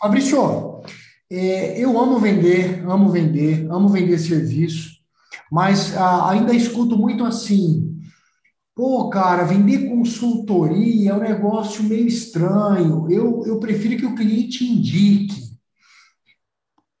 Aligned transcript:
Fabrício, 0.00 0.80
é, 1.30 1.78
eu 1.82 1.98
amo 1.98 2.18
vender, 2.18 2.84
amo 2.88 3.10
vender, 3.10 3.66
amo 3.70 3.88
vender 3.88 4.18
serviço, 4.18 4.98
mas 5.50 5.96
ah, 5.96 6.30
ainda 6.30 6.54
escuto 6.54 6.96
muito 6.96 7.24
assim. 7.24 7.98
Pô, 8.76 9.10
cara, 9.10 9.42
vender 9.42 9.88
consultoria 9.88 11.10
é 11.10 11.14
um 11.14 11.18
negócio 11.18 11.82
meio 11.82 12.06
estranho. 12.06 13.10
Eu, 13.10 13.42
eu 13.44 13.58
prefiro 13.58 13.96
que 13.96 14.06
o 14.06 14.14
cliente 14.14 14.64
indique. 14.64 15.48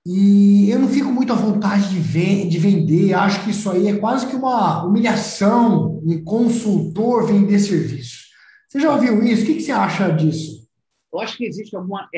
E 0.04 0.68
eu 0.70 0.80
não 0.80 0.88
fico 0.88 1.12
muito 1.12 1.32
à 1.32 1.36
vontade 1.36 1.88
de, 1.90 2.00
ver, 2.00 2.48
de 2.48 2.58
vender. 2.58 3.14
Acho 3.14 3.44
que 3.44 3.50
isso 3.50 3.70
aí 3.70 3.86
é 3.86 3.96
quase 3.96 4.26
que 4.26 4.34
uma 4.34 4.84
humilhação 4.84 6.02
em 6.04 6.24
consultor 6.24 7.26
vender 7.26 7.60
serviço. 7.60 8.24
Você 8.68 8.80
já 8.80 8.92
ouviu 8.92 9.22
isso? 9.22 9.44
O 9.44 9.46
que, 9.46 9.54
que 9.54 9.62
você 9.62 9.70
acha 9.72 10.10
disso? 10.10 10.67
Eu 11.12 11.20
acho 11.20 11.36
que 11.36 11.44
existe 11.44 11.74
alguma 11.74 12.08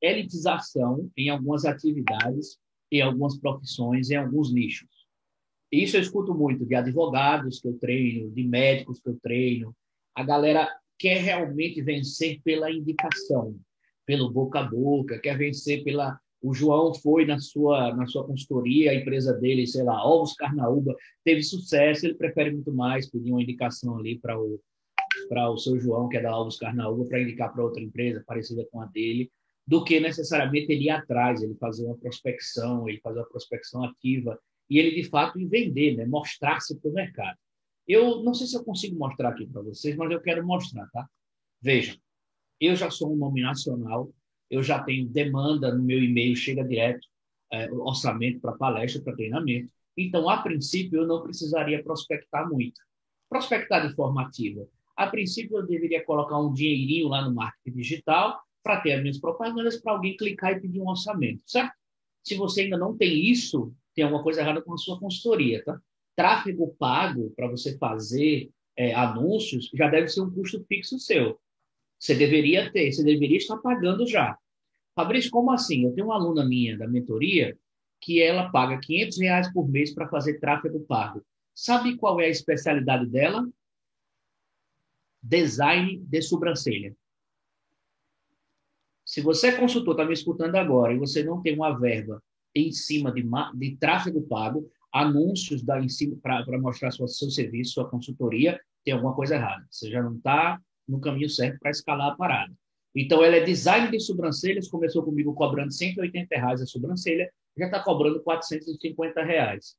elitização 0.00 1.10
em 1.16 1.28
algumas 1.28 1.64
atividades, 1.64 2.58
em 2.90 3.00
algumas 3.00 3.38
profissões, 3.38 4.10
em 4.10 4.16
alguns 4.16 4.52
nichos. 4.52 4.88
Isso 5.70 5.96
eu 5.96 6.02
escuto 6.02 6.34
muito 6.34 6.66
de 6.66 6.74
advogados 6.74 7.60
que 7.60 7.68
eu 7.68 7.78
treino, 7.78 8.30
de 8.30 8.44
médicos 8.44 9.00
que 9.00 9.08
eu 9.08 9.18
treino. 9.22 9.74
A 10.14 10.22
galera 10.22 10.68
quer 10.98 11.18
realmente 11.22 11.80
vencer 11.80 12.40
pela 12.44 12.70
indicação, 12.70 13.58
pelo 14.04 14.30
boca 14.30 14.60
a 14.60 14.64
boca, 14.64 15.18
quer 15.18 15.38
vencer 15.38 15.82
pela. 15.82 16.20
O 16.42 16.52
João 16.52 16.92
foi 16.92 17.24
na 17.24 17.38
sua 17.38 17.94
na 17.94 18.04
sua 18.06 18.26
consultoria, 18.26 18.90
a 18.90 18.94
empresa 18.94 19.32
dele, 19.32 19.66
sei 19.66 19.84
lá, 19.84 20.04
Ovos 20.04 20.34
Carnaúba, 20.34 20.94
teve 21.24 21.42
sucesso, 21.42 22.04
ele 22.04 22.14
prefere 22.14 22.50
muito 22.50 22.74
mais 22.74 23.08
pedir 23.08 23.30
uma 23.30 23.42
indicação 23.42 23.96
ali 23.96 24.18
para 24.18 24.38
o 24.38 24.60
para 25.28 25.50
o 25.50 25.56
seu 25.56 25.78
João, 25.78 26.08
que 26.08 26.16
é 26.16 26.22
da 26.22 26.36
Ovos 26.36 26.56
Carnaúba, 26.56 27.04
para 27.06 27.20
indicar 27.20 27.52
para 27.52 27.64
outra 27.64 27.82
empresa 27.82 28.22
parecida 28.26 28.66
com 28.70 28.80
a 28.80 28.86
dele, 28.86 29.30
do 29.66 29.84
que 29.84 30.00
necessariamente 30.00 30.72
ele 30.72 30.84
ir 30.84 30.90
atrás, 30.90 31.42
ele 31.42 31.54
fazer 31.54 31.86
uma 31.86 31.96
prospecção, 31.96 32.88
ele 32.88 33.00
fazer 33.00 33.20
uma 33.20 33.28
prospecção 33.28 33.84
ativa 33.84 34.38
e 34.68 34.78
ele 34.78 35.02
de 35.02 35.08
fato 35.08 35.38
vender, 35.48 35.96
né? 35.96 36.04
mostrar-se 36.06 36.78
para 36.78 36.90
o 36.90 36.94
mercado. 36.94 37.38
Eu 37.86 38.22
não 38.22 38.34
sei 38.34 38.46
se 38.46 38.56
eu 38.56 38.64
consigo 38.64 38.98
mostrar 38.98 39.30
aqui 39.30 39.46
para 39.46 39.62
vocês, 39.62 39.96
mas 39.96 40.10
eu 40.10 40.20
quero 40.20 40.46
mostrar, 40.46 40.88
tá? 40.90 41.06
Vejam, 41.60 41.96
eu 42.60 42.74
já 42.76 42.90
sou 42.90 43.12
um 43.12 43.16
nome 43.16 43.42
nacional, 43.42 44.12
eu 44.50 44.62
já 44.62 44.82
tenho 44.82 45.08
demanda 45.08 45.74
no 45.74 45.82
meu 45.82 46.02
e-mail, 46.02 46.36
chega 46.36 46.64
direto 46.64 47.06
é, 47.52 47.70
orçamento 47.72 48.40
para 48.40 48.52
palestra, 48.52 49.02
para 49.02 49.14
treinamento. 49.14 49.70
Então, 49.96 50.28
a 50.28 50.42
princípio, 50.42 51.02
eu 51.02 51.06
não 51.06 51.22
precisaria 51.22 51.82
prospectar 51.82 52.48
muito. 52.48 52.80
Prospectar 53.28 53.86
de 53.86 53.94
forma 53.94 54.22
ativa. 54.22 54.66
A 54.96 55.06
princípio, 55.06 55.58
eu 55.58 55.66
deveria 55.66 56.04
colocar 56.04 56.38
um 56.38 56.52
dinheirinho 56.52 57.08
lá 57.08 57.26
no 57.26 57.34
marketing 57.34 57.76
digital 57.76 58.40
para 58.62 58.80
ter 58.80 58.92
as 58.92 59.00
minhas 59.02 59.18
propagandas, 59.18 59.80
para 59.80 59.92
alguém 59.92 60.16
clicar 60.16 60.52
e 60.52 60.60
pedir 60.60 60.80
um 60.80 60.88
orçamento, 60.88 61.42
certo? 61.46 61.72
Se 62.22 62.36
você 62.36 62.62
ainda 62.62 62.78
não 62.78 62.96
tem 62.96 63.30
isso, 63.30 63.74
tem 63.94 64.04
alguma 64.04 64.22
coisa 64.22 64.40
errada 64.40 64.62
com 64.62 64.72
a 64.72 64.76
sua 64.76 64.98
consultoria, 64.98 65.62
tá? 65.64 65.80
Tráfego 66.14 66.74
pago 66.78 67.32
para 67.34 67.48
você 67.48 67.76
fazer 67.78 68.50
é, 68.76 68.94
anúncios 68.94 69.70
já 69.74 69.88
deve 69.88 70.08
ser 70.08 70.20
um 70.20 70.30
custo 70.30 70.64
fixo 70.68 70.98
seu. 70.98 71.38
Você 71.98 72.14
deveria 72.14 72.70
ter, 72.70 72.92
você 72.92 73.02
deveria 73.02 73.36
estar 73.36 73.56
pagando 73.58 74.06
já. 74.06 74.36
Fabrício, 74.94 75.30
como 75.30 75.50
assim? 75.50 75.84
Eu 75.84 75.92
tenho 75.92 76.08
uma 76.08 76.16
aluna 76.16 76.44
minha 76.44 76.76
da 76.76 76.86
mentoria 76.86 77.56
que 78.00 78.20
ela 78.20 78.50
paga 78.50 78.78
500 78.78 79.18
reais 79.20 79.52
por 79.52 79.68
mês 79.68 79.94
para 79.94 80.08
fazer 80.08 80.38
tráfego 80.38 80.80
pago. 80.80 81.24
Sabe 81.54 81.96
qual 81.96 82.20
é 82.20 82.26
a 82.26 82.30
especialidade 82.30 83.06
dela? 83.06 83.48
Design 85.22 85.98
de 85.98 86.22
sobrancelha. 86.22 86.96
Se 89.04 89.20
você 89.20 89.48
é 89.48 89.58
consultor, 89.58 89.94
está 89.94 90.04
me 90.04 90.14
escutando 90.14 90.56
agora, 90.56 90.94
e 90.94 90.98
você 90.98 91.22
não 91.22 91.42
tem 91.42 91.54
uma 91.54 91.78
verba 91.78 92.22
em 92.54 92.72
cima 92.72 93.12
de, 93.12 93.24
de 93.54 93.76
tráfego 93.76 94.22
pago, 94.22 94.70
anúncios 94.92 95.62
para 95.62 96.58
mostrar 96.58 96.90
sua, 96.90 97.08
seu 97.08 97.30
serviço, 97.30 97.74
sua 97.74 97.88
consultoria, 97.88 98.60
tem 98.84 98.94
alguma 98.94 99.14
coisa 99.14 99.36
errada. 99.36 99.66
Você 99.70 99.90
já 99.90 100.02
não 100.02 100.16
está 100.16 100.60
no 100.86 101.00
caminho 101.00 101.28
certo 101.28 101.58
para 101.60 101.70
escalar 101.70 102.12
a 102.12 102.16
parada. 102.16 102.52
Então, 102.94 103.24
ela 103.24 103.36
é 103.36 103.40
design 103.40 103.90
de 103.90 103.98
sobrancelhas, 104.00 104.68
começou 104.68 105.02
comigo 105.02 105.32
cobrando 105.34 105.72
180 105.72 106.36
reais 106.36 106.60
a 106.60 106.66
sobrancelha, 106.66 107.30
já 107.56 107.66
está 107.66 107.82
cobrando 107.82 108.22
450 108.22 109.22
reais. 109.22 109.76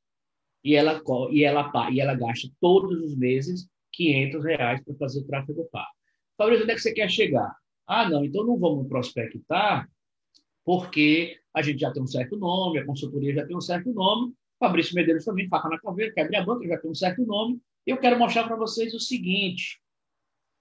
E 0.64 0.75
ela, 0.75 1.02
e, 1.30 1.44
ela, 1.44 1.72
e 1.92 2.00
ela 2.00 2.16
gasta 2.16 2.50
todos 2.60 3.00
os 3.04 3.16
meses 3.16 3.68
500 3.94 4.44
reais 4.44 4.84
para 4.84 4.96
fazer 4.96 5.20
o 5.22 5.28
tráfego 5.28 5.68
pago. 5.72 5.88
Fabrício, 6.38 6.64
onde 6.64 6.72
é 6.72 6.76
que 6.76 6.81
você 6.81 6.94
quer 6.94 7.09
chegar? 7.09 7.56
Ah, 7.88 8.09
não, 8.09 8.26
então 8.26 8.44
não 8.44 8.58
vamos 8.58 8.88
prospectar, 8.88 9.88
porque 10.66 11.40
a 11.54 11.62
gente 11.62 11.80
já 11.80 11.92
tem 11.92 12.02
um 12.02 12.08
certo 12.08 12.36
nome, 12.38 12.80
a 12.80 12.86
consultoria 12.86 13.34
já 13.34 13.46
tem 13.46 13.56
um 13.56 13.62
certo 13.62 13.94
nome, 13.94 14.34
Fabrício 14.59 14.96
Medeiros 14.96 15.26
também, 15.26 15.48
faca 15.48 15.70
na 15.70 15.80
caveira, 15.80 16.14
quebra 16.14 16.40
a 16.40 16.46
banca, 16.46 16.68
já 16.68 16.78
tem 16.78 16.90
um 16.90 16.96
certo 16.96 17.26
nome. 17.26 17.59
Eu 17.86 17.98
quero 17.98 18.18
mostrar 18.18 18.46
para 18.46 18.56
vocês 18.56 18.94
o 18.94 19.00
seguinte, 19.00 19.81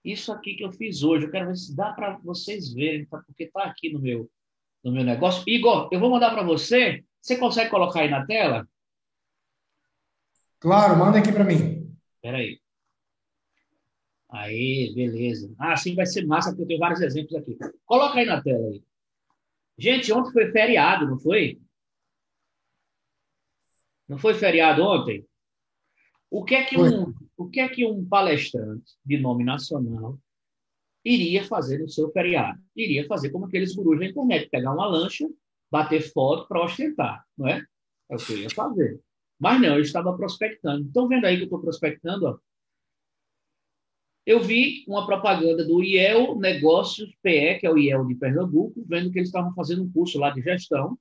isso 0.05 0.33
aqui 0.33 0.55
que 0.55 0.65
eu 0.65 0.73
fiz 0.73 1.03
hoje, 1.03 1.27
eu 1.27 1.31
quero 1.31 1.47
ver 1.47 1.57
se 1.57 1.75
dá 1.75 1.93
para 1.93 2.19
vocês 2.19 2.73
verem, 2.73 3.07
tá? 3.07 3.23
porque 3.25 3.45
está 3.45 3.63
aqui 3.63 3.93
no 3.93 4.01
meu, 4.01 4.29
no 4.83 4.91
meu 4.91 5.05
negócio. 5.05 5.45
Igor, 5.47 5.89
eu 5.93 6.01
vou 6.01 6.11
mandar 6.11 6.31
para 6.33 6.43
você, 6.43 7.05
você 7.21 7.37
consegue 7.37 7.71
colocar 7.71 8.01
aí 8.01 8.11
na 8.11 8.27
tela? 8.27 8.69
Claro, 10.59 10.99
manda 10.99 11.19
aqui 11.19 11.33
para 11.33 11.45
mim. 11.45 11.97
Espera 12.17 12.39
aí. 12.39 12.62
Aí, 14.33 14.91
beleza. 14.95 15.55
Ah, 15.59 15.75
assim 15.75 15.95
vai 15.95 16.07
ser 16.07 16.27
massa, 16.27 16.51
porque 16.51 16.63
eu 16.63 16.67
tenho 16.67 16.81
vários 16.81 17.03
exemplos 17.03 17.35
aqui. 17.35 17.57
Coloca 17.85 18.19
aí 18.19 18.25
na 18.25 18.43
tela 18.43 18.67
aí. 18.69 18.83
Gente, 19.77 20.11
ontem 20.11 20.33
foi 20.33 20.51
feriado, 20.51 21.07
não 21.07 21.19
foi? 21.19 21.61
Não 24.09 24.19
foi 24.19 24.33
feriado 24.33 24.83
ontem? 24.83 25.27
O 26.31 26.45
que 26.45 26.55
é 26.55 26.65
que 26.65 26.79
um, 26.79 27.13
o 27.37 27.49
que 27.49 27.61
é 27.61 27.69
que 27.69 27.85
um 27.85 28.07
palestrante 28.07 28.93
de 29.05 29.19
nome 29.19 29.45
nacional 29.45 30.19
iria 31.05 31.45
fazer 31.45 31.79
no 31.79 31.89
seu 31.89 32.11
feriado? 32.11 32.59
Iria 32.75 33.07
fazer 33.07 33.29
como 33.29 33.45
aqueles 33.45 33.75
gurus 33.75 34.01
da 34.01 34.07
internet, 34.07 34.49
pegar 34.49 34.73
uma 34.73 34.87
lancha, 34.87 35.29
bater 35.71 36.01
foto 36.11 36.49
para 36.49 36.65
ostentar, 36.65 37.23
não 37.37 37.49
é? 37.49 37.63
É 38.11 38.15
o 38.15 38.19
que 38.19 38.33
eu 38.33 38.39
ia 38.39 38.51
fazer. 38.51 38.99
Mas 39.39 39.61
não, 39.61 39.75
eu 39.75 39.83
estava 39.83 40.17
prospectando. 40.17 40.87
Estão 40.87 41.07
vendo 41.07 41.27
aí 41.27 41.37
que 41.37 41.43
eu 41.43 41.47
estou 41.47 41.61
prospectando? 41.61 42.27
Ó? 42.27 42.39
Eu 44.25 44.41
vi 44.41 44.85
uma 44.87 45.05
propaganda 45.05 45.65
do 45.65 45.83
IEL 45.83 46.37
Negócios 46.39 47.11
PE, 47.23 47.59
que 47.59 47.67
é 47.67 47.71
o 47.71 47.77
IEL 47.77 48.07
de 48.07 48.15
Pernambuco, 48.15 48.85
vendo 48.87 49.11
que 49.11 49.19
eles 49.19 49.29
estavam 49.29 49.53
fazendo 49.55 49.83
um 49.83 49.93
curso 49.93 50.19
lá 50.19 50.31
de 50.31 50.41
gestão, 50.41 50.97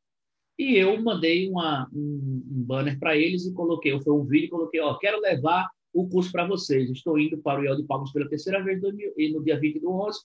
e 0.57 0.75
eu 0.75 1.01
mandei 1.01 1.49
uma, 1.49 1.87
um, 1.93 2.43
um 2.51 2.63
banner 2.63 2.99
para 2.99 3.15
eles 3.15 3.45
e 3.45 3.53
coloquei, 3.53 3.99
foi 4.01 4.13
um 4.13 4.25
vídeo 4.25 4.45
e 4.45 4.49
coloquei, 4.49 4.79
ó, 4.79 4.95
quero 4.97 5.19
levar 5.19 5.69
o 5.93 6.07
curso 6.07 6.31
para 6.31 6.47
vocês, 6.47 6.89
estou 6.89 7.19
indo 7.19 7.37
para 7.37 7.59
o 7.59 7.63
IEL 7.63 7.77
de 7.77 7.83
Palmas 7.83 8.11
pela 8.11 8.29
terceira 8.29 8.63
vez 8.63 8.81
no 8.81 9.43
dia 9.43 9.59
20 9.59 9.79
do 9.79 9.91
11, 9.91 10.19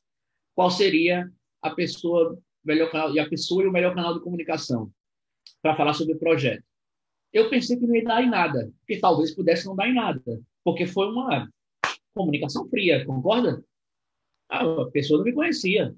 qual 0.54 0.70
seria 0.70 1.30
a 1.60 1.70
pessoa, 1.70 2.38
melhor 2.64 2.90
canal, 2.90 3.14
e 3.14 3.18
a 3.18 3.28
pessoa 3.28 3.62
e 3.62 3.66
o 3.66 3.72
melhor 3.72 3.94
canal 3.94 4.14
de 4.14 4.20
comunicação 4.20 4.90
para 5.60 5.76
falar 5.76 5.92
sobre 5.92 6.14
o 6.14 6.18
projeto. 6.18 6.64
Eu 7.32 7.50
pensei 7.50 7.76
que 7.76 7.86
não 7.86 7.94
ia 7.94 8.04
dar 8.04 8.22
em 8.22 8.30
nada, 8.30 8.70
que 8.86 8.98
talvez 8.98 9.34
pudesse 9.34 9.66
não 9.66 9.76
dar 9.76 9.88
em 9.88 9.94
nada, 9.94 10.22
porque 10.64 10.86
foi 10.86 11.08
uma 11.08 11.48
comunicação 12.16 12.66
fria, 12.68 13.04
concorda? 13.04 13.62
Ah, 14.48 14.64
a 14.64 14.90
pessoa 14.90 15.18
não 15.18 15.24
me 15.24 15.32
conhecia. 15.32 15.94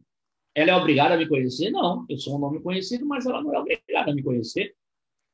Ela 0.54 0.72
é 0.72 0.74
obrigada 0.74 1.14
a 1.14 1.16
me 1.16 1.28
conhecer? 1.28 1.70
Não, 1.70 2.04
eu 2.08 2.18
sou 2.18 2.36
um 2.36 2.40
nome 2.40 2.60
conhecido, 2.60 3.06
mas 3.06 3.24
ela 3.24 3.40
não 3.40 3.54
é 3.54 3.58
obrigada 3.60 4.10
a 4.10 4.14
me 4.14 4.22
conhecer. 4.22 4.74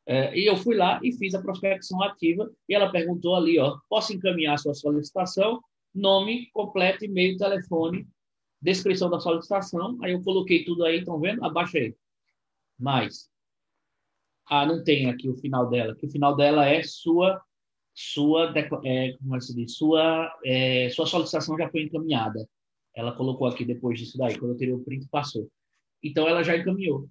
É, 0.06 0.39
e 0.39 0.44
eu 0.44 0.56
fui 0.56 0.77
lá 0.77 1.00
e 1.03 1.12
fiz 1.12 1.34
a 1.34 1.41
prospecção 1.41 2.03
ativa 2.03 2.53
e 2.69 2.75
ela 2.75 2.93
perguntou 2.93 3.34
ali, 3.34 3.59
ó, 3.59 3.78
posso 3.89 4.12
encaminhar 4.12 4.59
sua 4.59 4.75
solicitação? 4.75 5.62
Nome 5.94 6.50
completo, 6.53 7.06
e-mail, 7.06 7.39
telefone, 7.39 8.06
descrição 8.61 9.09
da 9.09 9.19
solicitação. 9.19 9.97
Aí 10.03 10.12
eu 10.12 10.23
coloquei 10.23 10.65
tudo 10.65 10.84
aí, 10.84 10.99
estão 10.99 11.19
vendo? 11.19 11.43
Abaixei. 11.43 11.97
Mais. 12.78 13.31
Ah, 14.47 14.67
não 14.67 14.85
tem 14.85 15.09
aqui 15.09 15.31
o 15.31 15.37
final 15.37 15.70
dela, 15.70 15.94
que 15.94 16.05
o 16.05 16.11
final 16.11 16.37
dela 16.37 16.67
é 16.67 16.82
sua 16.82 17.41
sua, 17.94 18.52
é, 18.85 19.12
como 19.12 19.37
é 19.37 19.41
se 19.41 19.55
diz, 19.55 19.76
sua, 19.76 20.37
é, 20.44 20.91
sua 20.91 21.06
solicitação 21.06 21.56
já 21.56 21.69
foi 21.70 21.82
encaminhada. 21.82 22.49
Ela 22.94 23.14
colocou 23.14 23.46
aqui 23.46 23.64
depois 23.64 23.99
disso 23.99 24.19
daí, 24.19 24.37
quando 24.38 24.52
eu 24.52 24.56
tirei 24.56 24.75
o 24.75 24.82
print, 24.82 25.08
passou. 25.08 25.49
Então, 26.02 26.29
ela 26.29 26.43
já 26.43 26.56
encaminhou. 26.56 27.08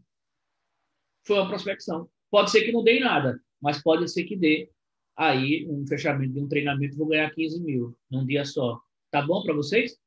Foi 1.25 1.37
uma 1.37 1.47
prospecção. 1.47 2.09
Pode 2.29 2.51
ser 2.51 2.63
que 2.63 2.71
não 2.71 2.83
dê 2.83 2.99
nada, 2.99 3.39
mas 3.61 3.81
pode 3.81 4.09
ser 4.11 4.25
que 4.25 4.35
dê. 4.35 4.69
Aí, 5.15 5.65
um 5.69 5.85
fechamento 5.87 6.33
de 6.33 6.39
um 6.39 6.47
treinamento, 6.47 6.97
vou 6.97 7.07
ganhar 7.07 7.33
15 7.33 7.61
mil 7.61 7.97
num 8.09 8.25
dia 8.25 8.43
só. 8.43 8.81
Tá 9.09 9.21
bom 9.21 9.43
para 9.43 9.53
vocês? 9.53 9.97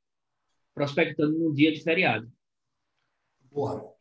Prospectando 0.75 1.39
num 1.39 1.55
dia 1.55 1.73
de 1.73 1.83
feriado. 1.83 2.31
Boa. 3.51 3.95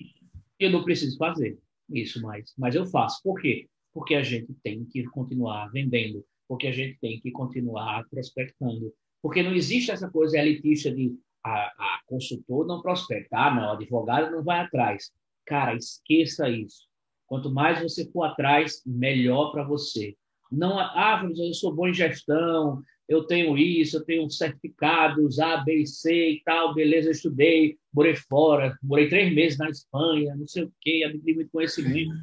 Eu 0.59 0.71
não 0.71 0.83
preciso 0.83 1.17
fazer 1.17 1.57
isso 1.89 2.21
mais, 2.21 2.53
mas 2.57 2.75
eu 2.75 2.85
faço. 2.85 3.21
Por 3.23 3.39
quê? 3.39 3.69
Porque 3.93 4.15
a 4.15 4.23
gente 4.23 4.53
tem 4.63 4.83
que 4.85 5.03
continuar 5.05 5.69
vendendo 5.69 6.25
porque 6.47 6.67
a 6.67 6.71
gente 6.71 6.97
tem 6.99 7.19
que 7.19 7.31
continuar 7.31 8.03
prospectando. 8.09 8.93
Porque 9.21 9.41
não 9.41 9.53
existe 9.53 9.91
essa 9.91 10.09
coisa 10.09 10.37
elitista 10.37 10.91
de 10.91 11.15
a, 11.43 11.51
a 11.51 11.99
consultor 12.07 12.65
não 12.65 12.81
prospecta, 12.81 13.37
ah, 13.37 13.53
não, 13.53 13.71
advogado 13.71 14.31
não 14.31 14.43
vai 14.43 14.59
atrás. 14.59 15.11
Cara, 15.45 15.75
esqueça 15.75 16.49
isso. 16.49 16.87
Quanto 17.27 17.51
mais 17.51 17.81
você 17.81 18.09
for 18.11 18.23
atrás, 18.23 18.81
melhor 18.85 19.51
para 19.51 19.63
você. 19.63 20.15
Não, 20.51 20.79
ah, 20.79 21.27
eu 21.35 21.53
sou 21.53 21.73
bom 21.73 21.87
em 21.87 21.93
gestão, 21.93 22.81
eu 23.07 23.25
tenho 23.25 23.57
isso, 23.57 23.97
eu 23.97 24.05
tenho 24.05 24.29
certificados 24.29 25.39
A, 25.39 25.57
B 25.57 25.81
e 25.81 25.87
C 25.87 26.31
e 26.31 26.41
tal, 26.43 26.73
beleza, 26.73 27.07
eu 27.07 27.11
estudei, 27.11 27.77
morei 27.93 28.15
fora, 28.15 28.77
morei 28.81 29.07
três 29.07 29.33
meses 29.33 29.57
na 29.57 29.69
Espanha, 29.69 30.35
não 30.35 30.47
sei 30.47 30.63
o 30.63 30.73
quê, 30.81 31.03
adquiri 31.05 31.35
muito 31.35 31.51
conhecimento. 31.51 32.15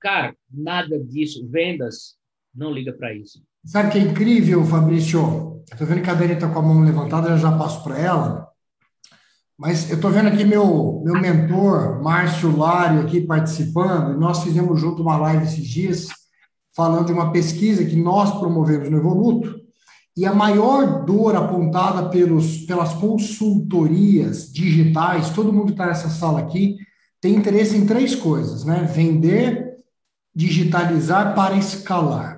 Cara, 0.00 0.36
nada 0.48 0.98
disso. 1.04 1.48
Vendas, 1.48 2.16
não 2.54 2.72
liga 2.72 2.92
para 2.92 3.12
isso. 3.14 3.42
Sabe 3.68 3.90
que 3.90 3.98
é 3.98 4.00
incrível, 4.00 4.64
Fabrício? 4.64 5.62
Estou 5.70 5.86
vendo 5.86 6.00
que 6.00 6.08
a 6.08 6.14
Dani 6.14 6.32
está 6.32 6.48
com 6.48 6.58
a 6.58 6.62
mão 6.62 6.80
levantada, 6.80 7.28
eu 7.28 7.36
já 7.36 7.52
passo 7.52 7.84
para 7.84 7.98
ela. 7.98 8.48
Mas 9.58 9.90
eu 9.90 9.96
estou 9.96 10.10
vendo 10.10 10.28
aqui 10.28 10.42
meu, 10.42 11.02
meu 11.04 11.20
mentor, 11.20 12.02
Márcio 12.02 12.56
Lário, 12.56 13.02
aqui 13.02 13.20
participando, 13.20 14.18
nós 14.18 14.42
fizemos 14.42 14.80
junto 14.80 15.02
uma 15.02 15.18
live 15.18 15.44
esses 15.44 15.66
dias, 15.66 16.06
falando 16.74 17.08
de 17.08 17.12
uma 17.12 17.30
pesquisa 17.30 17.84
que 17.84 17.94
nós 17.94 18.38
promovemos 18.38 18.88
no 18.88 18.96
Evoluto, 18.96 19.60
e 20.16 20.24
a 20.24 20.32
maior 20.32 21.04
dor 21.04 21.36
apontada 21.36 22.08
pelos, 22.08 22.64
pelas 22.64 22.94
consultorias 22.94 24.50
digitais, 24.50 25.28
todo 25.28 25.52
mundo 25.52 25.66
que 25.66 25.72
está 25.72 25.84
nessa 25.84 26.08
sala 26.08 26.40
aqui, 26.40 26.78
tem 27.20 27.34
interesse 27.34 27.76
em 27.76 27.84
três 27.84 28.14
coisas, 28.14 28.64
né? 28.64 28.88
Vender, 28.90 29.76
digitalizar 30.34 31.34
para 31.34 31.54
escalar. 31.54 32.37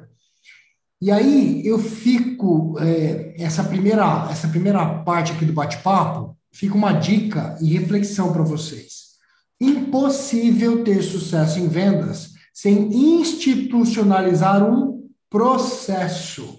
E 1.00 1.10
aí 1.10 1.66
eu 1.66 1.78
fico, 1.78 2.78
é, 2.78 3.34
essa, 3.38 3.64
primeira, 3.64 4.28
essa 4.30 4.48
primeira 4.48 4.86
parte 5.02 5.32
aqui 5.32 5.46
do 5.46 5.52
bate-papo, 5.52 6.36
fica 6.52 6.74
uma 6.74 6.92
dica 6.92 7.56
e 7.60 7.72
reflexão 7.72 8.32
para 8.32 8.42
vocês. 8.42 9.10
Impossível 9.58 10.84
ter 10.84 11.02
sucesso 11.02 11.58
em 11.58 11.68
vendas 11.68 12.30
sem 12.52 12.92
institucionalizar 12.92 14.62
um 14.62 15.08
processo. 15.30 16.58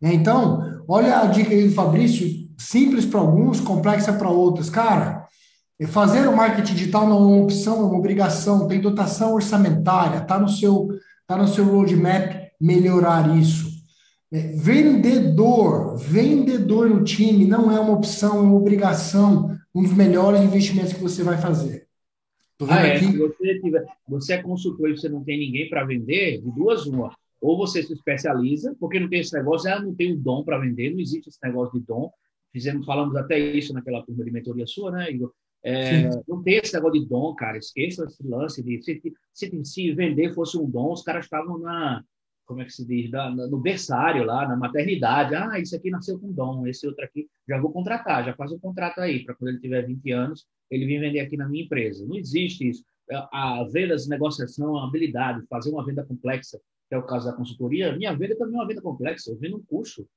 Né? 0.00 0.14
Então, 0.14 0.82
olha 0.88 1.20
a 1.20 1.26
dica 1.26 1.50
aí 1.50 1.68
do 1.68 1.74
Fabrício, 1.74 2.26
simples 2.56 3.04
para 3.04 3.20
alguns, 3.20 3.60
complexa 3.60 4.14
para 4.14 4.30
outros. 4.30 4.70
Cara, 4.70 5.26
fazer 5.88 6.26
o 6.26 6.34
marketing 6.34 6.74
digital 6.74 7.06
não 7.06 7.16
é 7.16 7.26
uma 7.26 7.42
opção, 7.42 7.80
é 7.80 7.82
uma 7.82 7.98
obrigação, 7.98 8.66
tem 8.66 8.80
dotação 8.80 9.34
orçamentária, 9.34 10.18
está 10.18 10.38
no 10.38 10.48
seu 10.48 10.88
tá 11.26 11.36
no 11.36 11.46
seu 11.46 11.66
roadmap 11.66 12.47
melhorar 12.60 13.36
isso. 13.36 13.68
É, 14.30 14.48
vendedor, 14.48 15.96
vendedor 15.96 16.88
no 16.90 17.02
time 17.02 17.46
não 17.46 17.72
é 17.72 17.80
uma 17.80 17.94
opção, 17.94 18.38
é 18.38 18.40
uma 18.40 18.56
obrigação, 18.56 19.56
um 19.74 19.82
dos 19.82 19.94
melhores 19.94 20.40
investimentos 20.42 20.92
que 20.92 21.00
você 21.00 21.22
vai 21.22 21.38
fazer. 21.38 21.86
Ah, 22.68 22.86
é. 22.86 22.98
Se 22.98 23.16
você, 23.16 23.60
tiver, 23.60 23.86
você 24.06 24.32
é 24.34 24.42
consultor 24.42 24.90
e 24.90 24.96
você 24.96 25.08
não 25.08 25.22
tem 25.22 25.38
ninguém 25.38 25.68
para 25.68 25.84
vender, 25.84 26.42
de 26.42 26.50
duas 26.50 26.86
uma 26.86 27.14
ou 27.40 27.56
você 27.56 27.82
se 27.82 27.92
especializa, 27.92 28.74
porque 28.80 28.98
não 28.98 29.08
tem 29.08 29.20
esse 29.20 29.32
negócio, 29.32 29.70
ela 29.70 29.80
não 29.80 29.94
tem 29.94 30.12
o 30.12 30.16
dom 30.16 30.42
para 30.42 30.58
vender, 30.58 30.90
não 30.90 31.00
existe 31.00 31.28
esse 31.28 31.38
negócio 31.42 31.78
de 31.78 31.86
dom. 31.86 32.10
Fizemos, 32.52 32.84
falamos 32.84 33.14
até 33.14 33.38
isso 33.38 33.72
naquela 33.72 34.02
turma 34.02 34.24
de 34.24 34.30
mentoria 34.30 34.66
sua, 34.66 34.90
né, 34.90 35.10
Igor? 35.10 35.32
É, 35.62 36.08
não 36.26 36.42
tem 36.42 36.56
esse 36.56 36.74
negócio 36.74 37.00
de 37.00 37.06
dom, 37.06 37.34
cara. 37.34 37.58
Esqueça 37.58 38.04
esse 38.04 38.26
lance 38.26 38.62
de 38.62 38.82
se, 38.82 39.00
se, 39.32 39.64
se 39.64 39.92
vender 39.92 40.34
fosse 40.34 40.56
um 40.56 40.68
dom, 40.68 40.92
os 40.92 41.02
caras 41.02 41.24
estavam 41.24 41.58
na, 41.58 42.02
como 42.48 42.62
é 42.62 42.64
que 42.64 42.72
se 42.72 42.84
diz, 42.84 43.10
da, 43.10 43.30
no 43.30 43.58
berçário 43.58 44.24
lá, 44.24 44.48
na 44.48 44.56
maternidade. 44.56 45.34
Ah, 45.34 45.60
isso 45.60 45.76
aqui 45.76 45.90
nasceu 45.90 46.18
com 46.18 46.32
dom, 46.32 46.66
esse 46.66 46.86
outro 46.86 47.04
aqui, 47.04 47.28
já 47.46 47.60
vou 47.60 47.70
contratar, 47.70 48.24
já 48.24 48.34
faz 48.34 48.50
um 48.50 48.58
contrato 48.58 49.00
aí, 49.00 49.22
para 49.22 49.34
quando 49.34 49.50
ele 49.50 49.60
tiver 49.60 49.86
20 49.86 50.10
anos, 50.10 50.46
ele 50.70 50.86
vir 50.86 50.98
vender 50.98 51.20
aqui 51.20 51.36
na 51.36 51.46
minha 51.46 51.64
empresa. 51.64 52.06
Não 52.06 52.16
existe 52.16 52.66
isso. 52.66 52.82
A 53.10 53.64
vendas, 53.70 54.08
negociação, 54.08 54.78
a 54.78 54.86
habilidade, 54.86 55.46
fazer 55.48 55.70
uma 55.70 55.84
venda 55.84 56.04
complexa, 56.04 56.58
que 56.88 56.94
é 56.94 56.98
o 56.98 57.02
caso 57.02 57.26
da 57.26 57.36
consultoria, 57.36 57.94
minha 57.94 58.16
venda 58.16 58.34
também 58.36 58.54
é 58.54 58.58
uma 58.58 58.66
venda 58.66 58.80
complexa. 58.80 59.30
Eu 59.30 59.38
vendo 59.38 59.58
um 59.58 59.64
curso, 59.64 60.08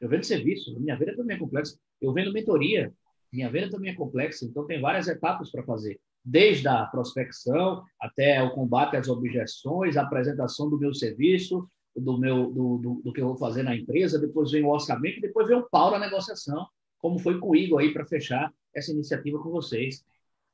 eu 0.00 0.08
vendo 0.08 0.24
serviço, 0.24 0.78
minha 0.80 0.96
venda 0.96 1.16
também 1.16 1.36
é 1.36 1.38
complexa. 1.38 1.76
Eu 2.00 2.12
vendo 2.12 2.32
mentoria, 2.32 2.92
minha 3.32 3.50
venda 3.50 3.70
também 3.70 3.90
é 3.90 3.94
complexa. 3.96 4.44
Então, 4.44 4.64
tem 4.64 4.80
várias 4.80 5.08
etapas 5.08 5.50
para 5.50 5.64
fazer. 5.64 6.00
Desde 6.24 6.68
a 6.68 6.84
prospecção 6.86 7.82
até 8.00 8.42
o 8.42 8.50
combate 8.50 8.96
às 8.96 9.08
objeções, 9.08 9.96
a 9.96 10.02
apresentação 10.02 10.70
do 10.70 10.78
meu 10.78 10.94
serviço, 10.94 11.68
do, 12.00 12.18
meu, 12.18 12.50
do, 12.50 12.78
do, 12.78 13.00
do 13.04 13.12
que 13.12 13.20
eu 13.20 13.28
vou 13.28 13.36
fazer 13.36 13.62
na 13.62 13.76
empresa, 13.76 14.18
depois 14.18 14.50
vem 14.50 14.64
o 14.64 14.70
orçamento, 14.70 15.20
depois 15.20 15.48
vem 15.48 15.56
o 15.56 15.68
pau 15.70 15.90
na 15.90 15.98
negociação, 15.98 16.66
como 16.98 17.18
foi 17.18 17.38
com 17.38 17.50
o 17.50 17.56
Igor 17.56 17.80
aí 17.80 17.92
para 17.92 18.06
fechar 18.06 18.52
essa 18.74 18.92
iniciativa 18.92 19.38
com 19.38 19.50
vocês. 19.50 20.04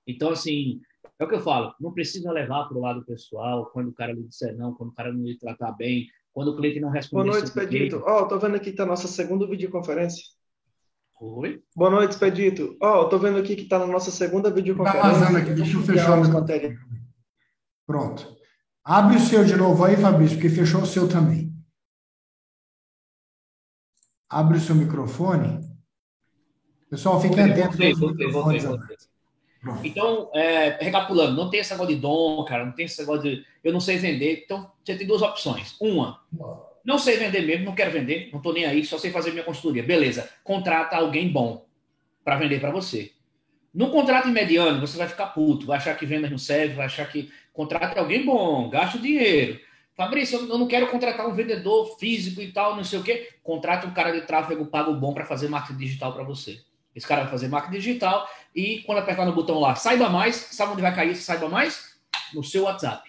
Então, 0.07 0.31
assim, 0.31 0.81
é 1.19 1.25
o 1.25 1.29
que 1.29 1.35
eu 1.35 1.41
falo, 1.41 1.75
não 1.81 1.93
precisa 1.93 2.31
levar 2.31 2.67
para 2.69 2.77
o 2.77 2.81
lado 2.81 3.05
pessoal 3.05 3.67
quando 3.73 3.89
o 3.89 3.95
cara 3.95 4.13
lhe 4.13 4.23
disser 4.23 4.57
não, 4.57 4.75
quando 4.75 4.91
o 4.91 4.95
cara 4.95 5.13
não 5.13 5.25
lhe 5.25 5.39
tratar 5.39 5.73
bem, 5.73 6.07
quando 6.33 6.49
o 6.49 6.57
cliente 6.57 6.81
não 6.81 6.91
responder. 6.91 7.31
Boa 7.31 7.35
noite, 7.39 7.49
Expedito. 7.49 8.03
Ó, 8.05 8.23
oh, 8.23 8.29
tô 8.29 8.39
vendo 8.39 8.57
aqui 8.57 8.71
que 8.71 8.77
tá 8.77 8.83
a 8.83 8.87
nossa 8.87 9.09
segunda 9.09 9.47
videoconferência. 9.47 10.23
Oi? 11.21 11.63
Boa 11.75 11.91
noite, 11.91 12.11
Expedito. 12.11 12.77
Ó, 12.81 13.01
oh, 13.01 13.09
tô 13.09 13.19
vendo 13.19 13.39
aqui 13.39 13.57
que 13.57 13.65
tá 13.65 13.79
na 13.79 13.87
nossa 13.87 14.11
segunda 14.11 14.51
videoconferência. 14.51 15.03
Tá 15.03 15.19
vazando 15.19 15.39
aqui, 15.39 15.55
deixa 15.55 15.77
eu 15.79 15.83
fechar 15.83 16.13
a 16.13 16.29
matéria. 16.29 16.77
Pronto. 17.87 18.37
Abre 18.89 19.17
o 19.17 19.21
seu 19.21 19.45
de 19.45 19.57
novo 19.57 19.85
aí, 19.85 19.97
Fabrício, 19.97 20.37
porque 20.37 20.49
fechou 20.49 20.83
o 20.83 20.87
seu 20.87 21.09
também. 21.09 21.53
Abre 24.31 24.59
o 24.59 24.61
seu 24.61 24.77
microfone. 24.77 25.59
Pessoal, 26.89 27.21
fiquem 27.21 27.51
atentos. 27.51 27.77
Voltei, 27.77 27.95
voltei, 27.95 28.31
voltei, 28.31 28.61
voltei. 28.61 28.97
Então, 29.83 30.31
é, 30.33 30.79
recapitulando, 30.81 31.35
não 31.35 31.51
tem 31.51 31.59
esse 31.59 31.73
negócio 31.73 31.97
de 31.97 32.01
dom, 32.01 32.45
cara, 32.45 32.65
não 32.65 32.71
tem 32.71 32.85
esse 32.85 33.01
negócio 33.01 33.23
de 33.25 33.45
eu 33.65 33.73
não 33.73 33.81
sei 33.81 33.99
vender. 33.99 34.43
Então, 34.45 34.71
você 34.85 34.95
tem 34.95 35.05
duas 35.05 35.21
opções. 35.21 35.75
Uma, 35.81 36.23
não 36.85 36.97
sei 36.97 37.17
vender 37.17 37.43
mesmo, 37.43 37.65
não 37.65 37.75
quero 37.75 37.91
vender, 37.91 38.29
não 38.31 38.39
estou 38.39 38.53
nem 38.53 38.67
aí, 38.67 38.85
só 38.85 38.99
sei 38.99 39.11
fazer 39.11 39.33
minha 39.33 39.43
consultoria. 39.43 39.83
Beleza, 39.83 40.31
contrata 40.45 40.95
alguém 40.95 41.29
bom 41.29 41.67
para 42.23 42.37
vender 42.37 42.61
para 42.61 42.71
você. 42.71 43.16
No 43.77 43.91
contrato 43.91 44.29
mediano, 44.29 44.81
você 44.81 44.97
vai 44.97 45.07
ficar 45.07 45.27
puto, 45.27 45.67
vai 45.67 45.77
achar 45.77 45.95
que 45.99 46.07
venda 46.07 46.31
não 46.31 46.39
serve, 46.39 46.73
vai 46.73 46.87
achar 46.87 47.07
que 47.13 47.31
contrata 47.53 48.01
alguém 48.01 48.25
bom, 48.25 48.71
gasta 48.71 48.97
o 48.97 49.01
dinheiro. 49.03 49.61
Fabrício, 49.95 50.39
eu 50.49 50.57
não 50.57 50.67
quero 50.67 50.91
contratar 50.91 51.29
um 51.29 51.35
vendedor 51.35 51.99
físico 51.99 52.41
e 52.41 52.51
tal, 52.51 52.75
não 52.75 52.83
sei 52.83 52.99
o 52.99 53.03
quê. 53.03 53.35
Contrata 53.43 53.87
um 53.87 53.93
cara 53.93 54.13
de 54.13 54.23
tráfego 54.23 54.65
pago 54.65 54.95
bom 54.95 55.13
para 55.13 55.27
fazer 55.27 55.51
marketing 55.51 55.79
digital 55.79 56.15
para 56.15 56.25
você. 56.25 56.59
Esse 56.95 57.07
cara 57.07 57.25
vai 57.25 57.31
fazer 57.31 57.49
marketing 57.49 57.77
digital 57.77 58.27
e 58.55 58.79
quando 58.87 59.01
apertar 59.01 59.27
no 59.27 59.35
botão 59.35 59.61
lá, 59.61 59.75
saiba 59.75 60.09
mais, 60.09 60.37
sabe 60.37 60.73
onde 60.73 60.81
vai 60.81 60.95
cair 60.95 61.11
esse 61.11 61.25
saiba 61.25 61.47
mais? 61.47 61.99
No 62.33 62.43
seu 62.43 62.63
WhatsApp. 62.63 63.07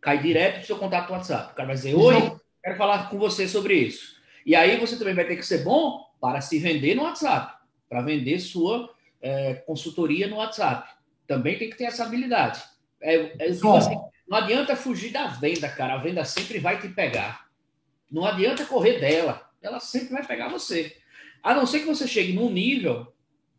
Cai 0.00 0.18
direto 0.22 0.56
pro 0.56 0.66
seu 0.68 0.78
contato 0.78 1.12
WhatsApp. 1.12 1.52
O 1.52 1.54
cara 1.54 1.66
vai 1.66 1.76
dizer, 1.76 1.94
oi, 1.94 2.32
quero 2.64 2.78
falar 2.78 3.10
com 3.10 3.18
você 3.18 3.46
sobre 3.46 3.74
isso. 3.74 4.16
E 4.46 4.56
aí 4.56 4.80
você 4.80 4.96
também 4.96 5.14
vai 5.14 5.26
ter 5.26 5.36
que 5.36 5.44
ser 5.44 5.58
bom 5.58 6.02
para 6.18 6.40
se 6.40 6.58
vender 6.58 6.94
no 6.94 7.02
WhatsApp, 7.02 7.58
para 7.90 8.00
vender 8.00 8.38
sua 8.38 8.95
é, 9.20 9.54
consultoria 9.54 10.26
no 10.26 10.36
WhatsApp. 10.36 10.88
Também 11.26 11.58
tem 11.58 11.70
que 11.70 11.76
ter 11.76 11.84
essa 11.84 12.04
habilidade. 12.04 12.62
É, 13.00 13.36
é, 13.38 13.48
assim, 13.48 13.96
não 14.28 14.38
adianta 14.38 14.76
fugir 14.76 15.10
da 15.10 15.26
venda, 15.26 15.68
cara. 15.68 15.94
A 15.94 15.98
venda 15.98 16.24
sempre 16.24 16.58
vai 16.58 16.80
te 16.80 16.88
pegar. 16.88 17.46
Não 18.10 18.24
adianta 18.24 18.64
correr 18.64 18.98
dela. 18.98 19.50
Ela 19.60 19.80
sempre 19.80 20.14
vai 20.14 20.26
pegar 20.26 20.48
você. 20.48 20.96
A 21.42 21.54
não 21.54 21.66
ser 21.66 21.80
que 21.80 21.86
você 21.86 22.06
chegue 22.06 22.32
num 22.32 22.50
nível, 22.50 23.12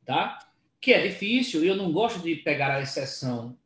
tá? 0.06 0.40
Que 0.80 0.94
é 0.94 1.08
difícil, 1.08 1.64
e 1.64 1.68
eu 1.68 1.76
não 1.76 1.92
gosto 1.92 2.20
de 2.20 2.36
pegar 2.36 2.76
a 2.76 2.82
exceção 2.82 3.58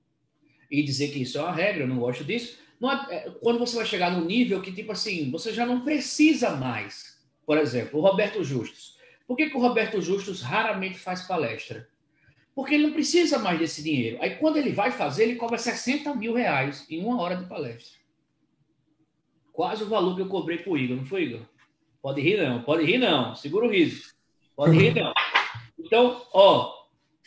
e 0.69 0.81
dizer 0.81 1.09
que 1.09 1.21
isso 1.21 1.37
é 1.37 1.41
uma 1.41 1.51
regra, 1.51 1.83
eu 1.83 1.87
não 1.87 1.99
gosto 1.99 2.23
disso. 2.23 2.59
Não 2.79 2.91
é, 2.91 3.15
é, 3.15 3.29
quando 3.41 3.59
você 3.59 3.75
vai 3.75 3.85
chegar 3.85 4.11
num 4.11 4.25
nível 4.25 4.61
que, 4.61 4.71
tipo 4.71 4.91
assim, 4.91 5.29
você 5.29 5.53
já 5.53 5.65
não 5.65 5.81
precisa 5.81 6.51
mais. 6.51 7.19
Por 7.45 7.57
exemplo, 7.57 7.99
o 7.99 8.01
Roberto 8.01 8.43
Justus. 8.43 8.90
Por 9.31 9.37
que, 9.37 9.49
que 9.49 9.55
o 9.55 9.61
Roberto 9.61 10.01
Justus 10.01 10.41
raramente 10.41 10.99
faz 10.99 11.21
palestra? 11.21 11.87
Porque 12.53 12.75
ele 12.75 12.87
não 12.87 12.91
precisa 12.91 13.39
mais 13.39 13.57
desse 13.57 13.81
dinheiro. 13.81 14.17
Aí, 14.19 14.31
quando 14.31 14.57
ele 14.57 14.73
vai 14.73 14.91
fazer, 14.91 15.23
ele 15.23 15.37
cobra 15.37 15.57
60 15.57 16.13
mil 16.15 16.33
reais 16.33 16.85
em 16.89 17.01
uma 17.01 17.21
hora 17.21 17.37
de 17.37 17.45
palestra. 17.45 17.97
Quase 19.53 19.83
o 19.83 19.87
valor 19.87 20.17
que 20.17 20.21
eu 20.21 20.27
cobrei 20.27 20.57
para 20.57 20.73
o 20.73 20.77
Igor, 20.77 20.97
não 20.97 21.05
foi, 21.05 21.23
Igor? 21.23 21.39
Pode 22.01 22.19
rir 22.19 22.45
não, 22.45 22.61
pode 22.61 22.83
rir 22.83 22.97
não, 22.97 23.33
segura 23.33 23.67
o 23.67 23.71
riso. 23.71 24.03
Pode 24.53 24.77
rir 24.77 24.93
não. 24.93 25.13
Então, 25.79 26.21
ó, 26.33 26.73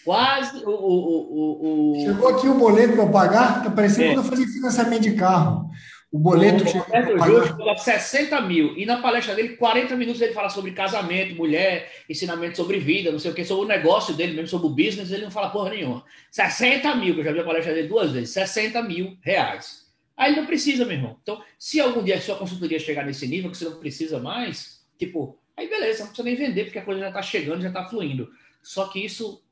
quase 0.05 0.63
o. 0.63 0.69
o, 0.69 1.33
o, 1.33 2.03
o... 2.03 2.05
Chegou 2.05 2.29
aqui 2.29 2.49
o 2.49 2.59
boleto 2.59 2.97
para 2.97 3.07
pagar, 3.07 3.65
tá 3.65 3.71
parecendo 3.71 4.05
é. 4.05 4.09
quando 4.11 4.25
eu 4.27 4.31
fazia 4.31 4.47
financiamento 4.47 5.03
de 5.05 5.15
carro. 5.15 5.71
O 6.15 6.19
boleto 6.21 6.63
o 6.63 6.69
chegou. 6.69 7.41
Roberto 7.41 7.83
60 7.83 8.41
mil. 8.43 8.79
E 8.79 8.87
na 8.87 9.03
palestra 9.03 9.35
dele, 9.35 9.57
40 9.57 9.97
minutos 9.97 10.23
ele 10.23 10.33
fala 10.33 10.49
sobre 10.49 10.71
casamento, 10.71 11.35
mulher, 11.35 11.91
ensinamento 12.09 12.57
sobre 12.57 12.79
vida, 12.79 13.11
não 13.11 13.19
sei 13.19 13.33
o 13.33 13.35
que, 13.35 13.45
sobre 13.45 13.65
o 13.65 13.69
negócio 13.69 14.15
dele 14.15 14.33
mesmo, 14.33 14.47
sobre 14.47 14.69
o 14.69 14.71
business, 14.71 15.11
ele 15.11 15.25
não 15.25 15.31
fala 15.33 15.51
porra 15.51 15.71
nenhuma. 15.71 16.05
60 16.31 16.95
mil, 16.95 17.15
que 17.15 17.21
eu 17.21 17.25
já 17.25 17.33
vi 17.33 17.41
a 17.41 17.45
palestra 17.45 17.75
dele 17.75 17.89
duas 17.89 18.13
vezes, 18.13 18.31
60 18.31 18.81
mil 18.85 19.19
reais. 19.23 19.93
Aí 20.17 20.37
não 20.37 20.47
precisa, 20.47 20.85
meu 20.85 20.97
irmão. 20.97 21.19
Então, 21.21 21.43
se 21.59 21.81
algum 21.81 22.05
dia 22.05 22.15
a 22.15 22.21
sua 22.21 22.37
consultoria 22.37 22.79
chegar 22.79 23.05
nesse 23.05 23.27
nível 23.27 23.51
que 23.51 23.57
você 23.57 23.65
não 23.65 23.81
precisa 23.81 24.21
mais, 24.21 24.87
tipo, 24.97 25.37
aí 25.57 25.69
beleza, 25.69 26.05
não 26.05 26.13
precisa 26.13 26.29
nem 26.29 26.37
vender, 26.37 26.67
porque 26.67 26.79
a 26.79 26.85
coisa 26.85 27.01
já 27.01 27.09
está 27.09 27.23
chegando, 27.23 27.63
já 27.63 27.69
está 27.71 27.87
fluindo. 27.87 28.31
Só 28.63 28.87
que 28.87 29.05
isso, 29.05 29.43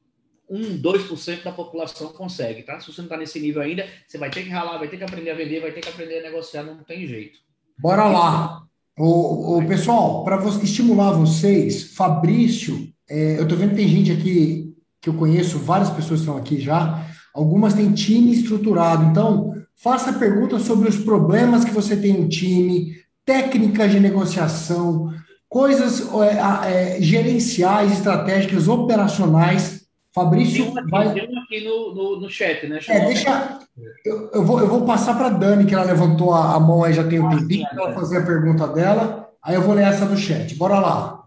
1, 0.52 0.82
2% 0.82 1.42
da 1.42 1.50
população 1.50 2.09
consegue, 2.09 2.62
tá? 2.62 2.78
Se 2.78 2.92
você 2.92 3.00
não 3.00 3.06
está 3.06 3.16
nesse 3.16 3.40
nível 3.40 3.62
ainda, 3.62 3.87
você 4.06 4.18
vai 4.18 4.30
ter 4.30 4.42
que 4.42 4.50
ralar, 4.50 4.78
vai 4.78 4.88
ter 4.88 4.99
que 4.99 5.04
aprender 5.04 5.30
a 5.30 5.35
vender, 5.35 5.61
vai 5.61 5.73
ter 5.73 5.80
que 5.80 5.88
aprender 5.88 6.18
a 6.18 6.30
negociar, 6.30 6.62
não 6.62 6.85
tem 6.85 7.06
jeito. 7.06 7.38
Bora 7.78 8.04
lá. 8.04 8.62
O, 8.99 9.59
o 9.59 9.66
pessoal, 9.66 10.23
para 10.23 10.37
estimular 10.62 11.12
vocês, 11.12 11.94
Fabrício, 11.94 12.92
é, 13.09 13.38
eu 13.38 13.44
estou 13.44 13.56
vendo 13.56 13.71
que 13.71 13.76
tem 13.76 13.88
gente 13.88 14.12
aqui 14.12 14.75
que 15.00 15.09
eu 15.09 15.14
conheço, 15.14 15.59
várias 15.59 15.90
pessoas 15.90 16.21
estão 16.21 16.37
aqui 16.37 16.61
já, 16.61 17.04
algumas 17.35 17.75
têm 17.75 17.92
time 17.92 18.32
estruturado. 18.32 19.04
Então, 19.06 19.52
faça 19.75 20.12
perguntas 20.12 20.62
sobre 20.62 20.88
os 20.88 20.97
problemas 20.97 21.64
que 21.64 21.73
você 21.73 21.97
tem 21.97 22.12
no 22.12 22.28
time, 22.28 22.94
técnicas 23.25 23.90
de 23.90 23.99
negociação, 23.99 25.12
coisas 25.49 26.09
é, 26.23 26.97
é, 26.97 27.02
gerenciais, 27.02 27.92
estratégicas, 27.92 28.68
operacionais. 28.68 29.81
Fabrício 30.14 30.75
tem 30.75 30.87
vai... 30.88 31.12
tem 31.14 31.28
um 31.28 31.38
aqui 31.40 31.64
no, 31.64 31.95
no, 31.95 32.21
no 32.21 32.28
chat, 32.28 32.66
né? 32.66 32.78
é, 32.87 33.07
deixa... 33.07 33.61
Eu, 34.04 34.31
eu, 34.33 34.45
vou, 34.45 34.61
eu 34.61 34.69
vou 34.69 34.85
passar 34.85 35.16
para 35.16 35.28
a 35.28 35.31
Dani, 35.31 35.64
que 35.64 35.75
ela 35.75 35.85
levantou 35.85 36.35
a, 36.35 36.54
a 36.54 36.61
mão 36.61 36.85
aí 36.85 36.92
já 36.92 37.02
tem 37.02 37.19
um 37.19 37.28
ah, 37.28 37.37
tempinho, 37.37 37.66
para 37.69 37.85
ela 37.85 37.95
fazer 37.95 38.19
a 38.19 38.26
pergunta 38.26 38.69
dela. 38.69 39.31
Aí 39.42 39.54
eu 39.54 39.62
vou 39.62 39.75
ler 39.75 39.85
essa 39.85 40.04
do 40.04 40.16
chat. 40.16 40.54
Bora 40.54 40.78
lá. 40.78 41.23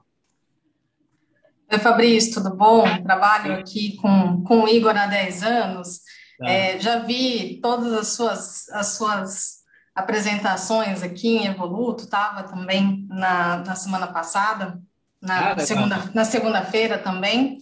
Oi, 1.72 1.80
Fabrício, 1.80 2.36
tudo 2.36 2.56
bom? 2.56 2.84
Trabalho 3.04 3.56
aqui 3.56 3.96
com, 3.98 4.44
com 4.44 4.64
o 4.64 4.68
Igor 4.68 4.96
há 4.96 5.08
10 5.08 5.44
anos. 5.44 6.02
Tá. 6.38 6.48
É, 6.48 6.80
já 6.80 7.00
vi 7.00 7.60
todas 7.62 7.92
as 7.92 8.10
suas, 8.10 8.70
as 8.70 8.88
suas 8.90 9.56
apresentações 9.96 11.02
aqui 11.02 11.38
em 11.38 11.48
Evoluto, 11.48 12.04
estava 12.04 12.44
também 12.44 13.08
na, 13.10 13.58
na 13.58 13.76
semana 13.76 14.08
passada, 14.08 14.80
na 15.26 15.52
ah, 15.52 15.60
segunda 15.60 16.26
segunda-feira 16.26 16.98
também, 16.98 17.58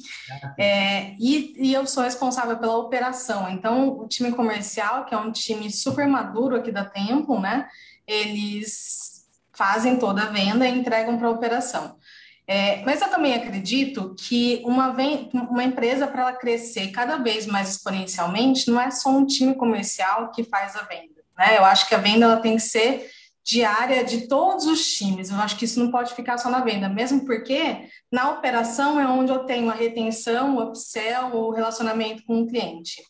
é, 0.57 1.13
e, 1.19 1.53
e 1.57 1.73
eu 1.73 1.87
sou 1.87 2.03
responsável 2.03 2.57
pela 2.57 2.77
operação. 2.77 3.49
Então, 3.49 3.99
o 3.99 4.07
time 4.07 4.31
comercial, 4.31 5.05
que 5.05 5.13
é 5.13 5.17
um 5.17 5.31
time 5.31 5.71
super 5.71 6.07
maduro 6.07 6.55
aqui 6.55 6.71
da 6.71 6.85
Tempo, 6.85 7.39
né? 7.39 7.67
Eles 8.05 9.23
fazem 9.53 9.97
toda 9.97 10.23
a 10.23 10.29
venda 10.29 10.67
e 10.67 10.77
entregam 10.77 11.17
para 11.17 11.27
a 11.27 11.31
operação. 11.31 11.97
É, 12.45 12.83
mas 12.83 13.01
eu 13.01 13.09
também 13.09 13.33
acredito 13.33 14.13
que 14.19 14.61
uma, 14.65 14.93
uma 15.33 15.63
empresa, 15.63 16.05
para 16.07 16.23
ela 16.23 16.33
crescer 16.33 16.89
cada 16.91 17.17
vez 17.17 17.45
mais 17.45 17.69
exponencialmente, 17.69 18.69
não 18.69 18.81
é 18.81 18.91
só 18.91 19.09
um 19.09 19.25
time 19.25 19.55
comercial 19.55 20.29
que 20.31 20.43
faz 20.43 20.75
a 20.75 20.81
venda. 20.81 21.23
Né? 21.37 21.57
Eu 21.57 21.63
acho 21.63 21.87
que 21.87 21.95
a 21.95 21.99
venda 21.99 22.25
ela 22.25 22.37
tem 22.37 22.55
que 22.55 22.61
ser 22.61 23.09
diária 23.43 24.03
de 24.03 24.27
todos 24.27 24.65
os 24.65 24.85
times. 24.93 25.29
Eu 25.29 25.37
acho 25.37 25.57
que 25.57 25.65
isso 25.65 25.79
não 25.79 25.91
pode 25.91 26.13
ficar 26.15 26.37
só 26.37 26.49
na 26.49 26.61
venda, 26.61 26.87
mesmo 26.87 27.25
porque 27.25 27.89
na 28.11 28.31
operação 28.31 28.99
é 28.99 29.07
onde 29.07 29.31
eu 29.31 29.45
tenho 29.45 29.69
a 29.69 29.73
retenção, 29.73 30.55
o 30.55 30.63
upsell, 30.63 31.35
o 31.35 31.51
relacionamento 31.51 32.23
com 32.25 32.41
o 32.41 32.47
cliente. 32.47 33.01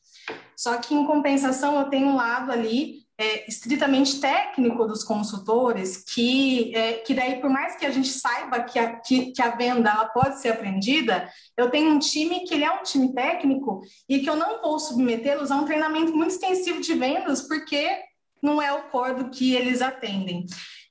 Só 0.55 0.77
que, 0.77 0.95
em 0.95 1.05
compensação, 1.05 1.77
eu 1.79 1.89
tenho 1.89 2.07
um 2.07 2.15
lado 2.15 2.51
ali 2.51 3.03
é, 3.17 3.47
estritamente 3.47 4.19
técnico 4.19 4.85
dos 4.85 5.03
consultores, 5.03 5.97
que, 5.97 6.75
é, 6.75 6.93
que 6.93 7.13
daí, 7.13 7.39
por 7.39 7.49
mais 7.49 7.75
que 7.75 7.85
a 7.85 7.91
gente 7.91 8.09
saiba 8.09 8.63
que 8.63 8.79
a, 8.79 8.95
que, 8.95 9.31
que, 9.31 9.41
a 9.41 9.55
venda 9.55 9.89
ela 9.89 10.05
pode 10.05 10.39
ser 10.41 10.49
aprendida, 10.49 11.29
eu 11.55 11.69
tenho 11.69 11.91
um 11.91 11.99
time 11.99 12.41
que 12.45 12.53
ele 12.53 12.63
é 12.63 12.71
um 12.71 12.81
time 12.81 13.13
técnico 13.13 13.81
e 14.09 14.19
que 14.19 14.29
eu 14.29 14.35
não 14.35 14.61
vou 14.61 14.79
submetê-los 14.79 15.51
a 15.51 15.55
um 15.57 15.65
treinamento 15.65 16.15
muito 16.15 16.31
extensivo 16.31 16.81
de 16.81 16.93
vendas, 16.95 17.41
porque 17.41 17.87
não 18.43 18.61
é 18.61 18.71
o 18.73 18.83
core 18.89 19.23
do 19.23 19.29
que 19.29 19.55
eles 19.55 19.81
atendem. 19.81 20.45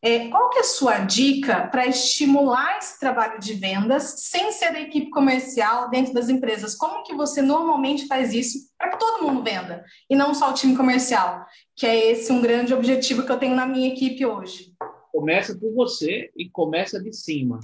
É, 0.05 0.29
qual 0.31 0.51
que 0.51 0.59
é 0.59 0.63
a 0.63 0.65
sua 0.65 0.99
dica 0.99 1.69
para 1.69 1.87
estimular 1.87 2.77
esse 2.79 2.99
trabalho 2.99 3.39
de 3.39 3.55
vendas 3.55 4.15
sem 4.19 4.51
ser 4.51 4.73
da 4.73 4.81
equipe 4.81 5.11
comercial 5.11 5.89
dentro 5.91 6.13
das 6.13 6.29
empresas? 6.29 6.75
Como 6.75 7.05
que 7.05 7.15
você 7.15 7.41
normalmente 7.41 8.09
faz 8.09 8.33
isso 8.33 8.59
para 8.77 8.91
que 8.91 8.99
todo 8.99 9.23
mundo 9.23 9.45
venda 9.45 9.85
e 10.11 10.17
não 10.17 10.35
só 10.35 10.51
o 10.51 10.55
time 10.55 10.77
comercial? 10.77 11.47
Que 11.77 11.87
é 11.87 12.11
esse 12.11 12.33
um 12.33 12.43
grande 12.43 12.75
objetivo 12.75 13.25
que 13.25 13.31
eu 13.31 13.39
tenho 13.39 13.55
na 13.55 13.65
minha 13.65 13.93
equipe 13.93 14.27
hoje. 14.27 14.73
Começa 15.13 15.57
por 15.57 15.73
você 15.73 16.33
e 16.37 16.51
começa 16.51 17.01
de 17.01 17.13
cima. 17.13 17.61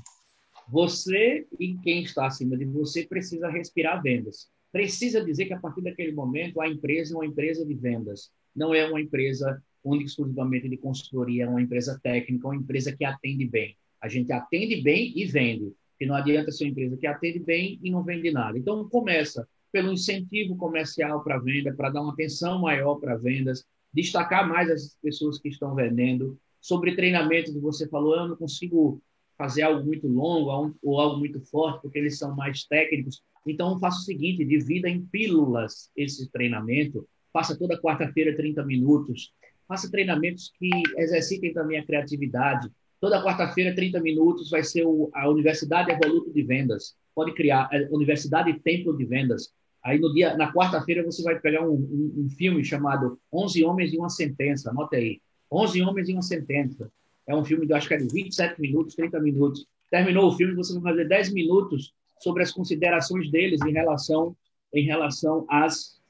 Você 0.69 1.45
e 1.59 1.77
quem 1.79 2.05
está 2.05 2.27
acima 2.27 2.57
de 2.57 2.67
você 2.67 3.05
precisa 3.05 3.49
respirar 3.49 4.01
vendas. 4.01 4.49
Precisa 4.71 5.25
dizer 5.25 5.47
que 5.47 5.55
a 5.55 5.59
partir 5.59 5.81
daquele 5.81 6.13
momento 6.13 6.61
a 6.61 6.69
empresa 6.69 7.15
é 7.15 7.17
uma 7.17 7.27
empresa 7.27 7.67
de 7.67 7.75
vendas, 7.75 8.31
não 8.55 8.73
é 8.73 8.87
uma 8.87 9.01
empresa 9.01 9.61
única 9.85 10.07
exclusivamente 10.07 10.69
de 10.69 10.77
consultoria, 10.77 11.45
é 11.45 11.49
uma 11.49 11.63
empresa 11.63 11.99
técnica, 12.03 12.47
uma 12.47 12.57
empresa 12.57 12.95
que 12.97 13.05
atende 13.05 13.47
bem. 13.47 13.77
A 14.01 14.09
gente 14.09 14.33
atende 14.33 14.81
bem 14.81 15.13
e 15.17 15.25
vende. 15.25 15.73
E 16.01 16.07
não 16.07 16.15
adianta 16.15 16.53
ser 16.53 16.65
uma 16.65 16.71
empresa 16.71 16.97
que 16.97 17.07
atende 17.07 17.41
bem 17.41 17.79
e 17.83 17.91
não 17.91 18.05
vende 18.05 18.31
nada. 18.31 18.57
Então, 18.57 18.89
começa 18.89 19.47
pelo 19.73 19.93
incentivo 19.93 20.57
comercial 20.57 21.23
para 21.23 21.39
venda, 21.39 21.75
para 21.75 21.91
dar 21.91 22.03
uma 22.03 22.13
atenção 22.13 22.61
maior 22.61 22.97
para 22.97 23.17
vendas, 23.17 23.65
destacar 23.93 24.49
mais 24.49 24.71
as 24.71 24.97
pessoas 25.03 25.39
que 25.39 25.49
estão 25.49 25.75
vendendo. 25.75 26.39
Sobre 26.61 26.95
treinamento 26.95 27.53
que 27.53 27.59
você 27.59 27.89
falou, 27.89 28.17
eu 28.17 28.29
não 28.29 28.37
consigo 28.37 29.01
fazer 29.37 29.63
algo 29.63 29.85
muito 29.85 30.09
longo 30.09 30.75
ou 30.83 31.01
algo 31.01 31.19
muito 31.19 31.41
forte, 31.41 31.83
porque 31.83 31.99
eles 31.99 32.19
são 32.19 32.35
mais 32.35 32.65
técnicos. 32.65 33.23
Então, 33.47 33.79
faça 33.79 33.99
o 33.99 34.05
seguinte: 34.05 34.45
divida 34.45 34.89
em 34.89 35.05
pílulas 35.05 35.91
esse 35.97 36.31
treinamento. 36.31 37.09
Faça 37.33 37.57
toda 37.57 37.81
quarta-feira 37.81 38.37
30 38.37 38.65
minutos 38.65 39.33
faça 39.69 39.91
treinamentos 39.91 40.51
que 40.59 40.71
exercitem 40.97 41.53
também 41.53 41.79
a 41.79 41.85
criatividade. 41.85 42.71
Toda 42.99 43.23
quarta-feira, 43.23 43.75
30 43.75 44.01
minutos, 44.01 44.51
vai 44.51 44.65
ser 44.65 44.85
o, 44.85 45.11
a 45.15 45.29
Universidade 45.29 45.93
Evoluto 45.93 46.33
de 46.33 46.43
Vendas. 46.43 46.97
Pode 47.15 47.35
criar 47.35 47.69
a 47.71 47.77
é, 47.77 47.89
Universidade 47.91 48.53
Templo 48.61 48.97
de 48.97 49.05
Vendas. 49.05 49.53
Aí 49.85 49.99
no 49.99 50.13
dia, 50.13 50.37
na 50.37 50.53
quarta-feira 50.53 51.05
você 51.05 51.23
vai 51.23 51.39
pegar 51.39 51.63
um, 51.63 51.75
um, 51.75 52.25
um, 52.25 52.31
filme 52.31 52.65
chamado 52.65 53.21
11 53.33 53.63
Homens 53.65 53.93
e 53.93 53.99
uma 53.99 54.09
Sentença. 54.09 54.71
Anota 54.71 54.97
aí. 54.97 55.21
11 55.53 55.83
Homens 55.83 56.09
e 56.09 56.13
uma 56.13 56.23
Sentença. 56.23 56.91
É 57.27 57.37
um 57.37 57.45
filme 57.45 57.67
de, 57.67 57.75
acho 57.75 57.87
que 57.87 57.95
é 57.95 57.99
de 57.99 58.09
27 58.09 58.61
minutos, 58.61 58.95
30 58.97 59.21
minutos. 59.21 59.67
Terminou 59.91 60.29
o 60.29 60.33
filme, 60.33 60.55
você 60.55 60.73
vai 60.81 60.93
fazer 60.93 61.09
10 61.09 61.33
minutos 61.35 61.93
sobre 62.21 62.43
as 62.43 62.51
considerações 62.51 63.31
deles 63.31 63.61
em 63.63 63.73
relação, 63.73 64.35
em 64.73 64.85
relação 64.85 65.47
às... 65.49 66.01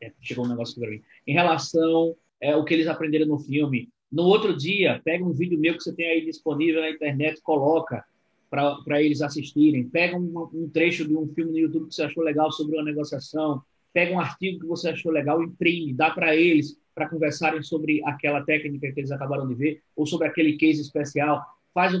É, 0.00 0.12
chegou 0.20 0.44
um 0.44 0.48
negócio 0.48 0.78
para 0.78 0.90
mim. 0.90 1.00
Em 1.26 1.32
relação 1.32 2.14
é, 2.42 2.56
o 2.56 2.64
que 2.64 2.74
eles 2.74 2.88
aprenderam 2.88 3.26
no 3.26 3.38
filme. 3.38 3.88
No 4.10 4.24
outro 4.24 4.54
dia, 4.54 5.00
pega 5.04 5.24
um 5.24 5.32
vídeo 5.32 5.58
meu 5.58 5.74
que 5.74 5.82
você 5.82 5.94
tem 5.94 6.06
aí 6.06 6.24
disponível 6.26 6.82
na 6.82 6.90
internet, 6.90 7.40
coloca 7.40 8.04
para 8.50 9.00
eles 9.00 9.22
assistirem. 9.22 9.88
Pega 9.88 10.18
um, 10.18 10.50
um, 10.52 10.68
trecho 10.68 11.06
de 11.06 11.16
um 11.16 11.26
filme 11.28 11.52
no 11.52 11.58
YouTube 11.58 11.88
que 11.88 11.94
você 11.94 12.02
achou 12.02 12.22
legal 12.22 12.50
sobre 12.52 12.76
uma 12.76 12.84
negociação. 12.84 13.62
Pega 13.94 14.12
um 14.12 14.20
artigo 14.20 14.60
que 14.60 14.66
você 14.66 14.90
achou 14.90 15.12
legal, 15.12 15.42
imprime, 15.42 15.94
dá 15.94 16.10
para 16.10 16.36
eles 16.36 16.76
para 16.94 17.08
conversarem 17.08 17.62
sobre 17.62 18.02
aquela 18.04 18.42
técnica 18.42 18.92
que 18.92 19.00
eles 19.00 19.12
acabaram 19.12 19.48
de 19.48 19.54
ver 19.54 19.82
ou 19.96 20.04
sobre 20.04 20.26
aquele 20.26 20.58
case 20.58 20.82
especial. 20.82 21.42
Faz, 21.72 21.94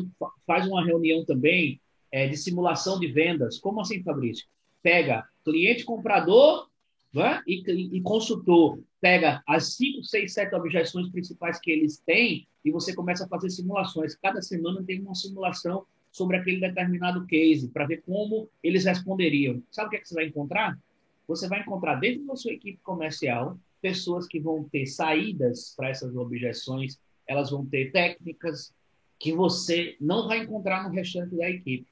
faz 0.46 0.66
uma 0.66 0.84
reunião 0.84 1.24
também 1.24 1.80
é, 2.10 2.26
de 2.26 2.36
simulação 2.36 3.00
de 3.00 3.06
vendas. 3.06 3.58
Como 3.58 3.80
assim, 3.80 4.02
Fabrício? 4.02 4.44
Pega 4.82 5.24
cliente 5.44 5.84
comprador 5.84 6.68
né? 7.12 7.42
e, 7.46 7.96
e, 7.96 8.00
consultor 8.00 8.78
pega 9.00 9.42
as 9.46 9.74
cinco, 9.74 10.02
seis, 10.04 10.32
sete 10.32 10.54
objeções 10.54 11.10
principais 11.10 11.58
que 11.60 11.70
eles 11.70 11.98
têm 11.98 12.46
e 12.64 12.70
você 12.70 12.94
começa 12.94 13.24
a 13.24 13.28
fazer 13.28 13.50
simulações. 13.50 14.14
Cada 14.14 14.40
semana 14.40 14.82
tem 14.82 15.00
uma 15.00 15.14
simulação 15.14 15.84
sobre 16.10 16.36
aquele 16.36 16.60
determinado 16.60 17.26
case 17.26 17.68
para 17.68 17.86
ver 17.86 18.02
como 18.02 18.48
eles 18.62 18.84
responderiam. 18.84 19.62
Sabe 19.70 19.88
o 19.88 19.90
que, 19.90 19.96
é 19.96 20.00
que 20.00 20.08
você 20.08 20.14
vai 20.14 20.26
encontrar? 20.26 20.78
Você 21.26 21.48
vai 21.48 21.60
encontrar 21.60 21.96
dentro 21.96 22.26
da 22.26 22.36
sua 22.36 22.52
equipe 22.52 22.78
comercial 22.82 23.58
pessoas 23.80 24.26
que 24.26 24.38
vão 24.38 24.64
ter 24.64 24.86
saídas 24.86 25.74
para 25.76 25.90
essas 25.90 26.14
objeções, 26.14 27.00
elas 27.26 27.50
vão 27.50 27.66
ter 27.66 27.90
técnicas 27.90 28.72
que 29.18 29.32
você 29.32 29.96
não 30.00 30.28
vai 30.28 30.38
encontrar 30.38 30.84
no 30.84 30.94
restante 30.94 31.34
da 31.36 31.48
equipe. 31.50 31.86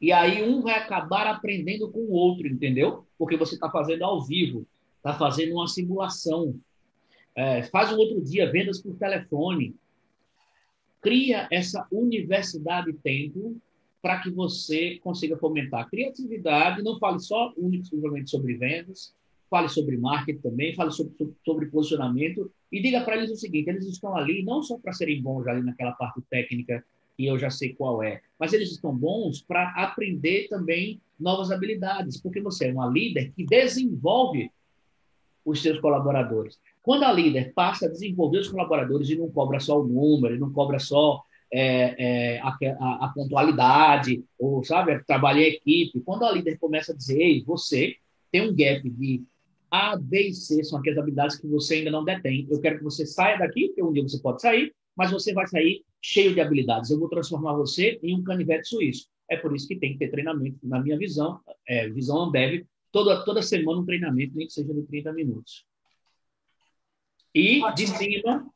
E 0.00 0.12
aí 0.12 0.42
um 0.42 0.60
vai 0.62 0.74
acabar 0.74 1.26
aprendendo 1.26 1.90
com 1.90 2.00
o 2.00 2.12
outro, 2.12 2.46
entendeu? 2.46 3.04
Porque 3.18 3.36
você 3.36 3.54
está 3.54 3.68
fazendo 3.70 4.04
ao 4.04 4.24
vivo, 4.24 4.66
está 4.96 5.14
fazendo 5.14 5.54
uma 5.54 5.66
simulação. 5.66 6.54
É, 7.34 7.62
faz 7.64 7.92
um 7.92 7.96
outro 7.96 8.20
dia 8.22 8.50
vendas 8.50 8.80
por 8.80 8.94
telefone. 8.96 9.74
Cria 11.00 11.48
essa 11.50 11.86
universidade 11.90 12.92
tempo 12.92 13.56
para 14.00 14.20
que 14.20 14.30
você 14.30 14.98
consiga 15.02 15.36
fomentar 15.36 15.88
criatividade. 15.88 16.82
Não 16.82 16.98
fale 16.98 17.18
só 17.18 17.52
unicamente 17.56 18.30
sobre 18.30 18.54
vendas, 18.54 19.14
fale 19.50 19.68
sobre 19.68 19.96
marketing 19.96 20.40
também, 20.40 20.74
fale 20.74 20.92
sobre, 20.92 21.14
sobre 21.44 21.66
posicionamento 21.66 22.50
e 22.70 22.80
diga 22.80 23.00
para 23.02 23.16
eles 23.16 23.30
o 23.30 23.36
seguinte: 23.36 23.68
eles 23.68 23.86
estão 23.86 24.16
ali 24.16 24.44
não 24.44 24.62
só 24.62 24.78
para 24.78 24.92
serem 24.92 25.20
bons 25.20 25.46
ali 25.46 25.62
naquela 25.62 25.92
parte 25.92 26.20
técnica 26.30 26.84
e 27.18 27.26
eu 27.26 27.38
já 27.38 27.50
sei 27.50 27.74
qual 27.74 28.02
é. 28.02 28.22
Mas 28.38 28.52
eles 28.52 28.70
estão 28.70 28.94
bons 28.94 29.42
para 29.42 29.70
aprender 29.70 30.48
também 30.48 31.00
novas 31.18 31.50
habilidades, 31.50 32.20
porque 32.20 32.40
você 32.40 32.68
é 32.68 32.72
uma 32.72 32.86
líder 32.86 33.32
que 33.34 33.44
desenvolve 33.44 34.50
os 35.44 35.60
seus 35.60 35.80
colaboradores. 35.80 36.58
Quando 36.82 37.04
a 37.04 37.12
líder 37.12 37.52
passa 37.54 37.86
a 37.86 37.90
desenvolver 37.90 38.38
os 38.38 38.48
colaboradores 38.48 39.08
e 39.08 39.16
não 39.16 39.30
cobra 39.30 39.58
só 39.58 39.80
o 39.80 39.86
número, 39.86 40.38
não 40.38 40.52
cobra 40.52 40.78
só 40.78 41.22
é, 41.52 42.36
é, 42.36 42.40
a, 42.40 42.48
a, 42.48 43.06
a, 43.06 43.12
pontualidade, 43.14 44.24
ou, 44.38 44.62
sabe, 44.62 45.02
trabalhar 45.04 45.42
em 45.42 45.54
equipe, 45.54 46.00
quando 46.00 46.24
a 46.24 46.32
líder 46.32 46.58
começa 46.58 46.92
a 46.92 46.96
dizer, 46.96 47.20
ei, 47.20 47.42
você 47.42 47.96
tem 48.30 48.48
um 48.48 48.54
gap 48.54 48.88
de 48.88 49.22
A, 49.70 49.96
B 49.96 50.28
e 50.28 50.34
C, 50.34 50.62
são 50.62 50.78
aquelas 50.78 50.98
habilidades 50.98 51.36
que 51.36 51.46
você 51.46 51.76
ainda 51.76 51.90
não 51.90 52.04
detém. 52.04 52.46
Eu 52.50 52.60
quero 52.60 52.78
que 52.78 52.84
você 52.84 53.06
saia 53.06 53.38
daqui, 53.38 53.68
porque 53.68 53.82
um 53.82 53.92
dia 53.92 54.02
você 54.02 54.18
pode 54.18 54.40
sair, 54.42 54.74
mas 54.98 55.12
você 55.12 55.32
vai 55.32 55.46
sair 55.46 55.84
cheio 56.02 56.34
de 56.34 56.40
habilidades. 56.40 56.90
Eu 56.90 56.98
vou 56.98 57.08
transformar 57.08 57.54
você 57.54 58.00
em 58.02 58.16
um 58.16 58.24
canivete 58.24 58.66
suíço. 58.66 59.08
É 59.30 59.36
por 59.36 59.54
isso 59.54 59.68
que 59.68 59.76
tem 59.76 59.92
que 59.92 59.98
ter 60.00 60.10
treinamento, 60.10 60.58
na 60.64 60.80
minha 60.80 60.98
visão, 60.98 61.40
é, 61.68 61.88
visão 61.88 62.18
Ambev, 62.20 62.66
toda, 62.90 63.24
toda 63.24 63.40
semana 63.40 63.78
um 63.78 63.86
treinamento, 63.86 64.34
nem 64.34 64.48
que 64.48 64.52
seja 64.52 64.74
de 64.74 64.82
30 64.82 65.12
minutos. 65.12 65.64
E, 67.32 67.62
Ótimo. 67.62 67.76
de 67.76 67.98
cima, 67.98 68.46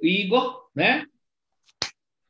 Igor, 0.00 0.70
né? 0.74 1.04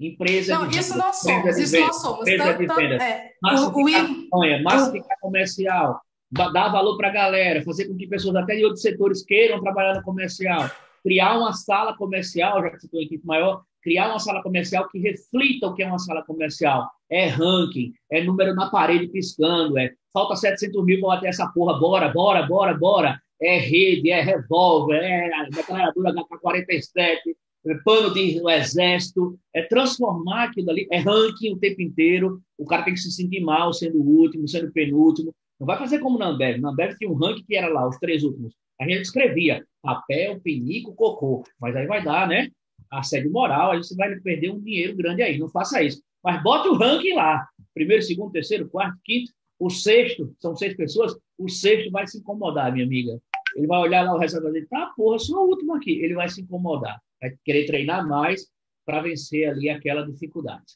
Empresa 0.01 0.59
não, 0.59 0.69
de 0.69 0.79
isso 0.79 0.99
nós 0.99 1.17
somos, 1.17 1.57
isso 1.57 1.79
nós 1.79 2.01
somos. 2.01 2.21
Empresa 2.27 2.53
de 2.55 2.67
venda. 2.67 3.05
É, 3.05 3.33
massificar, 3.41 4.63
massificar 4.63 5.19
comercial, 5.21 6.01
dar 6.31 6.69
valor 6.71 6.97
para 6.97 7.09
a 7.09 7.13
galera, 7.13 7.63
fazer 7.63 7.87
com 7.87 7.97
que 7.97 8.09
pessoas 8.09 8.35
até 8.37 8.57
de 8.57 8.65
outros 8.65 8.83
setores 8.83 9.25
queiram 9.25 9.63
trabalhar 9.63 9.95
no 9.95 10.03
comercial, 10.03 10.69
criar 11.07 11.39
uma 11.39 11.53
sala 11.53 11.97
comercial, 11.97 12.61
já 12.61 12.71
que 12.71 12.81
você 12.81 12.89
tem 12.89 12.99
uma 12.99 13.07
equipe 13.07 13.25
maior, 13.25 13.63
criar 13.81 14.09
uma 14.09 14.19
sala 14.19 14.43
comercial 14.43 14.89
que 14.89 14.99
reflita 14.99 15.69
o 15.69 15.73
que 15.73 15.85
é 15.85 15.87
uma 15.87 16.01
sala 16.01 16.25
comercial. 16.25 16.91
É 17.09 17.29
ranking, 17.29 17.93
é 18.11 18.25
número 18.25 18.57
na 18.57 18.69
parede 18.69 19.07
piscando, 19.07 19.79
é 19.79 19.93
falta 20.13 20.35
700 20.35 20.85
mil 20.85 20.99
para 20.99 21.11
bater 21.11 21.29
essa 21.29 21.47
porra, 21.47 21.79
bora, 21.79 22.09
bora, 22.09 22.45
bora, 22.45 22.75
bora. 22.75 23.21
É 23.41 23.57
rede, 23.57 24.11
é 24.11 24.21
revólver, 24.21 24.97
é 24.97 25.31
declaradora 25.49 26.13
HK-47, 26.13 27.19
é 27.67 27.75
pano 27.85 28.13
de 28.13 28.43
exército, 28.51 29.39
é 29.55 29.63
transformar 29.63 30.45
aquilo 30.45 30.71
ali, 30.71 30.89
é 30.91 30.99
ranking 30.99 31.53
o 31.53 31.59
tempo 31.59 31.83
inteiro, 31.83 32.41
o 32.59 32.65
cara 32.65 32.83
tem 32.83 32.95
que 32.95 33.01
se 33.01 33.13
sentir 33.13 33.41
mal 33.41 33.73
sendo 33.73 33.99
o 33.99 34.09
último, 34.23 34.49
sendo 34.49 34.67
o 34.67 34.73
penúltimo. 34.73 35.33
Não 35.61 35.67
vai 35.69 35.79
fazer 35.79 36.01
como 36.01 36.19
na 36.19 36.31
Ambev. 36.31 36.61
Na 36.61 36.71
Ambev 36.71 36.97
tinha 36.99 37.09
um 37.09 37.15
ranking 37.15 37.45
que 37.45 37.55
era 37.55 37.69
lá, 37.69 37.89
os 37.89 37.97
três 37.99 38.25
últimos. 38.25 38.53
A 38.81 38.85
gente 38.85 39.03
escrevia 39.03 39.65
papel, 39.83 40.41
pinico, 40.41 40.95
cocô. 40.95 41.45
Mas 41.61 41.75
aí 41.77 41.87
vai 41.87 42.03
dar, 42.03 42.29
né? 42.29 42.49
Assédio 42.91 43.31
moral, 43.33 43.73
aí 43.73 43.79
você 43.79 43.95
vai 43.95 44.15
perder 44.17 44.51
um 44.51 44.61
dinheiro 44.61 44.97
grande 44.97 45.23
aí. 45.23 45.39
Não 45.39 45.49
faça 45.49 45.83
isso. 45.83 46.03
Mas 46.23 46.43
bote 46.43 46.69
o 46.69 46.75
ranking 46.75 47.15
lá. 47.15 47.47
Primeiro, 47.73 48.03
segundo, 48.03 48.33
terceiro, 48.33 48.69
quarto, 48.69 48.99
quinto. 49.05 49.33
O 49.59 49.71
sexto, 49.71 50.35
são 50.39 50.55
seis 50.55 50.77
pessoas, 50.77 51.17
o 51.39 51.49
sexto 51.49 51.91
vai 51.91 52.07
se 52.07 52.19
incomodar, 52.19 52.73
minha 52.73 52.85
amiga. 52.85 53.19
Ele 53.57 53.67
vai 53.67 53.79
olhar 53.79 54.03
lá 54.03 54.15
o 54.15 54.19
resultado 54.19 54.53
dele, 54.53 54.67
tá, 54.67 54.93
porra, 54.95 55.19
sou 55.19 55.47
o 55.47 55.49
último 55.49 55.75
aqui. 55.75 55.93
Ele 56.03 56.15
vai 56.15 56.29
se 56.29 56.43
incomodar, 56.43 57.01
vai 57.21 57.35
querer 57.43 57.65
treinar 57.65 58.07
mais 58.07 58.47
para 58.85 59.01
vencer 59.01 59.49
ali 59.49 59.71
aquela 59.71 60.07
dificuldade. 60.07 60.75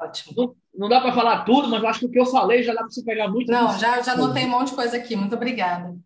Ótimo. 0.00 0.34
Não, 0.36 0.56
não 0.74 0.88
dá 0.88 1.00
para 1.00 1.12
falar 1.12 1.44
tudo, 1.44 1.68
mas 1.68 1.82
acho 1.84 2.00
que 2.00 2.06
o 2.06 2.10
que 2.10 2.20
eu 2.20 2.26
falei 2.26 2.62
já 2.62 2.72
dá 2.72 2.80
para 2.80 2.90
você 2.90 3.02
pegar 3.02 3.28
muito. 3.28 3.50
Não, 3.50 3.78
já, 3.78 4.00
já 4.02 4.16
notei 4.16 4.44
um 4.44 4.50
monte 4.50 4.70
de 4.70 4.74
coisa 4.74 4.96
aqui. 4.96 5.16
Muito 5.16 5.34
obrigada. 5.34 5.96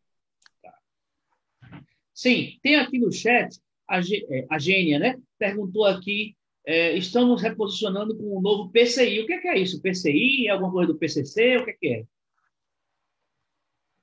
Sim, 2.15 2.59
tem 2.63 2.77
aqui 2.77 2.99
no 2.99 3.13
chat 3.13 3.59
a, 3.89 3.99
é, 3.99 4.47
a 4.49 4.59
Gênia, 4.59 4.99
né? 4.99 5.19
Perguntou 5.39 5.85
aqui: 5.85 6.37
é, 6.65 6.97
estamos 6.97 7.43
reposicionando 7.43 8.17
com 8.17 8.39
um 8.39 8.41
novo 8.41 8.71
PCI. 8.71 9.21
O 9.21 9.27
que 9.27 9.33
é, 9.35 9.39
que 9.39 9.49
é 9.49 9.59
isso? 9.59 9.83
PCI? 9.83 10.47
É 10.47 10.51
alguma 10.51 10.73
coisa 10.73 10.93
do 10.93 10.99
PCC? 10.99 11.57
O 11.59 11.65
que 11.65 11.71
é? 11.71 11.75
Que 11.75 11.89
é? 11.89 12.05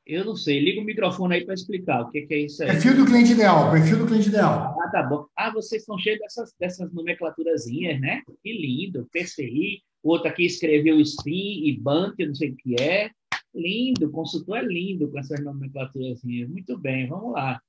Eu 0.06 0.25
não 0.25 0.36
sei. 0.36 0.60
Liga 0.60 0.82
o 0.82 0.84
microfone 0.84 1.36
aí 1.36 1.46
para 1.46 1.53
explicar 1.53 2.01
o 2.01 2.12
que 2.12 2.20
é, 2.20 2.25
que 2.25 2.34
é 2.34 2.39
isso 2.39 2.62
aí. 2.63 2.72
Perfil 2.72 2.98
do 2.98 3.06
cliente 3.06 3.32
ideal. 3.32 3.72
Perfil 3.72 4.00
do 4.00 4.08
cliente 4.08 4.27
ideal. 4.27 4.75
Ah, 4.82 4.89
tá 4.89 5.03
bom. 5.03 5.25
Ah, 5.36 5.51
vocês 5.51 5.86
são 5.86 5.98
cheios 5.98 6.20
dessas, 6.20 6.53
dessas 6.60 6.91
nomenclaturazinhas, 6.91 8.00
né? 8.01 8.22
Que 8.44 8.51
lindo. 8.51 9.08
PCI. 9.12 9.82
O 10.03 10.10
outro 10.10 10.27
aqui 10.27 10.46
escreveu 10.46 11.00
SPIN 11.00 11.68
e 11.68 11.80
BANT, 11.80 12.15
não 12.20 12.36
sei 12.36 12.50
o 12.50 12.56
que 12.58 12.75
é. 12.82 13.12
Lindo. 13.53 14.08
O 14.08 14.12
consultor 14.12 14.58
é 14.58 14.63
lindo 14.63 15.10
com 15.10 15.20
essas 15.20 15.41
nomenclaturazinhas. 15.44 16.50
Muito 16.50 16.77
bem, 16.77 17.08
vamos 17.08 17.34
lá. 17.34 17.62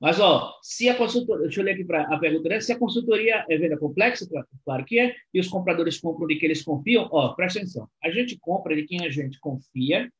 Mas, 0.00 0.20
ó, 0.20 0.52
se 0.62 0.88
a 0.88 0.96
consultoria, 0.96 1.44
deixa 1.44 1.60
eu 1.60 1.64
ler 1.64 1.72
aqui 1.72 1.84
para 1.84 2.02
a 2.14 2.18
pergunta, 2.18 2.48
né? 2.50 2.60
se 2.60 2.72
a 2.72 2.78
consultoria 2.78 3.46
é 3.48 3.56
venda 3.56 3.78
complexa, 3.78 4.26
claro 4.64 4.84
que 4.84 4.98
é, 4.98 5.16
e 5.32 5.40
os 5.40 5.48
compradores 5.48 5.98
compram 5.98 6.26
de 6.26 6.36
que 6.36 6.44
eles 6.44 6.62
confiam, 6.62 7.08
ó, 7.10 7.34
presta 7.34 7.60
atenção, 7.60 7.88
a 8.04 8.10
gente 8.10 8.38
compra 8.38 8.76
de 8.76 8.86
quem 8.86 9.06
a 9.06 9.10
gente 9.10 9.40
confia, 9.40 10.12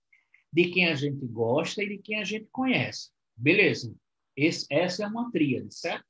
de 0.50 0.70
quem 0.70 0.88
a 0.88 0.94
gente 0.94 1.26
gosta 1.26 1.82
e 1.82 1.88
de 1.88 1.98
quem 1.98 2.18
a 2.18 2.24
gente 2.24 2.46
conhece. 2.50 3.10
Beleza, 3.36 3.94
Esse, 4.34 4.66
essa 4.70 5.04
é 5.04 5.06
uma 5.06 5.30
tríade, 5.30 5.74
certo? 5.74 6.06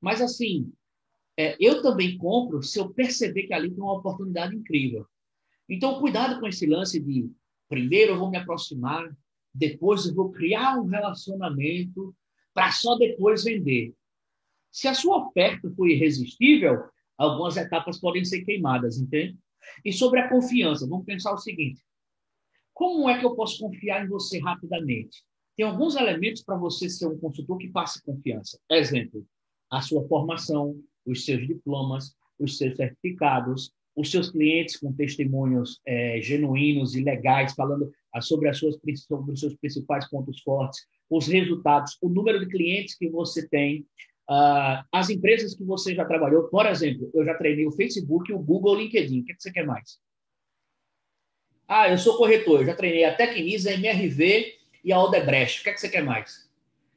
Mas, 0.00 0.20
assim, 0.20 0.72
é, 1.36 1.56
eu 1.58 1.82
também 1.82 2.16
compro 2.16 2.62
se 2.62 2.78
eu 2.78 2.88
perceber 2.90 3.48
que 3.48 3.54
ali 3.54 3.70
tem 3.70 3.82
uma 3.82 3.98
oportunidade 3.98 4.54
incrível. 4.54 5.06
Então, 5.68 6.00
cuidado 6.00 6.38
com 6.38 6.46
esse 6.46 6.66
lance 6.66 7.00
de, 7.00 7.28
primeiro 7.68 8.12
eu 8.12 8.18
vou 8.18 8.30
me 8.30 8.36
aproximar, 8.36 9.12
depois 9.52 10.06
eu 10.06 10.14
vou 10.14 10.30
criar 10.30 10.78
um 10.78 10.86
relacionamento, 10.86 12.14
para 12.58 12.72
só 12.72 12.96
depois 12.96 13.44
vender. 13.44 13.94
Se 14.72 14.88
a 14.88 14.94
sua 14.94 15.28
oferta 15.28 15.70
for 15.76 15.88
irresistível, 15.88 16.82
algumas 17.16 17.56
etapas 17.56 18.00
podem 18.00 18.24
ser 18.24 18.44
queimadas, 18.44 18.98
entende? 18.98 19.38
E 19.84 19.92
sobre 19.92 20.18
a 20.18 20.28
confiança, 20.28 20.84
vamos 20.88 21.06
pensar 21.06 21.32
o 21.32 21.38
seguinte: 21.38 21.80
como 22.74 23.08
é 23.08 23.16
que 23.16 23.24
eu 23.24 23.36
posso 23.36 23.60
confiar 23.60 24.04
em 24.04 24.08
você 24.08 24.40
rapidamente? 24.40 25.22
Tem 25.56 25.64
alguns 25.64 25.94
elementos 25.94 26.42
para 26.42 26.56
você 26.56 26.90
ser 26.90 27.06
um 27.06 27.16
consultor 27.16 27.58
que 27.58 27.68
passe 27.68 28.02
confiança. 28.02 28.58
Exemplo, 28.68 29.24
a 29.70 29.80
sua 29.80 30.04
formação, 30.08 30.82
os 31.06 31.24
seus 31.24 31.46
diplomas, 31.46 32.16
os 32.40 32.58
seus 32.58 32.76
certificados, 32.76 33.72
os 33.94 34.10
seus 34.10 34.32
clientes 34.32 34.76
com 34.76 34.92
testemunhos 34.92 35.80
é, 35.86 36.20
genuínos 36.20 36.96
e 36.96 37.04
legais, 37.04 37.54
falando 37.54 37.88
sobre, 38.20 38.48
as 38.48 38.58
suas, 38.58 38.76
sobre 39.06 39.32
os 39.32 39.38
seus 39.38 39.54
principais 39.54 40.10
pontos 40.10 40.40
fortes, 40.42 40.84
os 41.10 41.26
resultados, 41.26 41.96
o 42.02 42.08
número 42.08 42.40
de 42.40 42.46
clientes 42.46 42.94
que 42.94 43.08
você 43.08 43.48
tem, 43.48 43.86
uh, 44.28 44.84
as 44.92 45.08
empresas 45.10 45.54
que 45.54 45.64
você 45.64 45.94
já 45.94 46.04
trabalhou. 46.04 46.44
Por 46.44 46.66
exemplo, 46.66 47.10
eu 47.14 47.24
já 47.24 47.34
treinei 47.34 47.66
o 47.66 47.72
Facebook, 47.72 48.32
o 48.32 48.38
Google, 48.38 48.74
o 48.74 48.78
LinkedIn. 48.78 49.20
O 49.20 49.24
que, 49.24 49.32
é 49.32 49.34
que 49.34 49.42
você 49.42 49.52
quer 49.52 49.66
mais? 49.66 49.98
Ah, 51.66 51.88
eu 51.90 51.98
sou 51.98 52.16
corretor, 52.16 52.60
eu 52.60 52.66
já 52.66 52.74
treinei 52.74 53.04
a 53.04 53.14
Tecnisa, 53.14 53.70
a 53.70 53.74
MRV 53.74 54.54
e 54.84 54.92
a 54.92 55.02
Odebrecht. 55.02 55.60
O 55.60 55.64
que, 55.64 55.70
é 55.70 55.72
que 55.74 55.80
você 55.80 55.88
quer 55.88 56.02
mais? 56.02 56.48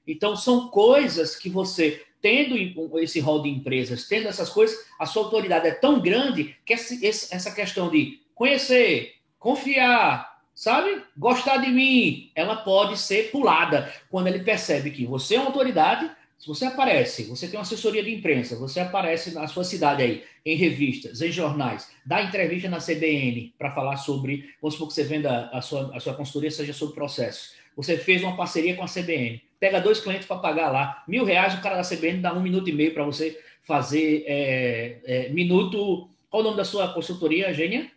Então, 0.08 0.36
são 0.36 0.70
coisas 0.70 1.36
que 1.36 1.50
você, 1.50 2.06
tendo 2.22 2.58
esse 3.00 3.20
rol 3.20 3.42
de 3.42 3.50
empresas, 3.50 4.08
tendo 4.08 4.28
essas 4.28 4.50
coisas, 4.50 4.86
a 5.00 5.06
sua 5.06 5.24
autoridade 5.24 5.68
é 5.68 5.72
tão 5.72 6.02
grande 6.02 6.56
que 6.66 6.74
essa 6.74 7.52
questão 7.54 7.90
de 7.90 8.22
conhecer, 8.34 9.16
confiar, 9.38 10.31
sabe? 10.62 11.02
Gostar 11.18 11.58
de 11.58 11.72
mim, 11.72 12.30
ela 12.36 12.56
pode 12.56 12.96
ser 12.96 13.32
pulada 13.32 13.92
quando 14.12 14.28
ele 14.28 14.44
percebe 14.44 14.92
que 14.92 15.08
você 15.08 15.34
é 15.34 15.40
uma 15.40 15.48
autoridade. 15.48 16.08
Se 16.38 16.48
você 16.48 16.66
aparece, 16.66 17.24
você 17.24 17.48
tem 17.48 17.58
uma 17.58 17.64
assessoria 17.64 18.04
de 18.04 18.14
imprensa, 18.14 18.56
você 18.56 18.80
aparece 18.80 19.34
na 19.34 19.48
sua 19.48 19.64
cidade 19.64 20.04
aí, 20.04 20.24
em 20.46 20.56
revistas, 20.56 21.20
em 21.20 21.32
jornais, 21.32 21.90
dá 22.06 22.22
entrevista 22.22 22.70
na 22.70 22.78
CBN 22.78 23.56
para 23.58 23.72
falar 23.72 23.98
sobre, 23.98 24.54
vamos 24.62 24.76
supor 24.76 24.90
que 24.90 24.94
você 24.94 25.04
venda 25.04 25.50
a 25.52 25.62
sua, 25.62 25.98
a 25.98 26.00
sua 26.00 26.14
consultoria, 26.14 26.52
seja 26.52 26.74
sobre 26.74 26.94
processos. 26.94 27.56
Você 27.76 27.98
fez 27.98 28.22
uma 28.22 28.38
parceria 28.38 28.76
com 28.76 28.84
a 28.84 28.88
CBN, 28.88 29.42
pega 29.60 29.82
dois 29.82 30.00
clientes 30.00 30.28
para 30.28 30.38
pagar 30.38 30.70
lá, 30.70 31.04
mil 31.08 31.26
reais, 31.26 31.56
o 31.56 31.62
cara 31.62 31.78
da 31.78 31.90
CBN 31.90 32.22
dá 32.22 32.36
um 32.36 32.42
minuto 32.42 32.70
e 32.70 32.74
meio 32.74 32.94
para 32.94 33.04
você 33.04 33.36
fazer 33.64 34.26
é, 34.28 35.00
é, 35.06 35.30
minuto. 35.30 36.08
Qual 36.30 36.42
o 36.42 36.46
nome 36.46 36.58
da 36.58 36.66
sua 36.66 36.94
consultoria, 36.94 37.52
Gênia? 37.52 37.90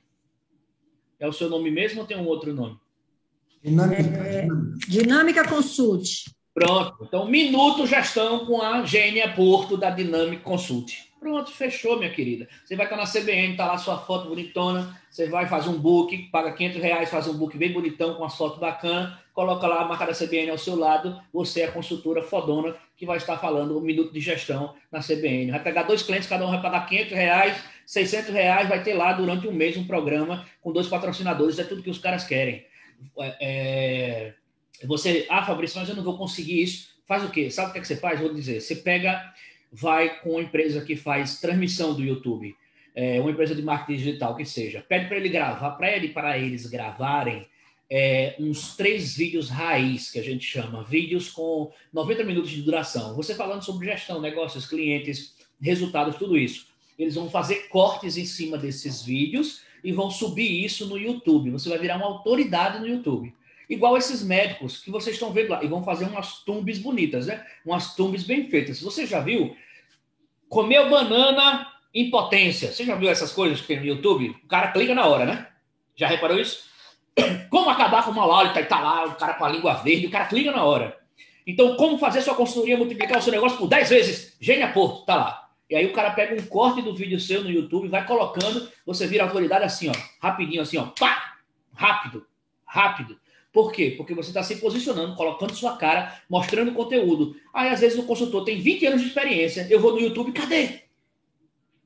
É 1.18 1.26
o 1.26 1.32
seu 1.32 1.48
nome 1.48 1.70
mesmo 1.70 2.00
ou 2.00 2.06
tem 2.06 2.16
um 2.16 2.26
outro 2.26 2.52
nome? 2.52 2.78
Dinâmica. 3.62 4.02
É, 4.02 4.46
Dinâmica 4.88 5.48
Consult. 5.48 6.30
Pronto. 6.52 6.96
Então, 7.02 7.26
minuto 7.26 7.86
gestão 7.86 8.46
com 8.46 8.62
a 8.62 8.84
Gênia 8.84 9.32
Porto 9.34 9.76
da 9.76 9.90
Dinâmica 9.90 10.42
Consult. 10.42 11.12
Pronto, 11.24 11.50
fechou, 11.52 11.96
minha 11.96 12.10
querida. 12.10 12.46
Você 12.62 12.76
vai 12.76 12.84
estar 12.84 12.98
na 12.98 13.06
CBN, 13.06 13.56
tá 13.56 13.64
lá 13.64 13.78
sua 13.78 13.96
foto 13.96 14.28
bonitona, 14.28 15.00
você 15.10 15.26
vai 15.26 15.48
fazer 15.48 15.70
um 15.70 15.78
book, 15.78 16.14
paga 16.24 16.52
500 16.52 16.82
reais, 16.82 17.08
faz 17.08 17.26
um 17.26 17.32
book 17.32 17.56
bem 17.56 17.72
bonitão, 17.72 18.12
com 18.12 18.24
a 18.24 18.28
foto 18.28 18.60
bacana, 18.60 19.18
coloca 19.32 19.66
lá 19.66 19.80
a 19.80 19.84
marca 19.86 20.04
da 20.04 20.12
CBN 20.12 20.50
ao 20.50 20.58
seu 20.58 20.76
lado, 20.76 21.18
você 21.32 21.62
é 21.62 21.64
a 21.64 21.72
consultora 21.72 22.22
fodona 22.22 22.76
que 22.94 23.06
vai 23.06 23.16
estar 23.16 23.38
falando 23.38 23.78
um 23.78 23.80
minuto 23.80 24.12
de 24.12 24.20
gestão 24.20 24.74
na 24.92 25.00
CBN. 25.00 25.50
Vai 25.52 25.62
pegar 25.62 25.84
dois 25.84 26.02
clientes, 26.02 26.28
cada 26.28 26.46
um 26.46 26.50
vai 26.50 26.60
pagar 26.60 26.86
500 26.86 27.12
reais, 27.14 27.64
600 27.86 28.28
reais, 28.28 28.68
vai 28.68 28.82
ter 28.82 28.92
lá 28.92 29.14
durante 29.14 29.48
um 29.48 29.52
mês 29.52 29.78
um 29.78 29.86
programa 29.86 30.46
com 30.60 30.72
dois 30.72 30.88
patrocinadores, 30.88 31.58
é 31.58 31.64
tudo 31.64 31.82
que 31.82 31.88
os 31.88 31.98
caras 31.98 32.24
querem. 32.24 32.66
É, 33.18 34.34
é 34.82 34.86
você, 34.86 35.26
ah, 35.30 35.42
Fabrício, 35.42 35.80
mas 35.80 35.88
eu 35.88 35.96
não 35.96 36.04
vou 36.04 36.18
conseguir 36.18 36.62
isso. 36.62 36.92
Faz 37.06 37.24
o 37.24 37.30
quê? 37.30 37.50
Sabe 37.50 37.70
o 37.70 37.72
que, 37.72 37.78
é 37.78 37.80
que 37.80 37.88
você 37.88 37.96
faz? 37.96 38.20
Vou 38.20 38.34
dizer, 38.34 38.60
você 38.60 38.76
pega 38.76 39.32
vai 39.74 40.20
com 40.20 40.30
uma 40.30 40.42
empresa 40.42 40.84
que 40.84 40.94
faz 40.94 41.40
transmissão 41.40 41.94
do 41.94 42.02
YouTube, 42.02 42.54
é, 42.94 43.20
uma 43.20 43.32
empresa 43.32 43.56
de 43.56 43.62
marketing 43.62 43.98
digital 43.98 44.36
que 44.36 44.44
seja, 44.44 44.84
pede 44.88 45.08
para 45.08 45.16
ele 45.16 45.28
gravar, 45.28 45.72
para 45.72 45.96
ele 45.96 46.08
para 46.08 46.38
eles 46.38 46.66
gravarem 46.66 47.44
é, 47.90 48.36
uns 48.38 48.76
três 48.76 49.16
vídeos 49.16 49.50
raiz 49.50 50.12
que 50.12 50.18
a 50.20 50.22
gente 50.22 50.46
chama, 50.46 50.84
vídeos 50.84 51.28
com 51.28 51.72
90 51.92 52.22
minutos 52.22 52.50
de 52.50 52.62
duração. 52.62 53.16
Você 53.16 53.34
falando 53.34 53.64
sobre 53.64 53.86
gestão, 53.86 54.20
negócios, 54.20 54.64
clientes, 54.64 55.34
resultados, 55.60 56.16
tudo 56.16 56.38
isso. 56.38 56.68
Eles 56.96 57.16
vão 57.16 57.28
fazer 57.28 57.68
cortes 57.68 58.16
em 58.16 58.24
cima 58.24 58.56
desses 58.56 59.02
vídeos 59.02 59.62
e 59.82 59.92
vão 59.92 60.08
subir 60.08 60.64
isso 60.64 60.86
no 60.86 60.96
YouTube. 60.96 61.50
Você 61.50 61.68
vai 61.68 61.78
virar 61.78 61.96
uma 61.96 62.06
autoridade 62.06 62.78
no 62.78 62.86
YouTube. 62.86 63.34
Igual 63.68 63.96
esses 63.96 64.22
médicos 64.22 64.78
que 64.78 64.90
vocês 64.90 65.16
estão 65.16 65.32
vendo 65.32 65.50
lá, 65.50 65.64
e 65.64 65.68
vão 65.68 65.82
fazer 65.82 66.04
umas 66.04 66.44
tumbes 66.44 66.78
bonitas, 66.78 67.26
né? 67.26 67.44
Umas 67.64 67.94
tumbes 67.94 68.24
bem 68.24 68.48
feitas. 68.48 68.80
Você 68.80 69.06
já 69.06 69.20
viu? 69.20 69.56
Comeu 70.48 70.88
banana 70.90 71.66
em 71.94 72.10
potência. 72.10 72.72
Você 72.72 72.84
já 72.84 72.94
viu 72.94 73.08
essas 73.08 73.32
coisas 73.32 73.60
que 73.60 73.66
tem 73.66 73.80
no 73.80 73.86
YouTube? 73.86 74.36
O 74.44 74.48
cara 74.48 74.72
clica 74.72 74.94
na 74.94 75.06
hora, 75.06 75.24
né? 75.24 75.48
Já 75.96 76.06
reparou 76.06 76.38
isso? 76.38 76.64
Como 77.48 77.70
acabar 77.70 78.04
com 78.04 78.10
o 78.10 78.14
mau 78.14 78.32
hálito? 78.32 78.68
Tá 78.68 78.80
lá 78.80 79.04
o 79.06 79.14
cara 79.14 79.34
com 79.34 79.44
a 79.44 79.48
língua 79.48 79.74
verde, 79.74 80.06
o 80.06 80.10
cara 80.10 80.26
clica 80.26 80.50
na 80.50 80.64
hora. 80.64 80.98
Então, 81.46 81.76
como 81.76 81.98
fazer 81.98 82.22
sua 82.22 82.34
consultoria 82.34 82.76
multiplicar 82.76 83.18
o 83.18 83.22
seu 83.22 83.32
negócio 83.32 83.58
por 83.58 83.68
10 83.68 83.90
vezes? 83.90 84.36
Gênia 84.40 84.72
Porto, 84.72 85.04
tá 85.04 85.14
lá. 85.14 85.50
E 85.68 85.76
aí 85.76 85.86
o 85.86 85.92
cara 85.92 86.10
pega 86.10 86.34
um 86.34 86.46
corte 86.46 86.80
do 86.82 86.94
vídeo 86.94 87.20
seu 87.20 87.42
no 87.42 87.50
YouTube, 87.50 87.88
vai 87.88 88.06
colocando, 88.06 88.68
você 88.84 89.06
vira 89.06 89.24
autoridade 89.24 89.64
assim, 89.64 89.90
ó, 89.90 89.92
rapidinho, 90.20 90.62
assim, 90.62 90.78
ó, 90.78 90.86
pá! 90.86 91.36
Rápido, 91.74 92.26
rápido. 92.64 93.18
Por 93.54 93.70
quê? 93.70 93.94
Porque 93.96 94.12
você 94.12 94.30
está 94.30 94.42
se 94.42 94.56
posicionando, 94.56 95.14
colocando 95.14 95.54
sua 95.54 95.76
cara, 95.76 96.20
mostrando 96.28 96.72
conteúdo. 96.72 97.36
Aí, 97.54 97.68
às 97.68 97.78
vezes, 97.78 97.96
o 97.96 98.02
consultor 98.02 98.44
tem 98.44 98.60
20 98.60 98.86
anos 98.86 99.00
de 99.00 99.06
experiência. 99.06 99.64
Eu 99.70 99.78
vou 99.78 99.92
no 99.92 100.00
YouTube, 100.00 100.32
cadê? 100.32 100.80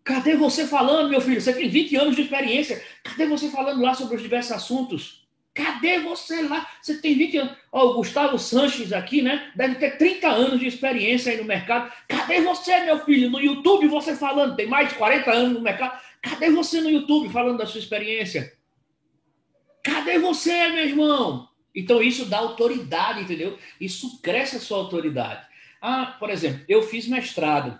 Cadê 0.02 0.34
você 0.34 0.66
falando, 0.66 1.10
meu 1.10 1.20
filho? 1.20 1.38
Você 1.38 1.52
tem 1.52 1.68
20 1.68 1.94
anos 1.96 2.16
de 2.16 2.22
experiência. 2.22 2.82
Cadê 3.04 3.26
você 3.26 3.50
falando 3.50 3.82
lá 3.82 3.92
sobre 3.92 4.16
os 4.16 4.22
diversos 4.22 4.52
assuntos? 4.52 5.28
Cadê 5.52 5.98
você 5.98 6.40
lá? 6.40 6.66
Você 6.80 7.02
tem 7.02 7.18
20 7.18 7.36
anos. 7.36 7.56
Ó, 7.70 7.90
o 7.90 7.94
Gustavo 7.96 8.38
Sanches 8.38 8.90
aqui, 8.90 9.20
né? 9.20 9.52
Deve 9.54 9.74
ter 9.74 9.98
30 9.98 10.26
anos 10.26 10.60
de 10.60 10.66
experiência 10.66 11.30
aí 11.30 11.36
no 11.36 11.44
mercado. 11.44 11.92
Cadê 12.08 12.40
você, 12.40 12.80
meu 12.84 13.04
filho? 13.04 13.28
No 13.28 13.38
YouTube 13.38 13.88
você 13.88 14.16
falando. 14.16 14.56
Tem 14.56 14.66
mais 14.66 14.88
de 14.88 14.94
40 14.94 15.30
anos 15.30 15.52
no 15.52 15.60
mercado. 15.60 16.00
Cadê 16.22 16.48
você 16.48 16.80
no 16.80 16.88
YouTube 16.88 17.28
falando 17.28 17.58
da 17.58 17.66
sua 17.66 17.78
experiência? 17.80 18.56
Cadê 19.82 20.18
você, 20.18 20.68
meu 20.68 20.86
irmão? 20.86 21.48
Então 21.78 22.02
isso 22.02 22.24
dá 22.24 22.38
autoridade, 22.38 23.22
entendeu? 23.22 23.56
Isso 23.80 24.20
cresce 24.20 24.56
a 24.56 24.60
sua 24.60 24.78
autoridade. 24.78 25.46
Ah, 25.80 26.16
por 26.18 26.28
exemplo, 26.28 26.64
eu 26.68 26.82
fiz 26.82 27.06
mestrado. 27.06 27.78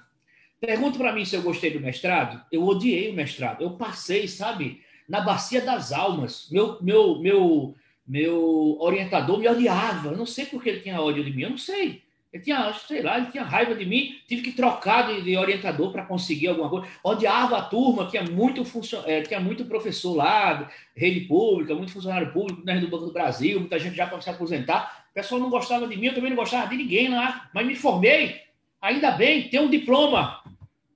Pergunta 0.61 0.97
para 0.97 1.13
mim 1.13 1.25
se 1.25 1.35
eu 1.35 1.43
gostei 1.43 1.73
do 1.73 1.81
mestrado. 1.81 2.41
Eu 2.53 2.65
odiei 2.65 3.11
o 3.11 3.15
mestrado. 3.15 3.61
Eu 3.61 3.73
passei, 3.73 4.29
sabe, 4.29 4.85
na 5.09 5.21
bacia 5.21 5.61
das 5.61 5.93
almas. 5.93 6.47
Meu, 6.49 6.81
meu, 6.81 7.19
meu, 7.19 7.75
meu 8.07 8.77
orientador 8.79 9.37
me 9.37 9.49
odiava. 9.49 10.11
Eu 10.11 10.17
não 10.17 10.27
sei 10.27 10.47
por 10.47 10.63
que 10.63 10.69
ele 10.69 10.81
tinha 10.81 11.01
ódio 11.01 11.25
de 11.25 11.33
mim. 11.33 11.43
Eu 11.43 11.51
não 11.51 11.59
sei. 11.59 12.05
Ele 12.33 12.43
tinha, 12.43 12.73
sei 12.75 13.03
lá, 13.03 13.19
ele 13.19 13.29
tinha 13.29 13.43
raiva 13.43 13.75
de 13.75 13.87
mim. 13.87 14.17
Tive 14.27 14.43
que 14.43 14.53
trocar 14.53 15.07
de, 15.07 15.23
de 15.23 15.37
orientador 15.37 15.91
para 15.91 16.05
conseguir 16.05 16.49
alguma 16.49 16.69
coisa. 16.69 16.87
Odiava 17.03 17.59
a 17.59 17.63
turma, 17.63 18.07
tinha 18.07 18.23
muito, 18.23 18.65
funcion... 18.65 19.03
É, 19.07 19.23
tinha 19.23 19.41
muito 19.41 19.65
professor 19.65 20.15
lá, 20.15 20.71
rede 20.95 21.21
pública, 21.21 21.75
muito 21.75 21.93
funcionário 21.93 22.33
público 22.33 22.63
né, 22.65 22.79
do 22.79 22.89
Banco 22.89 23.07
do 23.07 23.13
Brasil. 23.13 23.61
Muita 23.61 23.79
gente 23.79 23.97
já 23.97 24.07
para 24.07 24.21
se 24.21 24.29
aposentar. 24.29 25.07
O 25.11 25.15
pessoal 25.15 25.41
não 25.41 25.49
gostava 25.49 25.89
de 25.89 25.97
mim, 25.97 26.07
eu 26.07 26.15
também 26.15 26.31
não 26.31 26.37
gostava 26.37 26.69
de 26.69 26.77
ninguém 26.77 27.09
lá. 27.09 27.49
Mas 27.55 27.67
me 27.67 27.75
formei 27.75 28.49
Ainda 28.81 29.11
bem, 29.11 29.49
tem 29.49 29.59
um 29.59 29.69
diploma, 29.69 30.41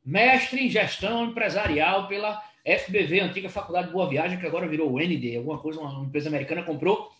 mestre 0.04 0.64
em 0.64 0.70
gestão 0.70 1.24
empresarial 1.26 2.06
pela 2.06 2.40
FBV, 2.64 3.20
antiga 3.20 3.48
Faculdade 3.48 3.88
de 3.88 3.92
Boa 3.92 4.08
Viagem, 4.08 4.38
que 4.38 4.46
agora 4.46 4.68
virou 4.68 5.00
ND, 5.00 5.36
alguma 5.36 5.58
coisa, 5.58 5.80
uma 5.80 6.04
empresa 6.04 6.28
americana 6.28 6.62
comprou. 6.62 7.10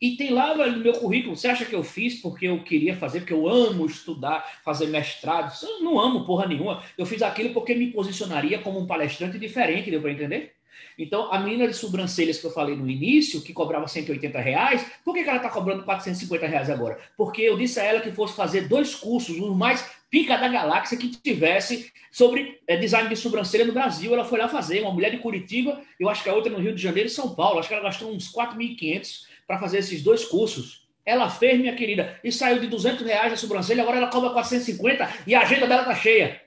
E 0.00 0.16
tem 0.16 0.30
lá 0.30 0.54
no 0.54 0.78
meu 0.78 0.94
currículo, 0.94 1.36
você 1.36 1.48
acha 1.48 1.66
que 1.66 1.74
eu 1.74 1.82
fiz 1.82 2.14
porque 2.22 2.48
eu 2.48 2.62
queria 2.64 2.96
fazer, 2.96 3.20
porque 3.20 3.34
eu 3.34 3.46
amo 3.46 3.84
estudar, 3.84 4.60
fazer 4.64 4.86
mestrado? 4.86 5.52
Eu 5.62 5.82
não 5.82 6.00
amo 6.00 6.24
porra 6.24 6.46
nenhuma. 6.46 6.82
Eu 6.96 7.04
fiz 7.04 7.20
aquilo 7.20 7.52
porque 7.52 7.74
me 7.74 7.92
posicionaria 7.92 8.58
como 8.60 8.80
um 8.80 8.86
palestrante 8.86 9.38
diferente, 9.38 9.90
deu 9.90 10.00
para 10.00 10.12
entender? 10.12 10.54
Então, 10.98 11.32
a 11.32 11.38
menina 11.38 11.66
de 11.66 11.74
sobrancelhas 11.74 12.38
que 12.38 12.46
eu 12.46 12.50
falei 12.50 12.76
no 12.76 12.88
início, 12.88 13.42
que 13.42 13.52
cobrava 13.52 13.86
180 13.86 14.38
reais, 14.40 14.86
por 15.04 15.14
que, 15.14 15.20
ela 15.20 15.36
está 15.36 15.50
cobrando 15.50 15.84
450 15.84 16.46
reais 16.46 16.70
agora? 16.70 16.98
Porque 17.16 17.42
eu 17.42 17.56
disse 17.56 17.78
a 17.78 17.84
ela 17.84 18.00
que 18.00 18.12
fosse 18.12 18.34
fazer 18.34 18.68
dois 18.68 18.94
cursos, 18.94 19.38
um 19.38 19.54
mais 19.54 19.86
pica 20.10 20.36
da 20.36 20.48
galáxia 20.48 20.98
que 20.98 21.08
tivesse 21.08 21.92
sobre 22.10 22.58
é, 22.66 22.76
design 22.76 23.08
de 23.08 23.16
sobrancelha 23.16 23.64
no 23.64 23.72
Brasil. 23.72 24.12
Ela 24.12 24.24
foi 24.24 24.38
lá 24.38 24.48
fazer, 24.48 24.80
uma 24.80 24.92
mulher 24.92 25.10
de 25.10 25.18
Curitiba, 25.18 25.80
eu 25.98 26.08
acho 26.08 26.22
que 26.22 26.28
a 26.28 26.34
outra 26.34 26.50
no 26.50 26.58
Rio 26.58 26.74
de 26.74 26.82
Janeiro 26.82 27.08
e 27.08 27.12
São 27.12 27.34
Paulo. 27.34 27.58
Acho 27.58 27.68
que 27.68 27.74
ela 27.74 27.84
gastou 27.84 28.12
uns 28.12 28.32
4.500 28.32 29.29
para 29.50 29.58
fazer 29.58 29.78
esses 29.78 30.00
dois 30.00 30.24
cursos. 30.24 30.86
Ela 31.04 31.28
fez, 31.28 31.58
minha 31.58 31.74
querida, 31.74 32.20
e 32.22 32.30
saiu 32.30 32.60
de 32.60 32.68
200 32.68 33.04
reais 33.04 33.32
a 33.32 33.36
sobrancelha, 33.36 33.82
agora 33.82 33.96
ela 33.96 34.06
cobra 34.06 34.30
450 34.30 35.24
e 35.26 35.34
a 35.34 35.40
agenda 35.40 35.66
dela 35.66 35.82
tá 35.82 35.92
cheia. 35.92 36.40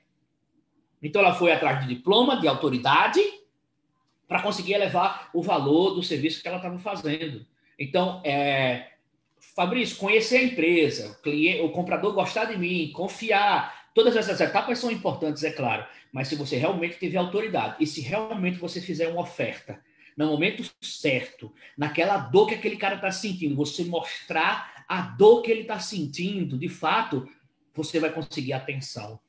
Então 1.01 1.21
ela 1.21 1.35
foi 1.35 1.51
atrás 1.51 1.81
de 1.81 1.93
diploma, 1.93 2.39
de 2.39 2.47
autoridade, 2.47 3.19
para 4.25 4.41
conseguir 4.41 4.75
elevar 4.75 5.29
o 5.33 5.41
valor 5.41 5.95
do 5.95 6.01
serviço 6.01 6.41
que 6.41 6.47
ela 6.47 6.55
estava 6.55 6.79
fazendo. 6.79 7.45
Então, 7.77 8.21
é, 8.23 8.91
Fabrício, 9.53 9.97
conhecer 9.97 10.37
a 10.37 10.43
empresa, 10.43 11.11
o, 11.11 11.21
cliente, 11.21 11.59
o 11.59 11.71
comprador 11.71 12.13
gostar 12.13 12.45
de 12.45 12.57
mim, 12.57 12.89
confiar, 12.95 13.89
todas 13.93 14.15
essas 14.15 14.39
etapas 14.39 14.79
são 14.79 14.89
importantes, 14.89 15.43
é 15.43 15.51
claro, 15.51 15.85
mas 16.09 16.29
se 16.29 16.37
você 16.37 16.55
realmente 16.55 16.97
tiver 16.97 17.17
autoridade 17.17 17.75
e 17.81 17.85
se 17.85 17.99
realmente 17.99 18.59
você 18.59 18.79
fizer 18.79 19.09
uma 19.09 19.23
oferta 19.23 19.77
no 20.17 20.27
momento 20.27 20.63
certo, 20.81 21.53
naquela 21.77 22.17
dor 22.17 22.47
que 22.47 22.55
aquele 22.55 22.77
cara 22.77 22.95
está 22.95 23.11
sentindo, 23.11 23.55
você 23.55 23.83
mostrar 23.83 24.85
a 24.87 25.01
dor 25.01 25.41
que 25.41 25.51
ele 25.51 25.61
está 25.61 25.79
sentindo, 25.79 26.57
de 26.57 26.69
fato, 26.69 27.27
você 27.73 27.99
vai 27.99 28.11
conseguir 28.11 28.53
atenção 28.53 29.19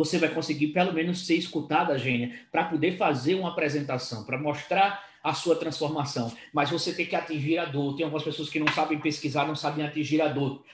você 0.00 0.16
vai 0.16 0.32
conseguir 0.32 0.68
pelo 0.68 0.94
menos 0.94 1.26
ser 1.26 1.34
escutada, 1.34 1.98
Gênia, 1.98 2.46
para 2.50 2.64
poder 2.64 2.96
fazer 2.96 3.34
uma 3.34 3.50
apresentação, 3.50 4.24
para 4.24 4.38
mostrar 4.38 5.06
a 5.22 5.34
sua 5.34 5.56
transformação. 5.56 6.34
Mas 6.54 6.70
você 6.70 6.94
tem 6.94 7.04
que 7.04 7.14
atingir 7.14 7.58
a 7.58 7.66
dor. 7.66 7.96
Tem 7.96 8.04
algumas 8.04 8.24
pessoas 8.24 8.48
que 8.48 8.58
não 8.58 8.68
sabem 8.68 8.98
pesquisar, 8.98 9.46
não 9.46 9.54
sabem 9.54 9.84
atingir 9.84 10.22
a 10.22 10.28
dor. 10.28 10.64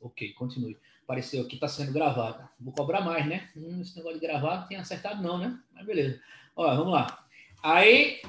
Ok, 0.00 0.32
continue. 0.32 0.78
Apareceu 1.02 1.42
aqui, 1.42 1.56
está 1.56 1.68
sendo 1.68 1.92
gravado. 1.92 2.48
Vou 2.58 2.72
cobrar 2.72 3.02
mais, 3.02 3.26
né? 3.26 3.50
Hum, 3.54 3.82
esse 3.82 3.94
negócio 3.96 4.18
de 4.18 4.26
gravar 4.26 4.66
tem 4.66 4.78
acertado, 4.78 5.22
não, 5.22 5.36
né? 5.36 5.58
Mas 5.74 5.84
beleza. 5.84 6.20
Olha, 6.56 6.76
vamos 6.76 6.92
lá. 6.92 7.24
Aí. 7.62 8.20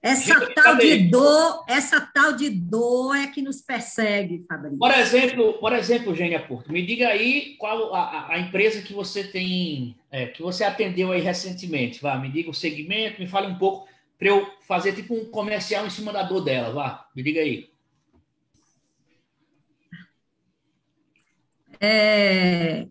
Essa 0.00 0.52
tal 0.54 0.76
de 0.76 1.08
dor, 1.08 1.64
essa 1.68 2.00
tal 2.00 2.32
de 2.32 2.48
dor 2.50 3.16
é 3.16 3.26
que 3.26 3.42
nos 3.42 3.60
persegue, 3.60 4.44
Fabrício. 4.48 4.78
Por 4.78 4.90
exemplo, 4.92 5.54
por 5.54 5.72
exemplo, 5.72 6.14
Gênia 6.14 6.40
Porto, 6.40 6.72
me 6.72 6.86
diga 6.86 7.08
aí 7.08 7.56
qual 7.58 7.92
a, 7.94 8.32
a 8.32 8.38
empresa 8.38 8.80
que 8.80 8.92
você 8.92 9.24
tem, 9.24 9.96
é, 10.10 10.26
que 10.26 10.40
você 10.40 10.62
atendeu 10.62 11.10
aí 11.10 11.20
recentemente. 11.20 12.00
Vá, 12.00 12.16
me 12.16 12.30
diga 12.30 12.48
o 12.48 12.54
segmento, 12.54 13.20
me 13.20 13.26
fale 13.26 13.48
um 13.48 13.58
pouco 13.58 13.88
para 14.16 14.28
eu 14.28 14.48
fazer 14.66 14.94
tipo 14.94 15.14
um 15.14 15.24
comercial 15.24 15.84
em 15.84 15.90
cima 15.90 16.12
da 16.12 16.22
dor 16.22 16.42
dela. 16.42 16.72
Vá, 16.72 17.08
me 17.14 17.22
diga 17.22 17.40
aí. 17.40 17.68
É, 21.80 22.86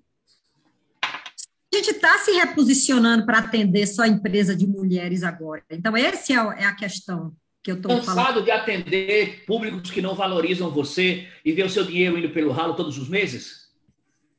a 1.73 1.77
gente 1.77 1.91
está 1.91 2.17
se 2.19 2.31
reposicionando 2.31 3.25
para 3.25 3.39
atender 3.39 3.85
só 3.87 4.03
a 4.03 4.07
empresa 4.07 4.55
de 4.55 4.65
mulheres 4.65 5.23
agora. 5.23 5.63
Então, 5.69 5.95
essa 5.95 6.33
é, 6.33 6.35
é 6.63 6.65
a 6.65 6.75
questão 6.75 7.35
que 7.61 7.71
eu 7.71 7.75
estou 7.75 7.91
falando. 7.91 8.05
Cansado 8.05 8.43
de 8.43 8.51
atender 8.51 9.43
públicos 9.45 9.91
que 9.91 10.01
não 10.01 10.15
valorizam 10.15 10.71
você 10.71 11.27
e 11.43 11.51
ver 11.51 11.65
o 11.65 11.69
seu 11.69 11.83
dinheiro 11.83 12.17
indo 12.17 12.29
pelo 12.29 12.51
ralo 12.51 12.75
todos 12.75 12.97
os 12.97 13.09
meses? 13.09 13.69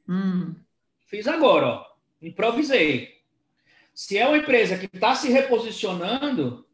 Hum. 0.08 0.54
Fiz 1.06 1.28
agora, 1.28 1.66
ó. 1.66 1.86
Improvisei. 2.22 3.18
Se 3.94 4.16
é 4.16 4.26
uma 4.26 4.38
empresa 4.38 4.78
que 4.78 4.86
está 4.86 5.14
se 5.14 5.28
reposicionando, 5.30 6.66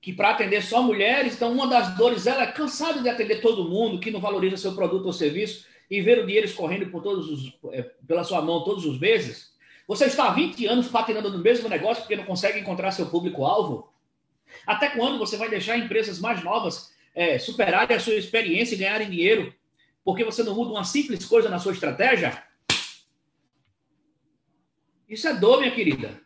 que 0.00 0.12
para 0.12 0.30
atender 0.30 0.62
só 0.62 0.82
mulheres, 0.82 1.34
então 1.34 1.52
uma 1.52 1.66
das 1.66 1.96
dores 1.96 2.26
ela 2.26 2.42
é 2.42 2.52
cansada 2.52 3.00
de 3.02 3.08
atender 3.08 3.40
todo 3.40 3.68
mundo 3.68 4.00
que 4.00 4.10
não 4.10 4.20
valoriza 4.20 4.56
seu 4.56 4.74
produto 4.74 5.06
ou 5.06 5.12
serviço 5.12 5.66
e 5.90 6.00
ver 6.00 6.18
o 6.18 6.26
dinheiro 6.26 6.46
escorrendo 6.46 6.86
por 6.86 7.02
todos 7.02 7.28
os, 7.28 7.58
é, 7.72 7.82
pela 8.06 8.24
sua 8.24 8.40
mão 8.40 8.64
todos 8.64 8.84
os 8.86 8.98
meses. 8.98 9.52
Você 9.90 10.04
está 10.04 10.28
há 10.28 10.30
20 10.30 10.66
anos 10.66 10.86
patinando 10.86 11.32
no 11.32 11.38
mesmo 11.38 11.68
negócio 11.68 12.04
porque 12.04 12.14
não 12.14 12.22
consegue 12.22 12.60
encontrar 12.60 12.92
seu 12.92 13.06
público-alvo? 13.06 13.92
Até 14.64 14.90
quando 14.90 15.18
você 15.18 15.36
vai 15.36 15.50
deixar 15.50 15.76
empresas 15.76 16.20
mais 16.20 16.44
novas 16.44 16.94
é, 17.12 17.40
superarem 17.40 17.96
a 17.96 17.98
sua 17.98 18.14
experiência 18.14 18.76
e 18.76 18.78
ganharem 18.78 19.10
dinheiro 19.10 19.52
porque 20.04 20.22
você 20.22 20.44
não 20.44 20.54
muda 20.54 20.70
uma 20.70 20.84
simples 20.84 21.24
coisa 21.24 21.48
na 21.48 21.58
sua 21.58 21.72
estratégia? 21.72 22.40
Isso 25.08 25.26
é 25.26 25.34
dor, 25.34 25.58
minha 25.58 25.74
querida. 25.74 26.20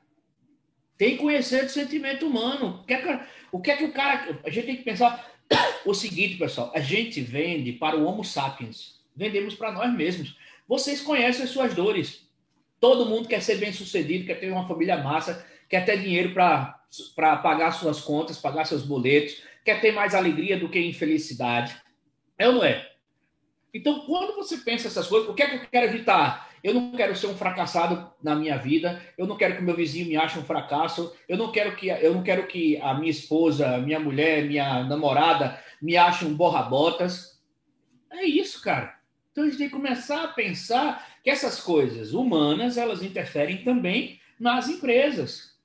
Tem 0.99 1.13
que 1.13 1.23
conhecer 1.23 1.65
do 1.65 1.71
sentimento 1.71 2.27
humano. 2.27 2.81
O 2.83 2.85
que, 2.85 2.93
é 2.93 3.01
que, 3.01 3.27
o 3.51 3.61
que 3.63 3.71
é 3.71 3.77
que 3.79 3.85
o 3.85 3.93
cara. 3.95 4.43
A 4.45 4.51
gente 4.51 4.67
tem 4.67 4.77
que 4.77 4.83
pensar 4.83 5.27
o 5.87 5.95
seguinte, 5.95 6.37
pessoal. 6.37 6.71
A 6.75 6.81
gente 6.81 7.19
vende 7.23 7.73
para 7.73 7.97
o 7.97 8.05
Homo 8.05 8.23
sapiens. 8.25 9.01
Vendemos 9.17 9.55
para 9.55 9.73
nós 9.73 9.91
mesmos. 9.91 10.37
Vocês 10.69 11.01
conhecem 11.01 11.45
as 11.45 11.51
suas 11.51 11.73
dores. 11.73 12.24
Todo 12.85 13.07
mundo 13.07 13.27
quer 13.27 13.41
ser 13.41 13.57
bem 13.57 13.73
sucedido, 13.73 14.27
quer 14.27 14.39
ter 14.39 14.53
uma 14.53 14.69
família 14.69 14.99
massa, 14.99 15.43
quer 15.71 15.87
ter 15.87 16.03
dinheiro 16.03 16.35
para 16.35 17.37
pagar 17.39 17.71
suas 17.71 17.99
contas, 17.99 18.37
pagar 18.37 18.67
seus 18.67 18.83
boletos, 18.83 19.43
quer 19.65 19.81
ter 19.81 19.91
mais 19.91 20.15
alegria 20.15 20.59
do 20.59 20.69
que 20.69 20.79
infelicidade. 20.79 21.75
É 22.37 22.47
ou 22.47 22.57
não 22.57 22.63
é? 22.63 22.87
Então, 23.73 24.01
quando 24.01 24.37
você 24.37 24.59
pensa 24.59 24.89
essas 24.89 25.07
coisas, 25.07 25.27
o 25.31 25.33
que 25.33 25.43
é 25.43 25.49
que 25.49 25.65
eu 25.65 25.71
quero 25.71 25.87
evitar? 25.87 26.51
Eu 26.63 26.75
não 26.75 26.93
quero 26.93 27.17
ser 27.17 27.29
um 27.29 27.35
fracassado 27.35 28.13
na 28.23 28.35
minha 28.35 28.59
vida. 28.59 29.01
Eu 29.17 29.27
não 29.27 29.39
quero 29.39 29.57
que 29.57 29.63
meu 29.63 29.75
vizinho 29.75 30.07
me 30.07 30.19
ache 30.19 30.39
um 30.39 30.45
fracasso. 30.45 31.17
Eu 31.27 31.39
não 31.39 31.51
quero 31.51 31.75
que 31.77 31.89
eu 31.89 32.13
não 32.13 32.23
quero 32.23 32.47
que 32.47 32.77
a 32.83 32.93
minha 32.93 33.11
esposa, 33.11 33.79
minha 33.79 33.99
mulher, 33.99 34.45
minha 34.45 34.85
namorada 34.85 35.59
me 35.81 35.97
ache 35.97 36.27
um 36.27 36.35
borra-botas. 36.35 37.41
É 38.13 38.27
isso, 38.27 38.61
cara. 38.61 39.03
Então 39.35 39.43
a 39.43 39.47
gente 39.49 39.59
tem 39.59 39.67
que 39.67 39.75
começar 39.75 40.23
a 40.23 40.29
pensar 40.29 41.05
que 41.25 41.29
essas 41.29 41.61
coisas 41.61 42.15
humanas 42.15 42.77
elas 42.79 43.03
interferem 43.03 43.65
também 43.65 44.21
nas 44.39 44.69
empresas. 44.69 45.57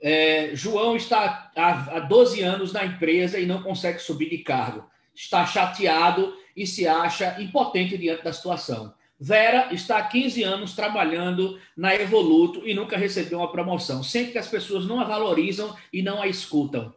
É, 0.00 0.50
João 0.54 0.96
está 0.96 1.52
há, 1.54 1.96
há 1.96 2.00
12 2.00 2.40
anos 2.40 2.72
na 2.72 2.86
empresa 2.86 3.38
e 3.38 3.44
não 3.44 3.62
consegue 3.62 3.98
subir 3.98 4.30
de 4.30 4.38
cargo. 4.38 4.88
Está 5.14 5.44
chateado 5.44 6.34
e 6.56 6.66
se 6.66 6.88
acha 6.88 7.38
impotente 7.38 7.98
diante 7.98 8.24
da 8.24 8.32
situação. 8.32 8.94
Vera 9.20 9.68
está 9.74 9.98
há 9.98 10.06
15 10.06 10.42
anos 10.42 10.74
trabalhando 10.74 11.60
na 11.76 11.94
Evoluto 11.94 12.66
e 12.66 12.72
nunca 12.72 12.96
recebeu 12.96 13.40
uma 13.40 13.52
promoção. 13.52 14.02
Sente 14.02 14.32
que 14.32 14.38
as 14.38 14.48
pessoas 14.48 14.86
não 14.86 15.00
a 15.00 15.04
valorizam 15.04 15.76
e 15.92 16.00
não 16.00 16.22
a 16.22 16.26
escutam. 16.26 16.94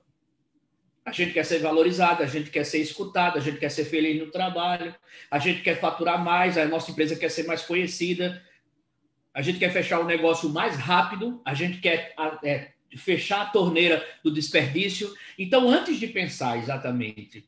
A 1.06 1.12
gente 1.12 1.34
quer 1.34 1.46
ser 1.46 1.60
valorizada, 1.60 2.24
a 2.24 2.28
gente 2.28 2.50
quer 2.50 2.64
ser 2.64 2.80
escutada, 2.80 3.40
a 3.40 3.42
gente 3.42 3.58
quer 3.58 3.70
ser 3.70 3.86
feliz 3.86 4.20
no 4.20 4.32
trabalho, 4.32 4.94
a 5.32 5.40
gente 5.40 5.62
quer 5.62 5.80
faturar 5.80 6.24
mais, 6.24 6.58
a 6.58 6.66
nossa 6.66 6.92
empresa 6.92 7.16
quer 7.16 7.30
ser 7.30 7.44
mais 7.44 7.62
conhecida, 7.64 8.42
a 9.34 9.42
gente 9.42 9.60
quer 9.60 9.72
fechar 9.72 10.00
o 10.00 10.06
negócio 10.06 10.50
mais 10.50 10.76
rápido, 10.76 11.42
a 11.46 11.54
gente 11.54 11.80
quer 11.80 12.14
é, 12.44 12.72
fechar 12.98 13.42
a 13.42 13.46
torneira 13.46 14.06
do 14.24 14.32
desperdício. 14.32 15.14
Então, 15.38 15.70
antes 15.70 15.98
de 15.98 16.08
pensar 16.08 16.58
exatamente 16.58 17.48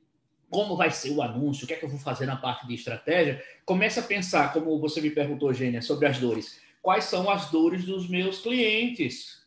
como 0.50 0.76
vai 0.76 0.92
ser 0.92 1.12
o 1.12 1.22
anúncio, 1.22 1.64
o 1.64 1.68
que 1.68 1.74
é 1.74 1.78
que 1.78 1.86
eu 1.86 1.90
vou 1.90 1.98
fazer 1.98 2.26
na 2.26 2.36
parte 2.36 2.68
de 2.68 2.74
estratégia, 2.74 3.42
comece 3.66 4.00
a 4.00 4.04
pensar, 4.04 4.52
como 4.52 4.78
você 4.80 5.00
me 5.00 5.10
perguntou, 5.10 5.54
Gênia, 5.54 5.82
sobre 5.82 6.08
as 6.08 6.20
dores. 6.20 6.60
Quais 6.82 7.06
são 7.06 7.30
as 7.30 7.50
dores 7.50 7.86
dos 7.86 8.10
meus 8.10 8.40
clientes? 8.40 9.41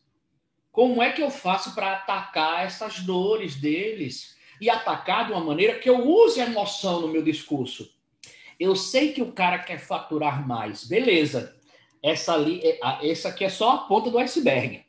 Como 0.75 1.01
é 1.01 1.13
que 1.13 1.23
eu 1.23 1.31
faço 1.31 1.73
para 1.73 1.93
atacar 1.93 2.65
essas 2.65 2.99
dores 2.99 3.55
deles? 3.55 4.35
E 4.59 4.69
atacar 4.69 5.25
de 5.25 5.31
uma 5.31 5.39
maneira 5.39 5.79
que 5.79 5.89
eu 5.89 6.05
use 6.05 6.41
a 6.41 6.45
emoção 6.45 6.99
no 6.99 7.07
meu 7.07 7.23
discurso. 7.23 7.89
Eu 8.59 8.75
sei 8.75 9.13
que 9.13 9.21
o 9.21 9.31
cara 9.31 9.59
quer 9.59 9.79
faturar 9.79 10.45
mais, 10.45 10.83
beleza. 10.83 11.55
Essa, 12.03 12.33
ali, 12.33 12.59
é, 12.61 13.09
essa 13.09 13.29
aqui 13.29 13.45
é 13.45 13.49
só 13.49 13.71
a 13.71 13.77
ponta 13.79 14.09
do 14.09 14.19
iceberg. 14.19 14.83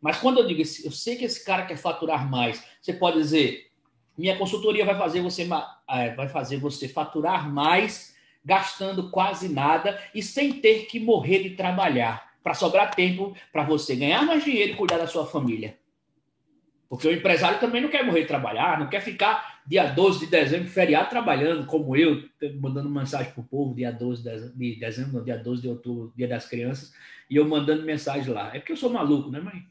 Mas 0.00 0.18
quando 0.18 0.38
eu 0.38 0.46
digo, 0.46 0.60
eu 0.60 0.92
sei 0.92 1.16
que 1.16 1.24
esse 1.24 1.44
cara 1.44 1.66
quer 1.66 1.76
faturar 1.76 2.30
mais, 2.30 2.62
você 2.80 2.92
pode 2.92 3.18
dizer, 3.18 3.72
minha 4.16 4.38
consultoria 4.38 4.84
vai 4.84 4.96
fazer 4.96 5.20
você, 5.20 5.48
é, 5.90 6.14
vai 6.14 6.28
fazer 6.28 6.58
você 6.58 6.88
faturar 6.88 7.52
mais, 7.52 8.14
gastando 8.44 9.10
quase 9.10 9.48
nada 9.48 10.00
e 10.14 10.22
sem 10.22 10.60
ter 10.60 10.86
que 10.86 11.00
morrer 11.00 11.42
de 11.42 11.50
trabalhar, 11.56 12.27
para 12.48 12.54
sobrar 12.54 12.94
tempo 12.94 13.36
para 13.52 13.62
você 13.62 13.94
ganhar 13.94 14.24
mais 14.24 14.42
dinheiro 14.42 14.72
e 14.72 14.74
cuidar 14.74 14.96
da 14.96 15.06
sua 15.06 15.26
família. 15.26 15.76
Porque 16.88 17.06
o 17.06 17.12
empresário 17.12 17.60
também 17.60 17.82
não 17.82 17.90
quer 17.90 18.02
morrer 18.02 18.22
de 18.22 18.26
trabalhar, 18.26 18.80
não 18.80 18.88
quer 18.88 19.02
ficar 19.02 19.60
dia 19.66 19.84
12 19.84 20.20
de 20.20 20.26
dezembro, 20.28 20.66
feriado, 20.66 21.10
trabalhando, 21.10 21.66
como 21.66 21.94
eu, 21.94 22.22
mandando 22.58 22.88
mensagem 22.88 23.30
para 23.32 23.42
o 23.42 23.44
povo, 23.44 23.74
dia 23.74 23.92
12 23.92 24.22
de 24.56 24.76
dezembro, 24.76 25.22
dia 25.22 25.36
12 25.36 25.60
de 25.60 25.68
outubro, 25.68 26.10
dia 26.16 26.26
das 26.26 26.48
crianças, 26.48 26.94
e 27.28 27.36
eu 27.36 27.46
mandando 27.46 27.84
mensagem 27.84 28.32
lá. 28.32 28.48
É 28.56 28.60
porque 28.60 28.72
eu 28.72 28.78
sou 28.78 28.88
maluco, 28.88 29.30
né, 29.30 29.40
mãe? 29.40 29.66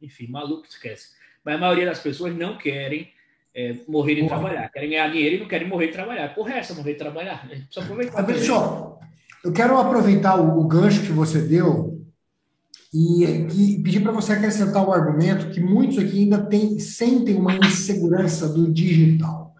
Enfim, 0.00 0.26
maluco 0.28 0.66
esquece. 0.66 1.10
Mas 1.44 1.56
a 1.56 1.58
maioria 1.58 1.84
das 1.84 2.00
pessoas 2.00 2.34
não 2.34 2.56
querem 2.56 3.12
é, 3.54 3.76
morrer 3.86 4.14
de 4.14 4.26
trabalhar. 4.26 4.70
Querem 4.70 4.88
ganhar 4.88 5.08
dinheiro 5.08 5.36
e 5.36 5.40
não 5.40 5.48
querem 5.48 5.68
morrer 5.68 5.88
de 5.88 5.92
trabalhar. 5.92 6.34
Porra, 6.34 6.54
é 6.54 6.58
essa 6.60 6.72
morrer 6.72 6.92
de 6.92 6.98
trabalhar? 6.98 7.44
A 7.44 7.54
gente 7.54 7.66
precisa 7.66 7.84
aproveitar. 7.84 8.12
Fabrício, 8.16 8.92
eu 9.44 9.52
quero 9.52 9.76
aproveitar 9.76 10.40
o, 10.40 10.60
o, 10.60 10.68
gancho 10.68 11.02
que 11.02 11.10
você 11.10 11.42
deu 11.42 11.91
e, 12.92 13.24
e 13.24 13.82
pedir 13.82 14.00
para 14.00 14.12
você 14.12 14.32
acrescentar 14.32 14.86
o 14.86 14.92
argumento 14.92 15.50
que 15.50 15.60
muitos 15.60 15.98
aqui 15.98 16.20
ainda 16.20 16.38
tem, 16.38 16.78
sentem 16.78 17.36
uma 17.36 17.54
insegurança 17.54 18.48
do 18.48 18.70
digital. 18.70 19.54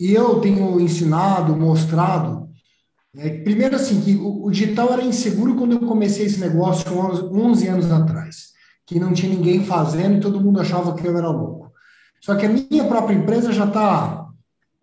E 0.00 0.12
eu 0.12 0.40
tenho 0.40 0.80
ensinado, 0.80 1.54
mostrado, 1.56 2.48
é, 3.16 3.28
primeiro 3.28 3.76
assim, 3.76 4.00
que 4.00 4.16
o, 4.16 4.44
o, 4.44 4.50
digital 4.50 4.92
era 4.92 5.04
inseguro 5.04 5.54
quando 5.54 5.72
eu 5.72 5.80
comecei 5.80 6.26
esse 6.26 6.40
negócio 6.40 6.92
11, 6.92 7.22
11 7.32 7.68
anos 7.68 7.92
atrás, 7.92 8.48
que 8.84 8.98
não 8.98 9.12
tinha 9.12 9.32
ninguém 9.32 9.64
fazendo 9.64 10.16
e 10.16 10.20
todo 10.20 10.40
mundo 10.40 10.60
achava 10.60 10.94
que 10.96 11.06
eu 11.06 11.16
era 11.16 11.28
louco. 11.28 11.72
Só 12.20 12.34
que 12.34 12.44
a 12.44 12.48
minha 12.48 12.84
própria 12.84 13.14
empresa 13.14 13.52
já 13.52 13.66
está 13.66 14.26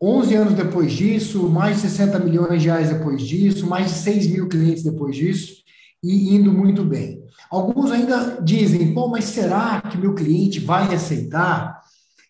11 0.01 0.35
anos 0.35 0.53
depois 0.53 0.93
disso, 0.93 1.49
mais 1.49 1.75
de 1.75 1.81
60 1.83 2.19
milhões 2.19 2.61
de 2.61 2.69
reais 2.69 2.89
depois 2.89 3.21
disso, 3.21 3.67
mais 3.67 3.87
de 3.87 3.97
6 3.97 4.27
mil 4.27 4.47
clientes 4.47 4.83
depois 4.83 5.15
disso, 5.15 5.55
e 6.01 6.33
indo 6.33 6.53
muito 6.53 6.85
bem. 6.85 7.20
Alguns 7.49 7.91
ainda 7.91 8.41
dizem, 8.41 8.93
pô, 8.93 9.07
mas 9.07 9.25
será 9.25 9.81
que 9.81 9.97
meu 9.97 10.13
cliente 10.13 10.59
vai 10.59 10.93
aceitar? 10.93 11.81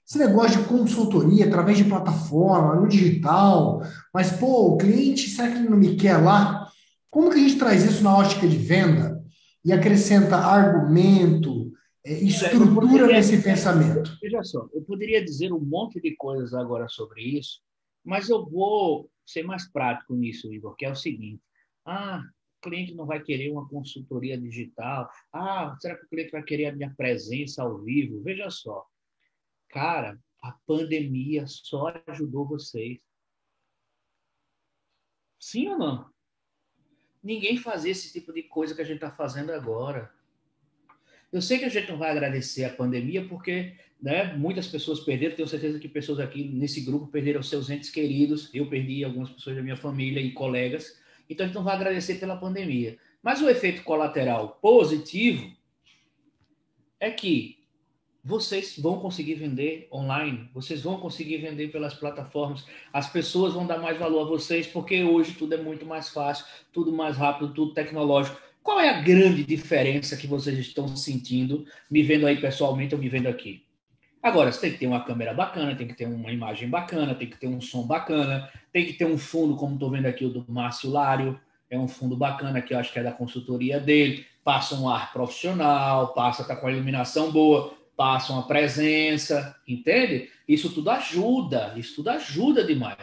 Esse 0.08 0.18
negócio 0.18 0.62
de 0.62 0.68
consultoria 0.68 1.46
através 1.46 1.78
de 1.78 1.86
plataforma, 1.86 2.76
no 2.76 2.88
digital, 2.88 3.82
mas, 4.14 4.32
pô, 4.32 4.74
o 4.74 4.78
cliente, 4.78 5.30
será 5.30 5.50
que 5.50 5.58
ele 5.58 5.70
não 5.70 5.78
me 5.78 5.96
quer 5.96 6.18
lá? 6.18 6.68
Como 7.10 7.30
que 7.30 7.38
a 7.38 7.42
gente 7.42 7.58
traz 7.58 7.84
isso 7.86 8.04
na 8.04 8.18
ótica 8.18 8.48
de 8.48 8.58
venda 8.58 9.24
e 9.64 9.72
acrescenta 9.72 10.38
argumento, 10.38 11.72
é, 12.04 12.14
estrutura 12.24 12.76
poderia, 12.76 13.08
nesse 13.08 13.42
pensamento. 13.42 14.18
Veja 14.22 14.44
só, 14.44 14.68
eu 14.74 14.82
poderia 14.82 15.24
dizer 15.24 15.54
um 15.54 15.60
monte 15.60 16.02
de 16.02 16.16
coisas 16.16 16.54
agora 16.54 16.88
sobre 16.90 17.22
isso, 17.22 17.62
mas 18.04 18.28
eu 18.28 18.46
vou 18.50 19.10
ser 19.26 19.44
mais 19.44 19.72
prático 19.72 20.16
nisso, 20.16 20.52
Igor, 20.52 20.76
que 20.76 20.86
é 20.86 20.92
o 20.92 20.96
seguinte: 20.96 21.42
ah, 21.86 22.22
cliente 22.62 22.94
não 22.94 23.06
vai 23.06 23.22
querer 23.22 23.52
uma 23.52 23.68
consultoria 23.68 24.38
digital. 24.38 25.10
Ah, 25.34 25.76
será 25.80 25.98
que 25.98 26.06
o 26.06 26.10
cliente 26.10 26.32
vai 26.32 26.44
querer 26.44 26.68
a 26.68 26.76
minha 26.76 26.94
presença 26.96 27.64
ao 27.64 27.80
vivo? 27.80 28.22
Veja 28.22 28.50
só, 28.50 28.86
cara, 29.70 30.20
a 30.42 30.52
pandemia 30.66 31.46
só 31.48 31.94
ajudou 32.08 32.48
vocês. 32.48 33.00
Sim 35.40 35.70
ou 35.70 35.78
não? 35.78 36.10
Ninguém 37.24 37.58
fazia 37.58 37.92
esse 37.92 38.12
tipo 38.12 38.34
de 38.34 38.44
coisa 38.44 38.74
que 38.74 38.82
a 38.82 38.86
gente 38.86 38.96
está 38.96 39.12
fazendo 39.12 39.52
agora. 39.52 40.12
Eu 41.32 41.42
sei 41.42 41.60
que 41.60 41.66
a 41.66 41.70
gente 41.70 41.90
não 41.90 41.98
vai 41.98 42.12
agradecer 42.12 42.66
a 42.66 42.74
pandemia, 42.74 43.28
porque 43.28 43.76
né, 44.02 44.34
muitas 44.36 44.68
pessoas 44.68 45.00
perderam, 45.00 45.36
tenho 45.36 45.48
certeza 45.48 45.80
que 45.80 45.88
pessoas 45.88 46.20
aqui 46.20 46.44
nesse 46.44 46.82
grupo 46.82 47.08
perderam 47.08 47.44
seus 47.44 47.70
entes 47.70 47.90
queridos, 47.90 48.50
eu 48.54 48.68
perdi 48.68 49.04
algumas 49.04 49.30
pessoas 49.30 49.56
da 49.56 49.62
minha 49.62 49.78
família 49.78 50.20
e 50.20 50.32
colegas, 50.32 51.00
então 51.34 51.46
a 51.46 51.48
gente 51.48 51.56
não 51.56 51.64
vai 51.64 51.76
agradecer 51.76 52.16
pela 52.16 52.36
pandemia. 52.36 52.98
Mas 53.22 53.42
o 53.42 53.50
efeito 53.50 53.84
colateral 53.84 54.60
positivo 54.62 55.52
é 57.00 57.10
que 57.10 57.62
vocês 58.24 58.78
vão 58.78 59.00
conseguir 59.00 59.36
vender 59.36 59.88
online, 59.92 60.50
vocês 60.54 60.82
vão 60.82 61.00
conseguir 61.00 61.38
vender 61.38 61.72
pelas 61.72 61.96
plataformas, 61.96 62.64
as 62.94 63.10
pessoas 63.10 63.54
vão 63.54 63.66
dar 63.66 63.80
mais 63.80 63.98
valor 63.98 64.22
a 64.22 64.30
vocês, 64.30 64.68
porque 64.68 65.04
hoje 65.04 65.34
tudo 65.34 65.56
é 65.56 65.58
muito 65.58 65.86
mais 65.86 66.10
fácil, 66.10 66.46
tudo 66.72 66.92
mais 66.92 67.18
rápido, 67.18 67.54
tudo 67.54 67.74
tecnológico. 67.74 68.40
Qual 68.62 68.80
é 68.80 68.90
a 68.90 69.02
grande 69.02 69.44
diferença 69.44 70.16
que 70.16 70.28
vocês 70.28 70.58
estão 70.60 70.96
sentindo, 70.96 71.66
me 71.90 72.04
vendo 72.04 72.28
aí 72.28 72.40
pessoalmente 72.40 72.94
ou 72.94 73.02
me 73.02 73.10
vendo 73.10 73.28
aqui? 73.28 73.66
Agora, 74.22 74.52
você 74.52 74.62
tem 74.62 74.72
que 74.72 74.78
ter 74.78 74.88
uma 74.88 75.04
câmera 75.04 75.34
bacana, 75.34 75.76
tem 75.76 75.88
que 75.88 75.96
ter 75.96 76.06
uma 76.06 76.32
imagem 76.32 76.70
bacana, 76.70 77.16
tem 77.16 77.28
que 77.28 77.38
ter 77.38 77.48
um 77.48 77.60
som 77.60 77.88
bacana, 77.88 78.50
tem 78.72 78.86
que 78.86 78.94
ter 78.94 79.06
um 79.06 79.18
fundo, 79.18 79.56
como 79.56 79.74
estou 79.74 79.90
vendo 79.90 80.06
aqui 80.06 80.24
o 80.24 80.30
do 80.30 80.46
Márcio 80.48 80.92
Lário, 80.92 81.40
é 81.70 81.80
um 81.80 81.88
fundo 81.88 82.16
bacana 82.16 82.62
que 82.62 82.74
eu 82.74 82.78
acho 82.78 82.94
que 82.94 83.00
é 83.00 83.04
da 83.04 83.12
consultoria 83.12 83.80
dele, 83.80 84.26
passa 84.44 84.76
um 84.76 84.88
ar 84.88 85.12
profissional, 85.12 86.14
passa 86.14 86.44
tá 86.44 86.56
com 86.56 86.68
a 86.68 86.72
iluminação 86.72 87.32
boa, 87.32 87.74
passa 87.96 88.34
uma 88.34 88.48
presença, 88.48 89.56
entende? 89.68 90.30
Isso 90.48 90.72
tudo 90.74 90.92
ajuda, 90.92 91.74
isso 91.78 91.96
tudo 91.96 92.10
ajuda 92.10 92.64
demais. 92.64 92.98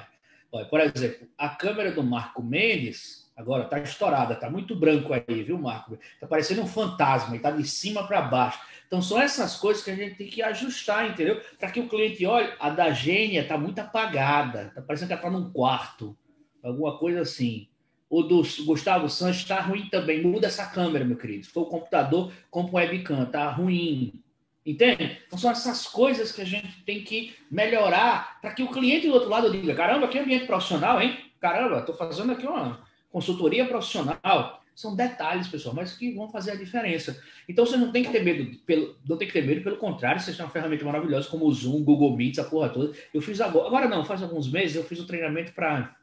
Olha, 0.52 0.66
por 0.66 0.80
exemplo, 0.80 1.26
a 1.36 1.48
câmera 1.48 1.90
do 1.90 2.02
Marco 2.02 2.42
Mendes, 2.42 3.27
Agora 3.38 3.66
tá 3.66 3.78
estourada, 3.78 4.34
tá 4.34 4.50
muito 4.50 4.74
branco 4.74 5.12
aí, 5.14 5.44
viu, 5.44 5.56
Marco? 5.56 5.96
Tá 6.20 6.26
parecendo 6.26 6.60
um 6.60 6.66
fantasma 6.66 7.36
e 7.36 7.38
tá 7.38 7.52
de 7.52 7.62
cima 7.62 8.04
para 8.04 8.20
baixo. 8.20 8.58
Então 8.84 9.00
são 9.00 9.22
essas 9.22 9.54
coisas 9.54 9.84
que 9.84 9.92
a 9.92 9.94
gente 9.94 10.16
tem 10.16 10.26
que 10.26 10.42
ajustar, 10.42 11.08
entendeu? 11.08 11.40
Para 11.56 11.70
que 11.70 11.78
o 11.78 11.88
cliente 11.88 12.26
olhe, 12.26 12.52
a 12.58 12.68
da 12.68 12.90
Gênia 12.90 13.46
tá 13.46 13.56
muito 13.56 13.78
apagada, 13.78 14.72
tá 14.74 14.82
parecendo 14.82 15.06
que 15.06 15.12
ela 15.12 15.22
tá 15.22 15.30
num 15.30 15.52
quarto, 15.52 16.18
alguma 16.64 16.98
coisa 16.98 17.20
assim. 17.20 17.68
O 18.10 18.22
do 18.22 18.42
Gustavo 18.64 19.08
Santos 19.08 19.36
está 19.36 19.60
ruim 19.60 19.88
também. 19.88 20.20
Muda 20.20 20.48
essa 20.48 20.66
câmera, 20.66 21.04
meu 21.04 21.16
querido. 21.16 21.44
Se 21.44 21.52
for 21.52 21.60
o 21.60 21.66
computador, 21.66 22.32
compra 22.50 22.72
um 22.72 22.76
webcam, 22.76 23.24
tá 23.26 23.48
ruim. 23.50 24.20
Entende? 24.66 25.16
Então 25.28 25.38
são 25.38 25.52
essas 25.52 25.86
coisas 25.86 26.32
que 26.32 26.42
a 26.42 26.44
gente 26.44 26.82
tem 26.82 27.04
que 27.04 27.36
melhorar 27.48 28.40
para 28.40 28.52
que 28.52 28.64
o 28.64 28.70
cliente 28.70 29.06
do 29.06 29.14
outro 29.14 29.28
lado 29.28 29.52
diga: 29.52 29.76
caramba, 29.76 30.08
que 30.08 30.18
ambiente 30.18 30.46
profissional, 30.46 31.00
hein? 31.00 31.16
Caramba, 31.38 31.80
estou 31.80 31.94
fazendo 31.94 32.32
aqui 32.32 32.44
uma, 32.44 32.80
consultoria 33.10 33.66
profissional, 33.66 34.62
são 34.74 34.94
detalhes, 34.94 35.48
pessoal, 35.48 35.74
mas 35.74 35.96
que 35.96 36.14
vão 36.14 36.28
fazer 36.28 36.52
a 36.52 36.56
diferença. 36.56 37.20
Então 37.48 37.66
você 37.66 37.76
não 37.76 37.90
tem 37.90 38.04
que 38.04 38.12
ter 38.12 38.22
medo, 38.22 38.56
pelo, 38.64 38.96
não 39.08 39.16
tem 39.16 39.26
que 39.26 39.34
ter 39.34 39.44
medo, 39.44 39.62
pelo 39.62 39.76
contrário, 39.76 40.20
você 40.20 40.32
tem 40.32 40.44
uma 40.44 40.50
ferramenta 40.50 40.84
maravilhosa 40.84 41.28
como 41.28 41.46
o 41.46 41.52
Zoom, 41.52 41.82
Google 41.82 42.16
Meet, 42.16 42.38
a 42.38 42.44
porra 42.44 42.68
toda. 42.68 42.96
Eu 43.12 43.20
fiz 43.20 43.40
agora, 43.40 43.66
agora 43.66 43.88
não, 43.88 44.04
faz 44.04 44.22
alguns 44.22 44.50
meses 44.50 44.76
eu 44.76 44.84
fiz 44.84 45.00
um 45.00 45.06
treinamento 45.06 45.52
para 45.52 45.96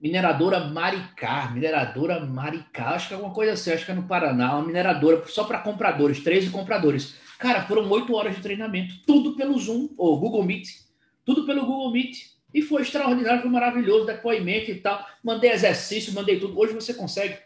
Mineradora 0.00 0.60
Maricá, 0.60 1.50
mineradora 1.50 2.24
Maricá, 2.24 2.94
acho 2.94 3.08
que 3.08 3.12
é 3.12 3.16
alguma 3.16 3.34
coisa 3.34 3.52
assim, 3.52 3.70
acho 3.70 3.84
que 3.84 3.92
é 3.92 3.94
no 3.94 4.04
Paraná, 4.04 4.54
uma 4.54 4.66
mineradora 4.66 5.22
só 5.26 5.44
para 5.44 5.58
compradores, 5.58 6.20
13 6.20 6.48
compradores. 6.48 7.16
Cara, 7.38 7.66
foram 7.66 7.86
oito 7.90 8.14
horas 8.14 8.34
de 8.34 8.40
treinamento, 8.40 8.94
tudo 9.06 9.36
pelo 9.36 9.58
Zoom, 9.58 9.90
ou 9.98 10.18
Google 10.18 10.42
Meet, 10.42 10.68
tudo 11.22 11.44
pelo 11.44 11.66
Google 11.66 11.92
Meet. 11.92 12.16
E 12.52 12.62
foi 12.62 12.82
extraordinário, 12.82 13.42
foi 13.42 13.50
maravilhoso, 13.50 14.06
depoimento 14.06 14.70
e 14.70 14.76
tal. 14.76 15.06
Mandei 15.22 15.50
exercício, 15.50 16.12
mandei 16.12 16.38
tudo. 16.38 16.58
Hoje 16.58 16.74
você 16.74 16.94
consegue 16.94 17.38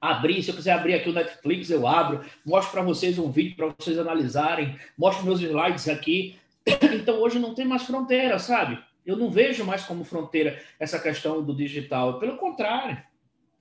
abrir, 0.00 0.42
se 0.42 0.50
eu 0.50 0.56
quiser 0.56 0.72
abrir 0.72 0.94
aqui 0.94 1.10
o 1.10 1.12
Netflix, 1.12 1.70
eu 1.70 1.86
abro, 1.86 2.24
mostro 2.44 2.72
para 2.72 2.82
vocês 2.82 3.18
um 3.18 3.30
vídeo 3.30 3.54
para 3.54 3.66
vocês 3.78 3.98
analisarem, 3.98 4.76
mostro 4.96 5.24
meus 5.24 5.40
slides 5.40 5.88
aqui. 5.88 6.36
Então 6.94 7.16
hoje 7.20 7.38
não 7.38 7.54
tem 7.54 7.66
mais 7.66 7.82
fronteira, 7.82 8.38
sabe? 8.38 8.78
Eu 9.04 9.16
não 9.16 9.30
vejo 9.30 9.64
mais 9.64 9.82
como 9.84 10.04
fronteira 10.04 10.62
essa 10.78 10.98
questão 10.98 11.42
do 11.42 11.54
digital. 11.54 12.18
Pelo 12.18 12.36
contrário, 12.36 13.02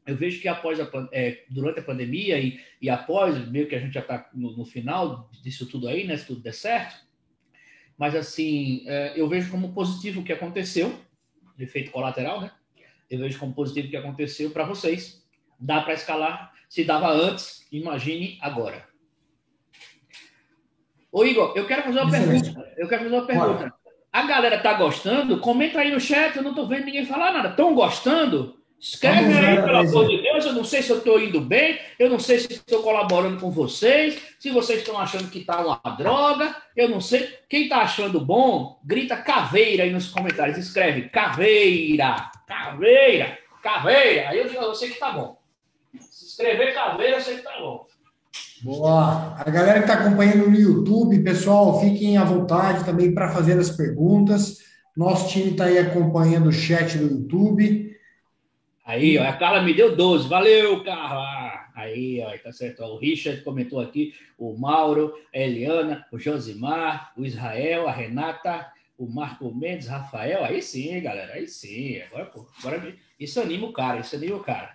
eu 0.06 0.16
vejo 0.16 0.42
que 0.42 0.48
após 0.48 0.80
a, 0.80 0.90
é, 1.12 1.44
durante 1.50 1.80
a 1.80 1.84
pandemia 1.84 2.40
e, 2.40 2.60
e 2.82 2.90
após, 2.90 3.48
meio 3.50 3.68
que 3.68 3.76
a 3.76 3.80
gente 3.80 3.94
já 3.94 4.02
está 4.02 4.30
no, 4.34 4.58
no, 4.58 4.66
final 4.66 5.30
disso 5.44 5.66
tudo 5.66 5.88
aí, 5.88 6.06
né? 6.06 6.18
Se 6.18 6.28
tudo 6.28 6.42
der 6.42 6.54
certo. 6.54 6.96
Mas 8.00 8.16
assim, 8.16 8.84
é, 8.88 9.12
eu 9.18 9.28
vejo 9.28 9.52
como 9.52 9.74
positivo 9.74 10.22
o 10.22 10.24
que 10.24 10.32
aconteceu, 10.32 10.98
de 11.58 11.66
efeito 11.66 11.92
colateral, 11.92 12.40
né? 12.40 12.50
Eu 13.12 13.20
vejo 13.20 13.38
como 13.38 13.54
positivo 13.54 13.88
o 13.88 13.90
que 13.90 13.98
aconteceu 13.98 14.52
para 14.52 14.64
vocês. 14.64 15.22
Dá 15.60 15.82
para 15.82 15.94
escalar. 15.94 16.54
Se 16.70 16.86
dava 16.86 17.12
antes, 17.12 17.68
imagine 17.70 18.38
agora. 18.40 18.88
Ô 21.12 21.26
Igor, 21.26 21.52
eu 21.58 21.68
quero 21.68 21.84
fazer 21.84 22.00
uma 22.00 22.10
pergunta. 22.10 22.74
Eu 22.78 22.88
quero 22.88 23.04
fazer 23.04 23.16
uma 23.16 23.26
pergunta. 23.26 23.74
A 24.14 24.26
galera 24.26 24.60
tá 24.60 24.74
gostando? 24.76 25.40
Comenta 25.40 25.80
aí 25.80 25.92
no 25.92 26.00
chat, 26.00 26.38
eu 26.38 26.44
não 26.44 26.56
tô 26.56 26.68
vendo 26.68 26.86
ninguém 26.86 27.06
falar 27.06 27.34
nada. 27.34 27.50
Estão 27.50 27.76
gostando? 27.76 28.59
Escreve 28.80 29.38
aí, 29.38 29.62
pelo 29.62 29.78
amor 29.78 30.08
de 30.08 30.22
Deus. 30.22 30.46
Eu 30.46 30.54
não 30.54 30.64
sei 30.64 30.82
se 30.82 30.90
eu 30.90 31.00
estou 31.00 31.20
indo 31.20 31.42
bem, 31.42 31.78
eu 32.00 32.10
não 32.10 32.18
sei 32.18 32.40
se 32.40 32.54
estou 32.54 32.82
colaborando 32.82 33.40
com 33.40 33.52
vocês, 33.52 34.18
se 34.40 34.50
vocês 34.52 34.80
estão 34.80 34.98
achando 34.98 35.30
que 35.30 35.44
tá 35.44 35.60
uma 35.60 35.96
droga, 35.98 36.56
eu 36.78 36.88
não 36.88 37.02
sei. 37.02 37.30
Quem 37.50 37.68
tá 37.68 37.80
achando 37.80 38.24
bom, 38.24 38.80
grita 38.86 39.18
caveira 39.18 39.84
aí 39.84 39.92
nos 39.92 40.08
comentários. 40.08 40.58
Escreve 40.58 41.10
caveira, 41.10 42.32
caveira, 42.48 43.38
caveira. 43.62 44.30
Aí 44.30 44.40
eu 44.40 44.48
digo, 44.48 44.62
eu 44.62 44.74
sei 44.74 44.92
que 44.92 45.00
tá 45.00 45.12
bom. 45.12 45.38
Se 46.00 46.28
escrever 46.28 46.74
caveira, 46.74 47.18
eu 47.18 47.22
sei 47.22 47.36
que 47.36 47.44
tá 47.44 47.60
bom. 47.60 47.86
Boa. 48.62 49.36
A 49.38 49.50
galera 49.50 49.80
que 49.82 49.92
está 49.92 49.96
acompanhando 49.96 50.50
no 50.50 50.58
YouTube, 50.58 51.24
pessoal, 51.24 51.80
fiquem 51.82 52.18
à 52.18 52.24
vontade 52.24 52.86
também 52.86 53.14
para 53.14 53.32
fazer 53.32 53.58
as 53.58 53.70
perguntas. 53.70 54.60
Nosso 54.96 55.30
time 55.30 55.52
está 55.52 55.66
aí 55.66 55.78
acompanhando 55.78 56.48
o 56.48 56.52
chat 56.52 56.98
do 56.98 57.06
YouTube. 57.06 57.89
Aí, 58.90 59.20
ó, 59.20 59.24
a 59.24 59.34
Carla 59.34 59.62
me 59.62 59.72
deu 59.72 59.96
12. 59.96 60.28
Valeu, 60.28 60.84
Carla! 60.84 61.68
Aí, 61.76 62.20
ó, 62.26 62.36
tá 62.44 62.52
certo. 62.52 62.82
O 62.82 62.98
Richard 62.98 63.44
comentou 63.44 63.80
aqui, 63.80 64.16
o 64.36 64.58
Mauro, 64.58 65.14
a 65.32 65.38
Eliana, 65.38 66.08
o 66.12 66.18
Josimar, 66.18 67.14
o 67.16 67.24
Israel, 67.24 67.88
a 67.88 67.92
Renata, 67.92 68.66
o 68.98 69.06
Marco 69.06 69.54
Mendes, 69.54 69.88
Rafael. 69.88 70.44
Aí 70.44 70.60
sim, 70.60 71.00
galera, 71.02 71.34
aí 71.34 71.48
sim. 71.48 72.02
Agora, 72.02 72.26
pô, 72.26 72.48
agora 72.58 72.96
isso 73.20 73.40
anima 73.40 73.68
o 73.68 73.74
cara, 73.74 74.00
isso 74.00 74.16
anima 74.16 74.38
o 74.38 74.44
cara. 74.44 74.72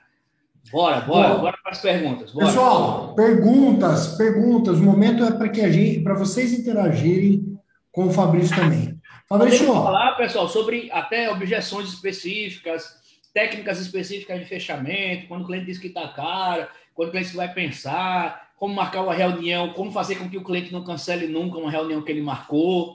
Bora, 0.71 1.01
bora, 1.01 1.35
Bom, 1.35 1.41
bora 1.41 1.59
para 1.61 1.73
as 1.73 1.83
perguntas. 1.83 2.31
Bora. 2.31 2.47
Pessoal, 2.47 3.15
perguntas, 3.17 4.17
perguntas. 4.17 4.79
O 4.79 4.85
momento 4.85 5.25
é 5.25 5.33
para 5.33 5.49
que 5.49 5.61
a 5.61 5.69
gente, 5.69 6.05
para 6.05 6.15
vocês 6.15 6.53
interagirem 6.53 7.59
com 7.91 8.07
o 8.07 8.13
Fabrício 8.13 8.55
também. 8.55 8.97
Fabrício, 9.29 9.67
Vamos 9.67 9.83
falar, 9.83 10.17
pessoal, 10.17 10.49
sobre 10.49 10.89
até 10.93 11.29
objeções 11.31 11.89
específicas, 11.89 13.03
técnicas 13.35 13.81
específicas 13.81 14.39
de 14.39 14.47
fechamento, 14.47 15.27
quando 15.27 15.43
o 15.43 15.47
cliente 15.47 15.67
diz 15.67 15.79
que 15.79 15.89
está 15.89 16.09
caro, 16.09 16.69
quando 16.95 17.09
o 17.09 17.11
cliente 17.11 17.35
vai 17.35 17.53
pensar, 17.53 18.53
como 18.57 18.75
marcar 18.75 19.03
uma 19.03 19.13
reunião, 19.13 19.73
como 19.75 19.91
fazer 19.91 20.15
com 20.15 20.31
que 20.31 20.39
o 20.39 20.45
cliente 20.45 20.73
não 20.73 20.85
cancele 20.85 21.27
nunca 21.27 21.59
uma 21.59 21.71
reunião 21.71 22.01
que 22.01 22.13
ele 22.13 22.23
marcou. 22.23 22.95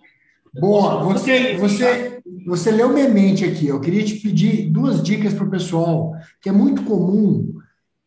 Boa, 0.60 1.04
você, 1.04 1.58
você, 1.58 2.22
você 2.48 2.72
leu 2.72 2.90
minha 2.90 3.10
mente 3.10 3.44
aqui. 3.44 3.68
Eu 3.68 3.82
queria 3.82 4.04
te 4.04 4.16
pedir 4.16 4.70
duas 4.70 5.04
dicas 5.04 5.34
para 5.34 5.46
o 5.46 5.52
pessoal, 5.52 6.14
que 6.42 6.50
é 6.50 6.52
muito 6.52 6.84
comum 6.84 7.54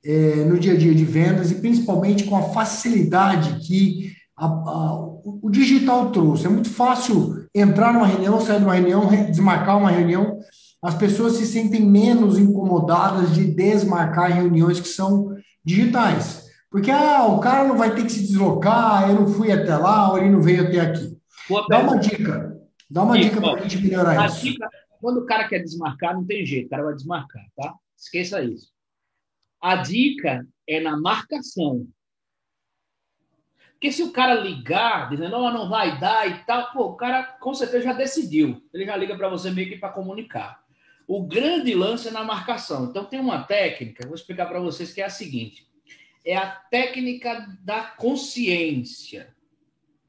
é, 0.04 0.44
no 0.44 0.58
dia 0.58 0.72
a 0.72 0.76
dia 0.76 0.94
de 0.94 1.04
vendas 1.04 1.50
e 1.50 1.56
principalmente 1.56 2.24
com 2.24 2.36
a 2.36 2.42
facilidade 2.42 3.64
que 3.64 4.12
a, 4.36 4.46
a, 4.46 4.94
o 5.24 5.50
digital 5.50 6.10
trouxe. 6.10 6.46
É 6.46 6.48
muito 6.48 6.70
fácil 6.70 7.46
entrar 7.54 7.92
numa 7.92 8.06
reunião, 8.06 8.40
sair 8.40 8.58
de 8.58 8.64
uma 8.64 8.74
reunião, 8.74 9.06
desmarcar 9.30 9.78
uma 9.78 9.90
reunião. 9.90 10.40
As 10.82 10.96
pessoas 10.96 11.34
se 11.34 11.46
sentem 11.46 11.80
menos 11.80 12.38
incomodadas 12.38 13.32
de 13.32 13.44
desmarcar 13.44 14.32
reuniões 14.32 14.80
que 14.80 14.88
são 14.88 15.36
digitais. 15.64 16.50
Porque 16.68 16.90
ah, 16.90 17.26
o 17.26 17.38
cara 17.38 17.68
não 17.68 17.76
vai 17.76 17.94
ter 17.94 18.02
que 18.02 18.10
se 18.10 18.22
deslocar, 18.22 19.08
eu 19.08 19.14
não 19.14 19.28
fui 19.28 19.52
até 19.52 19.76
lá, 19.76 20.10
ou 20.10 20.18
ele 20.18 20.30
não 20.30 20.42
veio 20.42 20.66
até 20.66 20.80
aqui. 20.80 21.16
Dá 21.68 21.78
uma 21.80 21.98
dica. 21.98 22.60
Dá 22.90 23.02
uma 23.04 23.18
dica 23.18 23.40
para 23.40 23.60
a 23.60 23.62
gente 23.62 23.82
melhorar 23.82 24.26
isso. 24.26 24.40
Dica, 24.40 24.68
quando 25.00 25.18
o 25.18 25.26
cara 25.26 25.48
quer 25.48 25.60
desmarcar, 25.60 26.14
não 26.14 26.26
tem 26.26 26.44
jeito, 26.44 26.66
o 26.66 26.70
cara 26.70 26.84
vai 26.84 26.94
desmarcar, 26.94 27.44
tá? 27.56 27.74
Esqueça 27.96 28.42
isso. 28.42 28.72
A 29.60 29.76
dica 29.76 30.46
é 30.66 30.80
na 30.80 30.96
marcação. 30.96 31.86
Porque 33.72 33.92
se 33.92 34.02
o 34.02 34.12
cara 34.12 34.34
ligar, 34.34 35.10
dizendo, 35.10 35.36
oh, 35.36 35.50
não 35.50 35.68
vai 35.68 35.98
dar 35.98 36.28
e 36.28 36.44
tal, 36.44 36.72
pô, 36.72 36.86
o 36.86 36.96
cara 36.96 37.24
com 37.24 37.52
certeza 37.52 37.84
já 37.84 37.92
decidiu. 37.92 38.62
Ele 38.72 38.86
já 38.86 38.96
liga 38.96 39.16
para 39.16 39.28
você 39.28 39.50
meio 39.50 39.68
que 39.68 39.76
para 39.76 39.92
comunicar. 39.92 40.62
O 41.06 41.22
grande 41.22 41.74
lance 41.74 42.08
é 42.08 42.10
na 42.10 42.24
marcação. 42.24 42.86
Então 42.86 43.04
tem 43.04 43.20
uma 43.20 43.42
técnica, 43.42 44.06
vou 44.06 44.14
explicar 44.14 44.46
para 44.46 44.60
vocês 44.60 44.92
que 44.92 45.00
é 45.00 45.04
a 45.04 45.10
seguinte: 45.10 45.66
é 46.24 46.36
a 46.36 46.46
técnica 46.46 47.46
da 47.62 47.82
consciência. 47.82 49.34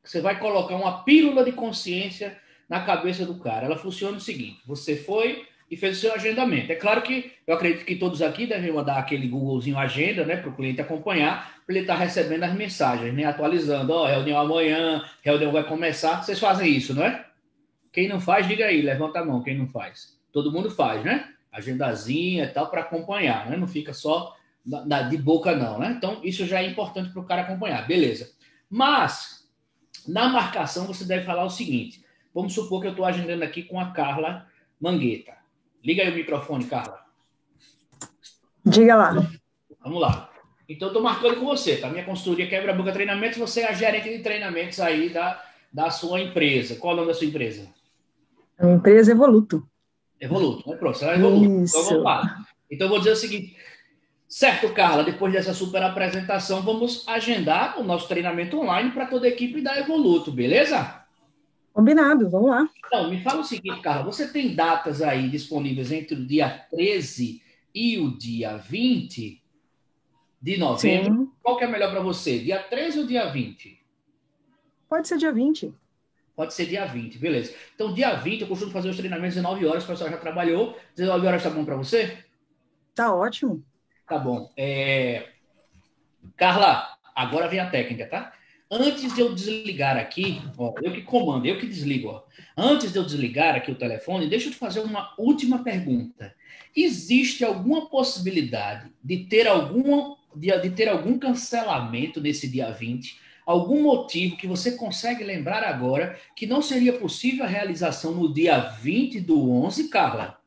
Você 0.03 0.21
vai 0.21 0.39
colocar 0.39 0.75
uma 0.75 1.03
pílula 1.03 1.43
de 1.43 1.51
consciência 1.51 2.37
na 2.67 2.83
cabeça 2.83 3.25
do 3.25 3.39
cara. 3.39 3.65
Ela 3.65 3.77
funciona 3.77 4.17
o 4.17 4.21
seguinte: 4.21 4.61
você 4.65 4.95
foi, 4.95 5.47
e 5.73 5.75
fez 5.75 5.97
o 5.97 6.01
seu 6.01 6.13
agendamento. 6.13 6.71
É 6.71 6.75
claro 6.75 7.01
que 7.01 7.31
eu 7.47 7.55
acredito 7.55 7.83
que 7.83 7.95
todos 7.95 8.21
aqui 8.21 8.45
devem 8.45 8.71
mandar 8.71 8.99
aquele 8.99 9.27
Googlezinho 9.27 9.75
agenda, 9.75 10.23
né, 10.23 10.37
para 10.37 10.49
o 10.49 10.55
cliente 10.55 10.79
acompanhar, 10.79 11.61
para 11.65 11.73
ele 11.75 11.83
estar 11.83 11.95
tá 11.95 11.99
recebendo 11.99 12.43
as 12.43 12.53
mensagens, 12.53 13.11
né, 13.11 13.25
atualizando, 13.25 13.91
ó, 13.91 14.03
oh, 14.03 14.05
reunião 14.05 14.39
amanhã, 14.39 15.03
reunião 15.23 15.51
vai 15.51 15.63
começar. 15.63 16.21
Vocês 16.21 16.39
fazem 16.39 16.71
isso, 16.71 16.93
não 16.93 17.03
é? 17.03 17.25
Quem 17.91 18.07
não 18.07 18.19
faz, 18.19 18.47
diga 18.47 18.65
aí, 18.65 18.83
levanta 18.83 19.19
a 19.19 19.25
mão, 19.25 19.41
quem 19.41 19.57
não 19.57 19.67
faz. 19.67 20.15
Todo 20.33 20.51
mundo 20.51 20.71
faz, 20.71 21.03
né? 21.05 21.29
Agendazinha 21.51 22.45
e 22.45 22.47
tal 22.47 22.69
para 22.69 22.81
acompanhar, 22.81 23.47
né? 23.49 23.55
Não 23.55 23.67
fica 23.67 23.93
só 23.93 24.35
de 25.09 25.17
boca 25.17 25.55
não, 25.55 25.77
né? 25.77 25.93
Então, 25.95 26.19
isso 26.23 26.45
já 26.45 26.61
é 26.61 26.67
importante 26.67 27.11
para 27.11 27.21
o 27.21 27.25
cara 27.25 27.43
acompanhar, 27.43 27.87
beleza. 27.87 28.31
Mas, 28.69 29.47
na 30.07 30.27
marcação, 30.29 30.87
você 30.87 31.05
deve 31.05 31.23
falar 31.25 31.43
o 31.43 31.49
seguinte, 31.49 32.03
vamos 32.33 32.53
supor 32.53 32.81
que 32.81 32.87
eu 32.87 32.91
estou 32.91 33.05
agendando 33.05 33.43
aqui 33.43 33.61
com 33.61 33.79
a 33.79 33.91
Carla 33.91 34.47
Mangueta. 34.81 35.33
Liga 35.83 36.01
aí 36.01 36.11
o 36.11 36.15
microfone, 36.15 36.65
Carla. 36.65 36.99
Diga 38.65 38.95
lá. 38.95 39.31
Vamos 39.83 40.01
lá. 40.01 40.31
Então, 40.67 40.87
estou 40.87 41.03
marcando 41.03 41.35
com 41.35 41.45
você, 41.45 41.77
tá? 41.77 41.89
Minha 41.89 42.05
consultoria 42.05 42.47
Quebra-Boca 42.47 42.93
Treinamentos, 42.93 43.37
você 43.37 43.61
é 43.61 43.69
a 43.69 43.73
gerente 43.73 44.09
de 44.09 44.23
treinamentos 44.23 44.79
aí 44.79 45.09
da, 45.09 45.43
da 45.71 45.91
sua 45.91 46.21
empresa. 46.21 46.77
Qual 46.77 46.91
é 46.91 46.93
o 46.93 46.97
nome 47.01 47.09
da 47.09 47.13
sua 47.13 47.27
empresa? 47.27 47.67
A 48.57 48.69
empresa 48.71 49.11
Evoluto. 49.11 49.67
Evoluto, 50.19 50.69
né? 50.69 50.75
Pronto, 50.77 50.97
você 50.97 51.05
é 51.05 51.15
Evoluto. 51.15 51.63
Isso. 51.63 51.77
Então, 51.77 52.03
vamos. 52.03 52.31
Então, 52.71 52.85
eu 52.85 52.89
vou 52.89 52.99
dizer 52.99 53.11
o 53.11 53.15
seguinte. 53.15 53.55
Certo, 54.27 54.73
Carla, 54.73 55.03
depois 55.03 55.31
dessa 55.31 55.53
super 55.53 55.83
apresentação, 55.83 56.61
vamos 56.63 57.07
agendar 57.07 57.79
o 57.79 57.83
nosso 57.83 58.07
treinamento 58.07 58.59
online 58.59 58.89
para 58.91 59.05
toda 59.05 59.27
a 59.27 59.29
equipe 59.29 59.61
da 59.61 59.77
Evoluto, 59.77 60.31
beleza? 60.31 61.05
Combinado, 61.71 62.29
vamos 62.29 62.49
lá. 62.49 62.67
Então, 62.85 63.09
me 63.09 63.21
fala 63.21 63.41
o 63.41 63.43
seguinte, 63.43 63.81
Carla, 63.81 64.03
você 64.03 64.27
tem 64.27 64.55
datas 64.55 65.01
aí 65.01 65.29
disponíveis 65.29 65.91
entre 65.91 66.15
o 66.15 66.25
dia 66.25 66.49
13 66.71 67.43
e 67.75 67.99
o 67.99 68.17
dia 68.17 68.57
20 68.57 69.41
de 70.41 70.57
novembro? 70.57 71.13
Sim. 71.13 71.31
Qual 71.41 71.57
que 71.57 71.63
é 71.63 71.67
melhor 71.67 71.91
para 71.91 72.01
você, 72.01 72.39
dia 72.39 72.59
13 72.59 72.99
ou 72.99 73.05
dia 73.05 73.25
20? 73.27 73.79
Pode 74.89 75.07
ser 75.07 75.17
dia 75.17 75.31
20. 75.31 75.73
Pode 76.35 76.53
ser 76.53 76.65
dia 76.65 76.85
20, 76.85 77.19
beleza. 77.19 77.53
Então, 77.75 77.93
dia 77.93 78.15
20, 78.15 78.41
eu 78.41 78.47
costumo 78.47 78.71
fazer 78.71 78.89
os 78.89 78.97
treinamentos 78.97 79.35
19 79.35 79.65
horas, 79.65 79.83
o 79.83 79.87
pessoal 79.87 80.09
já 80.09 80.17
trabalhou. 80.17 80.77
19 80.95 81.27
horas 81.27 81.43
tá 81.43 81.49
bom 81.49 81.63
para 81.63 81.75
você? 81.75 82.17
Tá 82.95 83.13
ótimo. 83.13 83.63
Tá 84.07 84.17
bom. 84.17 84.51
É... 84.57 85.29
Carla, 86.35 86.87
agora 87.15 87.47
vem 87.47 87.59
a 87.59 87.69
técnica, 87.69 88.07
tá? 88.07 88.33
Antes 88.69 89.13
de 89.13 89.21
eu 89.21 89.35
desligar 89.35 89.97
aqui, 89.97 90.41
ó, 90.57 90.73
eu 90.81 90.91
que 90.91 91.03
comando, 91.03 91.45
eu 91.45 91.59
que 91.59 91.67
desligo. 91.67 92.09
Ó. 92.09 92.23
Antes 92.57 92.91
de 92.91 92.97
eu 92.97 93.03
desligar 93.03 93.55
aqui 93.55 93.71
o 93.71 93.77
telefone, 93.77 94.27
deixa 94.27 94.47
eu 94.47 94.51
te 94.51 94.57
fazer 94.57 94.79
uma 94.79 95.13
última 95.19 95.63
pergunta. 95.63 96.33
Existe 96.75 97.45
alguma 97.45 97.87
possibilidade 97.87 98.91
de 99.03 99.25
ter 99.25 99.47
algum, 99.47 100.15
de, 100.35 100.57
de 100.59 100.69
ter 100.71 100.89
algum 100.89 101.19
cancelamento 101.19 102.19
nesse 102.19 102.49
dia 102.49 102.71
20? 102.71 103.21
Algum 103.45 103.81
motivo 103.83 104.37
que 104.37 104.47
você 104.47 104.71
consegue 104.77 105.23
lembrar 105.23 105.63
agora 105.63 106.17
que 106.35 106.47
não 106.47 106.61
seria 106.61 106.93
possível 106.93 107.43
a 107.43 107.47
realização 107.47 108.13
no 108.13 108.33
dia 108.33 108.57
20 108.59 109.19
do 109.21 109.51
11, 109.51 109.89
Carla? 109.89 110.39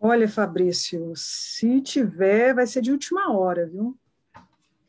Olha, 0.00 0.28
Fabrício, 0.28 1.12
se 1.16 1.80
tiver, 1.80 2.54
vai 2.54 2.66
ser 2.66 2.82
de 2.82 2.92
última 2.92 3.32
hora, 3.32 3.66
viu? 3.66 3.98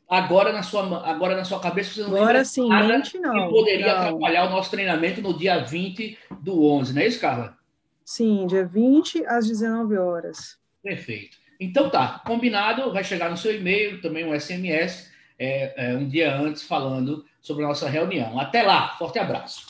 Agora 0.08 0.53
na 0.53 0.64
sua, 0.64 1.05
agora 1.10 1.36
na 1.36 1.43
sua 1.43 1.60
cabeça 1.60 1.93
você 1.93 2.01
não 2.01 2.16
Agora 2.16 2.45
sim, 2.45 2.70
nada 2.70 2.88
mente 2.88 3.18
não. 3.20 3.34
que 3.34 3.49
poderia 3.49 3.88
não. 3.88 4.01
atrapalhar 4.01 4.45
o 4.45 4.49
nosso 4.49 4.72
treinamento 4.72 5.22
no 5.22 5.38
dia 5.38 5.60
20 5.60 6.18
do 6.39 6.64
11, 6.64 6.93
não 6.93 7.01
é 7.01 7.08
isso, 7.08 7.20
Carla? 7.20 7.58
Sim, 8.05 8.47
dia 8.47 8.66
20 8.66 9.26
às 9.26 9.47
19 9.47 9.97
horas. 9.97 10.58
Perfeito. 10.82 11.36
Então 11.60 11.89
tá, 11.89 12.22
combinado, 12.26 12.93
vai 12.93 13.03
chegar 13.03 13.30
no 13.30 13.36
seu 13.36 13.53
e-mail, 13.53 13.99
também 14.01 14.24
um 14.26 14.39
SMS, 14.39 15.12
é, 15.38 15.91
é, 15.91 15.95
um 15.95 16.07
dia 16.07 16.35
antes, 16.35 16.63
falando 16.63 17.25
sobre 17.41 17.63
a 17.63 17.67
nossa 17.67 17.89
reunião. 17.89 18.39
Até 18.39 18.63
lá, 18.63 18.95
forte 18.97 19.19
abraço. 19.19 19.67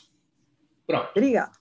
Pronto. 0.86 1.09
Obrigada. 1.11 1.51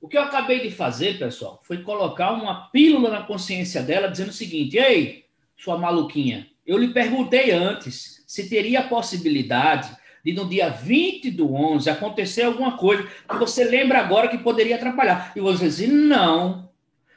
O 0.00 0.08
que 0.08 0.18
eu 0.18 0.22
acabei 0.22 0.60
de 0.60 0.70
fazer, 0.70 1.18
pessoal, 1.18 1.60
foi 1.62 1.82
colocar 1.82 2.32
uma 2.32 2.68
pílula 2.68 3.10
na 3.10 3.22
consciência 3.22 3.82
dela 3.82 4.10
dizendo 4.10 4.28
o 4.28 4.34
seguinte: 4.34 4.76
Ei, 4.76 5.24
sua 5.56 5.78
maluquinha, 5.78 6.46
eu 6.66 6.76
lhe 6.76 6.88
perguntei 6.92 7.50
antes 7.50 8.22
se 8.26 8.48
teria 8.48 8.80
a 8.80 8.88
possibilidade 8.88 9.96
de 10.24 10.32
no 10.32 10.48
dia 10.48 10.68
20 10.68 11.30
do 11.30 11.54
11 11.54 11.88
acontecer 11.88 12.42
alguma 12.42 12.76
coisa 12.76 13.06
que 13.28 13.36
você 13.36 13.64
lembra 13.64 13.98
agora 13.98 14.28
que 14.28 14.38
poderia 14.38 14.76
atrapalhar. 14.76 15.32
E 15.34 15.40
você 15.40 15.66
disse: 15.66 15.86
Não. 15.86 16.68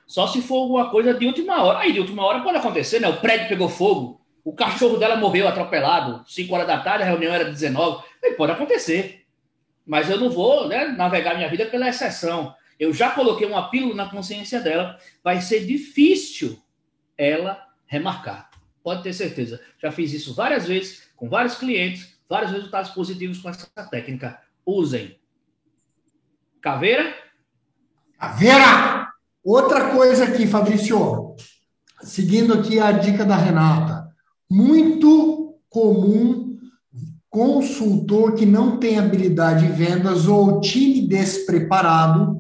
Só 0.06 0.26
se 0.26 0.42
for 0.42 0.60
alguma 0.60 0.90
coisa 0.90 1.14
de 1.14 1.26
última 1.26 1.62
hora. 1.62 1.80
Aí, 1.80 1.92
de 1.92 2.00
última 2.00 2.24
hora 2.24 2.40
pode 2.42 2.58
acontecer, 2.58 3.02
né? 3.02 3.10
O 3.10 3.20
prédio 3.20 3.50
pegou 3.50 3.68
fogo, 3.68 4.22
o 4.48 4.54
cachorro 4.54 4.96
dela 4.96 5.18
morreu 5.18 5.46
atropelado, 5.46 6.24
5 6.26 6.56
horas 6.56 6.66
da 6.66 6.80
tarde, 6.80 7.04
a 7.04 7.06
reunião 7.06 7.34
era 7.34 7.44
19. 7.44 8.02
Aí 8.24 8.32
pode 8.36 8.54
acontecer. 8.54 9.26
Mas 9.86 10.10
eu 10.10 10.18
não 10.18 10.30
vou 10.30 10.70
né, 10.70 10.86
navegar 10.88 11.36
minha 11.36 11.50
vida 11.50 11.66
pela 11.66 11.90
exceção. 11.90 12.56
Eu 12.80 12.94
já 12.94 13.12
coloquei 13.12 13.46
uma 13.46 13.70
pílula 13.70 13.94
na 13.94 14.10
consciência 14.10 14.62
dela. 14.62 14.98
Vai 15.22 15.42
ser 15.42 15.66
difícil 15.66 16.58
ela 17.18 17.62
remarcar. 17.88 18.50
Pode 18.82 19.04
ter 19.04 19.12
certeza. 19.12 19.60
Já 19.84 19.92
fiz 19.92 20.14
isso 20.14 20.34
várias 20.34 20.66
vezes, 20.66 21.10
com 21.18 21.28
vários 21.28 21.56
clientes, 21.56 22.18
vários 22.30 22.52
resultados 22.52 22.92
positivos 22.92 23.40
com 23.40 23.50
essa 23.50 23.68
técnica. 23.92 24.40
Usem. 24.66 25.20
Caveira? 26.62 27.14
Caveira! 28.18 29.10
Outra 29.44 29.90
coisa 29.90 30.24
aqui, 30.24 30.48
Fabrício. 30.48 31.36
Seguindo 32.02 32.54
aqui 32.54 32.80
a 32.80 32.94
dica 32.94 33.26
da 33.26 33.36
Renata. 33.36 33.97
Muito 34.50 35.56
comum 35.70 36.48
consultor 37.30 38.34
que 38.34 38.46
não 38.46 38.78
tem 38.78 38.98
habilidade 38.98 39.66
em 39.66 39.72
vendas 39.72 40.28
ou 40.28 40.60
time 40.60 41.08
despreparado. 41.08 42.40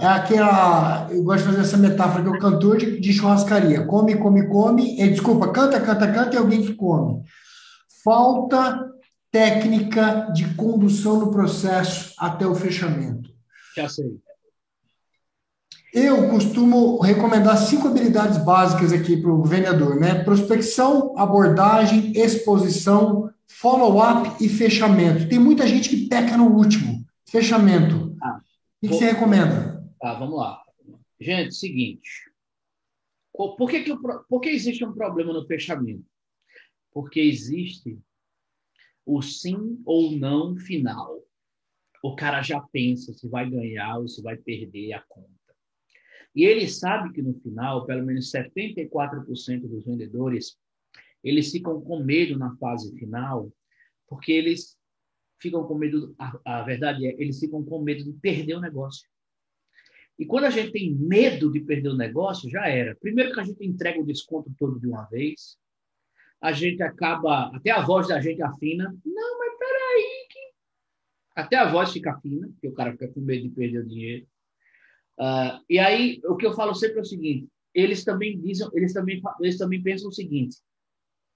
É 0.00 0.06
aquela. 0.06 1.08
Eu 1.10 1.22
gosto 1.22 1.44
de 1.44 1.50
fazer 1.50 1.60
essa 1.60 1.76
metáfora 1.76 2.22
que 2.22 2.28
é 2.28 2.32
o 2.32 2.38
cantor 2.38 2.78
de, 2.78 2.98
de 2.98 3.12
churrascaria. 3.12 3.86
Come, 3.86 4.16
come, 4.16 4.48
come. 4.48 5.00
E, 5.00 5.08
desculpa, 5.08 5.52
canta, 5.52 5.80
canta, 5.80 6.10
canta 6.10 6.34
e 6.34 6.38
alguém 6.38 6.62
que 6.62 6.74
come. 6.74 7.22
Falta 8.02 8.90
técnica 9.30 10.32
de 10.34 10.52
condução 10.54 11.20
no 11.20 11.30
processo 11.30 12.12
até 12.18 12.46
o 12.46 12.54
fechamento. 12.54 13.30
Já 13.76 13.88
sei. 13.88 14.23
Eu 15.94 16.28
costumo 16.28 16.98
recomendar 16.98 17.56
cinco 17.56 17.86
habilidades 17.86 18.44
básicas 18.44 18.92
aqui 18.92 19.16
para 19.16 19.30
o 19.30 19.44
vendedor, 19.44 19.94
né? 19.94 20.24
Prospecção, 20.24 21.16
abordagem, 21.16 22.10
exposição, 22.16 23.32
follow-up 23.46 24.44
e 24.44 24.48
fechamento. 24.48 25.28
Tem 25.28 25.38
muita 25.38 25.68
gente 25.68 25.88
que 25.88 26.08
peca 26.08 26.36
no 26.36 26.52
último, 26.52 27.06
fechamento. 27.30 28.16
Ah, 28.20 28.38
o 28.38 28.40
que, 28.80 28.88
que 28.88 28.94
você 28.94 29.12
recomenda? 29.12 29.88
Tá, 30.00 30.14
vamos 30.14 30.36
lá. 30.36 30.60
Gente, 31.20 31.54
seguinte. 31.54 32.28
Por 33.32 33.70
que, 33.70 33.84
que, 33.84 33.92
eu, 33.92 33.98
por 34.28 34.40
que 34.40 34.48
existe 34.48 34.84
um 34.84 34.92
problema 34.92 35.32
no 35.32 35.46
fechamento? 35.46 36.04
Porque 36.92 37.20
existe 37.20 38.00
o 39.06 39.22
sim 39.22 39.80
ou 39.86 40.10
não 40.10 40.56
final. 40.56 41.20
O 42.02 42.16
cara 42.16 42.42
já 42.42 42.60
pensa 42.72 43.12
se 43.12 43.28
vai 43.28 43.48
ganhar 43.48 43.98
ou 43.98 44.08
se 44.08 44.20
vai 44.20 44.36
perder 44.36 44.94
a 44.94 45.00
conta. 45.08 45.33
E 46.34 46.44
ele 46.44 46.66
sabe 46.68 47.12
que 47.12 47.22
no 47.22 47.34
final, 47.34 47.86
pelo 47.86 48.04
menos 48.04 48.30
74% 48.32 49.60
dos 49.68 49.84
vendedores, 49.84 50.56
eles 51.22 51.50
ficam 51.50 51.80
com 51.80 52.02
medo 52.02 52.38
na 52.38 52.56
fase 52.56 52.94
final, 52.98 53.52
porque 54.08 54.32
eles 54.32 54.76
ficam 55.40 55.64
com 55.66 55.74
medo, 55.74 56.14
a, 56.18 56.40
a 56.44 56.62
verdade 56.62 57.06
é, 57.06 57.14
eles 57.20 57.38
ficam 57.38 57.64
com 57.64 57.82
medo 57.82 58.04
de 58.04 58.12
perder 58.14 58.54
o 58.54 58.60
negócio. 58.60 59.08
E 60.18 60.24
quando 60.24 60.44
a 60.44 60.50
gente 60.50 60.72
tem 60.72 60.94
medo 60.94 61.50
de 61.50 61.60
perder 61.60 61.88
o 61.88 61.96
negócio, 61.96 62.48
já 62.48 62.66
era. 62.68 62.94
Primeiro 62.96 63.32
que 63.32 63.40
a 63.40 63.44
gente 63.44 63.66
entrega 63.66 64.00
o 64.00 64.06
desconto 64.06 64.52
todo 64.58 64.78
de 64.78 64.86
uma 64.86 65.04
vez, 65.06 65.58
a 66.40 66.52
gente 66.52 66.82
acaba, 66.82 67.50
até 67.54 67.70
a 67.70 67.80
voz 67.80 68.08
da 68.08 68.20
gente 68.20 68.42
afina. 68.42 68.84
Não, 69.04 69.38
mas 69.38 69.58
peraí, 69.58 70.26
que... 70.30 70.38
até 71.34 71.56
a 71.56 71.70
voz 71.70 71.92
fica 71.92 72.18
fina, 72.20 72.48
porque 72.48 72.68
o 72.68 72.74
cara 72.74 72.92
fica 72.92 73.08
com 73.08 73.20
medo 73.20 73.42
de 73.42 73.54
perder 73.54 73.78
o 73.78 73.88
dinheiro. 73.88 74.26
Uh, 75.18 75.62
e 75.68 75.78
aí, 75.78 76.20
o 76.24 76.36
que 76.36 76.46
eu 76.46 76.52
falo 76.52 76.74
sempre 76.74 76.98
é 76.98 77.02
o 77.02 77.04
seguinte: 77.04 77.48
eles 77.74 78.04
também 78.04 78.40
dizem, 78.40 78.68
eles 78.72 78.92
também, 78.92 79.22
eles 79.40 79.58
também 79.58 79.82
pensam 79.82 80.08
o 80.08 80.12
seguinte: 80.12 80.56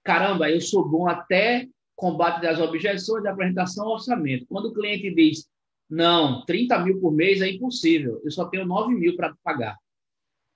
caramba, 0.05 0.51
eu 0.51 0.61
sou 0.61 0.89
bom 0.89 1.09
até 1.09 1.69
combate 1.97 2.41
das 2.41 2.61
objeções, 2.61 3.25
da 3.25 3.33
apresentação, 3.33 3.87
orçamento. 3.89 4.47
Quando 4.47 4.67
o 4.67 4.73
cliente 4.73 5.13
diz, 5.13 5.49
não, 5.91 6.45
30 6.45 6.79
mil 6.85 7.01
por 7.01 7.13
mês 7.13 7.41
é 7.41 7.51
impossível, 7.51 8.21
eu 8.25 8.31
só 8.31 8.47
tenho 8.47 8.65
9 8.65 8.95
mil 8.95 9.17
para 9.17 9.35
pagar. 9.43 9.77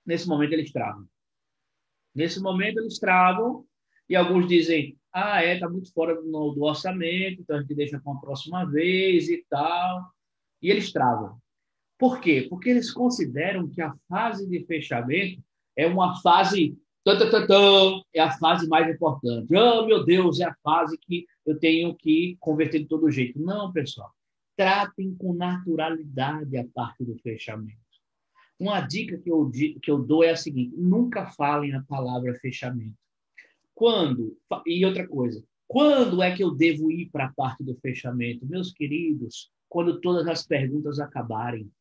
Nesse 0.05 0.27
momento 0.27 0.53
eles 0.53 0.71
travam. 0.71 1.05
Nesse 2.15 2.39
momento 2.39 2.79
eles 2.79 2.97
travam 2.97 3.65
e 4.07 4.15
alguns 4.15 4.47
dizem, 4.47 4.97
ah, 5.11 5.43
é, 5.43 5.55
está 5.55 5.69
muito 5.69 5.91
fora 5.91 6.15
do, 6.15 6.51
do 6.51 6.63
orçamento, 6.63 7.41
então 7.41 7.57
a 7.57 7.61
gente 7.61 7.75
deixa 7.75 7.99
para 7.99 8.11
uma 8.11 8.21
próxima 8.21 8.65
vez 8.65 9.29
e 9.29 9.45
tal. 9.49 10.11
E 10.61 10.69
eles 10.71 10.91
travam. 10.91 11.42
Por 12.03 12.19
quê? 12.19 12.47
Porque 12.49 12.69
eles 12.69 12.91
consideram 12.91 13.65
que 13.65 13.81
a 13.81 13.95
fase 14.09 14.45
de 14.45 14.65
fechamento 14.65 15.41
é 15.73 15.87
uma 15.87 16.21
fase. 16.21 16.77
é 18.13 18.19
a 18.19 18.37
fase 18.37 18.67
mais 18.67 18.93
importante. 18.93 19.55
Oh, 19.55 19.85
meu 19.85 20.03
Deus, 20.03 20.41
é 20.41 20.43
a 20.43 20.55
fase 20.61 20.97
que 20.97 21.25
eu 21.45 21.57
tenho 21.57 21.95
que 21.95 22.35
converter 22.41 22.79
de 22.79 22.87
todo 22.87 23.09
jeito. 23.09 23.39
Não, 23.39 23.71
pessoal. 23.71 24.11
Tratem 24.57 25.15
com 25.15 25.33
naturalidade 25.33 26.57
a 26.57 26.67
parte 26.73 27.05
do 27.05 27.17
fechamento. 27.19 27.79
Uma 28.59 28.81
dica 28.81 29.17
que 29.17 29.31
eu, 29.31 29.49
que 29.81 29.89
eu 29.89 29.97
dou 29.97 30.25
é 30.25 30.31
a 30.31 30.35
seguinte: 30.35 30.75
nunca 30.75 31.27
falem 31.27 31.73
a 31.73 31.83
palavra 31.83 32.35
fechamento. 32.35 32.97
Quando? 33.73 34.37
E 34.67 34.85
outra 34.85 35.07
coisa, 35.07 35.41
quando 35.65 36.21
é 36.21 36.35
que 36.35 36.43
eu 36.43 36.51
devo 36.51 36.91
ir 36.91 37.09
para 37.11 37.27
a 37.27 37.33
parte 37.33 37.63
do 37.63 37.77
fechamento? 37.77 38.45
Meus 38.45 38.73
queridos, 38.73 39.49
quando 39.69 40.01
todas 40.01 40.27
as 40.27 40.45
perguntas 40.45 40.99
acabarem 40.99 41.71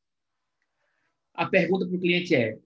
a 1.35 1.47
pergunta 1.47 1.87
para 1.87 1.97
o 1.97 2.01
cliente 2.01 2.35
é, 2.35 2.59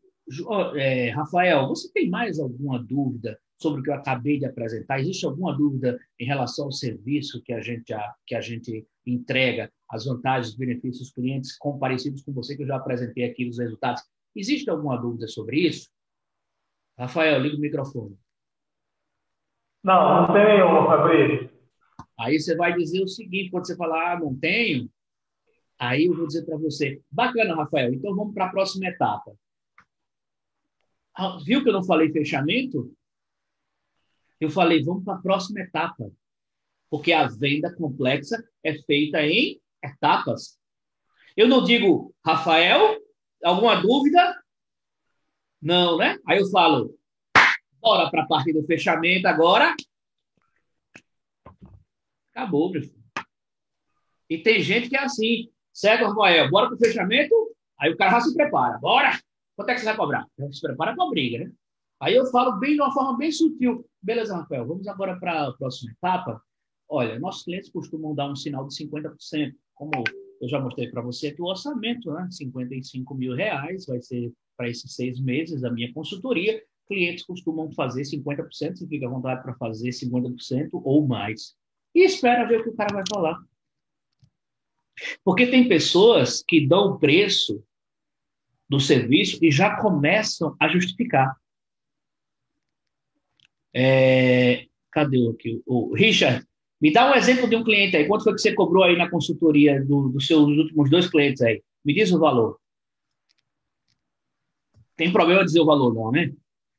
é, 0.76 1.10
Rafael, 1.10 1.68
você 1.68 1.90
tem 1.92 2.08
mais 2.08 2.38
alguma 2.38 2.82
dúvida 2.82 3.38
sobre 3.60 3.80
o 3.80 3.82
que 3.82 3.90
eu 3.90 3.94
acabei 3.94 4.38
de 4.38 4.46
apresentar? 4.46 5.00
Existe 5.00 5.24
alguma 5.24 5.56
dúvida 5.56 5.98
em 6.18 6.26
relação 6.26 6.66
ao 6.66 6.72
serviço 6.72 7.42
que 7.42 7.52
a 7.52 7.60
gente, 7.60 7.94
que 8.26 8.34
a 8.34 8.40
gente 8.40 8.86
entrega, 9.06 9.72
as 9.90 10.04
vantagens, 10.04 10.48
os 10.48 10.56
benefícios 10.56 10.98
dos 10.98 11.12
clientes 11.12 11.56
comparecidos 11.56 12.22
com 12.22 12.32
você, 12.32 12.56
que 12.56 12.62
eu 12.64 12.66
já 12.66 12.76
apresentei 12.76 13.24
aqui 13.24 13.46
nos 13.46 13.58
resultados? 13.58 14.02
Existe 14.34 14.68
alguma 14.68 14.96
dúvida 14.96 15.28
sobre 15.28 15.60
isso? 15.60 15.88
Rafael, 16.98 17.40
liga 17.40 17.56
o 17.56 17.60
microfone. 17.60 18.18
Não, 19.84 20.22
não 20.22 20.34
tenho, 20.34 20.86
Fabrício. 20.86 21.50
Aí 22.18 22.40
você 22.40 22.56
vai 22.56 22.74
dizer 22.74 23.02
o 23.02 23.08
seguinte, 23.08 23.50
quando 23.50 23.66
você 23.66 23.76
falar, 23.76 24.14
ah, 24.14 24.20
não 24.20 24.34
tenho, 24.34 24.90
Aí 25.78 26.06
eu 26.06 26.16
vou 26.16 26.26
dizer 26.26 26.44
para 26.44 26.56
você, 26.56 27.02
bacana, 27.10 27.54
Rafael, 27.54 27.92
então 27.92 28.14
vamos 28.14 28.34
para 28.34 28.46
a 28.46 28.50
próxima 28.50 28.86
etapa. 28.86 29.36
Ah, 31.14 31.38
viu 31.44 31.62
que 31.62 31.68
eu 31.68 31.72
não 31.72 31.84
falei 31.84 32.10
fechamento? 32.10 32.94
Eu 34.40 34.50
falei, 34.50 34.82
vamos 34.82 35.04
para 35.04 35.14
a 35.14 35.20
próxima 35.20 35.60
etapa. 35.60 36.10
Porque 36.90 37.12
a 37.12 37.26
venda 37.26 37.74
complexa 37.74 38.42
é 38.62 38.74
feita 38.82 39.22
em 39.22 39.60
etapas. 39.82 40.58
Eu 41.36 41.48
não 41.48 41.64
digo, 41.64 42.14
Rafael, 42.24 42.98
alguma 43.42 43.80
dúvida? 43.80 44.42
Não, 45.60 45.96
né? 45.96 46.18
Aí 46.26 46.38
eu 46.38 46.50
falo, 46.50 46.94
bora 47.80 48.10
para 48.10 48.22
a 48.22 48.26
parte 48.26 48.52
do 48.52 48.64
fechamento 48.64 49.26
agora. 49.26 49.74
Acabou, 52.30 52.70
meu 52.70 52.82
filho. 52.82 53.04
E 54.28 54.38
tem 54.38 54.60
gente 54.60 54.88
que 54.88 54.96
é 54.96 55.00
assim. 55.00 55.50
Certo, 55.76 56.06
Rafael? 56.06 56.48
Bora 56.50 56.68
para 56.68 56.76
o 56.76 56.78
fechamento? 56.78 57.34
Aí 57.78 57.92
o 57.92 57.96
cara 57.98 58.12
já 58.12 58.20
se 58.22 58.34
prepara. 58.34 58.78
Bora! 58.78 59.20
Quanto 59.54 59.68
é 59.68 59.74
que 59.74 59.80
você 59.80 59.84
vai 59.84 59.96
cobrar? 59.96 60.26
Se 60.50 60.62
prepara 60.62 60.96
para 60.96 61.04
a 61.04 61.10
briga, 61.10 61.44
né? 61.44 61.52
Aí 62.00 62.14
eu 62.14 62.24
falo 62.28 62.58
bem 62.58 62.76
de 62.76 62.80
uma 62.80 62.90
forma 62.94 63.18
bem 63.18 63.30
sutil. 63.30 63.86
Beleza, 64.00 64.38
Rafael, 64.38 64.66
vamos 64.66 64.88
agora 64.88 65.20
para 65.20 65.48
a 65.48 65.52
próxima 65.52 65.92
etapa. 65.92 66.40
Olha, 66.88 67.18
nossos 67.18 67.42
clientes 67.42 67.68
costumam 67.68 68.14
dar 68.14 68.26
um 68.26 68.34
sinal 68.34 68.66
de 68.66 68.74
50%. 68.74 69.52
Como 69.74 69.90
eu 70.40 70.48
já 70.48 70.58
mostrei 70.58 70.88
para 70.90 71.02
você 71.02 71.26
aqui, 71.26 71.42
o 71.42 71.44
orçamento, 71.44 72.10
né? 72.10 72.26
55 72.30 73.14
mil 73.14 73.34
reais 73.34 73.84
vai 73.84 74.00
ser 74.00 74.32
para 74.56 74.70
esses 74.70 74.94
seis 74.94 75.20
meses 75.20 75.60
da 75.60 75.70
minha 75.70 75.92
consultoria. 75.92 76.58
clientes 76.88 77.22
costumam 77.26 77.70
fazer 77.72 78.00
50%, 78.00 78.48
você 78.48 78.86
fica 78.86 79.06
à 79.06 79.10
vontade 79.10 79.42
para 79.42 79.54
fazer 79.56 79.90
50% 79.90 80.70
ou 80.72 81.06
mais. 81.06 81.54
E 81.94 82.02
espera 82.02 82.48
ver 82.48 82.60
o 82.60 82.62
que 82.62 82.70
o 82.70 82.76
cara 82.76 82.94
vai 82.94 83.04
falar. 83.06 83.38
Porque 85.24 85.46
tem 85.46 85.68
pessoas 85.68 86.42
que 86.42 86.66
dão 86.66 86.92
o 86.92 86.98
preço 86.98 87.62
do 88.68 88.80
serviço 88.80 89.38
e 89.42 89.50
já 89.50 89.76
começam 89.76 90.56
a 90.58 90.68
justificar. 90.68 91.36
É, 93.74 94.66
cadê 94.90 95.18
o 95.18 95.30
aqui? 95.30 95.62
O 95.66 95.94
Richard, 95.94 96.44
me 96.80 96.92
dá 96.92 97.10
um 97.10 97.14
exemplo 97.14 97.48
de 97.48 97.56
um 97.56 97.64
cliente 97.64 97.96
aí. 97.96 98.06
Quanto 98.06 98.24
foi 98.24 98.34
que 98.34 98.40
você 98.40 98.54
cobrou 98.54 98.84
aí 98.84 98.96
na 98.96 99.10
consultoria 99.10 99.84
do, 99.84 100.08
dos 100.08 100.26
seus 100.26 100.48
últimos 100.56 100.90
dois 100.90 101.08
clientes 101.08 101.42
aí? 101.42 101.62
Me 101.84 101.94
diz 101.94 102.10
o 102.12 102.18
valor. 102.18 102.58
Tem 104.96 105.12
problema 105.12 105.44
dizer 105.44 105.60
o 105.60 105.66
valor, 105.66 105.94
não, 105.94 106.10
né? 106.10 106.32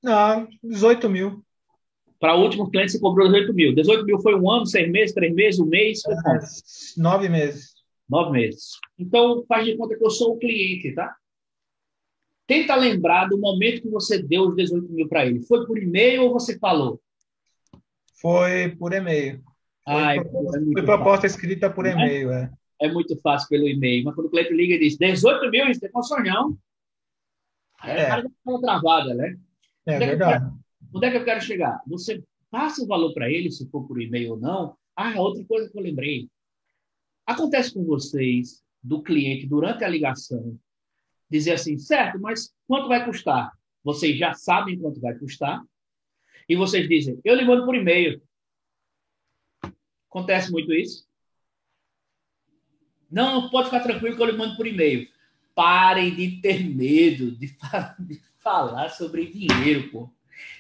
Não, 0.04 0.48
18 0.64 1.10
mil. 1.10 1.44
Para 2.20 2.36
o 2.36 2.42
último 2.42 2.70
cliente, 2.70 2.94
você 2.94 3.00
cobrou 3.00 3.28
18 3.28 3.54
mil. 3.54 3.76
18 3.76 4.04
mil 4.04 4.20
foi 4.20 4.36
um 4.36 4.50
ano, 4.50 4.66
seis 4.66 4.90
meses, 4.90 5.14
três 5.14 5.34
meses, 5.34 5.60
um 5.60 5.68
mês? 5.68 6.02
Foi 6.02 6.14
é, 6.14 6.40
nove 6.98 7.30
meses. 7.30 7.77
Nove 8.10 8.32
meses. 8.32 8.72
Então, 8.98 9.44
faz 9.48 9.66
de 9.66 9.76
conta 9.76 9.98
que 9.98 10.04
eu 10.04 10.10
sou 10.10 10.36
o 10.36 10.40
cliente, 10.40 10.94
tá? 10.94 11.16
Tenta 12.48 12.76
lembrar 12.76 13.28
do 13.28 13.38
momento 13.38 13.82
que 13.82 13.90
você 13.90 14.24
deu 14.24 14.44
os 14.44 14.56
18 14.56 14.90
mil 14.90 15.08
para 15.10 15.26
ele. 15.26 15.42
Foi 15.44 15.66
por 15.66 15.78
e-mail 15.78 16.24
ou 16.24 16.34
você 16.34 16.58
falou? 16.58 17.02
Foi 18.22 18.74
por 18.80 18.94
e-mail. 18.94 19.44
Ah, 19.86 20.16
foi, 20.16 20.60
é, 20.60 20.74
foi 20.74 20.84
proposta 20.84 21.28
escrita 21.28 21.70
por 21.70 21.86
é? 21.86 21.92
e-mail, 21.92 22.32
é. 22.32 22.52
É 22.80 22.92
muito 22.92 23.20
fácil 23.22 23.50
pelo 23.50 23.68
e-mail. 23.68 24.06
Mas 24.06 24.16
quando 24.16 24.28
o 24.28 24.30
cliente 24.30 24.54
liga 24.54 24.76
e 24.76 24.80
diz 24.80 24.98
18 24.98 25.50
mil, 25.50 25.70
isso 25.70 25.86
é 25.86 25.90
consonhão. 25.90 26.58
Aí 27.80 28.00
é. 28.00 28.04
o 28.04 28.08
cara 28.08 28.22
fica 28.22 28.62
travada, 28.62 29.14
né? 29.14 29.38
É, 29.86 29.96
onde 29.96 30.06
verdade. 30.06 30.34
É 30.34 30.40
quero, 30.40 30.60
onde 30.94 31.06
é 31.06 31.12
que 31.12 31.18
eu 31.18 31.26
quero 31.26 31.42
chegar? 31.42 31.82
Você 31.88 32.24
passa 32.50 32.84
o 32.84 32.88
valor 32.88 33.14
para 33.14 33.30
ele, 33.30 33.52
se 33.52 33.70
for 33.70 33.86
por 33.88 34.02
e-mail 34.02 34.32
ou 34.32 34.40
não. 34.40 34.78
Ah, 34.96 35.20
outra 35.20 35.44
coisa 35.46 35.70
que 35.70 35.78
eu 35.78 35.84
lembrei. 35.84 36.30
Acontece 37.28 37.74
com 37.74 37.84
vocês, 37.84 38.64
do 38.82 39.04
cliente, 39.04 39.46
durante 39.46 39.84
a 39.84 39.88
ligação, 39.90 40.58
dizer 41.30 41.52
assim, 41.52 41.78
certo, 41.78 42.18
mas 42.20 42.54
quanto 42.66 42.88
vai 42.88 43.04
custar? 43.04 43.52
Vocês 43.84 44.18
já 44.18 44.34
sabem 44.34 44.80
quanto 44.80 45.02
vai 45.02 45.14
custar. 45.14 45.62
E 46.48 46.56
vocês 46.56 46.88
dizem, 46.88 47.20
eu 47.26 47.36
lhe 47.36 47.44
mando 47.44 47.66
por 47.66 47.76
e-mail. 47.76 48.22
Acontece 50.10 50.50
muito 50.52 50.74
isso? 50.74 51.06
Não, 53.12 53.50
pode 53.50 53.66
ficar 53.66 53.82
tranquilo 53.82 54.16
que 54.16 54.22
eu 54.22 54.28
lhe 54.28 54.38
mando 54.38 54.56
por 54.56 54.66
e-mail. 54.66 55.08
Parem 55.54 56.16
de 56.16 56.42
ter 56.42 56.64
medo 56.64 57.32
de, 57.32 57.58
de 58.00 58.22
falar 58.38 58.90
sobre 58.90 59.26
dinheiro, 59.26 59.90
pô. 59.92 60.10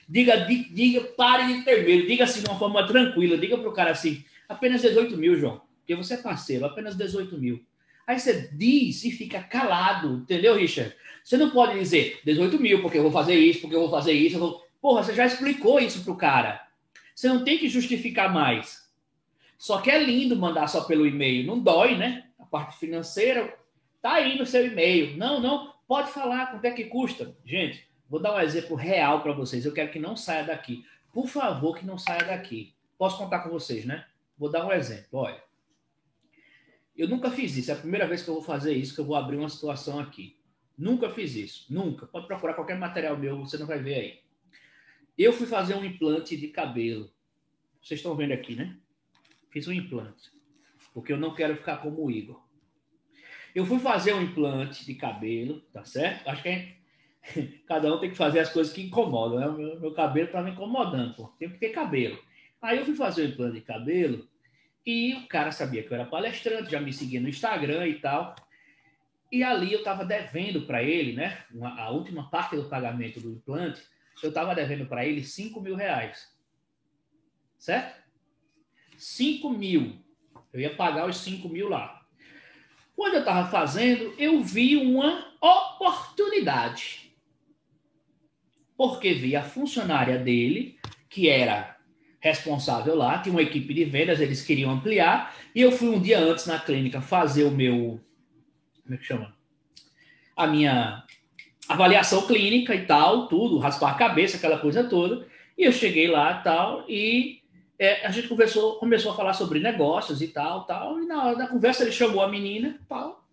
Diga, 0.07 0.35
diga, 0.45 1.01
parem 1.15 1.59
de 1.59 1.65
ter 1.65 1.85
medo. 1.85 2.07
Diga 2.07 2.25
assim 2.25 2.41
de 2.41 2.49
uma 2.49 2.59
forma 2.59 2.85
tranquila. 2.85 3.37
Diga 3.37 3.57
para 3.57 3.69
o 3.69 3.73
cara 3.73 3.91
assim, 3.91 4.25
apenas 4.49 4.81
18 4.81 5.15
mil, 5.15 5.37
João. 5.37 5.66
Porque 5.87 5.95
você 5.95 6.15
é 6.15 6.17
parceiro, 6.17 6.65
apenas 6.65 6.97
18 6.97 7.37
mil. 7.37 7.65
Aí 8.05 8.19
você 8.19 8.49
diz 8.51 9.05
e 9.05 9.11
fica 9.11 9.41
calado, 9.41 10.17
entendeu, 10.17 10.53
Richard? 10.53 10.93
Você 11.23 11.37
não 11.37 11.49
pode 11.49 11.79
dizer 11.79 12.19
18 12.25 12.59
mil, 12.59 12.81
porque 12.81 12.97
eu 12.97 13.03
vou 13.03 13.11
fazer 13.11 13.35
isso, 13.35 13.61
porque 13.61 13.75
eu 13.75 13.79
vou 13.79 13.89
fazer 13.89 14.11
isso. 14.11 14.37
Vou... 14.37 14.67
Porra, 14.81 15.01
você 15.01 15.13
já 15.13 15.25
explicou 15.25 15.79
isso 15.79 16.03
pro 16.03 16.17
cara. 16.17 16.61
Você 17.15 17.29
não 17.29 17.41
tem 17.45 17.57
que 17.57 17.69
justificar 17.69 18.33
mais. 18.33 18.85
Só 19.57 19.79
que 19.79 19.89
é 19.89 20.03
lindo 20.03 20.35
mandar 20.35 20.67
só 20.67 20.83
pelo 20.83 21.07
e-mail. 21.07 21.47
Não 21.47 21.57
dói, 21.57 21.95
né? 21.95 22.25
A 22.37 22.45
parte 22.45 22.77
financeira 22.77 23.57
tá 24.01 24.15
aí 24.15 24.37
no 24.37 24.45
seu 24.45 24.67
e-mail. 24.67 25.15
Não, 25.15 25.39
não. 25.39 25.73
Pode 25.87 26.11
falar 26.11 26.47
quanto 26.47 26.65
é 26.65 26.71
que 26.71 26.83
custa. 26.83 27.33
Gente, 27.45 27.87
vou 28.09 28.21
dar 28.21 28.35
um 28.35 28.41
exemplo 28.41 28.75
real 28.75 29.21
para 29.21 29.31
vocês. 29.31 29.65
Eu 29.65 29.73
quero 29.73 29.89
que 29.89 29.99
não 29.99 30.17
saia 30.17 30.43
daqui. 30.43 30.83
Por 31.13 31.27
favor, 31.27 31.77
que 31.77 31.85
não 31.85 31.97
saia 31.97 32.25
daqui. 32.25 32.73
Posso 32.97 33.17
contar 33.17 33.39
com 33.39 33.49
vocês, 33.49 33.85
né? 33.85 34.05
Vou 34.37 34.51
dar 34.51 34.65
um 34.65 34.71
exemplo. 34.73 35.07
Olha. 35.13 35.46
Eu 36.97 37.07
nunca 37.07 37.29
fiz 37.29 37.55
isso. 37.55 37.69
É 37.69 37.73
a 37.75 37.77
primeira 37.77 38.07
vez 38.07 38.23
que 38.23 38.29
eu 38.29 38.33
vou 38.33 38.43
fazer 38.43 38.73
isso, 38.73 38.95
que 38.95 39.01
eu 39.01 39.05
vou 39.05 39.15
abrir 39.15 39.37
uma 39.37 39.49
situação 39.49 39.99
aqui. 39.99 40.35
Nunca 40.77 41.09
fiz 41.09 41.35
isso. 41.35 41.65
Nunca. 41.71 42.07
Pode 42.07 42.27
procurar 42.27 42.55
qualquer 42.55 42.77
material 42.77 43.17
meu, 43.17 43.37
você 43.37 43.57
não 43.57 43.67
vai 43.67 43.79
ver 43.79 43.95
aí. 43.95 44.19
Eu 45.17 45.31
fui 45.31 45.45
fazer 45.45 45.75
um 45.75 45.85
implante 45.85 46.35
de 46.35 46.47
cabelo. 46.47 47.11
Vocês 47.81 47.99
estão 47.99 48.15
vendo 48.15 48.33
aqui, 48.33 48.55
né? 48.55 48.77
Fiz 49.49 49.67
um 49.67 49.73
implante. 49.73 50.31
Porque 50.93 51.13
eu 51.13 51.17
não 51.17 51.33
quero 51.33 51.55
ficar 51.55 51.77
como 51.77 52.03
o 52.03 52.11
Igor. 52.11 52.41
Eu 53.53 53.65
fui 53.65 53.79
fazer 53.79 54.13
um 54.13 54.21
implante 54.21 54.85
de 54.85 54.93
cabelo, 54.95 55.61
tá 55.73 55.83
certo? 55.83 56.27
Acho 56.27 56.43
que 56.43 56.49
é... 56.49 56.77
cada 57.67 57.93
um 57.93 57.99
tem 57.99 58.09
que 58.09 58.15
fazer 58.15 58.39
as 58.39 58.51
coisas 58.51 58.73
que 58.73 58.81
incomodam, 58.81 59.39
né? 59.39 59.47
O 59.47 59.53
meu, 59.53 59.79
meu 59.79 59.93
cabelo 59.93 60.31
tá 60.31 60.41
me 60.41 60.51
incomodando, 60.51 61.15
pô. 61.15 61.27
Tem 61.39 61.49
que 61.49 61.57
ter 61.57 61.69
cabelo. 61.69 62.19
Aí 62.61 62.77
eu 62.77 62.85
fui 62.85 62.95
fazer 62.95 63.23
um 63.23 63.29
implante 63.29 63.55
de 63.55 63.61
cabelo 63.61 64.27
e 64.87 65.15
o 65.15 65.27
cara 65.27 65.51
sabia 65.51 65.83
que 65.83 65.91
eu 65.91 65.95
era 65.95 66.05
palestrante, 66.05 66.71
já 66.71 66.79
me 66.79 66.93
seguia 66.93 67.19
no 67.19 67.27
Instagram 67.27 67.85
e 67.89 67.99
tal. 67.99 68.33
E 69.29 69.43
ali 69.43 69.73
eu 69.73 69.79
estava 69.79 70.05
devendo 70.05 70.65
para 70.65 70.81
ele, 70.81 71.11
né? 71.11 71.43
Uma, 71.53 71.77
a 71.77 71.89
última 71.89 72.29
parte 72.29 72.55
do 72.55 72.69
pagamento 72.69 73.19
do 73.19 73.33
implante, 73.33 73.81
eu 74.23 74.29
estava 74.29 74.55
devendo 74.55 74.85
para 74.85 75.05
ele 75.05 75.25
5 75.25 75.59
mil 75.59 75.75
reais. 75.75 76.33
Certo? 77.59 78.01
5 78.97 79.49
mil. 79.49 80.01
Eu 80.53 80.61
ia 80.61 80.73
pagar 80.73 81.05
os 81.05 81.17
5 81.17 81.49
mil 81.49 81.67
lá. 81.67 82.07
Quando 82.95 83.15
eu 83.15 83.19
estava 83.19 83.51
fazendo, 83.51 84.15
eu 84.17 84.41
vi 84.41 84.77
uma 84.77 85.35
oportunidade. 85.41 87.13
Porque 88.77 89.13
vi 89.13 89.35
a 89.35 89.43
funcionária 89.43 90.17
dele, 90.17 90.79
que 91.09 91.27
era 91.27 91.76
responsável 92.27 92.95
lá, 92.95 93.19
tinha 93.19 93.33
uma 93.33 93.41
equipe 93.41 93.73
de 93.73 93.85
vendas, 93.85 94.19
eles 94.19 94.41
queriam 94.41 94.71
ampliar, 94.71 95.35
e 95.53 95.61
eu 95.61 95.71
fui 95.71 95.89
um 95.89 95.99
dia 95.99 96.19
antes 96.19 96.45
na 96.45 96.59
clínica 96.59 97.01
fazer 97.01 97.43
o 97.43 97.51
meu. 97.51 97.99
Como 98.83 98.95
é 98.95 98.97
que 98.97 99.03
chama? 99.03 99.35
A 100.35 100.45
minha 100.47 101.03
avaliação 101.67 102.25
clínica 102.27 102.75
e 102.75 102.85
tal, 102.85 103.27
tudo, 103.27 103.57
raspar 103.57 103.91
a 103.91 103.97
cabeça, 103.97 104.37
aquela 104.37 104.57
coisa 104.57 104.83
toda. 104.83 105.27
E 105.57 105.63
eu 105.63 105.71
cheguei 105.71 106.07
lá 106.07 106.35
tal, 106.35 106.85
e 106.87 107.41
é, 107.79 108.05
a 108.05 108.11
gente 108.11 108.27
conversou, 108.27 108.75
começou 108.75 109.11
a 109.11 109.15
falar 109.15 109.33
sobre 109.33 109.59
negócios 109.59 110.21
e 110.21 110.27
tal, 110.27 110.65
tal. 110.65 110.99
E 111.01 111.05
na 111.05 111.25
hora 111.25 111.35
da 111.35 111.47
conversa 111.47 111.83
ele 111.83 111.91
chamou 111.91 112.21
a 112.21 112.29
menina, 112.29 112.79
tal. 112.87 113.25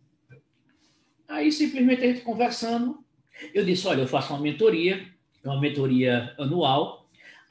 Aí 1.28 1.50
simplesmente 1.50 2.04
a 2.04 2.06
gente 2.06 2.20
conversando, 2.20 3.04
eu 3.52 3.64
disse: 3.64 3.86
Olha, 3.86 4.02
eu 4.02 4.08
faço 4.08 4.32
uma 4.32 4.40
mentoria, 4.40 5.06
uma 5.44 5.60
mentoria 5.60 6.34
anual 6.38 7.03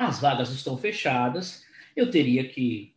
as 0.06 0.20
vagas 0.20 0.52
estão 0.52 0.78
fechadas, 0.78 1.64
eu 1.96 2.10
teria 2.10 2.44
que 2.44 2.94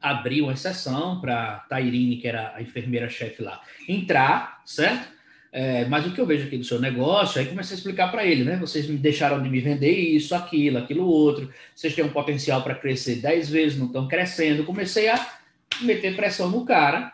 abrir 0.00 0.42
uma 0.42 0.52
exceção 0.52 1.20
para 1.20 1.60
Tairine, 1.68 2.16
que 2.16 2.28
era 2.28 2.52
a 2.54 2.60
enfermeira-chefe 2.60 3.42
lá, 3.42 3.62
entrar, 3.88 4.62
certo? 4.66 5.14
É, 5.50 5.84
mas 5.86 6.04
o 6.04 6.12
que 6.12 6.20
eu 6.20 6.26
vejo 6.26 6.46
aqui 6.46 6.58
do 6.58 6.64
seu 6.64 6.80
negócio, 6.80 7.40
aí 7.40 7.46
comecei 7.46 7.76
a 7.76 7.78
explicar 7.78 8.10
para 8.10 8.26
ele, 8.26 8.42
né? 8.44 8.56
Vocês 8.56 8.88
me 8.88 8.98
deixaram 8.98 9.40
de 9.40 9.48
me 9.48 9.60
vender 9.60 9.92
isso, 9.92 10.34
aquilo, 10.34 10.78
aquilo 10.78 11.06
outro, 11.06 11.48
vocês 11.74 11.94
têm 11.94 12.04
um 12.04 12.10
potencial 12.10 12.62
para 12.62 12.74
crescer 12.74 13.16
10 13.16 13.48
vezes, 13.48 13.78
não 13.78 13.86
estão 13.86 14.08
crescendo. 14.08 14.64
Comecei 14.64 15.08
a 15.08 15.38
meter 15.80 16.16
pressão 16.16 16.50
no 16.50 16.64
cara, 16.64 17.12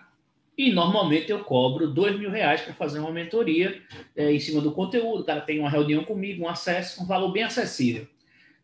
e 0.56 0.72
normalmente 0.72 1.30
eu 1.30 1.44
cobro 1.44 1.88
dois 1.88 2.18
mil 2.18 2.30
reais 2.30 2.60
para 2.60 2.74
fazer 2.74 2.98
uma 2.98 3.12
mentoria 3.12 3.80
é, 4.16 4.32
em 4.32 4.38
cima 4.38 4.60
do 4.60 4.72
conteúdo. 4.72 5.22
O 5.22 5.24
cara 5.24 5.40
tem 5.40 5.58
uma 5.58 5.70
reunião 5.70 6.04
comigo, 6.04 6.44
um 6.44 6.48
acesso, 6.48 7.02
um 7.02 7.06
valor 7.06 7.32
bem 7.32 7.44
acessível. 7.44 8.06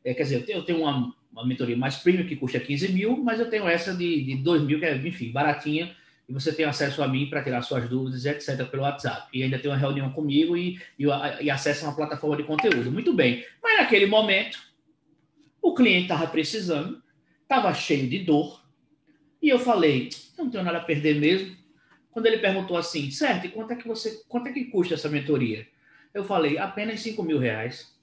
É, 0.07 0.15
quer 0.15 0.23
dizer, 0.23 0.37
eu 0.37 0.43
tenho, 0.47 0.59
eu 0.59 0.63
tenho 0.65 0.79
uma, 0.83 1.13
uma 1.33 1.45
mentoria 1.45 1.77
mais 1.77 1.97
premium 1.97 2.29
que 2.29 2.37
custa 2.37 2.61
15 2.61 2.93
mil, 2.93 3.17
mas 3.17 3.41
eu 3.41 3.51
tenho 3.51 3.67
essa 3.67 3.93
de, 3.93 4.23
de 4.23 4.37
2 4.37 4.63
mil, 4.63 4.79
que 4.79 4.85
é, 4.85 4.97
enfim, 4.97 5.33
baratinha, 5.33 5.97
e 6.29 6.33
você 6.33 6.53
tem 6.53 6.65
acesso 6.65 7.03
a 7.03 7.09
mim 7.09 7.27
para 7.29 7.43
tirar 7.43 7.61
suas 7.63 7.89
dúvidas, 7.89 8.25
etc., 8.25 8.69
pelo 8.71 8.85
WhatsApp. 8.85 9.29
E 9.37 9.43
ainda 9.43 9.59
tem 9.59 9.69
uma 9.69 9.77
reunião 9.77 10.13
comigo 10.13 10.57
e, 10.57 10.81
e, 10.97 11.07
e 11.41 11.51
acesso 11.51 11.85
a 11.85 11.89
uma 11.89 11.97
plataforma 11.97 12.37
de 12.37 12.45
conteúdo. 12.45 12.91
Muito 12.93 13.13
bem. 13.13 13.45
Mas 13.61 13.79
naquele 13.79 14.07
momento, 14.07 14.61
o 15.61 15.75
cliente 15.75 16.03
estava 16.03 16.29
precisando, 16.29 17.03
estava 17.43 17.75
cheio 17.75 18.09
de 18.09 18.21
dor, 18.21 18.65
e 19.43 19.49
eu 19.49 19.59
falei, 19.59 20.11
não 20.39 20.49
tenho 20.49 20.63
nada 20.63 20.79
a 20.79 20.85
perder 20.85 21.17
mesmo. 21.17 21.57
Quando 22.13 22.27
ele 22.27 22.39
perguntou 22.39 22.77
assim, 22.77 23.11
certo, 23.11 23.47
e 23.47 23.51
quanto 23.51 23.73
é 23.73 23.77
que 23.77 23.89
você, 23.89 24.23
quanto 24.29 24.47
é 24.49 24.53
que 24.53 24.67
custa 24.67 24.95
essa 24.95 25.09
mentoria? 25.09 25.67
Eu 26.15 26.25
falei, 26.25 26.59
apenas 26.59 27.01
5 27.01 27.21
mil 27.25 27.41
reais. 27.41 27.96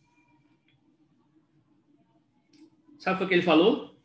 Sabe 3.03 3.21
o 3.21 3.27
que 3.27 3.33
ele 3.33 3.41
falou? 3.41 3.99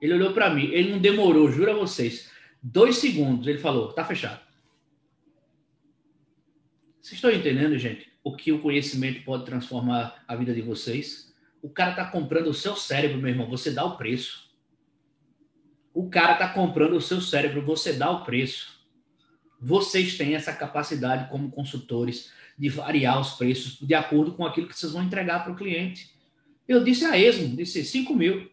Ele 0.00 0.14
olhou 0.14 0.32
para 0.32 0.48
mim, 0.48 0.70
ele 0.72 0.90
não 0.90 0.98
demorou, 0.98 1.52
juro 1.52 1.70
a 1.70 1.74
vocês, 1.74 2.30
dois 2.62 2.96
segundos. 2.96 3.46
Ele 3.46 3.58
falou: 3.58 3.92
tá 3.92 4.02
fechado. 4.02 4.40
Vocês 6.98 7.12
estão 7.12 7.30
entendendo, 7.30 7.76
gente? 7.76 8.10
O 8.24 8.34
que 8.34 8.52
o 8.52 8.62
conhecimento 8.62 9.22
pode 9.22 9.44
transformar 9.44 10.24
a 10.26 10.34
vida 10.34 10.54
de 10.54 10.62
vocês? 10.62 11.34
O 11.60 11.68
cara 11.68 11.92
tá 11.94 12.06
comprando 12.06 12.46
o 12.46 12.54
seu 12.54 12.74
cérebro, 12.74 13.18
meu 13.18 13.28
irmão. 13.28 13.50
Você 13.50 13.70
dá 13.70 13.84
o 13.84 13.98
preço. 13.98 14.50
O 15.92 16.08
cara 16.08 16.36
tá 16.36 16.48
comprando 16.48 16.94
o 16.94 17.02
seu 17.02 17.20
cérebro. 17.20 17.60
Você 17.66 17.92
dá 17.92 18.10
o 18.10 18.24
preço. 18.24 18.80
Vocês 19.60 20.16
têm 20.16 20.34
essa 20.34 20.54
capacidade 20.54 21.28
como 21.30 21.50
consultores 21.50 22.32
de 22.58 22.70
variar 22.70 23.20
os 23.20 23.34
preços 23.34 23.78
de 23.78 23.92
acordo 23.92 24.32
com 24.32 24.46
aquilo 24.46 24.68
que 24.68 24.78
vocês 24.78 24.92
vão 24.92 25.02
entregar 25.02 25.44
para 25.44 25.52
o 25.52 25.56
cliente. 25.56 26.18
Eu 26.70 26.84
disse 26.84 27.04
a 27.04 27.18
esmo, 27.18 27.56
disse 27.56 27.84
5 27.84 28.14
mil. 28.14 28.48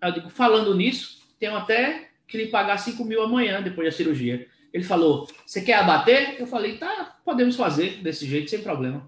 Eu 0.00 0.12
digo, 0.12 0.30
falando 0.30 0.74
nisso, 0.74 1.18
tenho 1.38 1.54
até 1.54 2.08
que 2.26 2.38
lhe 2.38 2.46
pagar 2.46 2.78
5 2.78 3.04
mil 3.04 3.22
amanhã, 3.22 3.60
depois 3.60 3.86
da 3.86 3.94
cirurgia. 3.94 4.48
Ele 4.72 4.82
falou, 4.82 5.28
você 5.44 5.60
quer 5.60 5.74
abater? 5.74 6.40
Eu 6.40 6.46
falei, 6.46 6.78
tá, 6.78 7.18
podemos 7.22 7.54
fazer 7.54 7.98
desse 8.02 8.24
jeito, 8.24 8.48
sem 8.48 8.62
problema. 8.62 9.06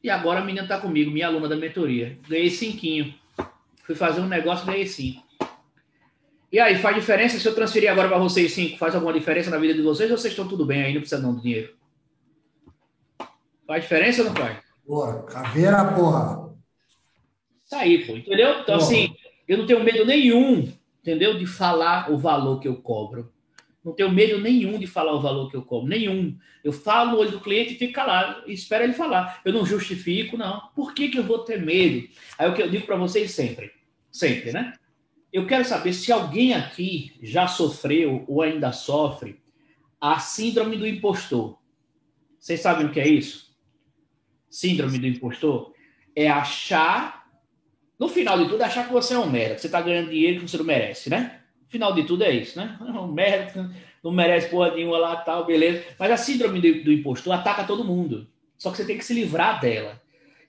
E 0.00 0.08
agora 0.08 0.38
a 0.38 0.44
menina 0.44 0.62
está 0.62 0.78
comigo, 0.78 1.10
minha 1.10 1.26
aluna 1.26 1.48
da 1.48 1.56
mentoria. 1.56 2.16
Ganhei 2.28 2.50
cinquinho. 2.50 3.12
Fui 3.82 3.96
fazer 3.96 4.20
um 4.20 4.28
negócio, 4.28 4.64
ganhei 4.64 4.86
cinco. 4.86 5.24
E 6.52 6.60
aí, 6.60 6.78
faz 6.78 6.94
diferença 6.94 7.36
se 7.36 7.48
eu 7.48 7.54
transferir 7.56 7.90
agora 7.90 8.06
para 8.06 8.18
vocês 8.18 8.52
cinco? 8.52 8.78
Faz 8.78 8.94
alguma 8.94 9.12
diferença 9.12 9.50
na 9.50 9.58
vida 9.58 9.74
de 9.74 9.82
vocês 9.82 10.08
ou 10.08 10.16
vocês 10.16 10.32
estão 10.32 10.46
tudo 10.46 10.64
bem 10.64 10.84
aí, 10.84 10.94
não 10.94 11.00
precisa 11.00 11.20
não 11.20 11.34
do 11.34 11.42
dinheiro? 11.42 11.74
Faz 13.66 13.82
diferença 13.82 14.22
ou 14.22 14.28
não 14.28 14.36
faz? 14.36 14.62
Porra, 14.86 15.22
caveira, 15.24 15.84
porra. 15.96 16.43
Isso 17.74 17.76
aí, 17.76 18.06
pô, 18.06 18.16
entendeu? 18.16 18.60
Então, 18.60 18.64
porra. 18.64 18.78
assim, 18.78 19.14
eu 19.48 19.58
não 19.58 19.66
tenho 19.66 19.82
medo 19.82 20.04
nenhum, 20.04 20.72
entendeu? 21.02 21.36
De 21.36 21.46
falar 21.46 22.10
o 22.12 22.16
valor 22.16 22.60
que 22.60 22.68
eu 22.68 22.76
cobro. 22.76 23.32
Não 23.84 23.92
tenho 23.92 24.10
medo 24.10 24.40
nenhum 24.40 24.78
de 24.78 24.86
falar 24.86 25.12
o 25.12 25.20
valor 25.20 25.50
que 25.50 25.56
eu 25.56 25.62
cobro, 25.62 25.88
nenhum. 25.88 26.38
Eu 26.62 26.72
falo 26.72 27.10
no 27.10 27.18
olho 27.18 27.32
do 27.32 27.40
cliente 27.40 27.74
e 27.74 27.78
fico 27.78 27.92
calado, 27.92 28.48
e 28.48 28.54
espero 28.54 28.84
ele 28.84 28.94
falar. 28.94 29.42
Eu 29.44 29.52
não 29.52 29.66
justifico, 29.66 30.38
não. 30.38 30.68
Por 30.74 30.94
que, 30.94 31.08
que 31.08 31.18
eu 31.18 31.24
vou 31.24 31.40
ter 31.40 31.60
medo? 31.60 32.08
Aí 32.38 32.48
o 32.48 32.54
que 32.54 32.62
eu 32.62 32.70
digo 32.70 32.86
para 32.86 32.96
vocês 32.96 33.32
sempre, 33.32 33.72
sempre, 34.10 34.52
né? 34.52 34.72
Eu 35.30 35.46
quero 35.46 35.64
saber 35.64 35.92
se 35.92 36.12
alguém 36.12 36.54
aqui 36.54 37.12
já 37.20 37.48
sofreu 37.48 38.24
ou 38.28 38.40
ainda 38.40 38.72
sofre 38.72 39.42
a 40.00 40.20
síndrome 40.20 40.76
do 40.76 40.86
impostor. 40.86 41.58
Vocês 42.38 42.60
sabem 42.60 42.86
o 42.86 42.92
que 42.92 43.00
é 43.00 43.08
isso? 43.08 43.52
Síndrome 44.48 44.98
do 44.98 45.06
impostor 45.08 45.74
é 46.14 46.28
achar, 46.30 47.23
no 47.98 48.08
final 48.08 48.38
de 48.38 48.48
tudo, 48.48 48.62
achar 48.62 48.86
que 48.86 48.92
você 48.92 49.14
é 49.14 49.18
um 49.18 49.30
merda, 49.30 49.54
que 49.54 49.60
você 49.60 49.68
está 49.68 49.80
ganhando 49.80 50.10
dinheiro 50.10 50.40
que 50.40 50.50
você 50.50 50.56
não 50.56 50.64
merece, 50.64 51.08
né? 51.08 51.40
Final 51.68 51.92
de 51.92 52.04
tudo 52.04 52.24
é 52.24 52.30
isso, 52.30 52.58
né? 52.58 52.76
Não 52.80 53.08
merece, 53.08 53.58
não 54.02 54.12
merece 54.12 54.48
porra 54.48 54.74
nenhuma 54.74 54.98
lá, 54.98 55.16
tal, 55.16 55.46
beleza. 55.46 55.82
Mas 55.98 56.10
a 56.10 56.16
síndrome 56.16 56.60
do, 56.60 56.84
do 56.84 56.92
impostor 56.92 57.32
ataca 57.32 57.64
todo 57.64 57.82
mundo. 57.82 58.28
Só 58.58 58.70
que 58.70 58.76
você 58.76 58.84
tem 58.84 58.98
que 58.98 59.04
se 59.04 59.14
livrar 59.14 59.60
dela. 59.60 60.00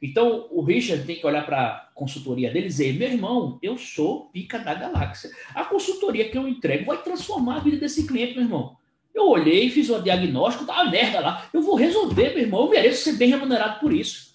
Então, 0.01 0.47
o 0.51 0.61
Richard 0.61 1.05
tem 1.05 1.15
que 1.15 1.25
olhar 1.25 1.45
para 1.45 1.67
a 1.67 1.79
consultoria 1.95 2.51
dele 2.51 2.65
e 2.65 2.69
dizer: 2.69 2.93
meu 2.93 3.09
irmão, 3.09 3.57
eu 3.61 3.77
sou 3.77 4.25
pica 4.25 4.59
da 4.59 4.73
galáxia. 4.73 5.31
A 5.55 5.63
consultoria 5.63 6.29
que 6.29 6.37
eu 6.37 6.47
entrego 6.47 6.85
vai 6.85 7.01
transformar 7.01 7.55
a 7.55 7.59
vida 7.59 7.77
desse 7.77 8.05
cliente, 8.05 8.33
meu 8.33 8.43
irmão. 8.43 8.77
Eu 9.13 9.29
olhei, 9.29 9.69
fiz 9.69 9.89
o 9.89 10.01
diagnóstico, 10.01 10.65
tá 10.65 10.73
uma 10.73 10.91
merda 10.91 11.21
lá. 11.21 11.49
Eu 11.53 11.61
vou 11.61 11.75
resolver, 11.75 12.31
meu 12.31 12.43
irmão. 12.43 12.65
Eu 12.65 12.69
mereço 12.69 13.03
ser 13.03 13.13
bem 13.13 13.29
remunerado 13.29 13.79
por 13.79 13.93
isso. 13.93 14.34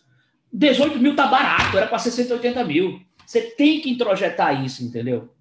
18 0.53 0.99
mil 0.99 1.15
tá 1.15 1.27
barato, 1.27 1.77
era 1.77 1.87
para 1.87 1.99
680 1.99 2.65
mil. 2.65 3.01
Você 3.25 3.43
tem 3.43 3.81
que 3.81 3.91
introjetar 3.91 4.65
isso, 4.65 4.83
entendeu? 4.83 5.33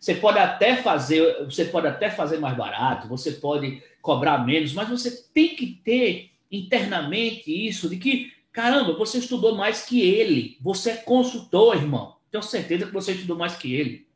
Você 0.00 0.14
pode 0.14 0.38
até 0.38 0.76
fazer, 0.76 1.44
você 1.44 1.66
pode 1.66 1.86
até 1.86 2.10
fazer 2.10 2.38
mais 2.38 2.56
barato, 2.56 3.08
você 3.08 3.32
pode 3.32 3.82
cobrar 4.00 4.38
menos, 4.38 4.72
mas 4.72 4.88
você 4.88 5.10
tem 5.32 5.54
que 5.54 5.66
ter 5.84 6.30
internamente 6.50 7.50
isso 7.50 7.88
de 7.88 7.96
que, 7.96 8.32
caramba, 8.52 8.94
você 8.94 9.18
estudou 9.18 9.54
mais 9.54 9.84
que 9.84 10.00
ele. 10.00 10.56
Você 10.62 10.92
é 10.92 10.96
consultor, 10.96 11.76
irmão. 11.76 12.16
Tenho 12.30 12.42
certeza 12.42 12.86
que 12.86 12.92
você 12.92 13.12
estudou 13.12 13.36
mais 13.36 13.56
que 13.56 13.74
ele. 13.74 14.06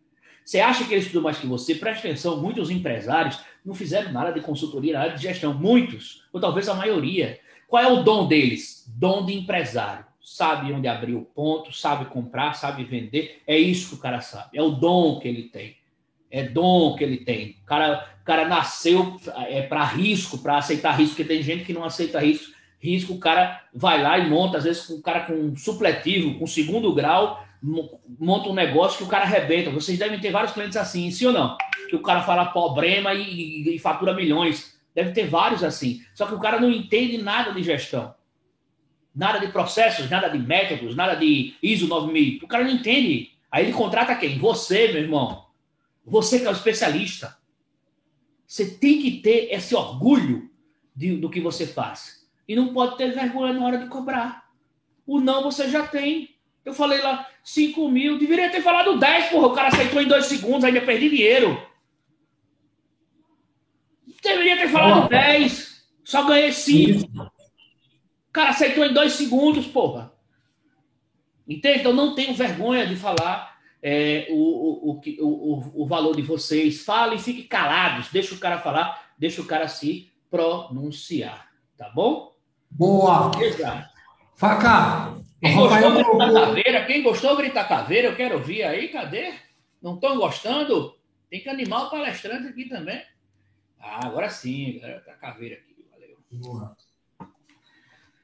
Você 0.45 0.61
acha 0.61 0.85
que 0.85 0.95
ele 0.95 1.03
estudou 1.03 1.23
mais 1.23 1.39
que 1.39 1.47
você? 1.47 1.75
Presta 1.75 2.09
atenção, 2.09 2.41
muitos 2.41 2.71
empresários 2.71 3.39
não 3.65 3.75
fizeram 3.75 4.13
nada 4.13 4.33
de 4.33 4.41
consultoria 4.41 4.95
na 4.95 5.01
área 5.01 5.17
de 5.17 5.23
gestão. 5.23 5.53
Muitos, 5.53 6.25
ou 6.33 6.41
talvez 6.41 6.69
a 6.69 6.75
maioria. 6.75 7.39
Qual 7.67 7.83
é 7.83 7.87
o 7.87 8.03
dom 8.03 8.27
deles? 8.27 8.85
Dom 8.89 9.27
de 9.27 9.35
empresário 9.35 10.08
sabe 10.29 10.73
onde 10.73 10.87
abrir 10.87 11.15
o 11.15 11.23
ponto, 11.23 11.73
sabe 11.73 12.05
comprar, 12.05 12.53
sabe 12.53 12.85
vender. 12.85 13.41
É 13.47 13.57
isso 13.59 13.89
que 13.89 13.95
o 13.95 13.99
cara 13.99 14.21
sabe. 14.21 14.59
É 14.59 14.63
o 14.63 14.71
dom 14.71 15.19
que 15.19 15.27
ele 15.27 15.45
tem. 15.45 15.77
É 16.31 16.43
dom 16.43 16.95
que 16.95 17.03
ele 17.03 17.19
tem. 17.19 17.57
O 17.63 17.67
cara, 17.67 18.07
o 18.21 18.25
cara 18.25 18.47
nasceu 18.47 19.19
é 19.49 19.63
para 19.63 19.83
risco, 19.85 20.39
para 20.39 20.59
aceitar 20.59 20.93
risco, 20.93 21.17
porque 21.17 21.33
tem 21.33 21.43
gente 21.43 21.65
que 21.65 21.73
não 21.73 21.83
aceita 21.83 22.21
risco. 22.21 22.53
Risco, 22.79 23.15
o 23.15 23.19
cara 23.19 23.63
vai 23.75 24.03
lá 24.03 24.19
e 24.19 24.29
monta, 24.29 24.59
às 24.59 24.65
vezes, 24.65 24.89
o 24.91 25.03
cara 25.03 25.21
com 25.21 25.33
um 25.33 25.57
supletivo, 25.57 26.39
com 26.39 26.47
segundo 26.47 26.95
grau, 26.95 27.43
monta 27.63 28.51
um 28.51 28.55
negócio 28.55 28.99
que 28.99 29.05
o 29.05 29.09
cara 29.09 29.25
arrebenta. 29.25 29.71
Vocês 29.71 29.99
devem 29.99 30.21
ter 30.21 30.31
vários 30.31 30.53
clientes 30.53 30.77
assim, 30.77 31.11
sim 31.11 31.27
ou 31.27 31.33
não? 31.33 31.57
Que 31.89 31.97
o 31.97 32.03
cara 32.03 32.23
fala 32.23 32.47
problema 32.47 33.15
e, 33.15 33.23
e, 33.23 33.75
e 33.75 33.79
fatura 33.79 34.15
milhões. 34.15 34.79
Deve 34.95 35.13
ter 35.13 35.27
vários 35.27 35.65
assim. 35.65 36.03
Só 36.15 36.27
que 36.27 36.35
o 36.35 36.39
cara 36.39 36.61
não 36.61 36.71
entende 36.71 37.17
nada 37.17 37.51
de 37.51 37.63
gestão 37.63 38.15
nada 39.19 39.41
de 39.41 39.49
processos, 39.49 40.09
nada 40.09 40.29
de 40.29 40.39
métodos, 40.39 40.95
nada 40.95 41.17
de 41.17 41.57
ISO 41.61 41.89
9000. 41.89 42.39
O 42.45 42.47
cara 42.47 42.63
não 42.63 42.71
entende. 42.71 43.33
Aí 43.51 43.65
ele 43.65 43.73
contrata 43.73 44.15
quem? 44.15 44.39
Você, 44.39 44.93
meu 44.93 45.03
irmão. 45.03 45.47
Você 46.07 46.39
que 46.39 46.47
é 46.47 46.49
o 46.49 46.53
especialista. 46.53 47.37
Você 48.47 48.77
tem 48.77 49.03
que 49.03 49.21
ter 49.21 49.53
esse 49.53 49.75
orgulho 49.75 50.49
de, 50.95 51.17
do 51.17 51.29
que 51.29 51.41
você 51.41 51.67
faz. 51.67 52.29
E 52.47 52.55
não 52.55 52.73
pode 52.73 52.97
ter 52.97 53.13
vergonha 53.13 53.53
na 53.53 53.67
hora 53.67 53.79
de 53.79 53.89
cobrar. 53.89 54.49
O 55.05 55.21
não 55.21 55.43
você 55.43 55.69
já 55.69 55.85
tem. 55.85 56.37
Eu 56.65 56.73
falei 56.73 57.03
lá, 57.03 57.29
5 57.43 57.91
mil. 57.91 58.19
Deveria 58.19 58.51
ter 58.51 58.63
falado 58.63 58.99
10, 59.01 59.31
porra. 59.31 59.49
O 59.49 59.53
cara 59.53 59.69
aceitou 59.69 60.01
em 60.01 60.07
dois 60.07 60.27
segundos, 60.27 60.63
ainda 60.63 60.81
perdi 60.81 61.11
dinheiro. 61.11 61.61
Deveria 64.23 64.59
ter 64.59 64.69
falado 64.69 65.09
10. 65.09 65.85
Só 66.05 66.25
ganhei 66.25 66.53
5 66.53 67.38
cara 68.33 68.51
aceitou 68.51 68.85
em 68.85 68.93
dois 68.93 69.13
segundos, 69.13 69.67
porra. 69.67 70.13
Entende? 71.47 71.81
Então 71.81 71.93
não 71.93 72.15
tenho 72.15 72.35
vergonha 72.35 72.87
de 72.87 72.95
falar 72.95 73.59
é, 73.83 74.27
o, 74.31 74.91
o, 74.91 74.91
o, 74.91 75.27
o, 75.27 75.83
o 75.83 75.87
valor 75.87 76.15
de 76.15 76.23
vocês. 76.23 76.85
Falem 76.85 77.17
e 77.17 77.23
fiquem 77.23 77.47
calados. 77.47 78.09
Deixa 78.11 78.35
o 78.35 78.39
cara 78.39 78.59
falar, 78.59 79.13
deixa 79.19 79.41
o 79.41 79.47
cara 79.47 79.67
se 79.67 80.11
pronunciar. 80.31 81.49
Tá 81.77 81.89
bom? 81.89 82.35
Boa! 82.71 83.31
Exato. 83.43 83.89
Faca! 84.37 85.17
Quem 85.41 85.55
gostou, 85.55 85.95
grita 85.95 86.33
caveira. 86.33 86.87
Quem 86.87 87.03
gostou, 87.03 87.37
grita 87.37 87.65
caveira. 87.65 88.09
Eu 88.09 88.17
quero 88.17 88.35
ouvir 88.37 88.63
aí. 88.65 88.89
Cadê? 88.89 89.35
Não 89.81 89.95
estão 89.95 90.17
gostando? 90.19 90.97
Tem 91.31 91.41
que 91.41 91.49
animar 91.49 91.87
o 91.87 91.91
palestrante 91.91 92.49
aqui 92.49 92.69
também. 92.69 93.03
Ah, 93.81 94.07
agora 94.07 94.29
sim, 94.29 94.79
galera. 94.81 95.01
Tá 95.01 95.15
caveira 95.15 95.57
aqui. 95.57 95.87
Valeu. 95.91 96.19
Boa. 96.31 96.77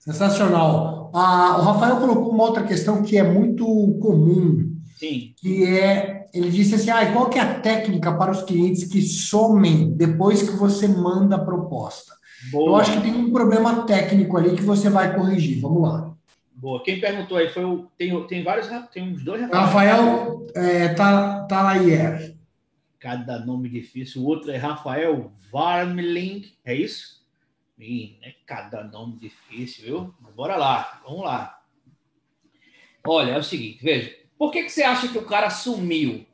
Sensacional. 0.04 1.10
Ah, 1.14 1.56
o 1.58 1.62
Rafael 1.62 1.96
colocou 1.96 2.30
uma 2.30 2.44
outra 2.44 2.62
questão 2.62 3.02
que 3.02 3.16
é 3.16 3.22
muito 3.22 3.64
comum, 4.02 4.76
Sim. 4.98 5.32
que 5.38 5.64
é, 5.64 6.26
ele 6.34 6.50
disse 6.50 6.74
assim, 6.74 6.90
ah, 6.90 7.10
qual 7.10 7.30
que 7.30 7.38
é 7.38 7.42
a 7.42 7.60
técnica 7.60 8.12
para 8.12 8.30
os 8.30 8.42
clientes 8.42 8.84
que 8.84 9.00
somem 9.00 9.92
depois 9.96 10.42
que 10.42 10.56
você 10.56 10.86
manda 10.86 11.36
a 11.36 11.44
proposta? 11.44 12.12
Boa. 12.50 12.68
Eu 12.68 12.76
acho 12.76 12.92
que 12.92 13.00
tem 13.00 13.14
um 13.14 13.32
problema 13.32 13.86
técnico 13.86 14.36
ali 14.36 14.54
que 14.54 14.62
você 14.62 14.90
vai 14.90 15.14
corrigir. 15.14 15.62
Vamos 15.62 15.82
lá. 15.82 16.14
Boa. 16.54 16.82
Quem 16.82 17.00
perguntou 17.00 17.38
aí 17.38 17.48
foi 17.48 17.64
o. 17.64 17.86
Tem, 17.96 18.26
tem 18.26 18.44
vários. 18.44 18.68
Tem 18.92 19.02
uns 19.10 19.24
dois 19.24 19.40
Rafael 19.50 20.46
é, 20.54 20.88
tá, 20.88 21.44
Talaier. 21.48 22.34
Cada 23.00 23.38
nome 23.38 23.70
difícil. 23.70 24.20
O 24.20 24.26
outro 24.26 24.50
é 24.50 24.58
Rafael 24.58 25.32
Varmling. 25.50 26.44
É 26.62 26.74
isso? 26.74 27.23
Ih, 27.78 28.18
é 28.22 28.32
cada 28.46 28.84
nome 28.84 29.18
difícil, 29.18 29.84
viu? 29.84 30.14
bora 30.34 30.56
lá, 30.56 31.02
vamos 31.04 31.24
lá. 31.24 31.60
Olha, 33.06 33.32
é 33.32 33.38
o 33.38 33.42
seguinte, 33.42 33.82
veja. 33.82 34.16
Por 34.38 34.50
que, 34.50 34.62
que 34.62 34.70
você 34.70 34.82
acha 34.82 35.08
que 35.08 35.18
o 35.18 35.26
cara 35.26 35.50
sumiu? 35.50 36.26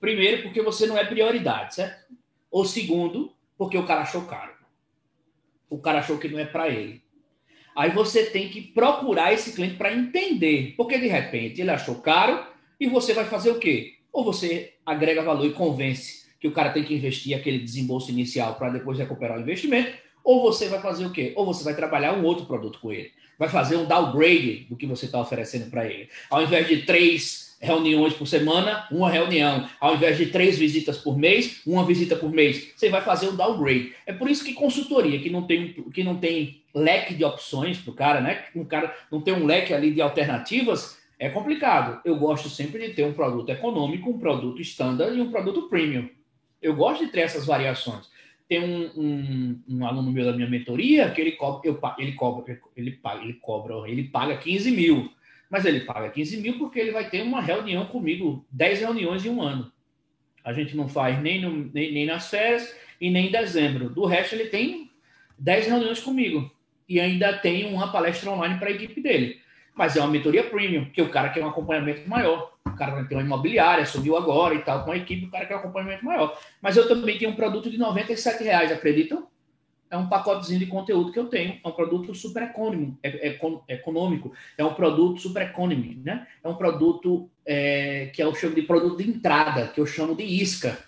Primeiro, 0.00 0.42
porque 0.42 0.62
você 0.62 0.86
não 0.86 0.98
é 0.98 1.04
prioridade, 1.04 1.74
certo? 1.74 2.14
Ou 2.50 2.64
segundo, 2.64 3.34
porque 3.56 3.78
o 3.78 3.86
cara 3.86 4.02
achou 4.02 4.26
caro. 4.26 4.52
O 5.70 5.78
cara 5.78 6.00
achou 6.00 6.18
que 6.18 6.28
não 6.28 6.38
é 6.38 6.44
para 6.44 6.68
ele. 6.68 7.02
Aí 7.74 7.90
você 7.90 8.26
tem 8.26 8.48
que 8.50 8.60
procurar 8.60 9.32
esse 9.32 9.54
cliente 9.54 9.76
para 9.76 9.92
entender. 9.92 10.74
Porque 10.76 10.98
de 10.98 11.06
repente 11.06 11.60
ele 11.60 11.70
achou 11.70 11.96
caro 11.96 12.46
e 12.78 12.86
você 12.86 13.14
vai 13.14 13.24
fazer 13.24 13.50
o 13.50 13.58
quê? 13.58 13.98
Ou 14.12 14.24
você 14.24 14.74
agrega 14.84 15.22
valor 15.22 15.46
e 15.46 15.52
convence 15.52 16.26
que 16.38 16.48
o 16.48 16.52
cara 16.52 16.72
tem 16.72 16.84
que 16.84 16.94
investir 16.94 17.36
aquele 17.36 17.60
desembolso 17.60 18.10
inicial 18.10 18.56
para 18.56 18.70
depois 18.70 18.98
recuperar 18.98 19.38
o 19.38 19.40
investimento, 19.40 19.96
ou 20.24 20.42
você 20.42 20.68
vai 20.68 20.80
fazer 20.80 21.06
o 21.06 21.10
quê? 21.10 21.32
Ou 21.36 21.44
você 21.44 21.64
vai 21.64 21.74
trabalhar 21.74 22.12
um 22.14 22.24
outro 22.24 22.46
produto 22.46 22.78
com 22.80 22.92
ele. 22.92 23.10
Vai 23.38 23.48
fazer 23.48 23.76
um 23.76 23.86
downgrade 23.86 24.66
do 24.68 24.76
que 24.76 24.86
você 24.86 25.06
está 25.06 25.20
oferecendo 25.20 25.70
para 25.70 25.86
ele. 25.86 26.08
Ao 26.30 26.42
invés 26.42 26.68
de 26.68 26.82
três 26.82 27.56
reuniões 27.62 28.12
por 28.12 28.26
semana, 28.26 28.86
uma 28.90 29.08
reunião. 29.08 29.68
Ao 29.80 29.94
invés 29.94 30.18
de 30.18 30.26
três 30.26 30.58
visitas 30.58 30.98
por 30.98 31.16
mês, 31.16 31.60
uma 31.64 31.84
visita 31.84 32.16
por 32.16 32.30
mês. 32.30 32.72
Você 32.76 32.88
vai 32.88 33.00
fazer 33.00 33.28
um 33.28 33.36
downgrade. 33.36 33.94
É 34.04 34.12
por 34.12 34.28
isso 34.28 34.44
que 34.44 34.52
consultoria, 34.52 35.20
que 35.20 35.30
não 35.30 35.46
tem, 35.46 35.72
que 35.72 36.02
não 36.02 36.16
tem 36.16 36.62
leque 36.74 37.14
de 37.14 37.24
opções 37.24 37.78
para 37.78 37.90
o 37.90 37.94
cara, 37.94 38.20
né? 38.20 38.44
Um 38.54 38.64
cara 38.64 38.94
não 39.10 39.20
tem 39.20 39.32
um 39.32 39.46
leque 39.46 39.72
ali 39.72 39.92
de 39.92 40.02
alternativas, 40.02 40.98
é 41.18 41.28
complicado. 41.28 42.00
Eu 42.04 42.16
gosto 42.16 42.48
sempre 42.48 42.88
de 42.88 42.94
ter 42.94 43.04
um 43.04 43.12
produto 43.12 43.48
econômico, 43.50 44.10
um 44.10 44.18
produto 44.18 44.60
standard 44.60 45.16
e 45.16 45.20
um 45.20 45.30
produto 45.30 45.68
premium. 45.68 46.08
Eu 46.60 46.74
gosto 46.74 47.06
de 47.06 47.12
ter 47.12 47.20
essas 47.20 47.46
variações. 47.46 48.10
Tem 48.52 48.62
um, 48.62 48.90
um, 48.94 49.62
um, 49.66 49.86
aluno 49.86 50.12
meu 50.12 50.26
da 50.26 50.34
minha 50.34 50.46
mentoria 50.46 51.10
que 51.10 51.22
ele 51.22 51.32
cobra, 51.32 51.66
eu, 51.66 51.80
ele 51.96 52.12
cobra, 52.12 52.60
ele 52.76 52.90
paga, 52.90 53.22
ele 53.22 53.32
cobra, 53.32 53.90
ele 53.90 54.04
paga 54.04 54.36
15 54.36 54.70
mil. 54.70 55.10
Mas 55.48 55.64
ele 55.64 55.80
paga 55.80 56.10
15 56.10 56.36
mil 56.36 56.58
porque 56.58 56.78
ele 56.78 56.90
vai 56.90 57.08
ter 57.08 57.22
uma 57.22 57.40
reunião 57.40 57.86
comigo, 57.86 58.44
10 58.50 58.80
reuniões 58.80 59.24
em 59.24 59.30
um 59.30 59.40
ano. 59.40 59.72
A 60.44 60.52
gente 60.52 60.76
não 60.76 60.86
faz 60.86 61.18
nem, 61.22 61.40
no, 61.40 61.70
nem, 61.72 61.92
nem 61.94 62.04
nas 62.04 62.28
férias 62.28 62.76
e 63.00 63.08
nem 63.08 63.28
em 63.28 63.32
dezembro. 63.32 63.88
Do 63.88 64.04
resto, 64.04 64.34
ele 64.34 64.50
tem 64.50 64.90
10 65.38 65.68
reuniões 65.68 66.00
comigo. 66.00 66.54
E 66.86 67.00
ainda 67.00 67.32
tem 67.32 67.72
uma 67.72 67.90
palestra 67.90 68.30
online 68.30 68.58
para 68.58 68.68
a 68.68 68.72
equipe 68.72 69.00
dele. 69.00 69.40
Mas 69.74 69.96
é 69.96 70.00
uma 70.00 70.08
mentoria 70.08 70.44
premium, 70.44 70.84
porque 70.84 71.00
o 71.00 71.10
cara 71.10 71.30
quer 71.30 71.44
um 71.44 71.48
acompanhamento 71.48 72.08
maior. 72.08 72.52
O 72.66 72.76
cara 72.76 73.04
ter 73.04 73.14
uma 73.14 73.22
imobiliária, 73.22 73.86
subiu 73.86 74.16
agora 74.16 74.54
e 74.54 74.60
tal, 74.60 74.84
com 74.84 74.92
a 74.92 74.96
equipe, 74.96 75.26
o 75.26 75.30
cara 75.30 75.46
quer 75.46 75.56
um 75.56 75.58
acompanhamento 75.58 76.04
maior. 76.04 76.38
Mas 76.60 76.76
eu 76.76 76.86
também 76.86 77.18
tenho 77.18 77.30
um 77.30 77.36
produto 77.36 77.70
de 77.70 77.78
97 77.78 78.44
reais, 78.44 78.70
acreditam? 78.70 79.26
É 79.90 79.96
um 79.96 80.08
pacotezinho 80.08 80.58
de 80.58 80.66
conteúdo 80.66 81.12
que 81.12 81.18
eu 81.18 81.26
tenho. 81.26 81.60
É 81.62 81.68
um 81.68 81.72
produto 81.72 82.14
super 82.14 82.44
econômico, 82.44 82.98
é, 83.02 83.28
é, 83.28 83.74
econômico. 83.74 84.32
É 84.56 84.64
um 84.64 84.72
produto 84.72 85.20
super 85.20 85.42
econômico, 85.42 86.00
né? 86.02 86.26
É 86.42 86.48
um 86.48 86.54
produto 86.54 87.28
é, 87.44 88.10
que 88.14 88.22
eu 88.22 88.34
chamo 88.34 88.54
de 88.54 88.62
produto 88.62 88.96
de 88.96 89.10
entrada, 89.10 89.68
que 89.68 89.78
eu 89.78 89.84
chamo 89.84 90.16
de 90.16 90.24
isca. 90.24 90.78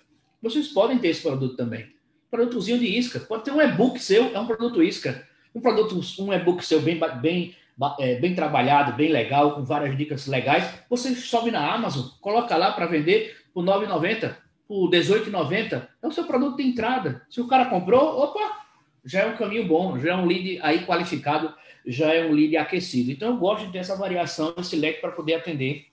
Vocês 0.40 0.68
podem 0.68 0.98
ter 0.98 1.08
esse 1.08 1.20
produto 1.20 1.54
também. 1.54 1.86
Produtozinho 2.30 2.78
de 2.78 2.86
isca. 2.86 3.20
Pode 3.20 3.44
ter 3.44 3.50
um 3.50 3.60
e-book 3.60 3.98
seu, 3.98 4.34
é 4.34 4.40
um 4.40 4.46
produto 4.46 4.82
isca. 4.82 5.26
Um 5.54 5.60
produto, 5.60 6.00
um 6.20 6.32
e-book 6.32 6.64
seu 6.64 6.80
bem, 6.80 6.98
bem 7.20 7.54
é, 7.98 8.16
bem 8.16 8.34
trabalhado, 8.34 8.92
bem 8.92 9.10
legal, 9.10 9.54
com 9.54 9.64
várias 9.64 9.96
dicas 9.96 10.26
legais, 10.26 10.68
você 10.88 11.14
sobe 11.14 11.50
na 11.50 11.72
Amazon, 11.72 12.06
coloca 12.20 12.56
lá 12.56 12.72
para 12.72 12.86
vender 12.86 13.36
por 13.52 13.64
R$ 13.64 13.86
9,90, 13.86 14.36
por 14.66 14.90
R$ 14.90 14.98
18,90. 15.00 15.86
É 16.02 16.06
o 16.06 16.12
seu 16.12 16.24
produto 16.24 16.56
de 16.56 16.62
entrada. 16.62 17.22
Se 17.28 17.40
o 17.40 17.48
cara 17.48 17.66
comprou, 17.66 18.20
opa, 18.20 18.64
já 19.04 19.20
é 19.20 19.26
um 19.26 19.36
caminho 19.36 19.66
bom, 19.66 19.98
já 19.98 20.12
é 20.12 20.16
um 20.16 20.26
lead 20.26 20.58
aí 20.62 20.84
qualificado, 20.86 21.54
já 21.86 22.12
é 22.12 22.26
um 22.26 22.32
lead 22.32 22.56
aquecido. 22.56 23.10
Então 23.10 23.28
eu 23.30 23.36
gosto 23.36 23.66
de 23.66 23.72
ter 23.72 23.78
essa 23.78 23.96
variação, 23.96 24.54
esse 24.58 24.76
leque 24.76 25.00
para 25.00 25.12
poder 25.12 25.34
atender 25.34 25.86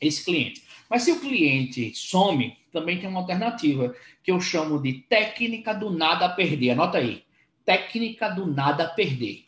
esse 0.00 0.24
cliente. 0.24 0.62
Mas 0.88 1.02
se 1.02 1.12
o 1.12 1.20
cliente 1.20 1.92
some, 1.94 2.56
também 2.72 2.98
tem 2.98 3.08
uma 3.08 3.20
alternativa 3.20 3.94
que 4.22 4.30
eu 4.30 4.40
chamo 4.40 4.80
de 4.80 4.92
técnica 5.08 5.74
do 5.74 5.90
nada 5.90 6.28
perder. 6.28 6.70
Anota 6.70 6.98
aí. 6.98 7.24
Técnica 7.64 8.28
do 8.28 8.46
nada 8.46 8.86
perder. 8.86 9.47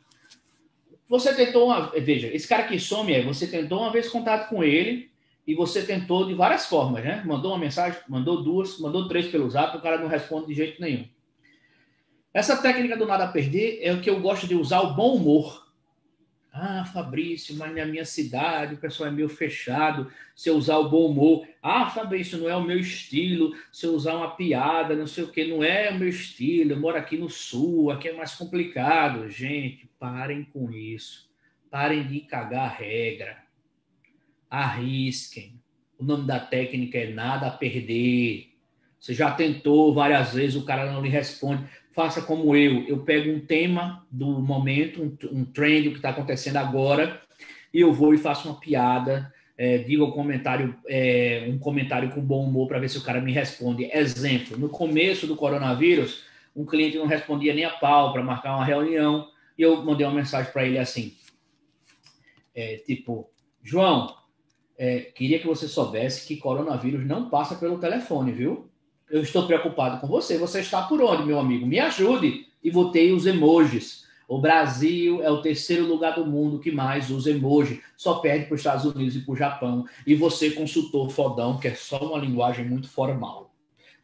Você 1.11 1.35
tentou 1.35 1.67
uma. 1.67 1.91
Veja, 2.01 2.29
esse 2.29 2.47
cara 2.47 2.63
que 2.63 2.79
some 2.79 3.13
é 3.13 3.21
você 3.21 3.45
tentou 3.45 3.81
uma 3.81 3.91
vez 3.91 4.09
contato 4.09 4.49
com 4.49 4.63
ele 4.63 5.11
e 5.45 5.57
você 5.57 5.83
tentou 5.83 6.25
de 6.25 6.35
várias 6.35 6.67
formas, 6.67 7.03
né? 7.03 7.21
Mandou 7.27 7.51
uma 7.51 7.59
mensagem, 7.59 7.99
mandou 8.09 8.45
duas, 8.45 8.79
mandou 8.79 9.09
três 9.09 9.27
pelo 9.27 9.51
zap, 9.51 9.77
o 9.77 9.81
cara 9.81 9.99
não 9.99 10.07
responde 10.07 10.47
de 10.47 10.55
jeito 10.55 10.81
nenhum. 10.81 11.05
Essa 12.33 12.57
técnica 12.63 12.97
do 12.97 13.07
nada 13.07 13.25
a 13.25 13.33
perder 13.33 13.81
é 13.83 13.93
o 13.93 14.01
que 14.01 14.09
eu 14.09 14.21
gosto 14.21 14.47
de 14.47 14.55
usar 14.55 14.83
o 14.83 14.95
bom 14.95 15.17
humor. 15.17 15.69
Ah, 16.53 16.85
Fabrício, 16.85 17.57
mas 17.57 17.75
na 17.75 17.87
minha 17.87 18.05
cidade 18.05 18.75
o 18.75 18.79
pessoal 18.79 19.09
é 19.09 19.13
meio 19.13 19.29
fechado. 19.29 20.13
Se 20.37 20.49
eu 20.49 20.55
usar 20.55 20.79
o 20.79 20.89
bom 20.89 21.07
humor, 21.07 21.45
ah, 21.61 21.91
Fabrício, 21.91 22.39
não 22.39 22.49
é 22.49 22.55
o 22.55 22.63
meu 22.63 22.79
estilo. 22.79 23.53
Se 23.73 23.85
eu 23.85 23.95
usar 23.95 24.15
uma 24.15 24.37
piada, 24.37 24.95
não 24.95 25.09
sei 25.09 25.25
o 25.25 25.33
que, 25.33 25.45
não 25.45 25.65
é 25.65 25.91
o 25.91 25.99
meu 25.99 26.09
estilo. 26.09 26.71
Eu 26.71 26.79
moro 26.81 26.97
aqui 26.97 27.17
no 27.17 27.29
sul, 27.29 27.91
aqui 27.91 28.09
é 28.09 28.13
mais 28.13 28.37
complicado. 28.37 29.29
Gente, 29.29 29.90
parem 30.01 30.43
com 30.43 30.73
isso. 30.73 31.31
Parem 31.71 32.05
de 32.05 32.21
cagar 32.21 32.65
a 32.65 32.75
regra. 32.75 33.37
Arrisquem. 34.51 35.61
O 35.97 36.05
nome 36.05 36.27
da 36.27 36.41
técnica 36.41 36.99
é 36.99 37.13
nada 37.13 37.47
a 37.47 37.51
perder. 37.53 38.49
Você 38.99 39.15
já 39.15 39.31
tentou 39.31 39.95
várias 39.95 40.35
vezes, 40.35 40.57
o 40.57 40.65
cara 40.65 40.91
não 40.91 41.01
lhe 41.01 41.09
responde 41.09 41.69
faça 41.93 42.23
como 42.23 42.57
eu. 42.57 42.85
Eu 42.87 42.99
pego 43.01 43.31
um 43.31 43.41
tema 43.41 44.07
do 44.11 44.27
momento, 44.41 45.03
um, 45.03 45.39
um 45.39 45.45
trend, 45.45 45.89
o 45.89 45.91
que 45.93 45.99
está 45.99 46.11
acontecendo 46.11 46.57
agora, 46.57 47.21
e 47.73 47.81
eu 47.81 47.93
vou 47.93 48.15
e 48.15 48.19
faço 48.19 48.49
uma 48.49 48.59
piada, 48.59 49.33
é, 49.57 49.79
digo 49.79 50.07
um 50.07 50.11
comentário, 50.11 50.75
é, 50.89 51.47
um 51.49 51.59
comentário 51.59 52.11
com 52.11 52.21
bom 52.21 52.45
humor 52.45 52.67
para 52.69 52.79
ver 52.79 52.89
se 52.89 52.99
o 52.99 53.03
cara 53.03 53.21
me 53.21 53.33
responde. 53.33 53.91
Exemplo, 53.93 54.57
no 54.57 54.69
começo 54.69 55.27
do 55.27 55.37
coronavírus, 55.37 56.25
um 56.57 56.65
cliente 56.65 56.97
não 56.97 57.07
respondia 57.07 57.55
nem 57.55 57.65
a 57.65 57.71
pau 57.71 58.13
para 58.13 58.23
marcar 58.23 58.57
uma 58.57 58.65
reunião, 58.65 59.29
e 59.61 59.63
eu 59.63 59.85
mandei 59.85 60.07
uma 60.07 60.15
mensagem 60.15 60.51
para 60.53 60.67
ele 60.67 60.79
assim, 60.79 61.15
é, 62.55 62.77
tipo, 62.79 63.31
João, 63.63 64.17
é, 64.79 65.01
queria 65.01 65.39
que 65.39 65.47
você 65.47 65.69
soubesse 65.69 66.27
que 66.27 66.37
coronavírus 66.37 67.07
não 67.07 67.29
passa 67.29 67.55
pelo 67.55 67.79
telefone, 67.79 68.33
viu? 68.33 68.71
eu 69.11 69.23
estou 69.23 69.47
preocupado 69.47 70.01
com 70.01 70.07
você. 70.07 70.39
Você 70.39 70.61
está 70.61 70.83
por 70.83 71.03
onde, 71.03 71.25
meu 71.25 71.39
amigo? 71.39 71.67
Me 71.67 71.79
ajude. 71.79 72.47
E 72.63 72.71
botei 72.71 73.13
os 73.13 73.27
emojis. 73.27 74.09
O 74.29 74.39
Brasil 74.39 75.21
é 75.23 75.31
o 75.31 75.43
terceiro 75.43 75.85
lugar 75.87 76.15
do 76.15 76.25
mundo 76.25 76.61
que 76.61 76.71
mais 76.71 77.11
usa 77.11 77.31
emoji. 77.31 77.83
Só 77.97 78.21
perde 78.21 78.47
para 78.47 78.55
os 78.55 78.61
Estados 78.61 78.85
Unidos 78.85 79.17
e 79.17 79.21
para 79.21 79.33
o 79.33 79.37
Japão. 79.37 79.85
E 80.07 80.15
você, 80.15 80.51
consultor 80.51 81.11
fodão, 81.11 81.59
que 81.59 81.67
é 81.67 81.75
só 81.75 81.99
uma 81.99 82.19
linguagem 82.19 82.65
muito 82.65 82.89
formal. 82.89 83.53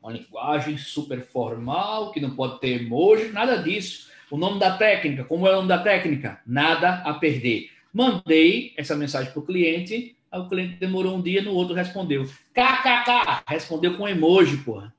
Uma 0.02 0.12
linguagem 0.12 0.76
super 0.76 1.22
formal, 1.22 2.10
que 2.10 2.20
não 2.20 2.34
pode 2.34 2.58
ter 2.60 2.82
emoji, 2.82 3.28
nada 3.28 3.56
disso. 3.56 4.05
O 4.30 4.36
nome 4.36 4.58
da 4.58 4.76
técnica, 4.76 5.24
como 5.24 5.46
é 5.46 5.52
o 5.52 5.56
nome 5.56 5.68
da 5.68 5.78
técnica? 5.78 6.40
Nada 6.46 7.02
a 7.04 7.14
perder. 7.14 7.70
Mandei 7.92 8.74
essa 8.76 8.96
mensagem 8.96 9.32
para 9.32 9.40
o 9.40 9.46
cliente, 9.46 10.16
o 10.32 10.48
cliente 10.48 10.76
demorou 10.76 11.16
um 11.16 11.22
dia, 11.22 11.42
no 11.42 11.52
outro 11.52 11.74
respondeu. 11.74 12.24
KKK, 12.52 13.44
respondeu 13.46 13.96
com 13.96 14.08
emoji, 14.08 14.58
porra. 14.58 14.94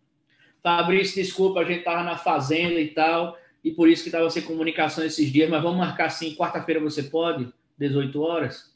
Fabrício, 0.64 1.22
desculpa, 1.22 1.60
a 1.60 1.64
gente 1.64 1.80
estava 1.80 2.04
na 2.04 2.18
fazenda 2.18 2.80
e 2.80 2.88
tal, 2.88 3.38
e 3.64 3.72
por 3.72 3.90
isso 3.90 4.04
que 4.04 4.10
estava 4.10 4.30
sem 4.30 4.42
comunicação 4.42 5.04
esses 5.04 5.32
dias, 5.32 5.50
mas 5.50 5.62
vamos 5.62 5.78
marcar 5.78 6.06
assim, 6.06 6.36
quarta-feira 6.36 6.80
você 6.80 7.04
pode? 7.04 7.52
18 7.78 8.22
horas? 8.22 8.76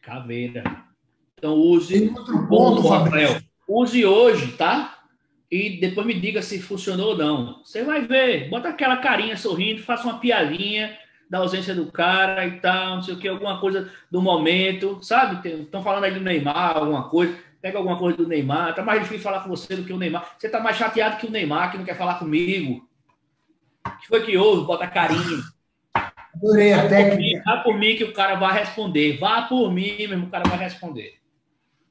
Caveira. 0.00 0.64
Então 1.36 1.54
use. 1.54 1.98
Tem 1.98 2.16
outro 2.16 2.48
ponto, 2.48 2.82
Fabrício. 2.82 3.42
Use 3.68 4.04
hoje, 4.04 4.52
tá? 4.52 4.99
E 5.50 5.80
depois 5.80 6.06
me 6.06 6.14
diga 6.14 6.42
se 6.42 6.60
funcionou 6.60 7.10
ou 7.10 7.18
não. 7.18 7.60
Você 7.64 7.82
vai 7.82 8.02
ver. 8.02 8.48
Bota 8.48 8.68
aquela 8.68 8.98
carinha 8.98 9.36
sorrindo, 9.36 9.82
faça 9.82 10.04
uma 10.04 10.18
piadinha 10.18 10.96
da 11.28 11.38
ausência 11.38 11.74
do 11.74 11.90
cara 11.90 12.46
e 12.46 12.58
tal, 12.60 12.96
não 12.96 13.02
sei 13.02 13.14
o 13.14 13.18
que, 13.18 13.28
alguma 13.28 13.60
coisa 13.60 13.90
do 14.10 14.20
momento, 14.20 14.98
sabe? 15.00 15.48
Estão 15.48 15.82
falando 15.82 16.04
aí 16.04 16.12
do 16.12 16.20
Neymar, 16.20 16.76
alguma 16.76 17.08
coisa 17.08 17.36
pega 17.60 17.78
alguma 17.78 17.98
coisa 17.98 18.16
do 18.16 18.26
Neymar. 18.26 18.74
Tá 18.74 18.82
mais 18.82 19.02
difícil 19.02 19.22
falar 19.22 19.40
com 19.40 19.50
você 19.50 19.76
do 19.76 19.84
que 19.84 19.92
o 19.92 19.98
Neymar. 19.98 20.34
Você 20.38 20.48
tá 20.48 20.60
mais 20.60 20.76
chateado 20.76 21.18
que 21.18 21.26
o 21.26 21.30
Neymar, 21.30 21.70
que 21.70 21.78
não 21.78 21.84
quer 21.84 21.96
falar 21.96 22.18
comigo. 22.18 22.88
O 23.86 23.98
que 23.98 24.08
foi 24.08 24.24
que 24.24 24.36
houve? 24.36 24.66
Bota 24.66 24.86
carinho. 24.86 25.42
Adorei 26.34 26.72
a 26.72 26.88
técnica. 26.88 27.42
Vá 27.44 27.58
por 27.58 27.78
mim 27.78 27.96
que 27.96 28.04
o 28.04 28.12
cara 28.12 28.36
vai 28.36 28.58
responder. 28.58 29.18
Vá 29.18 29.42
por 29.42 29.72
mim, 29.72 29.96
mesmo, 29.98 30.26
o 30.26 30.30
cara 30.30 30.48
vai 30.48 30.58
responder. 30.58 31.19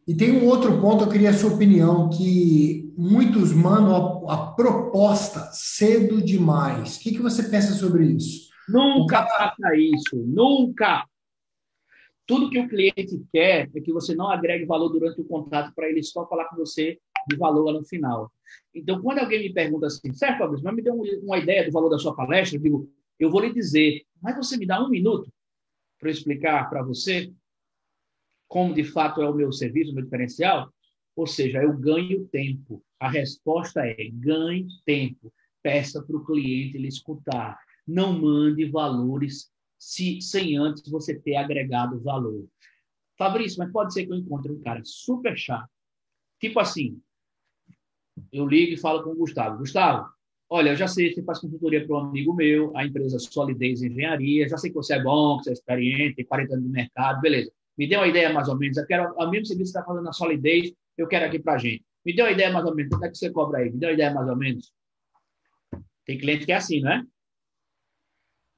E 0.10 0.16
tem 0.16 0.32
um 0.32 0.48
outro 0.48 0.82
ponto, 0.82 1.04
eu 1.04 1.10
queria 1.10 1.30
a 1.30 1.34
sua 1.34 1.54
opinião, 1.54 2.10
que 2.10 2.92
muitos 2.98 3.54
mandam 3.54 4.28
a, 4.28 4.34
a 4.34 4.52
proposta 4.54 5.52
cedo 5.54 6.20
demais. 6.20 6.98
O 6.98 7.00
que, 7.00 7.12
que 7.12 7.22
você 7.22 7.44
pensa 7.44 7.74
sobre 7.76 8.08
isso? 8.08 8.50
Nunca 8.68 9.28
faça 9.28 9.76
isso, 9.76 10.16
nunca. 10.16 11.06
Tudo 12.26 12.50
que 12.50 12.58
o 12.58 12.68
cliente 12.68 13.24
quer 13.32 13.70
é 13.76 13.80
que 13.80 13.94
você 13.94 14.16
não 14.16 14.32
agregue 14.32 14.66
valor 14.66 14.90
durante 14.90 15.22
o 15.22 15.26
contrato 15.26 15.76
para 15.76 15.88
ele 15.88 16.02
só 16.02 16.28
falar 16.28 16.46
com 16.46 16.56
você 16.56 16.98
de 17.30 17.38
valor 17.38 17.66
lá 17.66 17.74
no 17.74 17.86
final. 17.86 18.32
Então, 18.74 19.00
quando 19.04 19.20
alguém 19.20 19.44
me 19.44 19.54
pergunta 19.54 19.86
assim, 19.86 20.12
certo, 20.12 20.40
Fabrício, 20.40 20.66
mas 20.66 20.74
me 20.74 20.82
dê 20.82 20.90
uma 20.90 21.38
ideia 21.38 21.64
do 21.68 21.72
valor 21.72 21.90
da 21.90 22.00
sua 22.00 22.16
palestra, 22.16 22.58
eu 22.58 22.64
digo, 22.64 22.92
eu 23.20 23.30
vou 23.30 23.42
lhe 23.42 23.54
dizer, 23.54 24.02
mas 24.20 24.36
você 24.36 24.58
me 24.58 24.66
dá 24.66 24.84
um 24.84 24.90
minuto 24.90 25.32
para 26.00 26.10
explicar 26.10 26.68
para 26.68 26.82
você 26.82 27.32
como 28.50 28.74
de 28.74 28.84
fato 28.84 29.22
é 29.22 29.30
o 29.30 29.34
meu 29.34 29.54
serviço, 29.54 29.92
o 29.92 29.96
meu 29.96 30.04
diferencial? 30.04 30.74
Ou 31.16 31.28
seja, 31.28 31.62
eu 31.62 31.72
ganho 31.78 32.28
tempo. 32.28 32.84
A 33.00 33.10
resposta 33.10 33.86
é 33.86 34.10
ganhe 34.12 34.68
tempo. 34.86 35.32
Peça 35.62 36.02
para 36.02 36.18
o 36.18 36.26
cliente 36.26 36.76
ele 36.76 36.88
escutar. 36.88 37.60
Não 37.88 38.20
mande 38.20 38.66
valores 38.66 39.52
se, 39.78 40.20
sem 40.22 40.58
antes 40.58 40.90
você 40.90 41.18
ter 41.18 41.36
agregado 41.36 42.02
valor. 42.02 42.48
Fabrício, 43.18 43.60
mas 43.60 43.72
pode 43.72 43.94
ser 43.94 44.06
que 44.06 44.12
eu 44.12 44.18
encontre 44.18 44.52
um 44.52 44.62
cara 44.62 44.82
super 44.84 45.38
chato. 45.38 45.70
Tipo 46.40 46.60
assim, 46.60 47.00
eu 48.32 48.48
ligo 48.48 48.74
e 48.74 48.78
falo 48.78 49.04
com 49.04 49.12
o 49.12 49.16
Gustavo. 49.16 49.60
Gustavo, 49.60 50.10
olha, 50.50 50.70
eu 50.70 50.76
já 50.76 50.88
sei 50.88 51.10
que 51.10 51.16
você 51.16 51.24
faz 51.24 51.40
consultoria 51.40 51.86
para 51.86 51.96
um 51.96 52.00
amigo 52.00 52.34
meu, 52.34 52.76
a 52.76 52.86
empresa 52.86 53.20
Solidez 53.20 53.84
Engenharia, 53.84 54.50
já 54.50 54.58
sei 54.58 54.72
que 54.72 54.76
você 54.76 54.96
é 54.96 55.04
bom, 55.04 55.38
que 55.38 55.44
você 55.44 55.50
é 55.52 55.54
experiente, 55.54 56.16
tem 56.16 56.26
40 56.26 56.54
anos 56.54 56.66
no 56.66 56.72
mercado, 56.72 57.22
beleza. 57.22 57.52
Me 57.80 57.88
dê 57.88 57.96
uma 57.96 58.08
ideia 58.08 58.34
mais 58.34 58.50
ou 58.50 58.58
menos. 58.58 58.76
Eu 58.76 58.86
quero, 58.86 59.18
a 59.18 59.30
mesmo 59.30 59.46
serviço 59.46 59.72
que 59.72 59.78
está 59.78 59.86
fazendo 59.86 60.04
na 60.04 60.12
Solidez, 60.12 60.74
eu 60.98 61.08
quero 61.08 61.26
aqui 61.26 61.40
para 61.40 61.58
gente. 61.58 61.82
Me 62.06 62.14
dê 62.14 62.22
uma 62.22 62.32
ideia 62.32 62.52
mais 62.52 62.66
ou 62.66 62.76
menos. 62.76 62.90
Quanto 62.90 63.06
é 63.06 63.10
que 63.10 63.18
você 63.18 63.32
cobra 63.32 63.60
aí? 63.60 63.72
Me 63.72 63.78
dê 63.80 63.86
uma 63.86 63.94
ideia 63.94 64.14
mais 64.14 64.28
ou 64.28 64.36
menos. 64.36 64.74
Tem 66.06 66.18
cliente 66.18 66.46
que 66.46 66.52
é 66.52 66.56
assim, 66.56 66.82
não 66.82 66.92
é? 66.92 67.06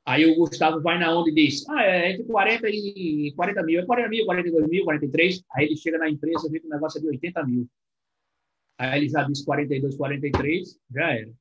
Aí 0.08 0.26
o 0.26 0.36
Gustavo 0.36 0.82
vai 0.82 0.98
na 0.98 1.16
onda 1.16 1.30
e 1.30 1.36
diz: 1.36 1.70
Ah, 1.70 1.84
é 1.84 2.14
entre 2.14 2.24
40 2.24 2.68
e 2.68 3.32
40 3.36 3.62
mil, 3.62 3.82
é 3.82 3.86
40 3.86 4.10
mil, 4.10 4.26
42 4.26 4.68
mil, 4.68 4.84
43. 4.86 5.44
Aí 5.52 5.66
ele 5.68 5.78
chega 5.78 6.00
na 6.00 6.10
empresa 6.10 6.48
e 6.48 6.50
vê 6.50 6.60
que 6.60 6.66
o 6.66 6.70
negócio 6.72 6.98
é 6.98 7.02
de 7.02 7.08
80 7.08 7.46
mil. 7.46 7.70
Aí 8.80 9.02
ele 9.02 9.10
já 9.10 9.22
disse 9.22 9.46
42, 9.46 9.96
43, 9.98 10.80
já 10.92 11.12
era. 11.12 11.30
O 11.30 11.34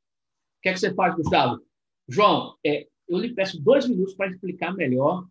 que 0.61 0.69
é 0.69 0.73
que 0.75 0.81
você 0.81 0.93
faz, 0.93 1.15
Gustavo? 1.15 1.65
João, 2.07 2.59
é, 2.63 2.87
eu 3.09 3.17
lhe 3.17 3.33
peço 3.33 3.59
dois 3.59 3.89
minutos 3.89 4.13
para 4.13 4.31
explicar 4.31 4.75
melhor 4.75 5.27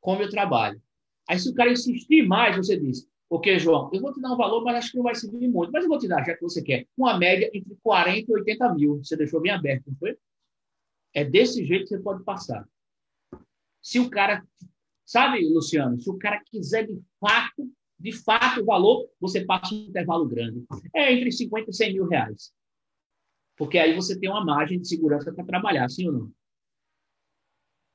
como 0.00 0.20
eu 0.20 0.28
trabalho. 0.28 0.82
Aí, 1.28 1.38
se 1.38 1.48
o 1.48 1.54
cara 1.54 1.70
insistir 1.70 2.26
mais, 2.26 2.56
você 2.56 2.78
diz, 2.78 3.08
ok, 3.30 3.58
João, 3.58 3.90
eu 3.92 4.00
vou 4.00 4.12
te 4.12 4.20
dar 4.20 4.32
um 4.32 4.36
valor, 4.36 4.62
mas 4.62 4.76
acho 4.76 4.90
que 4.90 4.96
não 4.96 5.04
vai 5.04 5.14
servir 5.14 5.48
muito. 5.48 5.72
Mas 5.72 5.84
eu 5.84 5.88
vou 5.88 5.98
te 5.98 6.08
dar, 6.08 6.24
já 6.24 6.34
que 6.34 6.42
você 6.42 6.62
quer, 6.62 6.86
uma 6.96 7.16
média 7.18 7.50
entre 7.54 7.76
40 7.82 8.30
e 8.30 8.34
80 8.34 8.74
mil. 8.74 8.98
Você 8.98 9.16
deixou 9.16 9.40
bem 9.40 9.52
aberto, 9.52 9.84
não 9.86 9.96
foi? 9.96 10.16
É 11.14 11.24
desse 11.24 11.64
jeito 11.64 11.84
que 11.84 11.96
você 11.96 12.00
pode 12.00 12.22
passar. 12.24 12.68
Se 13.80 13.98
o 13.98 14.10
cara, 14.10 14.46
sabe, 15.04 15.46
Luciano, 15.48 15.98
se 16.00 16.08
o 16.10 16.18
cara 16.18 16.42
quiser 16.44 16.86
de 16.86 17.00
fato, 17.18 17.70
de 17.98 18.12
fato 18.12 18.60
o 18.60 18.64
valor, 18.64 19.08
você 19.20 19.44
passa 19.44 19.74
um 19.74 19.78
intervalo 19.78 20.26
grande. 20.26 20.64
É 20.94 21.12
entre 21.12 21.30
50 21.32 21.70
e 21.70 21.74
100 21.74 21.92
mil 21.94 22.06
reais. 22.06 22.52
Porque 23.56 23.78
aí 23.78 23.94
você 23.94 24.18
tem 24.18 24.28
uma 24.28 24.44
margem 24.44 24.80
de 24.80 24.88
segurança 24.88 25.32
para 25.32 25.44
trabalhar, 25.44 25.88
sim 25.88 26.06
ou 26.06 26.12
não? 26.12 26.32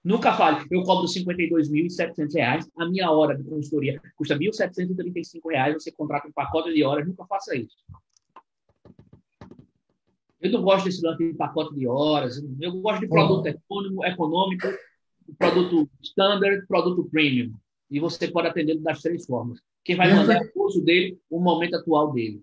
Nunca 0.08 0.32
fale, 0.32 0.66
eu 0.72 0.84
cobro 0.84 1.06
R$ 1.06 1.14
52.700, 1.14 2.70
a 2.78 2.86
minha 2.88 3.12
hora 3.12 3.36
de 3.36 3.44
consultoria 3.44 4.02
custa 4.16 4.36
R$ 4.36 4.40
1.735, 4.40 5.74
você 5.74 5.92
contrata 5.92 6.30
um 6.30 6.32
pacote 6.32 6.74
de 6.74 6.82
horas, 6.82 7.06
nunca 7.06 7.26
faça 7.26 7.58
isso. 7.58 7.76
Eu 10.40 10.50
não 10.50 10.62
gosto 10.62 10.86
desse 10.86 11.06
lance 11.06 11.28
de 11.28 11.34
pacote 11.34 11.76
de 11.76 11.86
horas, 11.86 12.42
eu 12.62 12.72
gosto 12.80 13.02
de 13.02 13.10
produto 13.10 13.48
econômico, 13.48 14.06
econômico 14.06 14.68
produto 15.38 15.90
standard, 16.02 16.66
produto 16.68 17.04
premium. 17.12 17.54
E 17.92 18.00
você 18.00 18.30
pode 18.30 18.48
atender 18.48 18.78
das 18.80 19.02
três 19.02 19.26
formas. 19.26 19.60
Quem 19.84 19.98
vai 19.98 20.10
mandar 20.14 20.42
o 20.42 20.52
curso 20.54 20.82
dele, 20.86 21.20
o 21.30 21.38
momento 21.38 21.76
atual 21.76 22.14
dele. 22.14 22.42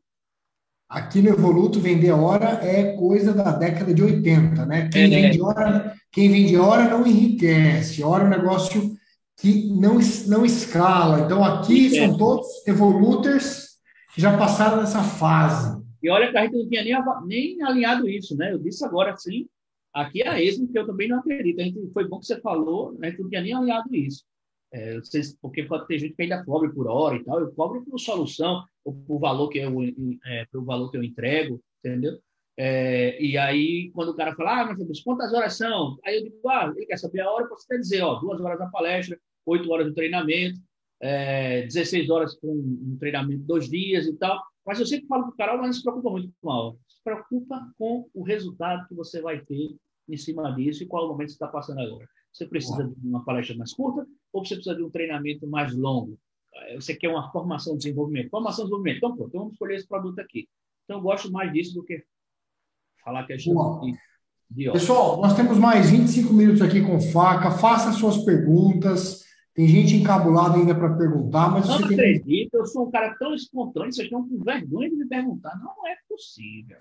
Aqui 0.89 1.23
no 1.23 1.31
Evoluto, 1.31 1.81
vender 1.81 2.13
hora 2.13 2.61
é 2.63 2.97
coisa 2.97 3.33
da 3.33 3.53
década 3.53 3.93
de 3.93 4.03
80, 4.03 4.67
né? 4.67 4.89
Quem, 4.93 5.05
é, 5.05 5.09
vende, 5.09 5.43
hora, 5.43 5.95
quem 6.13 6.31
vende 6.31 6.57
hora 6.57 6.89
não 6.89 7.07
enriquece. 7.07 8.03
Hora 8.03 8.25
é 8.25 8.27
um 8.27 8.31
negócio 8.31 8.95
que 9.37 9.69
não, 9.71 9.99
não 10.29 10.45
escala. 10.45 11.21
Então, 11.21 11.43
aqui 11.43 11.87
é. 11.97 12.07
são 12.07 12.17
todos 12.17 12.47
Evoluters 12.67 13.75
que 14.15 14.21
já 14.21 14.37
passaram 14.37 14.77
nessa 14.79 15.03
fase. 15.03 15.83
E 16.03 16.11
olha 16.11 16.31
que 16.31 16.37
a 16.37 16.43
gente 16.43 16.57
não 16.57 16.69
tinha 16.69 16.85
nem, 16.85 16.97
nem 17.27 17.63
alinhado 17.63 18.09
isso, 18.09 18.37
né? 18.37 18.53
Eu 18.53 18.59
disse 18.59 18.85
agora 18.85 19.17
sim. 19.17 19.49
Aqui 19.93 20.23
é 20.23 20.29
a 20.29 20.43
ESMO, 20.43 20.69
que 20.69 20.79
eu 20.79 20.87
também 20.87 21.09
não 21.09 21.19
acredito. 21.19 21.61
A 21.61 21.65
gente, 21.65 21.91
foi 21.93 22.07
bom 22.09 22.19
que 22.19 22.27
você 22.27 22.41
falou, 22.41 22.97
a 23.01 23.07
gente 23.07 23.23
não 23.23 23.29
tinha 23.29 23.41
nem 23.41 23.55
alinhado 23.55 23.95
isso. 23.95 24.25
É, 24.73 24.99
vocês, 24.99 25.37
porque 25.41 25.63
pode 25.63 25.87
ter 25.87 25.99
gente 25.99 26.15
que 26.15 26.23
ainda 26.23 26.45
cobre 26.45 26.73
por 26.73 26.89
hora 26.89 27.17
e 27.17 27.23
tal, 27.23 27.41
eu 27.41 27.53
cobro 27.53 27.85
por 27.85 27.99
solução, 27.99 28.65
por 28.93 29.19
valor 29.19 29.49
que 29.49 29.59
eu, 29.59 29.73
é, 30.27 30.47
pelo 30.51 30.65
valor 30.65 30.91
que 30.91 30.97
eu 30.97 31.03
entrego, 31.03 31.61
entendeu? 31.79 32.19
É, 32.57 33.21
e 33.21 33.37
aí, 33.37 33.91
quando 33.93 34.11
o 34.11 34.15
cara 34.15 34.35
fala, 34.35 34.61
ah, 34.61 34.77
mas 34.79 35.01
quantas 35.03 35.33
horas 35.33 35.57
são? 35.57 35.99
Aí 36.05 36.19
eu 36.19 36.25
digo, 36.25 36.49
ah, 36.49 36.73
ele 36.77 36.87
quer 36.87 36.99
saber 36.99 37.21
a 37.21 37.31
hora, 37.31 37.49
posso 37.49 37.65
até 37.65 37.79
dizer, 37.79 38.03
ó, 38.03 38.15
duas 38.21 38.41
horas 38.41 38.59
da 38.59 38.67
palestra, 38.67 39.19
oito 39.47 39.71
horas 39.73 39.87
do 39.87 39.95
treinamento, 39.95 40.61
é, 41.01 41.63
16 41.63 42.09
horas 42.11 42.35
com 42.37 42.53
um 42.53 42.97
treinamento, 42.99 43.43
dois 43.45 43.69
dias 43.69 44.07
e 44.07 44.17
tal. 44.17 44.41
Mas 44.65 44.79
eu 44.79 44.87
sempre 44.87 45.07
falo 45.07 45.25
para 45.25 45.33
o 45.33 45.37
cara, 45.37 45.57
mas 45.57 45.67
não 45.67 45.73
se 45.73 45.83
preocupa 45.83 46.11
muito 46.11 46.33
com 46.41 46.51
a 46.51 46.65
hora. 46.65 46.77
Se 46.89 47.03
preocupa 47.03 47.73
com 47.79 48.09
o 48.15 48.23
resultado 48.23 48.87
que 48.89 48.95
você 48.95 49.21
vai 49.21 49.41
ter 49.41 49.77
em 50.09 50.17
cima 50.17 50.55
disso 50.55 50.83
e 50.83 50.87
qual 50.87 51.05
o 51.05 51.09
momento 51.09 51.27
que 51.27 51.33
você 51.33 51.45
está 51.45 51.49
passando 51.49 51.81
agora. 51.81 52.09
Você 52.33 52.47
precisa 52.47 52.85
de 52.85 53.09
uma 53.09 53.25
palestra 53.25 53.57
mais 53.57 53.73
curta 53.73 54.07
ou 54.33 54.45
você 54.45 54.55
precisa 54.55 54.77
de 54.77 54.83
um 54.83 54.91
treinamento 54.91 55.47
mais 55.47 55.75
longo? 55.75 56.19
Você 56.75 56.95
quer 56.95 57.09
uma 57.09 57.31
formação 57.31 57.75
de 57.75 57.85
desenvolvimento? 57.85 58.31
Formação 58.31 58.65
de 58.65 58.71
desenvolvimento. 58.71 58.99
Então, 58.99 59.17
pronto, 59.17 59.29
então 59.29 59.41
vamos 59.41 59.55
escolher 59.55 59.77
esse 59.77 59.89
produto 59.89 60.19
aqui. 60.19 60.49
Então, 60.85 60.99
eu 60.99 61.03
gosto 61.03 61.31
mais 61.31 61.53
disso 61.53 61.75
do 61.75 61.85
que 61.85 62.03
falar 63.05 63.27
que 63.27 63.33
é 63.33 63.37
de, 63.37 63.51
de 64.51 64.73
Pessoal, 64.73 65.21
nós 65.21 65.35
temos 65.35 65.59
mais 65.59 65.91
25 65.91 66.33
minutos 66.33 66.63
aqui 66.63 66.81
com 66.83 67.01
faca. 67.01 67.51
Faça 67.51 67.93
suas 67.93 68.19
perguntas. 68.25 69.25
Tem 69.55 69.69
gente 69.69 69.95
encabulada 69.95 70.57
ainda 70.57 70.75
para 70.75 70.97
perguntar, 70.97 71.49
mas 71.49 71.69
não 71.69 71.79
tem... 71.79 71.93
acredito, 71.93 72.55
eu 72.55 72.67
sou 72.67 72.89
um 72.89 72.91
cara 72.91 73.15
tão 73.17 73.33
espontâneo, 73.33 73.93
vocês 73.93 74.07
estão 74.07 74.29
com 74.29 74.43
vergonha 74.43 74.91
de 74.91 74.97
me 74.97 75.07
perguntar. 75.07 75.57
Não 75.61 75.87
é 75.87 75.95
possível. 76.09 76.79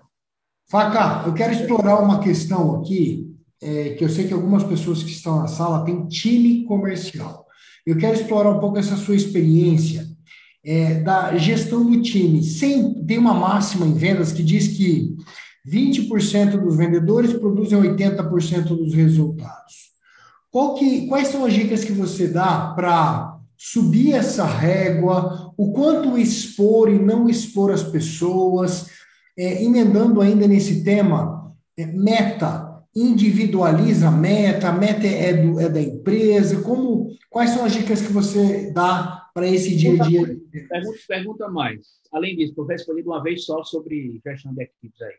Faca, 0.68 1.28
eu 1.28 1.34
quero 1.34 1.52
explorar 1.52 2.00
uma 2.00 2.20
questão 2.20 2.80
aqui 2.80 3.32
é, 3.62 3.90
que 3.90 4.04
eu 4.04 4.08
sei 4.08 4.26
que 4.26 4.34
algumas 4.34 4.64
pessoas 4.64 5.04
que 5.04 5.10
estão 5.10 5.38
na 5.38 5.46
sala 5.46 5.84
têm 5.84 6.08
time 6.08 6.64
comercial. 6.64 7.43
Eu 7.86 7.96
quero 7.98 8.14
explorar 8.14 8.50
um 8.50 8.60
pouco 8.60 8.78
essa 8.78 8.96
sua 8.96 9.14
experiência 9.14 10.06
é, 10.64 11.00
da 11.00 11.36
gestão 11.36 11.84
do 11.84 12.00
time. 12.00 12.42
Sem, 12.42 12.94
tem 13.04 13.18
uma 13.18 13.34
máxima 13.34 13.86
em 13.86 13.94
vendas 13.94 14.32
que 14.32 14.42
diz 14.42 14.68
que 14.68 15.14
20% 15.68 16.58
dos 16.58 16.76
vendedores 16.76 17.32
produzem 17.34 17.78
80% 17.78 18.68
dos 18.68 18.94
resultados. 18.94 19.84
Que, 20.78 21.06
quais 21.08 21.28
são 21.28 21.44
as 21.44 21.52
dicas 21.52 21.84
que 21.84 21.92
você 21.92 22.28
dá 22.28 22.72
para 22.74 23.38
subir 23.56 24.12
essa 24.12 24.44
régua? 24.44 25.52
O 25.56 25.72
quanto 25.72 26.16
expor 26.16 26.88
e 26.88 26.98
não 26.98 27.28
expor 27.28 27.72
as 27.72 27.82
pessoas? 27.82 28.88
É, 29.36 29.64
emendando 29.64 30.20
ainda 30.20 30.46
nesse 30.46 30.84
tema, 30.84 31.52
é, 31.76 31.86
meta 31.86 32.63
individualiza 32.94 34.08
a 34.08 34.10
meta, 34.10 34.68
a 34.68 34.72
meta 34.72 35.06
é, 35.06 35.32
do, 35.32 35.58
é 35.58 35.68
da 35.68 35.80
empresa, 35.80 36.62
como, 36.62 37.08
quais 37.28 37.50
são 37.50 37.64
as 37.64 37.72
dicas 37.72 38.00
que 38.00 38.12
você 38.12 38.70
dá 38.70 39.28
para 39.34 39.48
esse 39.48 39.74
dia 39.74 40.00
a 40.00 40.06
dia? 40.06 40.40
Pergunta, 40.68 40.98
pergunta 41.08 41.48
mais. 41.48 42.00
Além 42.12 42.36
disso, 42.36 42.54
eu 42.56 42.64
respondi 42.64 43.02
de 43.02 43.08
uma 43.08 43.22
vez 43.22 43.44
só 43.44 43.64
sobre 43.64 44.20
gestão 44.24 44.54
de 44.54 44.62
equipes 44.62 45.02
aí. 45.02 45.16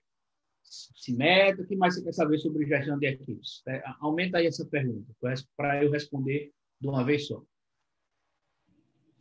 Se 0.64 1.14
meta, 1.14 1.62
o 1.62 1.66
que 1.66 1.76
mais 1.76 1.96
você 1.96 2.04
quer 2.04 2.14
saber 2.14 2.40
sobre 2.40 2.66
gestão 2.66 2.98
de 2.98 3.08
equipes? 3.08 3.62
É, 3.68 3.84
aumenta 4.00 4.38
aí 4.38 4.48
essa 4.48 4.66
pergunta, 4.66 5.14
para 5.58 5.84
eu 5.84 5.92
responder 5.92 6.52
de 6.80 6.88
uma 6.88 7.04
vez 7.04 7.28
só. 7.28 7.38
O 7.38 7.46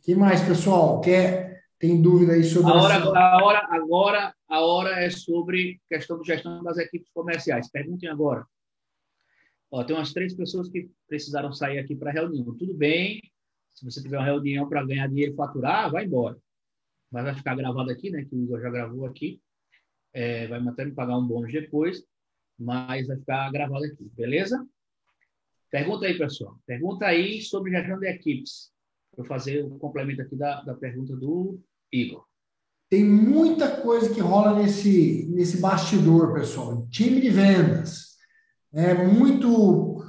que 0.01 0.15
mais, 0.15 0.41
pessoal? 0.41 1.01
Quer, 1.01 1.54
tem 1.79 2.01
dúvida 2.01 2.33
aí 2.33 2.43
sobre... 2.43 2.71
A 2.71 2.75
hora, 2.75 2.93
essa... 2.95 3.17
a 3.17 3.43
hora, 3.43 3.67
agora 3.69 4.35
a 4.47 4.61
hora 4.61 5.03
é 5.03 5.09
sobre 5.09 5.79
questão 5.89 6.19
de 6.19 6.27
gestão 6.27 6.63
das 6.63 6.77
equipes 6.77 7.09
comerciais. 7.13 7.69
Perguntem 7.69 8.09
agora. 8.09 8.45
Ó, 9.71 9.83
tem 9.83 9.95
umas 9.95 10.13
três 10.13 10.33
pessoas 10.33 10.69
que 10.69 10.89
precisaram 11.07 11.51
sair 11.51 11.79
aqui 11.79 11.95
para 11.95 12.11
a 12.11 12.13
reunião. 12.13 12.55
Tudo 12.55 12.73
bem, 12.73 13.21
se 13.73 13.83
você 13.83 14.01
tiver 14.01 14.17
uma 14.17 14.25
reunião 14.25 14.69
para 14.69 14.85
ganhar 14.85 15.07
dinheiro 15.07 15.33
e 15.33 15.35
faturar, 15.35 15.91
vai 15.91 16.05
embora. 16.05 16.37
Mas 17.11 17.23
vai 17.23 17.35
ficar 17.35 17.55
gravado 17.55 17.91
aqui, 17.91 18.09
né? 18.09 18.23
Que 18.25 18.35
o 18.35 18.43
Igor 18.43 18.61
já 18.61 18.69
gravou 18.69 19.05
aqui. 19.05 19.41
É, 20.13 20.47
vai 20.47 20.65
até 20.65 20.85
me 20.85 20.93
pagar 20.93 21.17
um 21.17 21.27
bônus 21.27 21.51
depois, 21.51 22.05
mas 22.57 23.07
vai 23.07 23.17
ficar 23.17 23.51
gravado 23.51 23.83
aqui, 23.83 24.09
beleza? 24.15 24.65
Pergunta 25.69 26.05
aí, 26.05 26.17
pessoal. 26.17 26.57
Pergunta 26.65 27.05
aí 27.05 27.41
sobre 27.41 27.71
gestão 27.71 27.99
de 27.99 28.07
equipes. 28.07 28.71
Vou 29.15 29.25
fazer 29.25 29.63
o 29.63 29.75
um 29.75 29.79
complemento 29.79 30.21
aqui 30.21 30.35
da, 30.35 30.61
da 30.61 30.73
pergunta 30.73 31.15
do 31.15 31.59
Igor. 31.91 32.25
Tem 32.89 33.03
muita 33.03 33.81
coisa 33.81 34.13
que 34.13 34.19
rola 34.19 34.59
nesse, 34.59 35.27
nesse 35.29 35.59
bastidor, 35.59 36.33
pessoal. 36.33 36.87
Time 36.89 37.19
de 37.19 37.29
vendas. 37.29 38.15
É 38.73 38.93
muito 38.93 40.03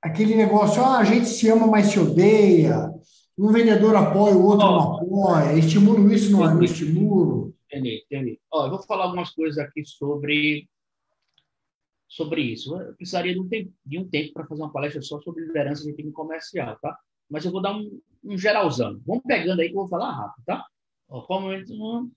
aquele 0.00 0.34
negócio, 0.34 0.82
ah, 0.82 0.98
a 0.98 1.04
gente 1.04 1.26
se 1.26 1.48
ama, 1.48 1.66
mas 1.66 1.86
se 1.86 1.98
odeia. 1.98 2.92
Um 3.36 3.52
vendedor 3.52 3.94
apoia, 3.96 4.34
o 4.34 4.44
outro 4.44 4.66
oh, 4.66 4.70
não 4.70 4.80
apoia. 4.80 5.58
Estimulo 5.58 6.12
isso, 6.12 6.30
não, 6.30 6.40
não 6.54 6.62
estimulo. 6.62 7.54
Entendi, 7.66 8.04
entendi. 8.10 8.40
Ó, 8.50 8.66
eu 8.66 8.70
vou 8.70 8.82
falar 8.82 9.04
algumas 9.04 9.30
coisas 9.30 9.58
aqui 9.58 9.84
sobre 9.84 10.68
sobre 12.08 12.40
isso. 12.40 12.74
Eu 12.80 12.94
precisaria 12.94 13.34
de 13.34 13.40
um 13.40 13.48
tempo, 13.48 13.72
de 13.84 13.98
um 13.98 14.08
tempo 14.08 14.32
para 14.32 14.46
fazer 14.46 14.62
uma 14.62 14.72
palestra 14.72 15.02
só 15.02 15.20
sobre 15.20 15.44
liderança 15.44 15.84
de 15.84 15.94
time 15.94 16.10
comercial, 16.10 16.78
tá? 16.80 16.98
Mas 17.30 17.44
eu 17.44 17.52
vou 17.52 17.60
dar 17.60 17.76
um, 17.76 18.00
um 18.24 18.36
geralzão. 18.36 19.00
Vamos 19.06 19.22
pegando 19.24 19.60
aí 19.60 19.68
que 19.68 19.74
eu 19.74 19.80
vou 19.80 19.88
falar 19.88 20.12
rápido, 20.12 20.44
tá? 20.44 20.66
Qual 21.06 21.38
o 21.38 21.42
momento, 21.42 22.10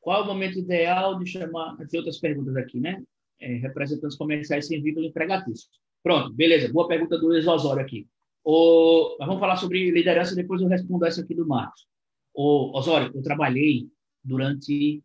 qual 0.00 0.22
o 0.22 0.26
momento 0.26 0.58
ideal 0.58 1.18
de 1.18 1.30
chamar. 1.30 1.76
Tem 1.88 1.98
outras 1.98 2.18
perguntas 2.18 2.56
aqui, 2.56 2.78
né? 2.78 3.02
É, 3.40 3.54
representantes 3.56 4.16
comerciais 4.16 4.66
sem 4.66 4.82
vínculo 4.82 5.06
empregatício. 5.06 5.68
Pronto, 6.02 6.32
beleza. 6.32 6.72
Boa 6.72 6.88
pergunta 6.88 7.18
do 7.18 7.28
Osório 7.28 7.82
aqui. 7.82 8.06
O, 8.44 9.16
vamos 9.18 9.40
falar 9.40 9.56
sobre 9.56 9.90
liderança, 9.90 10.36
depois 10.36 10.62
eu 10.62 10.68
respondo 10.68 11.04
essa 11.04 11.20
aqui 11.20 11.34
do 11.34 11.46
Marcos. 11.46 11.86
O, 12.32 12.78
Osório, 12.78 13.10
eu 13.12 13.22
trabalhei 13.22 13.88
durante 14.22 15.02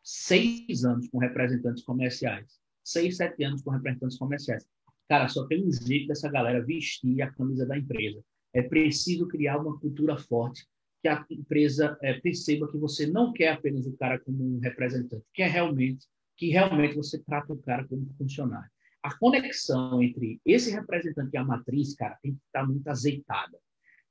seis 0.00 0.84
anos 0.84 1.08
com 1.08 1.18
representantes 1.18 1.82
comerciais. 1.82 2.58
Seis, 2.84 3.16
sete 3.16 3.42
anos 3.42 3.62
com 3.62 3.70
representantes 3.70 4.16
comerciais. 4.16 4.64
Cara, 5.08 5.28
só 5.28 5.44
tem 5.46 5.66
um 5.66 5.72
jeito 5.72 6.06
dessa 6.06 6.30
galera 6.30 6.64
vestir 6.64 7.20
a 7.20 7.30
camisa 7.32 7.66
da 7.66 7.76
empresa. 7.76 8.22
É 8.58 8.62
preciso 8.62 9.28
criar 9.28 9.58
uma 9.58 9.78
cultura 9.78 10.16
forte 10.18 10.66
que 11.00 11.08
a 11.08 11.24
empresa 11.30 11.96
é, 12.02 12.14
perceba 12.14 12.68
que 12.68 12.76
você 12.76 13.06
não 13.06 13.32
quer 13.32 13.52
apenas 13.52 13.86
o 13.86 13.96
cara 13.96 14.18
como 14.18 14.56
um 14.56 14.58
representante, 14.58 15.24
que 15.32 15.42
é 15.42 15.46
realmente 15.46 16.06
que 16.36 16.48
realmente 16.50 16.94
você 16.94 17.18
trata 17.18 17.52
o 17.52 17.62
cara 17.62 17.86
como 17.86 18.08
funcionário. 18.16 18.70
A 19.02 19.16
conexão 19.16 20.02
entre 20.02 20.40
esse 20.44 20.70
representante 20.70 21.30
e 21.34 21.36
a 21.36 21.44
matriz, 21.44 21.94
cara, 21.94 22.18
tem 22.22 22.32
que 22.32 22.40
estar 22.46 22.66
muito 22.66 22.86
azeitada. 22.88 23.58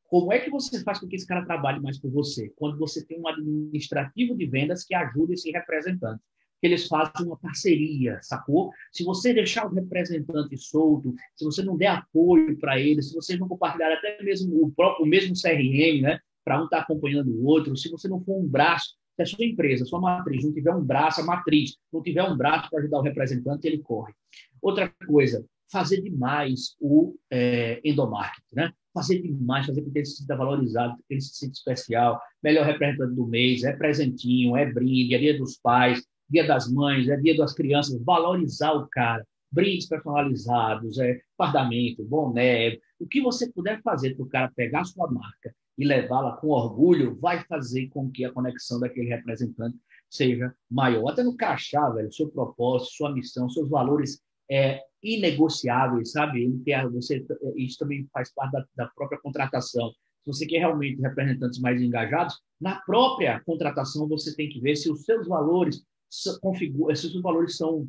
Como 0.08 0.32
é 0.32 0.40
que 0.40 0.50
você 0.50 0.82
faz 0.84 1.00
com 1.00 1.08
que 1.08 1.16
esse 1.16 1.28
cara 1.28 1.46
trabalhe 1.46 1.82
mais 1.82 2.00
por 2.00 2.12
você? 2.12 2.50
Quando 2.56 2.78
você 2.78 3.06
tem 3.06 3.20
um 3.20 3.28
administrativo 3.28 4.36
de 4.36 4.46
vendas 4.46 4.86
que 4.86 4.96
ajuda 4.96 5.34
esse 5.34 5.52
representante. 5.52 6.22
Que 6.60 6.68
eles 6.68 6.88
fazem 6.88 7.26
uma 7.26 7.38
parceria, 7.38 8.20
sacou? 8.22 8.72
Se 8.92 9.04
você 9.04 9.34
deixar 9.34 9.68
o 9.68 9.74
representante 9.74 10.58
solto, 10.58 11.14
se 11.36 11.46
você 11.46 11.64
não 11.64 11.78
der 11.78 11.88
apoio 11.88 12.58
para 12.58 12.80
ele, 12.80 13.02
se 13.02 13.14
vocês 13.14 13.40
não 13.40 13.48
compartilhar 13.48 13.94
até 13.94 14.22
mesmo 14.24 14.66
o, 14.66 14.72
próprio, 14.72 15.06
o 15.06 15.08
mesmo 15.08 15.34
CRM, 15.34 16.02
né? 16.02 16.20
Para 16.44 16.62
um 16.62 16.66
estar 16.66 16.78
tá 16.78 16.84
acompanhando 16.84 17.30
o 17.30 17.46
outro, 17.46 17.76
se 17.78 17.90
você 17.90 18.08
não 18.08 18.24
for 18.24 18.40
um 18.40 18.48
braço, 18.48 18.96
se 19.16 19.22
a 19.22 19.26
sua 19.26 19.46
empresa, 19.46 19.84
a 19.84 19.88
sua 19.88 20.00
matriz, 20.00 20.44
não 20.44 20.54
tiver 20.54 20.74
um 20.74 20.84
braço, 20.84 21.22
a 21.22 21.26
matriz, 21.26 21.76
não 21.92 22.02
tiver 22.02 22.24
um 22.24 22.38
braço 22.38 22.70
para 22.70 22.80
ajudar 22.80 23.00
o 23.00 23.04
representante, 23.04 23.68
ele 23.68 23.80
corre. 23.80 24.14
Outra 24.62 24.92
coisa, 25.08 25.46
fazer 25.72 26.02
demais 26.02 26.76
o 26.80 27.16
é, 27.30 27.82
endomarketing, 27.84 28.56
né? 28.56 28.74
fazer 28.98 29.22
demais, 29.22 29.68
fazer 29.68 29.82
com 29.84 29.92
que 29.92 30.00
ele 30.00 30.06
se 30.06 30.18
sinta 30.18 30.36
valorizado, 30.36 30.96
que 31.08 31.14
ele 31.14 31.22
se 31.22 31.36
sinta 31.36 31.54
especial, 31.54 32.20
melhor 32.42 32.66
representante 32.66 33.14
do 33.14 33.28
mês, 33.28 33.64
é 33.64 33.74
presentinho, 33.74 34.58
é 34.58 34.66
brinde, 34.66 35.14
é 35.14 35.20
dia 35.20 35.38
dos 35.38 35.58
pais, 35.58 36.04
dia 36.30 36.46
das 36.46 36.72
mães, 36.72 37.08
é 37.08 37.18
dia 37.18 37.38
das 37.38 37.54
crianças, 37.54 38.02
valorizar 38.04 38.74
o 38.74 38.88
cara, 38.88 39.26
brindes 39.52 39.88
personalizados, 39.88 41.00
é 41.00 41.20
fardamento, 41.38 42.04
boné, 42.04 42.78
o 43.00 43.08
que 43.08 43.22
você 43.22 43.52
puder 43.52 43.82
fazer 43.82 44.16
para 44.16 44.26
o 44.26 44.30
cara 44.30 44.52
pegar 44.56 44.82
a 44.82 44.86
sua 44.86 45.10
marca 45.10 45.54
e 45.78 45.86
levá-la 45.86 46.36
com 46.38 46.48
orgulho, 46.48 47.16
vai 47.20 47.44
fazer 47.46 47.88
com 47.90 48.10
que 48.10 48.26
a 48.26 48.32
conexão 48.32 48.80
daquele 48.80 49.10
representante 49.10 49.78
seja 50.10 50.54
maior. 50.70 51.12
Até 51.12 51.24
no 51.24 51.36
crachá, 51.36 51.90
velho, 51.90 52.12
seu 52.12 52.30
propósito, 52.30 52.96
sua 52.96 53.14
missão, 53.14 53.50
seus 53.50 53.70
valores 53.70 54.20
é, 54.50 54.82
inegociáveis, 55.04 56.12
sabe? 56.12 56.50
Você, 56.94 57.26
isso 57.56 57.78
também 57.78 58.08
faz 58.12 58.34
parte 58.34 58.54
da, 58.54 58.66
da 58.76 58.88
própria 58.88 59.20
contratação. 59.20 59.92
Se 60.24 60.28
você 60.34 60.46
quer 60.46 60.60
realmente 60.60 61.02
representantes 61.02 61.60
mais 61.60 61.82
engajados, 61.82 62.42
na 62.60 62.80
própria 62.82 63.40
contratação 63.46 64.08
você 64.08 64.36
tem 64.36 64.50
que 64.50 64.60
ver 64.60 64.76
se 64.76 64.90
os 64.92 65.04
seus 65.04 65.28
valores 65.28 65.84
os 66.10 67.00
seus 67.00 67.22
valores 67.22 67.58
são 67.58 67.88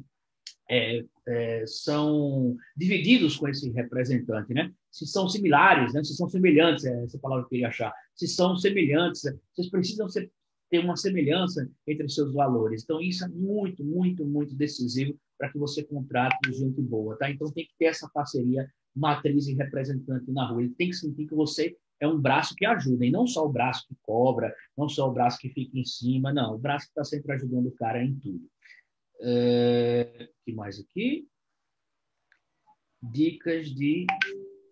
é, 0.70 1.02
é, 1.26 1.64
são 1.66 2.56
divididos 2.76 3.36
com 3.36 3.48
esse 3.48 3.70
representante, 3.70 4.52
né? 4.52 4.72
Se 4.90 5.06
são 5.06 5.28
similares, 5.28 5.94
né? 5.94 6.04
Se 6.04 6.14
são 6.14 6.28
semelhantes, 6.28 6.84
é 6.84 7.04
essa 7.04 7.18
palavra 7.18 7.44
que 7.44 7.46
eu 7.46 7.50
queria 7.50 7.68
achar. 7.68 7.92
Se 8.14 8.26
são 8.28 8.56
semelhantes, 8.56 9.22
vocês 9.54 9.70
precisam 9.70 10.08
ser, 10.08 10.30
ter 10.70 10.80
uma 10.80 10.96
semelhança 10.96 11.68
entre 11.86 12.08
seus 12.08 12.34
valores. 12.34 12.82
Então 12.82 13.00
isso 13.00 13.24
é 13.24 13.28
muito, 13.28 13.82
muito, 13.82 14.24
muito 14.26 14.54
decisivo 14.54 15.18
para 15.38 15.50
que 15.50 15.58
você 15.58 15.82
contrate 15.82 16.52
gente 16.52 16.80
boa, 16.82 17.16
tá? 17.16 17.30
Então 17.30 17.50
tem 17.50 17.64
que 17.64 17.72
ter 17.78 17.86
essa 17.86 18.08
parceria 18.08 18.68
matriz 18.94 19.46
e 19.46 19.54
representante 19.54 20.30
na 20.30 20.46
rua. 20.48 20.62
Ele 20.62 20.74
tem 20.74 20.90
que 20.90 20.96
sentir 20.96 21.26
que 21.26 21.34
você 21.34 21.76
é 22.00 22.06
um 22.06 22.20
braço 22.20 22.54
que 22.54 22.64
ajuda, 22.64 23.04
e 23.04 23.10
não 23.10 23.26
só 23.26 23.44
o 23.44 23.52
braço 23.52 23.86
que 23.86 23.96
cobra, 24.02 24.54
não 24.76 24.88
só 24.88 25.08
o 25.08 25.12
braço 25.12 25.38
que 25.38 25.48
fica 25.48 25.78
em 25.78 25.84
cima, 25.84 26.32
não, 26.32 26.54
o 26.54 26.58
braço 26.58 26.86
que 26.86 26.90
está 26.90 27.04
sempre 27.04 27.32
ajudando 27.32 27.66
o 27.66 27.74
cara 27.74 28.02
em 28.02 28.14
tudo. 28.18 28.48
É, 29.20 30.28
que 30.44 30.52
mais 30.52 30.78
aqui? 30.78 31.26
Dicas 33.02 33.68
de. 33.74 34.06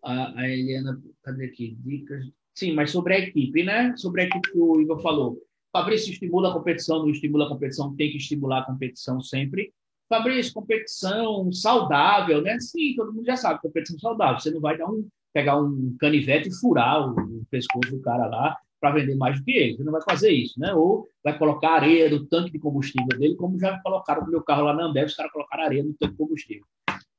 A, 0.03 0.41
a 0.41 0.49
Helena, 0.49 1.03
cadê 1.22 1.47
aqui? 1.47 1.77
Dicas. 1.81 2.24
Sim, 2.55 2.72
mas 2.72 2.91
sobre 2.91 3.14
a 3.14 3.18
equipe, 3.18 3.64
né? 3.64 3.97
Sobre 3.97 4.22
a 4.22 4.24
equipe 4.24 4.53
que 4.53 4.59
o 4.59 4.81
Igor 4.81 5.01
falou. 5.01 5.43
Fabrício 5.72 6.12
estimula 6.12 6.51
a 6.51 6.53
competição, 6.55 7.01
não 7.01 7.11
estimula 7.11 7.47
a 7.47 7.49
competição, 7.49 7.95
tem 7.95 8.11
que 8.11 8.16
estimular 8.16 8.61
a 8.61 8.64
competição 8.64 9.20
sempre. 9.20 9.74
Fabrício, 10.09 10.55
competição 10.55 11.53
saudável, 11.53 12.41
né? 12.41 12.59
Sim, 12.61 12.95
todo 12.95 13.12
mundo 13.12 13.27
já 13.27 13.37
sabe, 13.37 13.61
competição 13.61 13.99
saudável. 13.99 14.41
Você 14.41 14.51
não 14.51 14.61
vai 14.61 14.79
dar 14.79 14.89
um, 14.89 15.07
pegar 15.37 15.61
um 15.61 15.95
canivete 16.01 16.49
e 16.49 16.55
furar 16.55 17.11
o, 17.11 17.45
pescoço 17.51 17.91
do 17.91 18.01
cara 18.01 18.26
lá 18.26 18.57
para 18.80 18.93
vender 18.93 19.14
mais 19.16 19.39
do 19.39 19.45
que 19.45 19.53
ele. 19.53 19.76
Você 19.76 19.84
não 19.84 19.93
vai 19.93 20.01
fazer 20.01 20.30
isso, 20.30 20.59
né? 20.59 20.72
Ou 20.72 21.07
vai 21.22 21.37
colocar 21.37 21.74
areia 21.74 22.09
no 22.09 22.24
tanque 22.24 22.53
de 22.53 22.59
combustível 22.59 23.18
dele, 23.18 23.34
como 23.34 23.59
já 23.59 23.78
colocaram 23.82 24.24
no 24.24 24.30
meu 24.30 24.43
carro 24.43 24.64
lá 24.64 24.72
na 24.72 24.87
Ambev, 24.87 25.05
os 25.05 25.14
caras 25.14 25.30
colocaram 25.30 25.64
areia 25.64 25.84
no 25.84 25.93
tanque 25.93 26.12
de 26.12 26.18
combustível. 26.18 26.64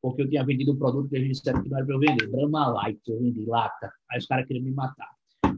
Porque 0.02 0.24
eu 0.24 0.30
tinha 0.30 0.44
vendido 0.44 0.74
um 0.74 0.78
produto 0.78 1.08
que 1.08 1.16
eles 1.16 1.38
disseram 1.38 1.62
que 1.62 1.70
não 1.70 1.78
era 1.78 1.86
para 1.86 1.96
eu 1.96 2.00
vender. 2.00 2.28
Brahma 2.28 2.68
Light, 2.70 3.00
eu 3.08 3.20
vendi, 3.20 3.46
lata. 3.46 3.92
Aí 4.12 4.18
os 4.18 4.26
caras 4.26 4.48
queriam 4.48 4.66
me 4.66 4.72
matar. 4.72 5.12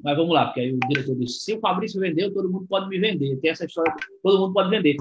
Mas 0.03 0.17
vamos 0.17 0.33
lá, 0.33 0.47
porque 0.47 0.59
aí 0.59 0.73
o 0.73 0.79
diretor 0.87 1.15
disse: 1.15 1.39
se 1.39 1.53
o 1.53 1.59
Fabrício 1.61 1.99
vendeu, 2.01 2.33
todo 2.33 2.51
mundo 2.51 2.67
pode 2.67 2.89
me 2.89 2.99
vender. 2.99 3.37
Tem 3.37 3.51
essa 3.51 3.65
história, 3.65 3.93
todo 4.21 4.39
mundo 4.39 4.53
pode 4.53 4.69
vender 4.69 4.97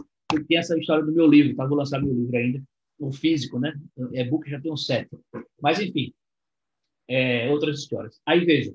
tem 0.46 0.58
essa 0.58 0.78
história 0.78 1.02
do 1.02 1.10
meu 1.10 1.26
livro, 1.26 1.56
tá? 1.56 1.64
vou 1.64 1.78
lançar 1.78 2.02
meu 2.02 2.12
livro 2.12 2.36
ainda, 2.36 2.62
o 2.98 3.10
físico, 3.10 3.58
né? 3.58 3.72
E-book 4.12 4.48
já 4.50 4.60
tem 4.60 4.70
um 4.70 4.76
sete. 4.76 5.08
Mas, 5.58 5.80
enfim, 5.80 6.12
é, 7.08 7.50
outras 7.50 7.80
histórias. 7.80 8.20
Aí, 8.26 8.44
veja, 8.44 8.74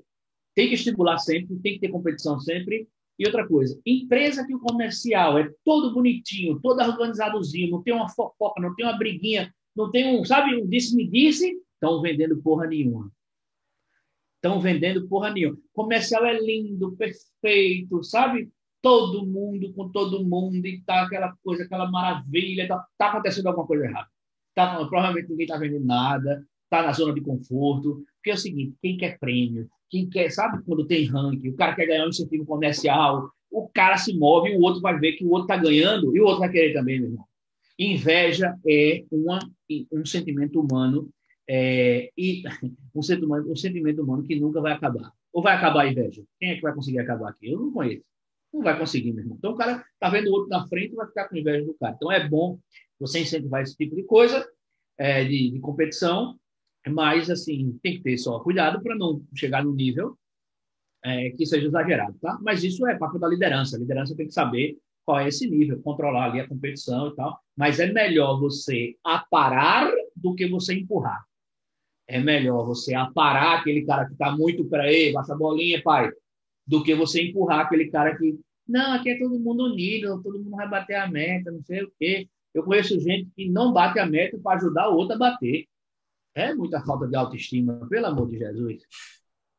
tem 0.54 0.68
que 0.68 0.74
estimular 0.74 1.18
sempre, 1.18 1.56
tem 1.60 1.74
que 1.74 1.80
ter 1.80 1.88
competição 1.88 2.38
sempre. 2.40 2.88
E 3.18 3.26
outra 3.26 3.46
coisa, 3.46 3.80
empresa 3.86 4.44
que 4.44 4.54
o 4.54 4.58
comercial 4.58 5.38
é 5.38 5.48
todo 5.64 5.94
bonitinho, 5.94 6.58
todo 6.60 6.80
organizadozinho, 6.80 7.70
não 7.70 7.82
tem 7.82 7.94
uma 7.94 8.08
fofoca, 8.08 8.60
não 8.60 8.74
tem 8.74 8.84
uma 8.84 8.98
briguinha, 8.98 9.54
não 9.74 9.88
tem 9.88 10.18
um, 10.18 10.24
sabe, 10.24 10.56
um 10.56 10.66
disse-me-disse, 10.66 11.56
estão 11.74 12.02
vendendo 12.02 12.42
porra 12.42 12.66
nenhuma. 12.66 13.12
Estão 14.36 14.60
vendendo 14.60 15.06
porra 15.08 15.30
nenhuma. 15.30 15.56
Comercial 15.72 16.26
é 16.26 16.36
lindo, 16.40 16.96
perfeito, 16.96 18.02
sabe? 18.02 18.50
todo 18.84 19.24
mundo 19.24 19.72
com 19.72 19.88
todo 19.88 20.22
mundo 20.28 20.66
e 20.66 20.82
tá 20.82 21.04
aquela 21.04 21.34
coisa, 21.42 21.64
aquela 21.64 21.90
maravilha, 21.90 22.68
tá, 22.68 22.86
tá 22.98 23.08
acontecendo 23.08 23.46
alguma 23.46 23.66
coisa 23.66 23.86
errada. 23.86 24.08
Tá, 24.54 24.76
provavelmente 24.76 25.30
ninguém 25.30 25.46
está 25.46 25.56
vendendo 25.56 25.86
nada, 25.86 26.46
tá 26.70 26.82
na 26.82 26.92
zona 26.92 27.14
de 27.14 27.20
conforto, 27.20 28.04
porque 28.16 28.30
é 28.30 28.34
o 28.34 28.38
seguinte, 28.38 28.74
quem 28.80 28.96
quer 28.96 29.18
prêmio, 29.18 29.68
quem 29.90 30.08
quer, 30.08 30.30
sabe 30.30 30.62
quando 30.64 30.86
tem 30.86 31.06
ranking, 31.06 31.50
o 31.50 31.56
cara 31.56 31.74
quer 31.74 31.86
ganhar 31.86 32.06
um 32.06 32.08
incentivo 32.08 32.44
comercial, 32.44 33.30
o 33.50 33.68
cara 33.68 33.96
se 33.96 34.16
move 34.16 34.50
e 34.50 34.56
o 34.56 34.60
outro 34.60 34.80
vai 34.80 34.98
ver 34.98 35.12
que 35.12 35.24
o 35.24 35.30
outro 35.30 35.44
está 35.44 35.56
ganhando 35.56 36.16
e 36.16 36.20
o 36.20 36.24
outro 36.24 36.40
vai 36.40 36.50
querer 36.50 36.72
também, 36.72 36.98
meu 36.98 37.10
irmão. 37.10 37.24
Inveja 37.78 38.56
é 38.66 39.04
uma, 39.10 39.38
um 39.92 40.04
sentimento 40.04 40.60
humano 40.60 41.08
é, 41.48 42.10
e 42.16 42.42
um 42.94 43.02
sentimento, 43.02 43.50
um 43.50 43.56
sentimento 43.56 44.02
humano 44.02 44.24
que 44.24 44.38
nunca 44.38 44.60
vai 44.60 44.72
acabar. 44.72 45.12
Ou 45.32 45.42
vai 45.42 45.56
acabar 45.56 45.82
a 45.82 45.90
inveja? 45.90 46.22
Quem 46.38 46.50
é 46.50 46.54
que 46.56 46.62
vai 46.62 46.74
conseguir 46.74 47.00
acabar 47.00 47.30
aqui? 47.30 47.50
Eu 47.50 47.60
não 47.60 47.72
conheço. 47.72 48.04
Não 48.52 48.62
vai 48.62 48.78
conseguir, 48.78 49.12
meu 49.12 49.22
irmão. 49.22 49.36
Então 49.36 49.52
o 49.52 49.56
cara 49.56 49.84
tá 49.98 50.08
vendo 50.08 50.28
o 50.28 50.32
outro 50.32 50.48
na 50.48 50.66
frente 50.68 50.92
e 50.92 50.96
vai 50.96 51.06
ficar 51.08 51.28
com 51.28 51.36
inveja 51.36 51.64
do 51.64 51.74
cara. 51.74 51.94
Então 51.96 52.10
é 52.10 52.28
bom 52.28 52.58
você 53.00 53.20
incentivar 53.20 53.62
esse 53.62 53.76
tipo 53.76 53.96
de 53.96 54.04
coisa, 54.04 54.48
é, 54.96 55.24
de, 55.24 55.50
de, 55.50 55.58
competição, 55.58 56.38
mas 56.88 57.30
assim, 57.30 57.78
tem 57.82 57.96
que 57.96 58.02
ter 58.02 58.18
só 58.18 58.38
cuidado 58.40 58.82
para 58.82 58.94
não 58.96 59.22
chegar 59.34 59.64
no 59.64 59.72
nível 59.72 60.16
é, 61.04 61.30
que 61.30 61.46
seja 61.46 61.66
exagerado, 61.66 62.16
tá? 62.20 62.38
Mas 62.42 62.64
isso 62.64 62.86
é 62.86 62.96
papo 62.96 63.18
da 63.18 63.28
liderança. 63.28 63.76
A 63.76 63.80
liderança 63.80 64.16
tem 64.16 64.26
que 64.26 64.32
saber 64.32 64.76
qual 65.04 65.20
é 65.20 65.28
esse 65.28 65.48
nível, 65.48 65.82
controlar 65.82 66.30
ali 66.30 66.40
a 66.40 66.48
competição 66.48 67.08
e 67.08 67.16
tal. 67.16 67.38
Mas 67.56 67.78
é 67.78 67.92
melhor 67.92 68.40
você 68.40 68.94
aparar 69.04 69.92
do 70.16 70.34
que 70.34 70.48
você 70.48 70.74
empurrar. 70.74 71.24
É 72.06 72.20
melhor 72.20 72.64
você 72.64 72.94
aparar 72.94 73.58
aquele 73.58 73.84
cara 73.84 74.06
que 74.06 74.12
está 74.12 74.30
muito 74.34 74.64
para 74.64 74.90
ele, 74.90 75.12
baixa 75.12 75.34
a 75.34 75.36
bolinha, 75.36 75.82
pai 75.82 76.10
do 76.66 76.82
que 76.82 76.94
você 76.94 77.22
empurrar 77.22 77.60
aquele 77.60 77.90
cara 77.90 78.16
que, 78.16 78.38
não, 78.66 78.94
aqui 78.94 79.10
é 79.10 79.18
todo 79.18 79.38
mundo 79.38 79.64
unido, 79.64 80.22
todo 80.22 80.38
mundo 80.38 80.56
vai 80.56 80.68
bater 80.68 80.94
a 80.94 81.08
meta, 81.08 81.50
não 81.50 81.62
sei 81.62 81.82
o 81.82 81.92
quê. 81.98 82.28
Eu 82.54 82.62
conheço 82.62 82.98
gente 83.00 83.30
que 83.36 83.48
não 83.48 83.72
bate 83.72 83.98
a 83.98 84.06
meta 84.06 84.38
para 84.42 84.56
ajudar 84.56 84.88
o 84.88 84.96
outro 84.96 85.14
a 85.14 85.18
bater. 85.18 85.66
É 86.34 86.54
muita 86.54 86.80
falta 86.84 87.06
de 87.06 87.16
autoestima, 87.16 87.86
pelo 87.88 88.06
amor 88.06 88.28
de 88.28 88.38
Jesus. 88.38 88.82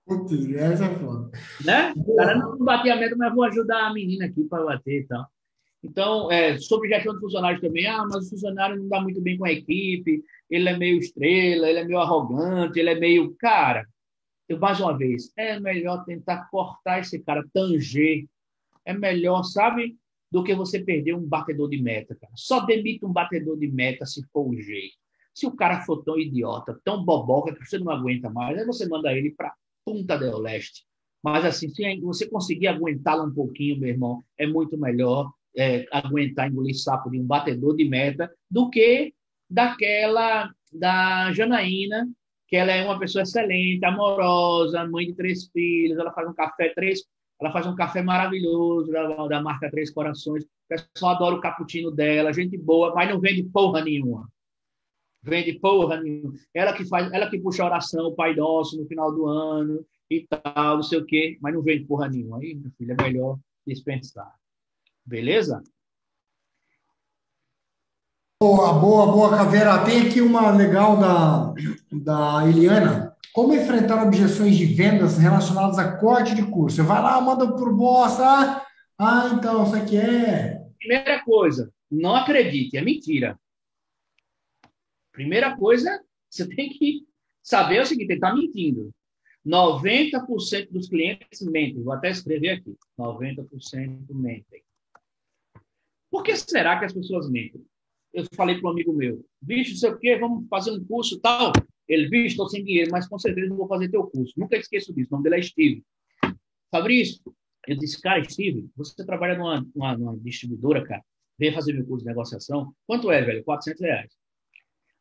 Putz, 0.05 0.53
essa 0.53 0.85
é 0.85 0.95
foda. 0.95 1.31
Né? 1.63 1.93
O 1.95 2.15
cara 2.15 2.37
não 2.37 2.57
bateu 2.57 2.93
a 2.93 2.97
meta, 2.97 3.15
mas 3.15 3.33
vou 3.33 3.43
ajudar 3.45 3.87
a 3.87 3.93
menina 3.93 4.25
aqui 4.25 4.43
para 4.43 4.63
bater 4.63 5.01
e 5.01 5.07
tal. 5.07 5.25
Então, 5.83 6.31
é, 6.31 6.57
sobre 6.57 6.89
gestão 6.89 7.13
de 7.13 7.19
funcionários 7.19 7.61
também, 7.61 7.87
ah, 7.87 8.03
mas 8.05 8.27
o 8.27 8.29
funcionário 8.31 8.77
não 8.77 8.87
dá 8.87 8.99
muito 8.99 9.21
bem 9.21 9.37
com 9.37 9.45
a 9.45 9.51
equipe, 9.51 10.23
ele 10.49 10.67
é 10.67 10.77
meio 10.77 10.97
estrela, 10.97 11.69
ele 11.69 11.79
é 11.79 11.83
meio 11.83 11.99
arrogante, 11.99 12.79
ele 12.79 12.89
é 12.89 12.99
meio. 12.99 13.35
Cara, 13.35 13.85
eu, 14.49 14.59
mais 14.59 14.79
uma 14.79 14.97
vez, 14.97 15.31
é 15.37 15.59
melhor 15.59 16.03
tentar 16.05 16.49
cortar 16.49 16.99
esse 16.99 17.19
cara, 17.19 17.45
tanger. 17.53 18.25
É 18.83 18.93
melhor, 18.93 19.43
sabe, 19.43 19.97
do 20.31 20.43
que 20.43 20.53
você 20.53 20.79
perder 20.79 21.13
um 21.13 21.25
batedor 21.25 21.69
de 21.69 21.81
meta, 21.81 22.15
cara. 22.15 22.33
Só 22.35 22.59
demita 22.59 23.05
um 23.05 23.13
batedor 23.13 23.57
de 23.57 23.67
meta 23.67 24.05
se 24.05 24.23
for 24.31 24.47
o 24.47 24.59
jeito. 24.59 24.97
Se 25.35 25.45
o 25.45 25.55
cara 25.55 25.81
for 25.81 26.03
tão 26.03 26.17
idiota, 26.17 26.79
tão 26.83 27.03
boboca, 27.03 27.53
que 27.53 27.65
você 27.65 27.77
não 27.77 27.91
aguenta 27.91 28.29
mais, 28.29 28.57
aí 28.57 28.65
você 28.65 28.87
manda 28.87 29.13
ele 29.13 29.31
para 29.31 29.53
Punta 29.85 30.17
del 30.17 30.39
Leste. 30.39 30.83
Mas, 31.23 31.43
assim, 31.45 31.69
se 31.69 31.99
você 31.99 32.27
conseguir 32.27 32.67
aguentá-lo 32.67 33.25
um 33.25 33.33
pouquinho, 33.33 33.79
meu 33.79 33.89
irmão, 33.89 34.23
é 34.37 34.47
muito 34.47 34.77
melhor 34.77 35.31
é, 35.55 35.85
aguentar 35.91 36.49
engolir 36.49 36.75
sapo 36.75 37.09
de 37.09 37.19
um 37.19 37.25
batedor 37.25 37.75
de 37.75 37.85
meta 37.85 38.31
do 38.49 38.69
que 38.69 39.13
daquela 39.49 40.49
da 40.71 41.31
Janaína 41.33 42.07
que 42.47 42.55
ela 42.55 42.71
é 42.71 42.83
uma 42.83 42.99
pessoa 42.99 43.23
excelente, 43.23 43.83
amorosa, 43.85 44.87
mãe 44.87 45.07
de 45.07 45.13
três 45.13 45.47
filhos, 45.47 45.97
ela 45.97 46.11
faz 46.11 46.27
um 46.27 46.33
café 46.33 46.69
três, 46.69 47.01
ela 47.41 47.51
faz 47.51 47.65
um 47.65 47.75
café 47.75 48.01
maravilhoso 48.01 48.91
da, 48.91 49.27
da 49.27 49.41
marca 49.41 49.69
Três 49.69 49.91
Corações. 49.91 50.43
O 50.43 50.47
pessoal 50.69 51.15
adora 51.15 51.35
o 51.35 51.41
cappuccino 51.41 51.91
dela, 51.91 52.33
gente 52.33 52.57
boa, 52.57 52.93
mas 52.93 53.09
não 53.09 53.19
vende 53.19 53.43
porra 53.43 53.83
nenhuma. 53.83 54.29
Vende 55.25 55.53
porra 55.53 55.99
nenhuma. 55.99 56.33
Ela 56.53 56.71
que 56.71 56.85
faz, 56.85 57.11
ela 57.11 57.27
que 57.27 57.39
puxa 57.39 57.65
oração, 57.65 58.07
o 58.07 58.15
Pai 58.15 58.35
Nosso 58.35 58.77
no 58.77 58.85
final 58.85 59.11
do 59.11 59.25
ano. 59.25 59.83
e 60.07 60.27
tal, 60.27 60.75
não 60.75 60.83
sei 60.83 60.99
o 60.99 61.05
quê, 61.05 61.35
mas 61.41 61.51
não 61.51 61.63
vende 61.63 61.85
porra 61.85 62.07
nenhuma. 62.07 62.37
Aí, 62.37 62.53
meu 62.53 62.71
filho, 62.77 62.95
é 62.97 63.03
melhor 63.03 63.39
dispensar. 63.65 64.31
Beleza? 65.03 65.63
Boa, 68.39 68.73
boa, 68.73 69.11
boa, 69.11 69.29
Caveira. 69.35 69.83
Tem 69.83 70.07
aqui 70.07 70.21
uma 70.21 70.51
legal 70.51 70.97
da, 70.99 71.53
da 71.91 72.47
Eliana. 72.47 73.15
Como 73.33 73.55
enfrentar 73.55 74.05
objeções 74.05 74.55
de 74.55 74.65
vendas 74.65 75.17
relacionadas 75.17 75.79
a 75.79 75.97
corte 75.97 76.35
de 76.35 76.43
custo? 76.43 76.77
Você 76.77 76.83
vai 76.83 77.01
lá, 77.01 77.19
manda 77.19 77.51
por 77.51 77.75
bosta. 77.75 78.23
Ah, 78.23 78.65
ah, 78.99 79.29
então, 79.33 79.63
isso 79.63 79.75
aqui 79.75 79.97
é. 79.97 80.61
Primeira 80.77 81.23
coisa, 81.23 81.71
não 81.91 82.15
acredite, 82.15 82.77
é 82.77 82.81
mentira. 82.81 83.39
Primeira 85.15 85.55
coisa, 85.55 86.03
você 86.29 86.47
tem 86.47 86.69
que 86.69 87.07
saber 87.41 87.81
o 87.81 87.85
seguinte: 87.85 88.09
ele 88.09 88.15
está 88.15 88.35
mentindo. 88.35 88.93
90% 89.45 90.71
dos 90.71 90.89
clientes 90.89 91.41
mentem. 91.41 91.81
Vou 91.81 91.93
até 91.93 92.09
escrever 92.09 92.49
aqui: 92.49 92.75
90% 92.99 94.13
mentem. 94.13 94.61
Por 96.11 96.21
que 96.21 96.35
será 96.35 96.77
que 96.77 96.85
as 96.85 96.93
pessoas 96.93 97.29
mentem? 97.29 97.65
Eu 98.13 98.25
falei 98.35 98.59
para 98.59 98.69
um 98.69 98.73
amigo 98.73 98.91
meu: 98.91 99.25
bicho, 99.41 99.71
não 99.71 99.77
sei 99.77 99.89
o 99.89 99.97
quê, 99.97 100.17
vamos 100.17 100.47
fazer 100.49 100.71
um 100.71 100.83
curso 100.83 101.19
tal. 101.19 101.53
Ele, 101.87 102.09
bicho, 102.09 102.27
estou 102.27 102.49
sem 102.49 102.63
dinheiro, 102.63 102.91
mas 102.91 103.07
com 103.07 103.17
certeza 103.17 103.47
não 103.47 103.57
vou 103.57 103.67
fazer 103.67 103.89
teu 103.89 104.03
curso. 104.07 104.33
Nunca 104.35 104.57
esqueço 104.57 104.93
disso. 104.93 105.09
O 105.11 105.17
nome 105.17 105.29
dele 105.29 105.39
é 105.39 105.43
Steve. 105.43 105.83
Fabrício, 106.71 107.21
eu 107.67 107.77
disse, 107.77 108.01
cara, 108.01 108.23
Steve, 108.27 108.67
você 108.75 109.05
trabalha 109.05 109.37
numa, 109.37 109.65
numa, 109.73 109.97
numa 109.97 110.17
distribuidora, 110.17 110.83
cara, 110.83 111.03
vem 111.37 111.53
fazer 111.53 111.73
meu 111.73 111.85
curso 111.85 112.03
de 112.03 112.09
negociação. 112.09 112.73
Quanto 112.87 113.11
é, 113.11 113.21
velho? 113.21 113.43
400 113.43 113.81
reais. 113.81 114.24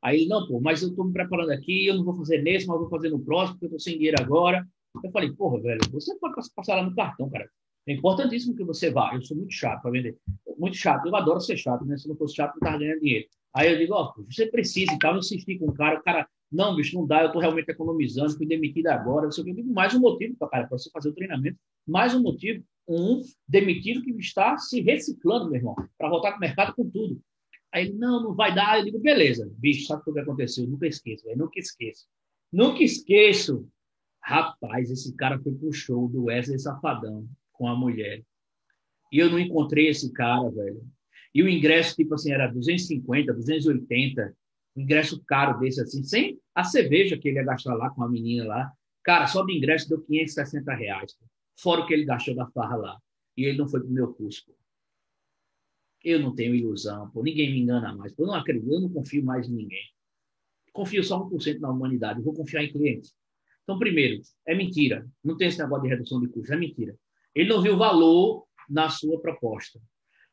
Aí 0.05 0.21
ele, 0.21 0.29
não, 0.29 0.47
pô, 0.47 0.61
mas 0.61 0.83
eu 0.83 0.91
estou 0.91 1.07
me 1.07 1.15
preparando 1.15 1.51
aqui, 1.51 1.87
eu 1.87 1.95
não 1.95 2.05
vou 2.05 2.15
fazer 2.15 2.43
nesse, 2.43 2.67
mas 2.67 2.79
vou 2.79 2.91
fazer 2.91 3.09
no 3.09 3.19
próximo, 3.19 3.55
porque 3.55 3.65
eu 3.65 3.69
estou 3.69 3.81
sem 3.81 3.95
dinheiro 3.95 4.21
agora. 4.21 4.63
Eu 5.03 5.11
falei, 5.11 5.33
porra, 5.33 5.63
velho, 5.63 5.81
você 5.91 6.15
pode 6.19 6.35
passar 6.55 6.77
lá 6.77 6.83
no 6.83 6.95
cartão, 6.95 7.31
cara. 7.31 7.49
É 7.87 7.95
importantíssimo 7.95 8.55
que 8.55 8.65
você 8.65 8.91
vá. 8.91 9.15
Eu 9.15 9.23
sou 9.23 9.35
muito 9.35 9.53
chato 9.53 9.81
para 9.81 9.91
vender. 9.91 10.17
Muito 10.59 10.77
chato. 10.77 11.07
Eu 11.07 11.17
adoro 11.17 11.41
ser 11.41 11.57
chato, 11.57 11.87
né? 11.87 11.97
Se 11.97 12.07
não 12.07 12.17
fosse 12.17 12.37
chato, 12.37 12.53
não 12.53 12.59
estava 12.59 12.79
ganhando 12.79 13.01
dinheiro. 13.01 13.27
Aí 13.55 13.73
eu 13.73 13.79
digo, 13.79 13.95
ó, 13.95 14.13
oh, 14.17 14.23
você 14.25 14.47
precisa 14.47 14.93
e 14.93 14.99
tal. 14.99 15.15
Eu 15.15 15.19
insisti 15.21 15.59
com 15.59 15.67
o 15.71 15.75
cara. 15.75 15.99
O 15.99 16.03
cara, 16.03 16.29
não, 16.53 16.77
bicho, 16.77 16.97
não 16.97 17.07
dá. 17.07 17.23
Eu 17.23 17.27
estou 17.27 17.41
realmente 17.41 17.71
economizando. 17.71 18.37
Fui 18.37 18.47
demitido 18.47 18.89
agora. 18.89 19.27
Eu 19.27 19.45
digo, 19.45 19.73
mais 19.73 19.95
um 19.95 20.01
motivo, 20.01 20.37
cara, 20.39 20.67
para 20.67 20.79
você 20.79 20.91
fazer 20.91 21.11
o 21.11 21.15
treinamento. 21.15 21.59
Mais 21.87 22.15
um 22.15 22.23
motivo. 22.23 22.63
Um 22.89 23.23
demitido 23.49 24.03
que 24.03 24.11
está 24.13 24.57
se 24.59 24.81
reciclando, 24.81 25.47
meu 25.47 25.57
irmão, 25.57 25.75
para 25.99 26.09
voltar 26.09 26.31
para 26.31 26.39
o 26.39 26.41
mercado 26.41 26.75
com 26.75 26.89
tudo. 26.89 27.21
Aí 27.75 27.87
ele, 27.87 27.95
não, 27.95 28.23
não 28.23 28.35
vai 28.35 28.55
dar. 28.55 28.79
Eu 28.79 28.85
digo, 28.85 29.01
beleza. 29.01 29.53
Bicho, 29.59 29.87
sabe 29.89 30.03
o 30.07 30.13
que 30.13 30.21
aconteceu? 30.21 30.65
Eu 30.65 30.71
nunca 30.71 30.87
esqueço, 30.87 31.25
velho. 31.25 31.39
Nunca 31.39 31.59
esqueço. 31.59 32.07
Nunca 32.53 32.85
esqueço. 32.85 33.69
Rapaz, 34.23 34.91
esse 34.93 35.13
cara 35.17 35.41
foi 35.41 35.53
pro 35.53 35.73
show 35.73 36.09
do 36.09 36.27
Wesley 36.27 36.59
Safadão 36.59 37.29
com 37.53 37.67
a 37.67 37.75
mulher. 37.75 38.23
E 39.13 39.19
eu 39.19 39.29
não 39.29 39.41
encontrei 39.41 39.89
esse 39.89 40.13
cara, 40.13 40.49
velho. 40.51 40.87
E 41.35 41.43
o 41.43 41.49
ingresso, 41.49 41.97
tipo 41.97 42.15
assim, 42.15 42.33
era 42.33 42.47
250, 42.47 43.35
280, 43.35 44.37
um 44.77 44.81
ingresso 44.81 45.21
caro 45.25 45.59
desse, 45.59 45.81
assim, 45.81 46.05
sem 46.05 46.39
a 46.55 46.63
cerveja 46.63 47.19
que 47.19 47.29
ele 47.29 47.39
ia 47.39 47.45
gastar 47.45 47.75
lá 47.75 47.91
com 47.91 48.05
a 48.05 48.09
menina 48.09 48.45
lá. 48.45 48.73
Cara, 49.03 49.27
só 49.27 49.45
de 49.45 49.53
ingresso 49.53 49.89
deu 49.89 50.01
560 50.01 50.73
reais. 50.75 51.17
Fora 51.59 51.81
o 51.81 51.87
que 51.87 51.93
ele 51.93 52.05
gastou 52.05 52.37
da 52.37 52.47
farra 52.47 52.77
lá. 52.77 52.99
E 53.37 53.45
ele 53.45 53.59
não 53.59 53.69
foi 53.69 53.81
pro 53.81 53.91
meu 53.91 54.15
curso. 54.15 54.45
Eu 56.05 56.21
não 56.21 56.35
tenho 56.35 56.55
ilusão, 56.55 57.11
pô. 57.11 57.23
Ninguém 57.23 57.51
me 57.51 57.61
engana 57.61 57.95
mais. 57.95 58.13
Pô. 58.13 58.25
Eu 58.25 58.27
não 58.29 58.35
acredito, 58.35 58.71
eu 58.71 58.81
não 58.81 58.91
confio 58.91 59.25
mais 59.25 59.49
em 59.49 59.55
ninguém. 59.55 59.83
Confio 60.73 61.03
só 61.03 61.19
1% 61.29 61.61
na 61.61 61.71
humanidade. 61.71 62.19
Eu 62.19 62.25
vou 62.25 62.35
confiar 62.35 62.63
em 62.63 62.71
clientes. 62.71 63.15
Então, 63.63 63.79
primeiro, 63.79 64.21
é 64.47 64.55
mentira. 64.55 65.09
Não 65.25 65.37
tem 65.37 65.49
esse 65.49 65.59
negócio 65.59 65.85
de 65.85 65.89
redução 65.89 66.21
de 66.21 66.29
custos. 66.29 66.51
É 66.51 66.57
mentira. 66.57 66.95
Ele 67.35 67.49
não 67.49 67.63
viu 67.63 67.77
valor 67.77 68.45
na 68.69 68.91
sua 68.91 69.21
proposta. 69.21 69.81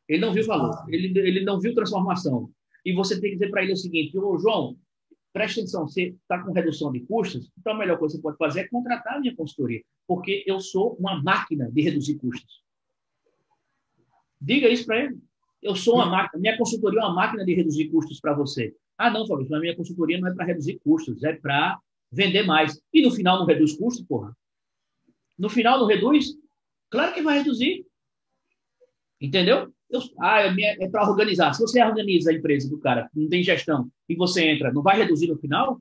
Ele 0.06 0.20
não 0.20 0.32
viu 0.32 0.44
valor. 0.44 0.84
Ele, 0.88 1.18
ele 1.18 1.44
não 1.44 1.58
viu 1.58 1.74
transformação. 1.74 2.50
E 2.84 2.92
você 2.92 3.20
tem 3.20 3.30
que 3.30 3.36
dizer 3.36 3.50
para 3.50 3.62
ele 3.62 3.72
o 3.72 3.76
seguinte: 3.76 4.18
Ô, 4.18 4.36
João, 4.38 4.76
preste 5.32 5.60
atenção, 5.60 5.88
você 5.88 6.08
está 6.08 6.42
com 6.42 6.52
redução 6.52 6.92
de 6.92 7.00
custos, 7.00 7.50
então 7.58 7.72
a 7.72 7.78
melhor 7.78 7.98
coisa 7.98 8.16
que 8.16 8.18
você 8.18 8.22
pode 8.22 8.36
fazer 8.36 8.60
é 8.60 8.68
contratar 8.68 9.16
a 9.16 9.20
minha 9.20 9.34
consultoria, 9.34 9.82
porque 10.06 10.44
eu 10.46 10.60
sou 10.60 10.94
uma 10.98 11.22
máquina 11.22 11.70
de 11.70 11.80
reduzir 11.80 12.18
custos. 12.18 12.62
Diga 14.40 14.68
isso 14.68 14.84
para 14.84 15.04
ele. 15.04 15.18
Eu 15.62 15.76
sou 15.76 15.94
uma 15.94 16.06
máquina, 16.06 16.40
minha 16.40 16.56
consultoria 16.58 17.00
é 17.00 17.04
uma 17.04 17.14
máquina 17.14 17.44
de 17.44 17.54
reduzir 17.54 17.88
custos 17.88 18.20
para 18.20 18.34
você. 18.34 18.74
Ah, 18.98 19.10
não, 19.10 19.26
Fabrício, 19.26 19.50
mas 19.50 19.60
minha 19.60 19.76
consultoria 19.76 20.20
não 20.20 20.28
é 20.28 20.34
para 20.34 20.44
reduzir 20.44 20.80
custos, 20.82 21.22
é 21.22 21.34
para 21.34 21.78
vender 22.10 22.42
mais. 22.42 22.80
E 22.92 23.02
no 23.02 23.10
final 23.10 23.38
não 23.38 23.46
reduz 23.46 23.76
custos, 23.76 24.04
porra? 24.06 24.36
No 25.38 25.48
final 25.48 25.78
não 25.78 25.86
reduz? 25.86 26.36
Claro 26.90 27.14
que 27.14 27.22
vai 27.22 27.38
reduzir. 27.38 27.86
Entendeu? 29.20 29.72
Eu, 29.88 30.00
ah, 30.20 30.42
é, 30.42 30.84
é 30.84 30.88
para 30.88 31.08
organizar. 31.08 31.52
Se 31.54 31.60
você 31.60 31.82
organiza 31.82 32.30
a 32.30 32.34
empresa 32.34 32.68
do 32.68 32.78
cara, 32.78 33.08
não 33.14 33.28
tem 33.28 33.42
gestão, 33.42 33.88
e 34.08 34.16
você 34.16 34.44
entra, 34.44 34.72
não 34.72 34.82
vai 34.82 34.96
reduzir 34.96 35.28
no 35.28 35.38
final? 35.38 35.80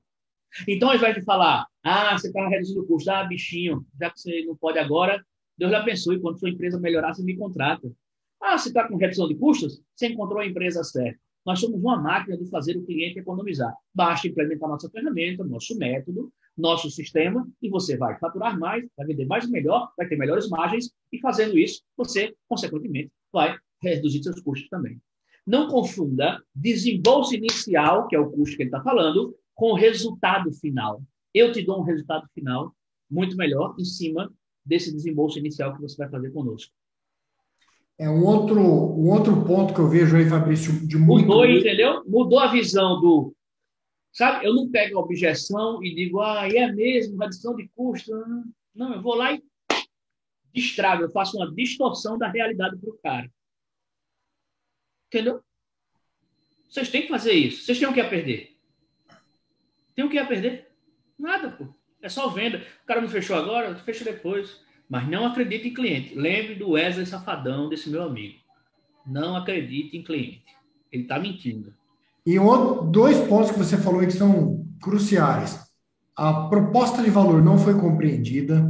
Então, 0.67 0.89
ao 0.89 0.95
invés 0.95 1.15
de 1.15 1.21
falar, 1.21 1.65
ah, 1.84 2.17
você 2.17 2.27
está 2.27 2.47
reduzindo 2.47 2.82
o 2.82 2.86
custo, 2.86 3.09
ah, 3.09 3.23
bichinho, 3.23 3.86
já 3.99 4.09
que 4.09 4.19
você 4.19 4.43
não 4.45 4.55
pode 4.55 4.77
agora, 4.77 5.25
Deus 5.57 5.71
já 5.71 5.82
pensou, 5.84 6.13
e 6.13 6.19
quando 6.19 6.39
sua 6.39 6.49
empresa 6.49 6.79
melhorar, 6.79 7.13
você 7.13 7.23
me 7.23 7.38
contrata. 7.38 7.89
Ah, 8.42 8.58
você 8.58 8.70
está 8.70 8.88
com 8.88 8.96
redução 8.96 9.28
de 9.28 9.36
custos? 9.36 9.82
Você 9.96 10.08
encontrou 10.08 10.39
a 10.39 10.48
empresa 10.48 10.84
certa. 10.84 11.20
Nós 11.46 11.60
somos 11.60 11.80
uma 11.80 11.98
máquina 12.02 12.38
de 12.38 12.50
fazer 12.50 12.76
o 12.76 12.84
cliente 12.84 13.20
economizar. 13.20 13.74
Basta 13.94 14.28
implementar 14.28 14.70
nossa 14.70 14.89
ferramenta, 14.89 15.44
nosso 15.44 15.78
método, 15.78 16.32
nosso 16.58 16.89
sistema, 16.89 17.48
e 17.62 17.70
você 17.70 17.98
vai 17.98 18.18
faturar 18.20 18.60
mais, 18.60 18.86
vai 18.98 19.08
vender 19.08 19.26
mais 19.26 19.46
e 19.46 19.52
melhor, 19.52 19.92
vai 19.98 20.08
ter 20.08 20.18
melhores 20.18 20.50
margens, 20.50 20.92
e 21.12 21.20
fazendo 21.20 21.58
isso, 21.58 21.82
você, 21.98 22.36
consequentemente, 22.48 23.12
vai 23.32 23.58
reduzir 23.82 24.22
seus 24.24 24.39
custos 24.42 24.70
também. 24.70 25.00
Não 25.46 25.68
confunda 25.68 26.44
desembolso 26.54 27.34
inicial, 27.36 28.08
que 28.08 28.16
é 28.16 28.20
o 28.20 28.30
custo 28.30 28.56
que 28.56 28.64
ele 28.64 28.70
está 28.70 28.82
falando, 28.82 29.36
com 29.56 29.72
o 29.72 29.76
resultado 29.76 30.52
final. 30.54 31.02
Eu 31.34 31.52
te 31.52 31.64
dou 31.64 31.80
um 31.80 31.84
resultado 31.84 32.28
final 32.34 32.76
muito 33.10 33.36
melhor 33.36 33.76
em 33.80 33.86
cima 33.86 34.32
desse 34.64 34.94
desembolso 34.94 35.39
inicial 35.39 35.74
que 35.74 35.82
você 35.82 35.98
vai 35.98 36.10
fazer 36.10 36.32
conosco. 36.32 36.72
É 38.02 38.10
um 38.10 38.26
outro, 38.26 38.60
um 38.60 39.12
outro 39.12 39.45
ponto 39.45 39.76
que 39.76 39.80
eu 39.80 39.88
vejo 39.88 40.18
aí, 40.18 40.28
Fabrício, 40.28 40.74
de 40.88 40.97
muito. 40.97 41.28
Mudou, 41.28 41.45
entendeu? 41.45 42.04
Mudou 42.08 42.39
a 42.39 42.47
visão 42.47 42.99
do. 42.99 43.32
Sabe, 44.12 44.43
eu 44.43 44.56
não 44.56 44.72
pego 44.72 44.97
a 44.97 45.04
objeção 45.04 45.84
e 45.84 45.93
digo, 45.93 46.20
ah, 46.20 46.49
é 46.49 46.72
mesmo, 46.72 47.20
redução 47.20 47.56
de 47.56 47.70
custo. 47.76 48.12
Não, 48.74 48.95
eu 48.95 49.02
vou 49.04 49.14
lá 49.14 49.34
e 49.34 49.43
destrago, 50.52 51.04
eu 51.04 51.12
faço 51.12 51.38
uma 51.38 51.54
distorção 51.54 52.18
da 52.18 52.28
realidade 52.28 52.76
para 52.76 52.89
o 52.89 52.97
cara. 53.04 53.32
Entendeu? 55.06 55.39
Vocês 56.68 56.89
têm 56.89 57.04
que 57.04 57.10
fazer 57.10 57.34
isso. 57.34 57.66
Vocês 57.66 57.78
têm 57.78 57.88
o 57.88 57.93
que 57.93 58.02
a 58.02 58.10
perder? 58.10 58.58
Tem 59.93 60.04
o 60.04 60.10
que 60.10 60.18
a 60.18 60.26
perder? 60.26 60.72
Nada, 61.20 61.52
pô. 61.52 61.68
É 62.02 62.10
só 62.10 62.28
venda. 62.30 62.66
O 62.82 62.88
cara 62.88 62.99
não 62.99 63.10
fechou 63.10 63.36
agora, 63.36 63.76
fecha 63.76 64.04
depois. 64.04 64.60
Mas 64.92 65.08
não 65.08 65.26
acredite 65.26 65.70
em 65.70 65.74
cliente. 65.74 66.14
Lembre 66.14 66.56
do 66.56 66.72
Wesley 66.72 67.05
Safadão, 67.05 67.70
desse 67.70 67.89
meu 67.89 68.04
amigo. 68.04 68.36
Não 69.08 69.38
acredite 69.38 69.96
em 69.96 70.04
cliente. 70.04 70.43
Ele 70.92 71.04
está 71.04 71.18
mentindo. 71.18 71.74
E 72.26 72.38
outro, 72.38 72.92
dois 72.92 73.18
pontos 73.26 73.51
que 73.51 73.58
você 73.58 73.78
falou 73.78 74.01
que 74.01 74.12
são 74.12 74.66
cruciais. 74.82 75.62
A 76.13 76.50
proposta 76.50 77.01
de 77.01 77.09
valor 77.09 77.42
não 77.42 77.58
foi 77.58 77.80
compreendida. 77.80 78.70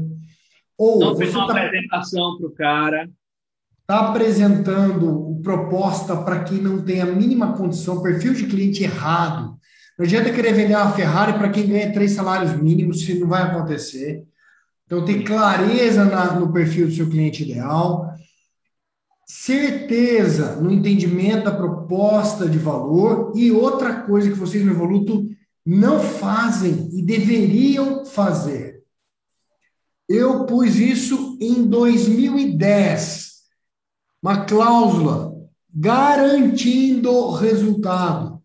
Ou 0.78 1.00
não 1.00 1.16
fez 1.18 1.34
uma 1.34 1.48
tá, 1.48 1.54
apresentação 1.54 2.38
para 2.38 2.48
o 2.48 2.52
cara. 2.52 3.10
Está 3.82 4.10
apresentando 4.10 5.42
proposta 5.42 6.16
para 6.18 6.44
quem 6.44 6.62
não 6.62 6.84
tem 6.84 7.02
a 7.02 7.06
mínima 7.08 7.58
condição, 7.58 8.04
perfil 8.04 8.36
de 8.36 8.46
cliente 8.46 8.84
errado. 8.84 9.58
Não 9.98 10.06
adianta 10.06 10.32
querer 10.32 10.54
vender 10.54 10.76
uma 10.76 10.92
Ferrari 10.92 11.34
para 11.34 11.50
quem 11.50 11.68
ganha 11.68 11.92
três 11.92 12.12
salários 12.12 12.56
mínimos, 12.62 13.04
se 13.04 13.20
não 13.20 13.28
vai 13.28 13.42
acontecer. 13.42 14.24
Então, 14.92 15.06
ter 15.06 15.24
clareza 15.24 16.04
na, 16.04 16.38
no 16.38 16.52
perfil 16.52 16.88
do 16.88 16.94
seu 16.94 17.10
cliente 17.10 17.44
ideal, 17.44 18.14
certeza 19.26 20.58
no 20.58 20.70
entendimento 20.70 21.46
da 21.46 21.56
proposta 21.56 22.46
de 22.46 22.58
valor 22.58 23.32
e 23.34 23.54
outra 23.54 24.02
coisa 24.02 24.30
que 24.30 24.38
vocês 24.38 24.66
no 24.66 24.72
Evoluto 24.74 25.30
não 25.66 26.02
fazem 26.02 26.90
e 26.92 27.02
deveriam 27.02 28.04
fazer. 28.04 28.84
Eu 30.10 30.46
pus 30.46 30.76
isso 30.76 31.38
em 31.40 31.66
2010, 31.66 33.44
uma 34.22 34.44
cláusula 34.44 35.34
garantindo 35.74 37.32
resultado. 37.32 38.42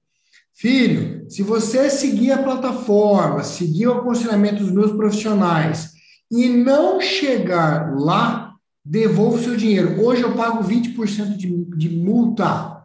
Filho, 0.55 1.29
se 1.29 1.43
você 1.43 1.91
seguir 1.91 2.31
a 2.31 2.43
plataforma, 2.45 3.43
seguir 3.43 3.89
o 3.89 3.95
aconselhamento 3.95 4.63
dos 4.63 4.71
meus 4.71 4.93
profissionais, 4.93 5.96
e 6.31 6.49
não 6.49 7.01
chegar 7.01 7.99
lá, 7.99 8.55
devolvo 8.85 9.37
o 9.37 9.43
seu 9.43 9.57
dinheiro. 9.57 10.05
Hoje 10.05 10.23
eu 10.23 10.35
pago 10.35 10.63
20% 10.65 11.37
de, 11.37 11.49
de 11.77 11.89
multa. 11.89 12.85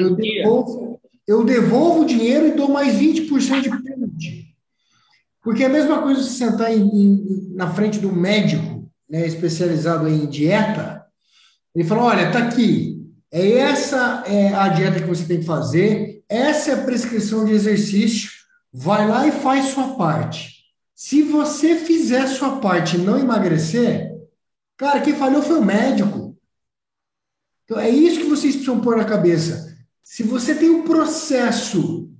Eu 0.00 0.14
devolvo, 0.14 1.00
eu 1.26 1.44
devolvo 1.44 2.02
o 2.02 2.06
dinheiro 2.06 2.48
e 2.48 2.52
dou 2.52 2.68
mais 2.68 2.96
20% 2.96 3.60
de 3.60 3.82
pênalti. 3.82 4.56
Porque 5.42 5.62
é 5.62 5.66
a 5.66 5.70
mesma 5.70 6.02
coisa 6.02 6.22
se 6.22 6.34
sentar 6.34 6.72
em, 6.72 6.82
em, 6.82 7.54
na 7.54 7.72
frente 7.72 7.98
do 7.98 8.12
médico, 8.12 8.90
né, 9.08 9.26
especializado 9.26 10.08
em 10.08 10.26
dieta, 10.26 11.06
ele 11.74 11.84
fala, 11.84 12.04
olha, 12.04 12.32
tá 12.32 12.38
aqui, 12.38 13.06
é 13.30 13.52
essa 13.58 14.24
é 14.26 14.48
a 14.54 14.68
dieta 14.68 14.98
que 14.98 15.06
você 15.06 15.26
tem 15.26 15.40
que 15.40 15.44
fazer, 15.44 16.24
essa 16.28 16.70
é 16.70 16.74
a 16.74 16.84
prescrição 16.84 17.44
de 17.44 17.52
exercício, 17.52 18.30
vai 18.72 19.06
lá 19.06 19.26
e 19.28 19.32
faz 19.32 19.66
sua 19.66 19.94
parte. 19.94 20.55
Se 20.96 21.20
você 21.20 21.76
fizer 21.76 22.26
sua 22.26 22.58
parte 22.58 22.96
e 22.96 23.00
não 23.00 23.18
emagrecer, 23.18 24.16
cara, 24.78 25.02
quem 25.02 25.14
falhou 25.14 25.42
foi 25.42 25.58
o 25.58 25.64
médico. 25.64 26.34
Então, 27.64 27.78
é 27.78 27.90
isso 27.90 28.20
que 28.20 28.26
vocês 28.26 28.54
precisam 28.54 28.80
pôr 28.80 28.96
na 28.96 29.04
cabeça. 29.04 29.76
Se 30.02 30.22
você 30.22 30.54
tem 30.54 30.70
um 30.70 30.84
processo 30.84 32.10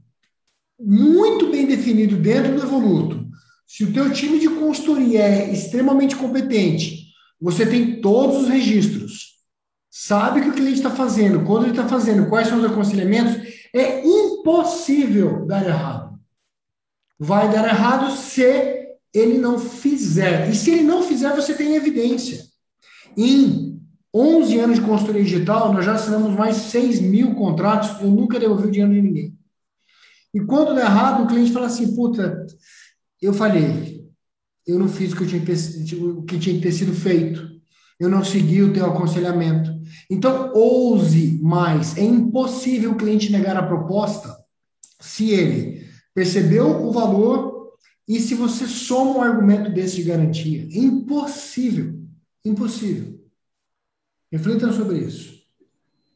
muito 0.78 1.51
bem 1.51 1.66
definido 1.66 2.16
dentro 2.16 2.55
do 2.55 2.62
Evoluto, 2.62 3.27
se 3.66 3.82
o 3.82 3.94
teu 3.94 4.12
time 4.12 4.39
de 4.39 4.51
consultoria 4.51 5.23
é 5.23 5.51
extremamente 5.51 6.15
competente, 6.15 7.07
você 7.40 7.65
tem 7.65 8.03
todos 8.03 8.43
os 8.43 8.48
registros, 8.48 9.36
sabe 9.90 10.40
o 10.40 10.43
que 10.43 10.51
o 10.51 10.55
cliente 10.55 10.81
está 10.81 10.90
fazendo, 10.90 11.47
quando 11.47 11.62
ele 11.62 11.70
está 11.70 11.89
fazendo, 11.89 12.28
quais 12.28 12.48
são 12.48 12.59
os 12.59 12.65
aconselhamentos, 12.66 13.40
é 13.73 14.07
impossível 14.07 15.47
dar 15.47 15.66
errado. 15.66 16.05
Vai 17.18 17.51
dar 17.51 17.66
errado 17.66 18.14
se 18.14 18.43
ele 19.12 19.38
não 19.38 19.59
fizer. 19.59 20.51
E 20.51 20.55
se 20.55 20.70
ele 20.70 20.82
não 20.82 21.02
fizer, 21.02 21.34
você 21.34 21.55
tem 21.55 21.74
evidência. 21.74 22.44
Em 23.16 23.80
11 24.14 24.59
anos 24.59 24.76
de 24.78 24.84
consultoria 24.84 25.22
digital, 25.22 25.72
nós 25.72 25.84
já 25.84 25.94
assinamos 25.94 26.34
mais 26.34 26.56
6 26.56 27.01
mil 27.01 27.34
contratos, 27.34 28.01
eu 28.01 28.10
nunca 28.10 28.38
devolvi 28.38 28.68
o 28.68 28.70
dinheiro 28.70 28.94
de 28.94 29.02
ninguém. 29.02 29.34
E 30.34 30.40
quando 30.40 30.74
dá 30.74 30.82
errado, 30.82 31.24
o 31.24 31.26
cliente 31.26 31.52
fala 31.52 31.66
assim, 31.66 31.94
puta, 31.94 32.47
eu 33.20 33.32
falhei, 33.32 34.05
eu 34.66 34.78
não 34.78 34.88
fiz 34.88 35.12
o 35.12 35.16
que, 35.16 35.26
tinha 35.26 35.43
o 36.05 36.22
que 36.22 36.38
tinha 36.38 36.56
que 36.56 36.62
ter 36.62 36.72
sido 36.72 36.93
feito, 36.93 37.56
eu 37.98 38.10
não 38.10 38.22
segui 38.22 38.62
o 38.62 38.72
teu 38.72 38.84
aconselhamento. 38.86 39.70
Então, 40.10 40.52
ouse 40.52 41.40
mais. 41.43 41.97
É 41.97 42.02
impossível 42.02 42.93
o 42.93 42.97
cliente 42.97 43.32
negar 43.32 43.56
a 43.56 43.66
proposta 43.66 44.36
se 45.01 45.30
ele 45.30 45.85
percebeu 46.16 46.82
o 46.82 46.90
valor 46.90 47.74
e 48.09 48.18
se 48.18 48.34
você 48.34 48.66
soma 48.66 49.18
um 49.18 49.20
argumento 49.20 49.70
desse 49.70 49.97
de 49.97 50.05
garantia. 50.05 50.66
Impossível. 50.72 51.93
Impossível. 52.43 53.20
Reflitam 54.32 54.72
sobre 54.72 55.01
isso. 55.01 55.44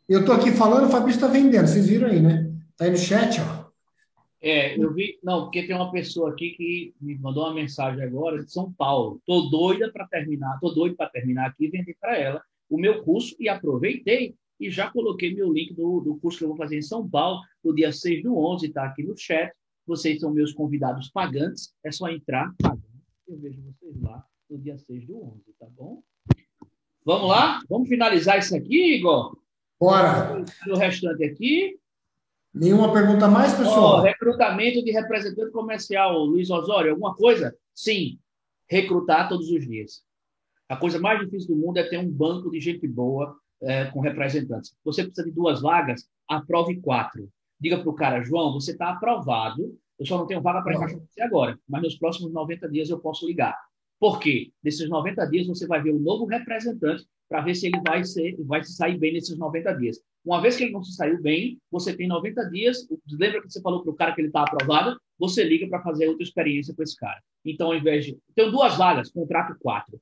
Eu 0.09 0.21
estou 0.21 0.35
aqui 0.35 0.53
falando, 0.53 0.87
o 0.87 0.91
Fabrício 0.91 1.19
está 1.19 1.29
vendendo. 1.29 1.67
Vocês 1.67 1.87
viram 1.87 2.09
aí, 2.09 2.19
né? 2.19 2.51
Está 2.71 2.87
aí 2.87 2.91
no 2.91 2.97
chat, 2.97 3.43
ó. 3.43 3.69
É, 4.41 4.75
eu 4.83 4.91
vi, 4.95 5.19
não, 5.23 5.43
porque 5.43 5.67
tem 5.67 5.77
uma 5.77 5.93
pessoa 5.93 6.31
aqui 6.31 6.53
que 6.53 6.95
me 6.99 7.19
mandou 7.19 7.45
uma 7.45 7.53
mensagem 7.53 8.03
agora 8.03 8.43
de 8.43 8.51
São 8.51 8.73
Paulo. 8.73 9.21
Tô 9.27 9.51
doida 9.51 9.93
para 9.93 10.07
terminar, 10.07 10.59
tô 10.61 10.71
doido 10.71 10.97
para 10.97 11.11
terminar 11.11 11.49
aqui 11.49 11.67
e 11.67 11.71
vender 11.71 11.95
para 12.01 12.17
ela 12.17 12.43
o 12.71 12.79
meu 12.79 13.03
curso 13.03 13.37
e 13.39 13.51
aproveitei 13.51 14.35
e 14.59 14.71
já 14.71 14.91
coloquei 14.91 15.35
meu 15.35 15.53
link 15.53 15.75
do, 15.75 16.01
do 16.01 16.17
curso 16.17 16.39
que 16.39 16.45
eu 16.45 16.49
vou 16.49 16.57
fazer 16.57 16.79
em 16.79 16.83
São 16.83 17.07
Paulo, 17.07 17.43
no 17.63 17.75
dia 17.75 17.93
6 17.93 18.23
do 18.23 18.39
11, 18.39 18.67
está 18.67 18.85
aqui 18.85 19.03
no 19.03 19.15
chat. 19.15 19.53
Vocês 19.91 20.21
são 20.21 20.31
meus 20.33 20.53
convidados 20.53 21.11
pagantes, 21.11 21.75
é 21.83 21.91
só 21.91 22.09
entrar. 22.09 22.55
Eu 23.27 23.37
vejo 23.41 23.61
vocês 23.61 24.01
lá 24.01 24.25
no 24.49 24.57
dia 24.57 24.79
6 24.79 25.05
do 25.05 25.21
11, 25.21 25.43
tá 25.59 25.67
bom? 25.77 26.01
Vamos 27.05 27.29
lá? 27.29 27.61
Vamos 27.69 27.89
finalizar 27.89 28.39
isso 28.39 28.55
aqui, 28.55 28.95
Igor? 28.99 29.37
Bora! 29.81 30.45
O 30.69 30.77
restante 30.77 31.25
aqui. 31.25 31.77
Nenhuma 32.55 32.93
pergunta 32.93 33.27
mais, 33.27 33.53
pessoal? 33.53 33.99
Oh, 33.99 34.01
recrutamento 34.01 34.81
de 34.85 34.93
representante 34.93 35.51
comercial, 35.51 36.25
Luiz 36.25 36.49
Osório, 36.51 36.93
alguma 36.93 37.17
coisa? 37.17 37.53
Sim, 37.75 38.17
recrutar 38.69 39.29
todos 39.29 39.51
os 39.51 39.67
dias. 39.67 40.05
A 40.69 40.77
coisa 40.77 41.01
mais 41.01 41.19
difícil 41.19 41.49
do 41.49 41.61
mundo 41.61 41.79
é 41.79 41.83
ter 41.83 41.99
um 41.99 42.09
banco 42.09 42.49
de 42.49 42.61
gente 42.61 42.87
boa 42.87 43.37
é, 43.61 43.87
com 43.87 43.99
representantes. 43.99 44.73
Você 44.85 45.03
precisa 45.03 45.27
de 45.27 45.33
duas 45.33 45.61
vagas, 45.61 46.09
aprove 46.29 46.81
quatro. 46.81 47.29
Diga 47.61 47.79
para 47.79 47.91
o 47.91 47.95
cara, 47.95 48.23
João, 48.23 48.53
você 48.53 48.73
está 48.73 48.91
aprovado, 48.91 49.77
eu 49.99 50.07
só 50.07 50.17
não 50.17 50.27
tenho 50.27 50.41
vaga 50.41 50.63
para 50.63 50.75
encaixar 50.75 50.99
você 50.99 51.21
agora, 51.21 51.59
mas 51.69 51.83
nos 51.83 51.97
próximos 51.97 52.33
90 52.33 52.69
dias 52.71 52.89
eu 52.89 52.99
posso 52.99 53.27
ligar. 53.27 53.57
Por 53.99 54.19
quê? 54.19 54.51
Nesses 54.65 54.89
90 54.89 55.27
dias 55.27 55.47
você 55.47 55.67
vai 55.67 55.83
ver 55.83 55.91
o 55.91 56.01
novo 56.01 56.25
representante 56.25 57.05
para 57.29 57.43
ver 57.43 57.55
se 57.55 57.67
ele 57.67 57.81
vai, 57.87 58.03
ser, 58.03 58.35
vai 58.45 58.65
se 58.65 58.73
sair 58.73 58.99
bem 58.99 59.13
nesses 59.13 59.37
90 59.37 59.73
dias. 59.75 60.01
Uma 60.25 60.41
vez 60.41 60.57
que 60.57 60.65
ele 60.65 60.73
não 60.73 60.83
se 60.83 60.95
saiu 60.95 61.21
bem, 61.21 61.59
você 61.71 61.95
tem 61.95 62.09
90 62.09 62.51
dias. 62.51 62.89
Lembra 63.11 63.43
que 63.43 63.51
você 63.51 63.61
falou 63.61 63.83
para 63.83 63.93
o 63.93 63.95
cara 63.95 64.13
que 64.15 64.21
ele 64.21 64.29
está 64.29 64.43
aprovado? 64.43 64.99
Você 65.19 65.45
liga 65.45 65.69
para 65.69 65.83
fazer 65.83 66.09
outra 66.09 66.23
experiência 66.23 66.75
com 66.75 66.83
esse 66.83 66.97
cara. 66.97 67.21
Então, 67.45 67.69
ao 67.69 67.77
invés 67.77 68.07
de. 68.07 68.19
Tenho 68.35 68.51
duas 68.51 68.77
vagas, 68.77 69.11
contrato 69.11 69.57
quatro. 69.61 70.01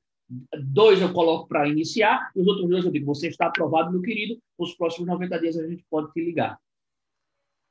Dois 0.63 1.01
eu 1.01 1.11
coloco 1.13 1.47
para 1.47 1.67
iniciar, 1.67 2.31
e 2.35 2.41
os 2.41 2.47
outros 2.47 2.69
dois 2.69 2.85
eu 2.85 2.91
digo: 2.91 3.05
você 3.05 3.27
está 3.27 3.47
aprovado, 3.47 3.91
meu 3.91 4.01
querido. 4.01 4.39
Os 4.57 4.75
próximos 4.75 5.07
90 5.07 5.39
dias 5.39 5.57
a 5.57 5.67
gente 5.67 5.85
pode 5.89 6.11
te 6.11 6.23
ligar. 6.23 6.57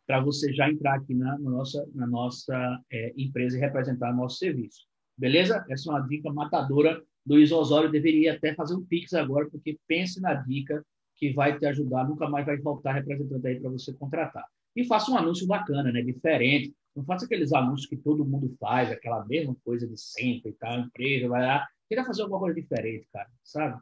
Para 0.09 0.20
você 0.20 0.51
já 0.55 0.70
entrar 0.70 0.94
aqui 0.94 1.14
na, 1.14 1.39
na 1.39 1.51
nossa, 1.51 1.86
na 1.94 2.06
nossa 2.06 2.80
é, 2.90 3.12
empresa 3.14 3.59
e 3.59 3.60
representar 3.60 4.10
nosso 4.14 4.39
serviço. 4.39 4.86
Beleza? 5.18 5.62
Essa 5.68 5.90
é 5.90 5.93
uma 5.93 6.09
dica 6.09 6.32
matadora 6.32 7.02
do 7.26 7.35
Osório. 7.55 7.93
Deveria 7.93 8.32
até 8.32 8.55
fazer 8.55 8.74
um 8.74 8.85
Pix 8.85 9.12
agora, 9.12 9.51
porque 9.51 9.78
pense 9.86 10.18
na 10.18 10.32
dica 10.32 10.82
que 11.14 11.35
vai 11.35 11.59
te 11.59 11.66
ajudar, 11.66 12.09
nunca 12.09 12.26
mais 12.26 12.47
vai 12.47 12.59
faltar 12.62 12.94
representante 12.94 13.47
aí 13.47 13.60
para 13.60 13.70
você 13.70 13.93
contratar. 13.93 14.47
E 14.74 14.85
faça 14.85 15.10
um 15.10 15.18
anúncio 15.18 15.47
bacana, 15.47 15.93
né? 15.93 16.01
Diferente. 16.01 16.72
Não 16.97 17.05
faça 17.05 17.26
aqueles 17.26 17.52
anúncios 17.52 17.86
que 17.86 17.97
todo 17.97 18.24
mundo 18.24 18.56
faz, 18.59 18.90
aquela 18.90 19.26
mesma 19.26 19.55
coisa 19.62 19.86
de 19.86 20.01
sempre 20.01 20.52
tal, 20.52 20.72
a 20.72 20.78
empresa 20.78 21.28
vai 21.28 21.44
lá. 21.44 21.68
Queria 21.86 22.05
fazer 22.05 22.22
alguma 22.22 22.40
coisa 22.40 22.59
diferente, 22.59 23.06
cara, 23.12 23.28
sabe? 23.44 23.78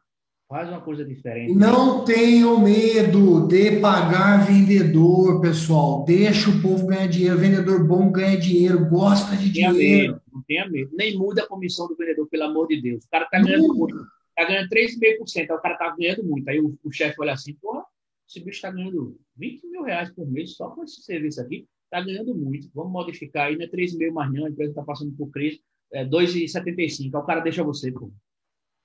Faz 0.49 0.69
uma 0.69 0.81
coisa 0.81 1.05
diferente. 1.05 1.53
Não 1.55 2.05
tenham 2.05 2.61
medo 2.61 3.49
de 3.49 3.81
pagar 3.81 4.47
vendedor, 4.47 5.41
pessoal. 5.41 6.05
Deixa 6.05 6.51
o 6.51 6.63
povo 6.63 6.87
ganhar 6.87 7.09
dinheiro. 7.09 7.37
Vendedor 7.37 7.85
bom 7.85 8.13
ganha 8.13 8.39
dinheiro, 8.39 8.89
gosta 8.89 9.37
de 9.37 9.53
tenha 9.53 9.73
dinheiro. 9.73 10.13
Medo, 10.13 10.23
não 10.33 10.43
tenha 10.43 10.69
medo. 10.69 10.91
Nem 10.95 11.19
muda 11.19 11.43
a 11.43 11.49
comissão 11.49 11.89
do 11.89 11.97
vendedor, 11.97 12.29
pelo 12.29 12.45
amor 12.45 12.69
de 12.69 12.81
Deus. 12.81 13.05
O 13.05 13.11
cara 13.11 13.25
tá 13.25 13.41
ganhando 13.41 13.75
muito. 13.75 14.07
Tá 14.37 14.45
ganhando 14.45 14.69
3,5%. 14.69 15.51
Aí 15.51 15.57
o 15.57 15.61
cara 15.61 15.77
tá 15.77 15.97
ganhando 15.99 16.23
muito. 16.23 16.49
Aí 16.49 16.61
o, 16.61 16.79
o 16.85 16.93
chefe 16.93 17.17
olha 17.21 17.33
assim, 17.33 17.55
porra, 17.55 17.85
esse 18.29 18.39
bicho 18.39 18.63
tá 18.63 18.71
ganhando 18.71 19.19
20 19.37 19.67
mil 19.67 19.83
reais 19.83 20.13
por 20.13 20.31
mês 20.31 20.55
só 20.55 20.71
com 20.71 20.85
esse 20.85 21.03
serviço 21.03 21.41
aqui. 21.41 21.67
Tá 21.91 22.01
ganhando 22.01 22.37
muito. 22.37 22.71
Vamos 22.73 22.93
modificar 22.93 23.49
aí, 23.49 23.57
não 23.57 23.65
é 23.65 23.69
3,5 23.69 24.13
mais 24.13 24.33
não. 24.33 24.47
A 24.47 24.51
empresa 24.51 24.75
tá 24.75 24.83
passando 24.85 25.11
por 25.17 25.29
crise. 25.29 25.61
É 25.93 26.05
2,75. 26.05 27.17
Aí 27.17 27.21
o 27.21 27.25
cara 27.25 27.41
deixa 27.41 27.65
você, 27.65 27.91
pô. 27.91 28.13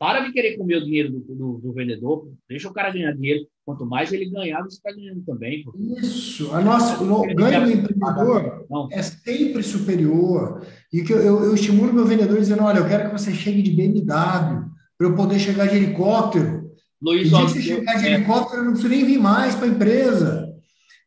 Para 0.01 0.21
de 0.21 0.33
querer 0.33 0.57
comer 0.57 0.77
o 0.77 0.83
dinheiro 0.83 1.11
do, 1.11 1.19
do, 1.19 1.57
do, 1.59 1.73
vendedor, 1.73 2.27
deixa 2.49 2.67
o 2.67 2.73
cara 2.73 2.89
ganhar 2.89 3.11
dinheiro. 3.11 3.45
Quanto 3.63 3.85
mais 3.85 4.11
ele 4.11 4.31
ganhar, 4.31 4.63
você 4.63 4.77
está 4.77 4.91
ganhando 4.91 5.21
também. 5.23 5.63
Pô. 5.63 5.75
Isso. 5.77 6.51
A 6.55 6.59
nossa, 6.59 7.03
o 7.03 7.35
ganho 7.35 7.65
do 7.65 7.71
empreendedor 7.71 8.65
é 8.89 9.03
sempre 9.03 9.61
superior. 9.61 10.65
E 10.91 11.03
que 11.03 11.13
eu, 11.13 11.19
eu, 11.19 11.43
eu 11.43 11.53
estimulo 11.53 11.93
meu 11.93 12.03
vendedor 12.07 12.39
dizendo: 12.39 12.63
olha, 12.63 12.79
eu 12.79 12.87
quero 12.87 13.11
que 13.11 13.19
você 13.19 13.31
chegue 13.31 13.61
de 13.61 13.69
BMW 13.69 14.03
para 14.07 15.07
eu 15.07 15.15
poder 15.15 15.37
chegar 15.37 15.67
de 15.67 15.75
helicóptero. 15.75 16.71
Luiz, 16.99 17.27
e 17.27 17.29
se 17.29 17.35
você 17.35 17.61
chegar 17.61 17.93
de 17.99 18.07
é. 18.07 18.13
helicóptero, 18.15 18.61
eu 18.61 18.65
não 18.65 18.71
preciso 18.71 18.91
nem 18.91 19.05
vir 19.05 19.19
mais 19.19 19.53
para 19.53 19.65
a 19.67 19.69
empresa. 19.69 20.51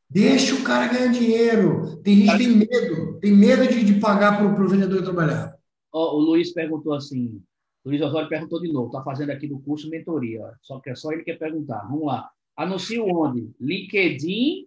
Deixa 0.08 0.54
o 0.54 0.62
cara 0.62 0.86
ganhar 0.86 1.10
dinheiro. 1.10 2.00
Tem 2.04 2.14
gente 2.14 2.30
que 2.30 2.38
tem 2.38 2.56
medo, 2.58 3.18
tem 3.18 3.32
medo 3.32 3.66
de, 3.66 3.82
de 3.82 3.94
pagar 3.94 4.36
para 4.38 4.64
o 4.64 4.68
vendedor 4.68 5.02
trabalhar. 5.02 5.52
O 5.92 6.20
Luiz 6.20 6.52
perguntou 6.52 6.94
assim: 6.94 7.42
Luiz 7.84 8.00
Osório 8.00 8.28
perguntou 8.28 8.60
de 8.60 8.72
novo, 8.72 8.86
está 8.86 9.02
fazendo 9.02 9.30
aqui 9.30 9.46
do 9.46 9.60
curso 9.60 9.90
mentoria, 9.90 10.54
só 10.62 10.80
que 10.80 10.90
é 10.90 10.94
só 10.94 11.12
ele 11.12 11.22
que 11.22 11.34
perguntar. 11.34 11.82
Vamos 11.88 12.06
lá. 12.06 12.30
Anuncio 12.56 13.04
onde? 13.06 13.50
LinkedIn 13.60 14.66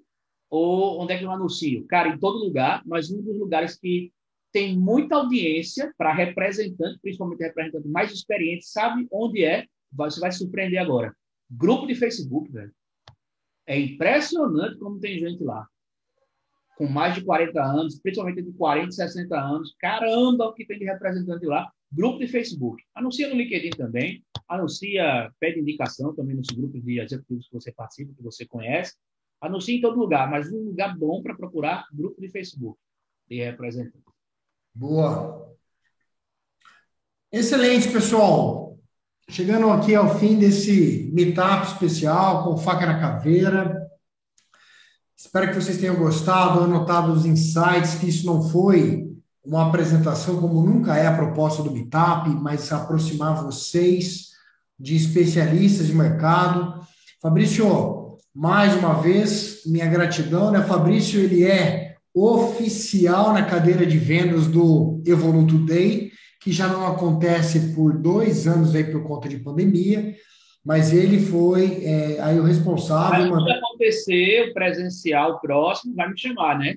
ou 0.49 1.01
onde 1.01 1.13
é 1.13 1.17
que 1.17 1.23
eu 1.23 1.31
anuncio? 1.31 1.85
Cara, 1.87 2.09
em 2.09 2.19
todo 2.19 2.43
lugar, 2.43 2.83
mas 2.85 3.09
um 3.09 3.21
dos 3.21 3.37
lugares 3.37 3.75
que 3.75 4.11
tem 4.51 4.77
muita 4.77 5.15
audiência 5.15 5.93
para 5.97 6.13
representante, 6.13 6.99
principalmente 7.01 7.43
representante 7.43 7.87
mais 7.87 8.11
experiente, 8.11 8.65
sabe 8.65 9.07
onde 9.11 9.43
é? 9.43 9.65
Você 9.91 10.19
vai 10.19 10.31
se 10.31 10.39
surpreender 10.39 10.79
agora. 10.79 11.15
Grupo 11.49 11.87
de 11.87 11.95
Facebook, 11.95 12.51
velho. 12.51 12.71
É 13.65 13.79
impressionante 13.79 14.77
como 14.77 14.99
tem 14.99 15.19
gente 15.19 15.43
lá. 15.43 15.67
Com 16.77 16.87
mais 16.87 17.15
de 17.15 17.23
40 17.23 17.61
anos, 17.61 17.99
principalmente 17.99 18.41
de 18.41 18.51
40 18.53 18.89
e 18.89 18.93
60 18.93 19.39
anos. 19.39 19.75
Caramba, 19.79 20.45
o 20.45 20.53
que 20.53 20.65
tem 20.65 20.77
de 20.77 20.85
representante 20.85 21.45
lá. 21.45 21.71
Grupo 21.91 22.19
de 22.19 22.27
Facebook. 22.27 22.83
Anuncia 22.93 23.29
no 23.29 23.35
LinkedIn 23.35 23.71
também. 23.71 24.23
Anuncia, 24.47 25.31
pede 25.39 25.59
indicação 25.59 26.13
também 26.13 26.35
nos 26.35 26.47
grupos 26.47 26.83
de 26.83 26.99
executivos 26.99 27.47
que 27.47 27.53
você 27.53 27.71
participa, 27.71 28.13
que 28.13 28.23
você 28.23 28.45
conhece. 28.45 28.95
Anuncia 29.39 29.75
em 29.75 29.81
todo 29.81 29.99
lugar, 29.99 30.29
mas 30.29 30.51
um 30.51 30.65
lugar 30.65 30.97
bom 30.97 31.21
para 31.21 31.35
procurar 31.35 31.85
grupo 31.93 32.19
de 32.19 32.29
Facebook 32.29 32.77
de 33.29 33.43
representantes. 33.43 34.01
Boa. 34.73 35.53
Excelente, 37.31 37.91
pessoal. 37.91 38.77
Chegando 39.29 39.69
aqui 39.69 39.93
ao 39.93 40.17
fim 40.17 40.39
desse 40.39 41.11
meetup 41.13 41.67
especial 41.67 42.45
com 42.45 42.57
faca 42.57 42.85
na 42.85 42.99
caveira. 42.99 43.85
Espero 45.15 45.49
que 45.49 45.55
vocês 45.55 45.77
tenham 45.79 45.97
gostado, 45.97 46.63
anotado 46.63 47.11
os 47.11 47.25
insights, 47.25 47.95
que 47.95 48.07
isso 48.07 48.25
não 48.25 48.49
foi 48.49 49.06
uma 49.47 49.69
apresentação 49.69 50.41
como 50.41 50.61
nunca 50.61 50.97
é 50.97 51.07
a 51.07 51.15
proposta 51.15 51.63
do 51.63 51.71
Meetup, 51.71 52.29
mas 52.41 52.71
aproximar 52.71 53.41
vocês 53.41 54.27
de 54.77 54.95
especialistas 54.95 55.87
de 55.87 55.95
mercado. 55.95 56.81
Fabrício, 57.21 58.17
mais 58.35 58.75
uma 58.75 58.95
vez, 58.95 59.61
minha 59.65 59.87
gratidão, 59.87 60.51
né? 60.51 60.61
Fabrício, 60.63 61.21
ele 61.21 61.45
é 61.45 61.95
oficial 62.13 63.31
na 63.31 63.45
cadeira 63.45 63.85
de 63.85 63.97
vendas 63.97 64.47
do 64.47 65.01
Evoluto 65.05 65.57
Day, 65.59 66.11
que 66.41 66.51
já 66.51 66.67
não 66.67 66.85
acontece 66.85 67.73
por 67.73 67.97
dois 67.97 68.47
anos 68.47 68.75
aí 68.75 68.83
por 68.83 69.03
conta 69.03 69.29
de 69.29 69.37
pandemia, 69.37 70.13
mas 70.63 70.91
ele 70.91 71.21
foi 71.21 71.85
é, 71.85 72.19
aí 72.19 72.37
o 72.37 72.43
responsável. 72.43 73.31
Mas 73.31 73.43
se 73.43 73.51
acontecer 73.51 74.49
o 74.49 74.53
presencial 74.53 75.39
próximo, 75.39 75.95
vai 75.95 76.09
me 76.09 76.19
chamar, 76.19 76.59
né? 76.59 76.75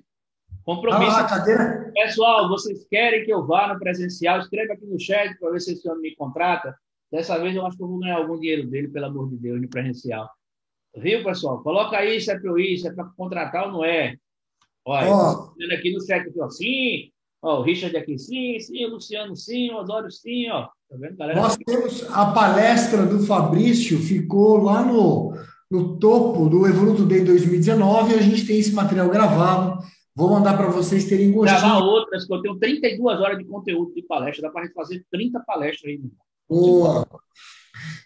Compromisso. 0.65 1.16
Ah, 1.16 1.24
cadeira... 1.24 1.91
Pessoal, 1.95 2.49
vocês 2.49 2.87
querem 2.89 3.24
que 3.24 3.32
eu 3.32 3.47
vá 3.47 3.73
no 3.73 3.78
presencial? 3.78 4.41
Escreva 4.41 4.74
aqui 4.74 4.87
no 4.87 4.99
chat 4.99 5.39
para 5.39 5.51
ver 5.51 5.61
se 5.61 5.73
esse 5.73 5.89
homem 5.89 6.11
me 6.11 6.16
contrata. 6.16 6.74
Dessa 7.11 7.39
vez 7.39 7.57
eu 7.57 7.66
acho 7.66 7.77
que 7.77 7.82
eu 7.82 7.89
vou 7.89 7.99
ganhar 7.99 8.19
algum 8.19 8.39
dinheiro 8.39 8.69
dele, 8.69 8.89
pelo 8.89 9.07
amor 9.07 9.28
de 9.28 9.37
Deus, 9.37 9.61
no 9.61 9.69
presencial. 9.69 10.28
Viu, 10.97 11.24
pessoal? 11.24 11.62
Coloca 11.62 11.97
aí 11.97 12.20
se 12.20 12.31
é 12.31 12.39
para 12.39 12.51
eu 12.51 12.59
ir, 12.59 12.78
se 12.78 12.89
é 12.89 12.93
para 12.93 13.05
contratar 13.16 13.66
ou 13.66 13.73
não 13.73 13.85
é. 13.85 14.16
Olha, 14.85 15.11
oh. 15.11 15.74
aqui 15.74 15.93
no 15.93 16.01
chat 16.01 16.28
aqui, 16.28 16.41
ó, 16.41 16.49
sim. 16.49 17.11
Ó, 17.43 17.61
o 17.61 17.62
Richard 17.62 17.97
aqui, 17.97 18.19
sim, 18.19 18.59
sim, 18.61 18.85
o 18.85 18.91
Luciano, 18.91 19.35
sim, 19.35 19.70
o 19.70 19.78
Osório, 19.78 20.11
sim, 20.11 20.49
ó. 20.51 20.69
Tá 20.89 20.97
vendo, 20.99 21.16
galera? 21.16 21.41
Nós 21.41 21.57
temos 21.57 22.05
a 22.11 22.32
palestra 22.32 23.07
do 23.07 23.24
Fabrício, 23.24 23.99
ficou 23.99 24.59
lá 24.59 24.85
no, 24.85 25.35
no 25.70 25.99
topo 25.99 26.49
do 26.49 26.66
Evoluto 26.66 27.07
Day 27.07 27.24
2019, 27.24 28.12
e 28.12 28.19
a 28.19 28.23
gente 28.23 28.47
tem 28.47 28.59
esse 28.59 28.73
material 28.73 29.09
gravado. 29.09 29.82
Vou 30.15 30.31
mandar 30.31 30.57
para 30.57 30.69
vocês 30.69 31.05
terem 31.09 31.32
gostinho. 31.32 31.61
Gravar 31.61 31.78
outras, 31.78 32.27
que 32.27 32.35
eu 32.35 32.43
tenho 32.43 32.59
32 32.59 33.20
horas 33.20 33.39
de 33.39 33.45
conteúdo 33.45 33.95
de 33.95 34.03
palestra, 34.03 34.43
dá 34.43 34.51
para 34.51 34.62
a 34.62 34.65
gente 34.65 34.74
fazer 34.74 35.05
30 35.11 35.41
palestras 35.41 35.93
aí. 35.93 36.01
Boa! 36.49 37.07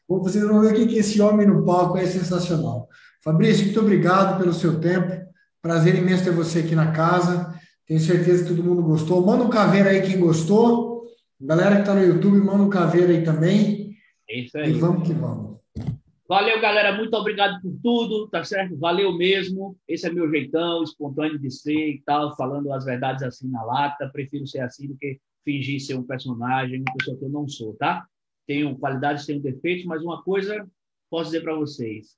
Vocês 0.06 0.46
vão 0.46 0.60
ver 0.60 0.74
que 0.74 0.98
esse 0.98 1.20
homem 1.20 1.46
no 1.46 1.64
palco 1.64 1.96
é 1.96 2.06
sensacional. 2.06 2.88
Fabrício, 3.22 3.64
muito 3.64 3.80
obrigado 3.80 4.38
pelo 4.38 4.52
seu 4.52 4.78
tempo. 4.78 5.24
Prazer 5.62 5.94
imenso 5.94 6.24
ter 6.24 6.30
você 6.30 6.58
aqui 6.58 6.74
na 6.74 6.92
casa. 6.92 7.58
Tenho 7.86 8.00
certeza 8.00 8.42
que 8.42 8.50
todo 8.50 8.62
mundo 8.62 8.82
gostou. 8.82 9.24
Manda 9.24 9.44
um 9.44 9.50
caveira 9.50 9.90
aí 9.90 10.02
quem 10.02 10.20
gostou. 10.20 11.04
Galera 11.40 11.76
que 11.76 11.80
está 11.80 11.94
no 11.94 12.04
YouTube, 12.04 12.36
manda 12.38 12.62
um 12.62 12.70
caveira 12.70 13.12
aí 13.12 13.24
também. 13.24 13.96
É 14.28 14.40
isso 14.40 14.58
aí. 14.58 14.70
E 14.70 14.78
vamos 14.78 15.06
que 15.06 15.14
vamos. 15.14 15.53
Valeu, 16.26 16.58
galera. 16.58 16.96
Muito 16.96 17.14
obrigado 17.14 17.60
por 17.60 17.78
tudo, 17.82 18.28
tá 18.28 18.42
certo? 18.42 18.78
Valeu 18.78 19.12
mesmo. 19.12 19.76
Esse 19.86 20.06
é 20.06 20.10
meu 20.10 20.30
jeitão, 20.30 20.82
espontâneo 20.82 21.38
de 21.38 21.50
ser 21.50 21.90
e 21.90 22.02
tal, 22.02 22.34
falando 22.34 22.72
as 22.72 22.86
verdades 22.86 23.22
assim 23.22 23.50
na 23.50 23.62
lata. 23.62 24.08
Prefiro 24.08 24.46
ser 24.46 24.60
assim 24.60 24.88
do 24.88 24.96
que 24.96 25.20
fingir 25.44 25.78
ser 25.80 25.96
um 25.96 26.02
personagem, 26.02 26.80
uma 26.80 26.94
pessoa 26.96 27.18
que 27.18 27.24
eu 27.26 27.28
não 27.28 27.46
sou, 27.46 27.74
tá? 27.74 28.06
Tenho 28.46 28.74
qualidades, 28.78 29.26
tenho 29.26 29.42
defeitos, 29.42 29.84
mas 29.84 30.02
uma 30.02 30.22
coisa 30.22 30.66
posso 31.10 31.30
dizer 31.30 31.42
para 31.42 31.54
vocês: 31.56 32.16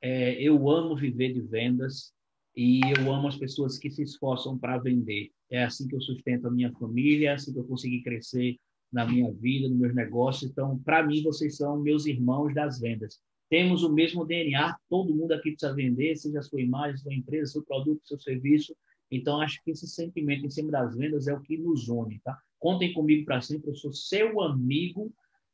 é, 0.00 0.40
eu 0.40 0.70
amo 0.70 0.94
viver 0.94 1.32
de 1.32 1.40
vendas 1.40 2.12
e 2.54 2.80
eu 2.96 3.12
amo 3.12 3.26
as 3.26 3.36
pessoas 3.36 3.76
que 3.76 3.90
se 3.90 4.04
esforçam 4.04 4.56
para 4.56 4.78
vender. 4.78 5.32
É 5.50 5.64
assim 5.64 5.88
que 5.88 5.96
eu 5.96 6.00
sustento 6.00 6.46
a 6.46 6.50
minha 6.50 6.72
família, 6.74 7.30
é 7.30 7.32
assim 7.32 7.52
que 7.52 7.58
eu 7.58 7.64
consegui 7.64 8.04
crescer 8.04 8.56
na 8.92 9.04
minha 9.04 9.32
vida, 9.32 9.68
nos 9.68 9.78
meus 9.78 9.94
negócios. 9.96 10.48
Então, 10.48 10.78
para 10.78 11.04
mim, 11.04 11.24
vocês 11.24 11.56
são 11.56 11.80
meus 11.80 12.06
irmãos 12.06 12.54
das 12.54 12.78
vendas 12.78 13.20
temos 13.50 13.82
o 13.82 13.92
mesmo 13.92 14.26
DNA, 14.26 14.76
todo 14.88 15.14
mundo 15.14 15.32
aqui 15.32 15.52
precisa 15.52 15.74
vender, 15.74 16.16
seja 16.16 16.38
a 16.38 16.42
sua 16.42 16.60
imagem, 16.60 16.98
sua 16.98 17.14
empresa, 17.14 17.52
seu 17.52 17.62
produto, 17.62 18.06
seu 18.06 18.18
serviço. 18.18 18.76
Então, 19.10 19.40
acho 19.40 19.62
que 19.64 19.70
esse 19.70 19.86
sentimento 19.86 20.44
em 20.44 20.50
cima 20.50 20.70
das 20.70 20.94
vendas 20.94 21.26
é 21.26 21.34
o 21.34 21.40
que 21.40 21.56
nos 21.56 21.88
une, 21.88 22.20
tá? 22.20 22.38
Contem 22.58 22.92
comigo 22.92 23.24
para 23.24 23.40
sempre, 23.40 23.70
eu 23.70 23.74
sou 23.74 23.92
seu 23.92 24.42
amigo. 24.42 25.10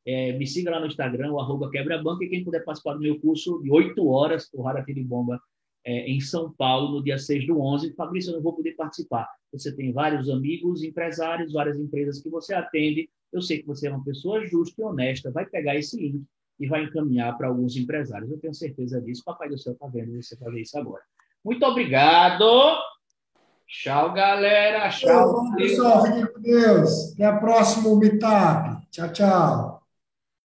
É, 0.07 0.37
me 0.37 0.47
siga 0.47 0.71
lá 0.71 0.81
no 0.81 0.87
Instagram, 0.87 1.33
o 1.33 1.41
arroba 1.41 1.71
quebra-banca, 1.71 2.25
e 2.25 2.29
quem 2.29 2.45
puder 2.45 2.65
participar 2.65 2.95
do 2.95 3.01
meu 3.01 3.19
curso 3.21 3.63
de 3.63 3.71
8 3.71 4.07
horas, 4.07 4.51
porrada 4.51 4.83
de 4.83 5.05
bomba, 5.05 5.41
é, 5.85 6.11
em 6.11 6.21
São 6.21 6.53
Paulo, 6.53 6.97
no 6.97 7.05
dia 7.05 7.19
6 7.19 7.47
do 7.47 7.61
11. 7.61 7.95
Fabrício, 7.95 8.31
eu 8.31 8.37
não 8.37 8.43
vou 8.43 8.55
poder 8.55 8.73
participar. 8.73 9.29
Você 9.53 9.75
tem 9.75 9.93
vários 9.93 10.29
amigos, 10.29 10.83
empresários, 10.83 11.53
várias 11.53 11.79
empresas 11.79 12.21
que 12.21 12.29
você 12.29 12.55
atende. 12.55 13.09
Eu 13.33 13.41
sei 13.41 13.61
que 13.61 13.67
você 13.67 13.87
é 13.87 13.91
uma 13.91 14.05
pessoa 14.05 14.45
justa 14.47 14.83
e 14.83 14.85
honesta. 14.85 15.31
Vai 15.31 15.47
pegar 15.47 15.77
esse 15.77 15.97
link 15.97 16.25
e 16.59 16.67
vai 16.67 16.85
encaminhar 16.85 17.37
para 17.37 17.49
alguns 17.49 17.77
empresários. 17.77 18.31
Eu 18.31 18.39
tenho 18.39 18.55
certeza 18.55 19.01
disso. 19.01 19.23
Papai 19.25 19.49
do 19.49 19.59
céu 19.59 19.73
está 19.73 19.87
vendo 19.87 20.23
você 20.23 20.37
fazer 20.37 20.61
isso 20.61 20.79
agora. 20.79 21.03
Muito 21.45 21.65
obrigado. 21.65 22.45
Tchau, 23.67 24.13
galera. 24.13 24.89
Tchau. 24.89 25.53
pessoal, 25.57 26.05
fiquem 26.05 26.27
com 26.27 26.41
Deus. 26.41 27.13
Até 27.15 27.25
a 27.25 27.37
próxima 27.37 27.99
Meetup. 27.99 28.87
Tchau, 28.91 29.13
tchau. 29.13 29.74